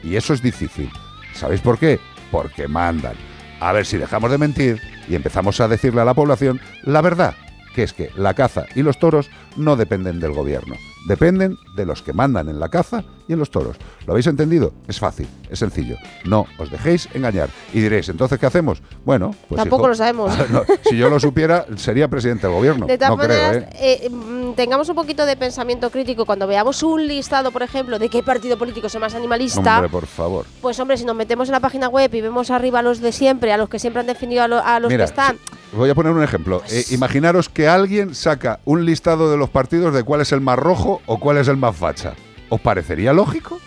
Y 0.03 0.15
eso 0.15 0.33
es 0.33 0.41
difícil. 0.41 0.89
¿Sabéis 1.33 1.61
por 1.61 1.77
qué? 1.77 1.99
Porque 2.31 2.67
mandan. 2.67 3.15
A 3.59 3.71
ver 3.71 3.85
si 3.85 3.97
dejamos 3.97 4.31
de 4.31 4.37
mentir 4.37 4.81
y 5.07 5.15
empezamos 5.15 5.59
a 5.59 5.67
decirle 5.67 6.01
a 6.01 6.05
la 6.05 6.13
población 6.13 6.59
la 6.83 7.01
verdad, 7.01 7.35
que 7.73 7.83
es 7.83 7.93
que 7.93 8.09
la 8.15 8.33
caza 8.33 8.65
y 8.75 8.83
los 8.83 8.99
toros 8.99 9.29
no 9.55 9.75
dependen 9.75 10.19
del 10.19 10.31
gobierno, 10.31 10.75
dependen 11.07 11.57
de 11.75 11.85
los 11.85 12.01
que 12.01 12.13
mandan 12.13 12.49
en 12.49 12.59
la 12.59 12.69
caza 12.69 13.03
y 13.27 13.33
en 13.33 13.39
los 13.39 13.49
toros. 13.51 13.77
¿Lo 14.05 14.13
habéis 14.13 14.27
entendido? 14.27 14.73
Es 14.87 14.99
fácil, 14.99 15.27
es 15.49 15.59
sencillo. 15.59 15.95
No 16.25 16.45
os 16.57 16.69
dejéis 16.69 17.07
engañar. 17.13 17.49
Y 17.73 17.81
diréis, 17.81 18.09
¿entonces 18.09 18.39
qué 18.39 18.45
hacemos? 18.45 18.81
Bueno, 19.03 19.35
pues 19.49 19.57
Tampoco 19.59 19.83
hijo, 19.83 19.89
lo 19.89 19.95
sabemos. 19.95 20.33
no, 20.51 20.63
si 20.87 20.97
yo 20.97 21.09
lo 21.09 21.19
supiera, 21.19 21.65
sería 21.75 22.07
presidente 22.07 22.47
del 22.47 22.55
gobierno. 22.55 22.85
De 22.85 22.97
todas 22.97 23.11
no 23.11 23.17
creo, 23.17 23.47
maneras, 23.47 23.73
¿eh? 23.75 24.01
eh, 24.03 24.09
mm, 24.09 24.53
tengamos 24.53 24.89
un 24.89 24.95
poquito 24.95 25.25
de 25.25 25.35
pensamiento 25.37 25.89
crítico 25.89 26.25
cuando 26.25 26.47
veamos 26.47 26.81
un 26.83 27.07
listado, 27.07 27.51
por 27.51 27.63
ejemplo, 27.63 27.99
de 27.99 28.09
qué 28.09 28.21
partido 28.23 28.57
político 28.57 28.87
es 28.87 28.95
el 28.95 29.01
más 29.01 29.15
animalista. 29.15 29.75
Hombre, 29.77 29.89
por 29.89 30.05
favor. 30.05 30.45
Pues 30.61 30.79
hombre, 30.79 30.97
si 30.97 31.05
nos 31.05 31.15
metemos 31.15 31.47
en 31.49 31.53
la 31.53 31.59
página 31.59 31.87
web 31.87 32.13
y 32.13 32.21
vemos 32.21 32.51
arriba 32.51 32.79
a 32.79 32.81
los 32.83 32.99
de 33.01 33.11
siempre, 33.11 33.51
a 33.53 33.57
los 33.57 33.69
que 33.69 33.79
siempre 33.79 33.99
han 34.01 34.07
definido 34.07 34.43
a, 34.43 34.47
lo- 34.47 34.63
a 34.63 34.79
los 34.79 34.89
Mira, 34.91 35.05
que 35.05 35.09
están, 35.09 35.37
Voy 35.73 35.89
a 35.89 35.95
poner 35.95 36.13
un 36.13 36.23
ejemplo. 36.23 36.61
Eh, 36.69 36.85
imaginaros 36.91 37.49
que 37.49 37.67
alguien 37.67 38.15
saca 38.15 38.59
un 38.63 38.85
listado 38.85 39.29
de 39.29 39.35
los 39.35 39.49
partidos 39.49 39.93
de 39.93 40.03
cuál 40.03 40.21
es 40.21 40.31
el 40.31 40.39
más 40.39 40.57
rojo 40.57 40.94
o 41.05 41.19
cuál 41.19 41.37
es 41.37 41.47
el 41.47 41.57
más 41.57 41.75
facha. 41.75 42.13
¿Os 42.49 42.61
parecería 42.61 43.13
lógico? 43.13 43.59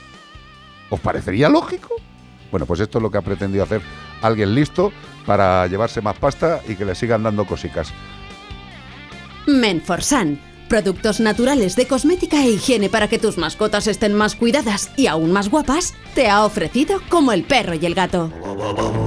¿Os 0.91 1.01
parecería 1.01 1.49
lógico? 1.49 1.95
Bueno, 2.51 2.67
pues 2.67 2.81
esto 2.81 2.99
es 2.99 3.03
lo 3.03 3.11
que 3.11 3.19
ha 3.19 3.23
pretendido 3.23 3.65
hacer 3.65 3.83
alguien 4.23 4.55
listo 4.55 4.93
para 5.27 5.67
llevarse 5.67 6.01
más 6.01 6.17
pasta 6.17 6.61
y 6.67 6.75
que 6.75 6.85
le 6.85 6.95
sigan 6.95 7.23
dando 7.23 7.45
cosicas. 7.45 7.93
Menforsan. 9.47 10.41
Productos 10.69 11.19
naturales 11.19 11.77
de 11.77 11.87
cosmética 11.87 12.37
e 12.45 12.51
higiene 12.51 12.91
para 12.91 13.09
que 13.09 13.19
tus 13.19 13.39
mascotas 13.39 13.87
estén 13.87 14.13
más 14.13 14.35
cuidadas 14.35 14.91
y 14.97 15.07
aún 15.07 15.33
más 15.33 15.49
guapas, 15.49 15.95
te 16.15 16.29
ha 16.29 16.45
ofrecido 16.45 17.01
como 17.09 17.33
el 17.33 17.45
perro 17.45 17.75
y 17.75 17.87
el 17.87 17.95
gato. 17.95 18.31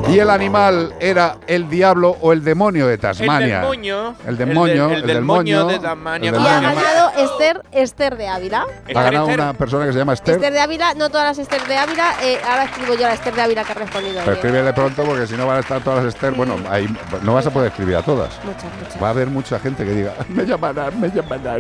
Y 0.10 0.18
el 0.18 0.30
animal 0.32 0.94
era 1.00 1.38
el 1.46 1.70
diablo 1.70 2.18
o 2.20 2.34
el 2.34 2.44
demonio 2.44 2.88
de 2.88 2.98
Tasmania. 2.98 3.58
El 3.58 3.62
del 3.62 3.68
moño. 3.68 4.16
El 4.28 4.38
demonio, 4.38 4.86
El, 4.88 4.92
el 4.96 5.02
del 5.02 5.08
del 5.08 5.22
moño 5.22 5.66
moño, 5.66 5.68
de 5.68 5.80
Tasmania. 5.80 6.32
y 6.32 6.36
ha 6.36 6.62
ganado 6.62 7.12
Esther, 7.18 7.62
Esther 7.72 8.18
de 8.18 8.28
Ávila. 8.28 8.66
Ha 8.94 9.04
ganado 9.04 9.28
una 9.28 9.54
persona 9.54 9.86
que 9.86 9.94
se 9.94 10.00
llama 10.00 10.14
Esther. 10.14 10.36
Esther 10.36 10.54
de 10.54 10.60
Ávila, 10.60 10.94
no 10.96 11.10
todas 11.10 11.28
las 11.28 11.38
Esther 11.38 11.66
de 11.68 11.78
Ávila, 11.78 12.16
eh, 12.24 12.40
ahora 12.44 12.64
escribo 12.64 12.94
yo 12.96 13.02
la 13.02 13.14
Esther 13.14 13.36
de 13.36 13.42
Ávila 13.42 13.64
que 13.64 13.72
ha 13.72 13.76
respondido. 13.76 14.22
Pero 14.26 14.34
escríbele 14.34 14.74
pronto 14.74 15.04
porque 15.04 15.28
si 15.28 15.36
no 15.36 15.46
van 15.46 15.58
a 15.58 15.60
estar 15.60 15.82
todas 15.84 16.04
las 16.04 16.16
Esther. 16.16 16.34
Bueno, 16.34 16.56
ahí 16.70 16.88
no 17.22 17.34
vas 17.36 17.46
a 17.46 17.52
poder 17.52 17.70
escribir 17.70 17.96
a 17.98 18.02
todas. 18.02 18.34
Muchas, 18.44 18.64
muchas. 18.82 19.02
Va 19.04 19.08
a 19.08 19.12
haber 19.12 19.28
mucha 19.28 19.60
gente 19.60 19.86
que 19.86 19.92
diga, 19.92 20.16
me 20.30 20.44
llamarán, 20.46 21.00
me 21.00 21.10
llamarán. 21.10 21.51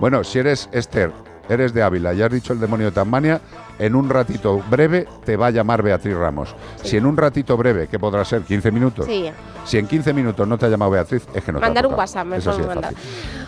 Bueno, 0.00 0.24
si 0.24 0.38
eres 0.38 0.68
Esther, 0.72 1.12
eres 1.48 1.72
de 1.74 1.82
Ávila 1.82 2.14
y 2.14 2.22
has 2.22 2.30
dicho 2.30 2.52
el 2.52 2.60
demonio 2.60 2.86
de 2.86 2.92
Tasmania, 2.92 3.40
en 3.78 3.94
un 3.94 4.08
ratito 4.08 4.62
breve 4.70 5.06
te 5.24 5.36
va 5.36 5.46
a 5.46 5.50
llamar 5.50 5.82
Beatriz 5.82 6.14
Ramos. 6.16 6.54
Si 6.82 6.96
en 6.96 7.06
un 7.06 7.16
ratito 7.16 7.56
breve, 7.56 7.88
que 7.88 7.98
podrá 7.98 8.24
ser 8.24 8.42
15 8.42 8.70
minutos, 8.70 9.06
Sí. 9.06 9.30
si 9.64 9.78
en 9.78 9.86
15 9.86 10.12
minutos 10.12 10.46
no 10.46 10.58
te 10.58 10.66
ha 10.66 10.68
llamado 10.68 10.90
Beatriz, 10.90 11.26
es 11.34 11.42
que 11.44 11.52
no 11.52 11.58
te 11.58 11.64
ha 11.64 11.68
Mandar 11.68 11.86
un. 11.86 11.94
WhatsApp, 11.94 12.26
Eso 12.34 12.50
mejor 12.50 12.62
sí 12.62 12.68
mandar. 12.68 12.94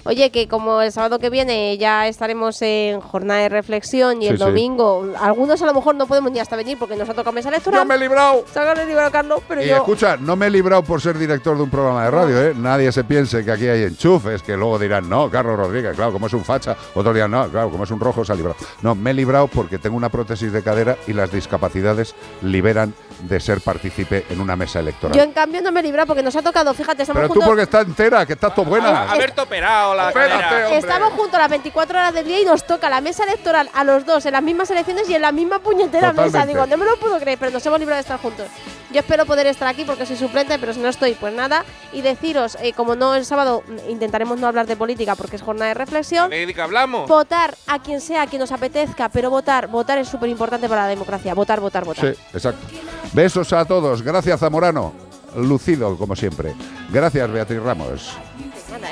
Oye, 0.05 0.31
que 0.31 0.49
como 0.49 0.81
el 0.81 0.93
sábado 0.93 1.19
que 1.19 1.29
viene 1.31 1.77
ya 1.79 2.09
estaremos 2.09 2.61
en 2.63 3.01
jornada 3.01 3.41
de 3.41 3.49
reflexión 3.51 4.23
y 4.23 4.29
el 4.29 4.39
domingo, 4.39 5.07
algunos 5.21 5.61
a 5.63 5.67
lo 5.67 5.75
mejor 5.75 5.95
no 5.95 6.07
podemos 6.07 6.33
ni 6.33 6.39
hasta 6.39 6.57
venir 6.57 6.79
porque 6.79 6.97
nos 6.97 7.09
ha 7.09 7.15
tocado 7.15 7.33
mesa 7.33 7.49
electoral. 7.51 7.81
¡No 7.81 7.87
me 7.87 7.95
he 7.97 7.99
librado! 7.99 8.45
Libro 8.87 9.05
a 9.05 9.11
Carlos, 9.11 9.41
pero 9.47 9.63
Y 9.63 9.67
yo. 9.69 9.77
escucha, 9.77 10.17
no 10.17 10.37
me 10.37 10.47
he 10.47 10.51
librado 10.51 10.83
por 10.83 11.01
ser 11.01 11.19
director 11.19 11.57
de 11.57 11.63
un 11.63 11.71
programa 11.71 12.05
de 12.05 12.11
radio, 12.11 12.43
¿eh? 12.43 12.55
Nadie 12.57 12.91
se 12.93 13.05
piense 13.05 13.45
que 13.45 13.51
aquí 13.53 13.67
hay 13.69 13.83
enchufes, 13.85 14.43
que 14.43 14.57
luego 14.57 14.79
dirán, 14.79 15.09
no, 15.09 15.29
Carlos 15.31 15.57
Rodríguez, 15.59 15.95
claro, 15.97 16.13
como 16.13 16.27
es 16.29 16.33
un 16.33 16.45
facha. 16.45 16.77
Otros 16.95 17.15
dirán, 17.15 17.31
no, 17.31 17.49
claro, 17.49 17.71
como 17.71 17.85
es 17.85 17.91
un 17.91 18.01
rojo 18.01 18.25
se 18.25 18.33
ha 18.33 18.37
librado. 18.37 18.57
No, 18.83 18.95
me 18.95 19.11
he 19.11 19.15
librado 19.15 19.49
porque 19.49 19.79
tengo 19.79 19.97
una 19.97 20.09
prótesis 20.21 20.53
de 20.53 20.63
cadera 20.63 20.99
y 21.07 21.15
las 21.15 21.33
discapacidades 21.33 22.15
liberan 22.43 22.93
de 23.23 23.41
ser 23.41 23.63
partícipe 23.63 24.27
en 24.29 24.39
una 24.41 24.55
mesa 24.55 24.81
electoral. 24.81 25.17
Yo 25.17 25.23
en 25.23 25.33
cambio 25.33 25.63
no 25.63 25.73
me 25.73 25.81
he 25.81 25.83
librado 25.83 26.09
porque 26.09 26.23
nos 26.23 26.37
ha 26.37 26.43
tocado, 26.43 26.75
fíjate, 26.75 27.03
estamos 27.03 27.21
Pero 27.21 27.29
tú 27.29 27.35
juntos. 27.35 27.49
porque 27.49 27.63
estás 27.63 27.87
entera, 27.87 28.27
que 28.27 28.35
estás 28.35 28.55
todo 28.55 28.67
buena. 28.67 29.11
Haberte 29.11 29.41
operado 29.41 29.95
la 29.95 30.09
Espérate. 30.09 30.77
Estamos 30.77 31.15
juntos 31.15 31.39
las 31.39 31.49
24 31.49 31.99
horas 31.99 32.13
del 32.15 32.27
día 32.27 32.41
y 32.41 32.45
nos 32.45 32.67
toca 32.67 32.91
la 32.91 33.01
mesa 33.01 33.25
electoral 33.25 33.71
a 33.73 33.83
los 33.83 34.05
dos 34.05 34.27
en 34.27 34.33
las 34.33 34.43
mismas 34.43 34.71
elecciones 34.71 35.09
y 35.09 35.15
en 35.15 35.23
la 35.23 35.33
misma 35.33 35.61
puñetera 35.61 36.13
mesa. 36.13 36.27
Totalmente. 36.27 36.53
Digo, 36.53 36.67
no 36.67 36.77
me 36.77 36.85
lo 36.85 36.97
puedo 36.99 37.19
creer, 37.19 37.39
pero 37.39 37.51
nos 37.51 37.65
hemos 37.65 37.79
librado 37.79 37.97
de 37.97 38.03
estar 38.03 38.21
juntos. 38.21 38.47
Yo 38.93 39.01
espero 39.01 39.25
poder 39.25 39.47
estar 39.47 39.69
aquí 39.69 39.85
porque 39.85 40.05
soy 40.05 40.17
suplente, 40.17 40.59
pero 40.59 40.75
si 40.75 40.81
no 40.81 40.89
estoy, 40.89 41.15
pues 41.15 41.33
nada. 41.33 41.65
Y 41.93 42.03
deciros, 42.03 42.59
eh, 42.61 42.73
como 42.73 42.97
no 42.97 43.15
el 43.15 43.25
sábado 43.25 43.63
mm, 43.67 43.91
intentaremos 43.91 44.39
no 44.41 44.49
hablar 44.49 44.67
de 44.67 44.75
política 44.75 45.15
porque 45.15 45.37
es 45.37 45.43
jornada 45.43 45.69
de 45.69 45.75
reflexión. 45.75 46.29
¿De 46.29 46.53
qué 46.53 46.61
hablamos? 46.61 47.09
Votar 47.09 47.57
a 47.69 47.79
quien 47.79 48.01
sea, 48.01 48.23
a 48.23 48.27
quien 48.27 48.41
nos 48.41 48.51
apetezca, 48.51 49.09
pero 49.09 49.31
votar, 49.31 49.69
votar 49.69 49.99
es 49.99 50.10
súper 50.11 50.29
importante 50.29 50.69
para 50.69 50.83
la 50.83 50.89
democracia. 50.89 51.33
Votar, 51.35 51.61
votar, 51.61 51.85
votar. 51.85 52.15
Sí, 52.15 52.21
exacto. 52.35 52.67
Besos 53.13 53.53
a 53.53 53.65
todos. 53.65 54.03
Gracias, 54.03 54.41
Zamorano. 54.41 54.93
Lucido, 55.37 55.97
como 55.97 56.17
siempre. 56.17 56.55
Gracias, 56.91 57.31
Beatriz 57.31 57.61
Ramos. 57.63 58.17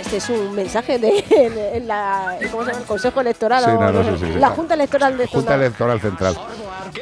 Este 0.01 0.19
es 0.19 0.29
un 0.29 0.55
mensaje 0.55 0.99
de, 0.99 1.23
de- 1.29 1.77
en 1.79 1.89
la, 1.89 2.37
¿cómo 2.51 2.65
se 2.65 2.71
llama? 2.71 2.83
el 2.83 2.87
Consejo 2.87 3.21
Electoral 3.21 3.65
Sí, 3.65 3.71
no, 3.71 3.93
no, 3.93 4.19
sí, 4.19 4.25
la 4.39 4.51
Junta 4.51 4.75
Electoral 4.75 5.17
de 5.17 5.27
Junta. 5.27 5.55
Electoral 5.55 6.01
Central. 6.01 6.37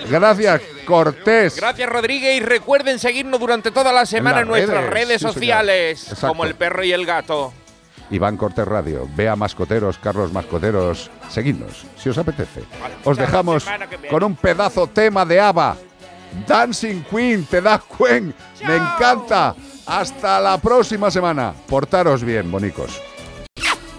Gracias, 0.09 0.62
Cortés. 0.86 1.57
Gracias, 1.57 1.89
Rodríguez. 1.89 2.36
Y 2.36 2.41
recuerden 2.41 2.99
seguirnos 2.99 3.41
durante 3.41 3.70
toda 3.70 3.93
la 3.93 4.07
semana 4.07 4.41
en, 4.41 4.49
las 4.49 4.57
nuestras 4.57 4.85
redes, 4.85 5.09
redes 5.09 5.20
sociales, 5.23 6.03
Exacto. 6.05 6.28
como 6.28 6.45
el 6.45 6.55
perro 6.55 6.85
y 6.85 6.93
el 6.93 7.05
gato. 7.05 7.53
Iván 8.10 8.36
Cortés 8.36 8.67
Radio, 8.67 9.09
Vea 9.15 9.36
Mascoteros, 9.36 9.99
Carlos 9.99 10.33
Mascoteros, 10.33 11.10
seguidnos, 11.28 11.85
si 11.97 12.09
os 12.09 12.18
apetece. 12.18 12.62
Os 13.05 13.17
dejamos 13.17 13.67
con 14.10 14.23
un 14.23 14.36
pedazo 14.36 14.86
tema 14.86 15.25
de 15.25 15.41
ABBA. 15.41 15.76
Dancing 16.47 17.02
Queen, 17.10 17.44
te 17.47 17.60
da 17.60 17.81
Queen. 17.81 18.35
Me 18.67 18.76
encanta. 18.76 19.55
Hasta 19.86 20.41
la 20.41 20.59
próxima 20.59 21.10
semana. 21.10 21.55
Portaros 21.68 22.25
bien, 22.25 22.51
bonicos. 22.51 23.01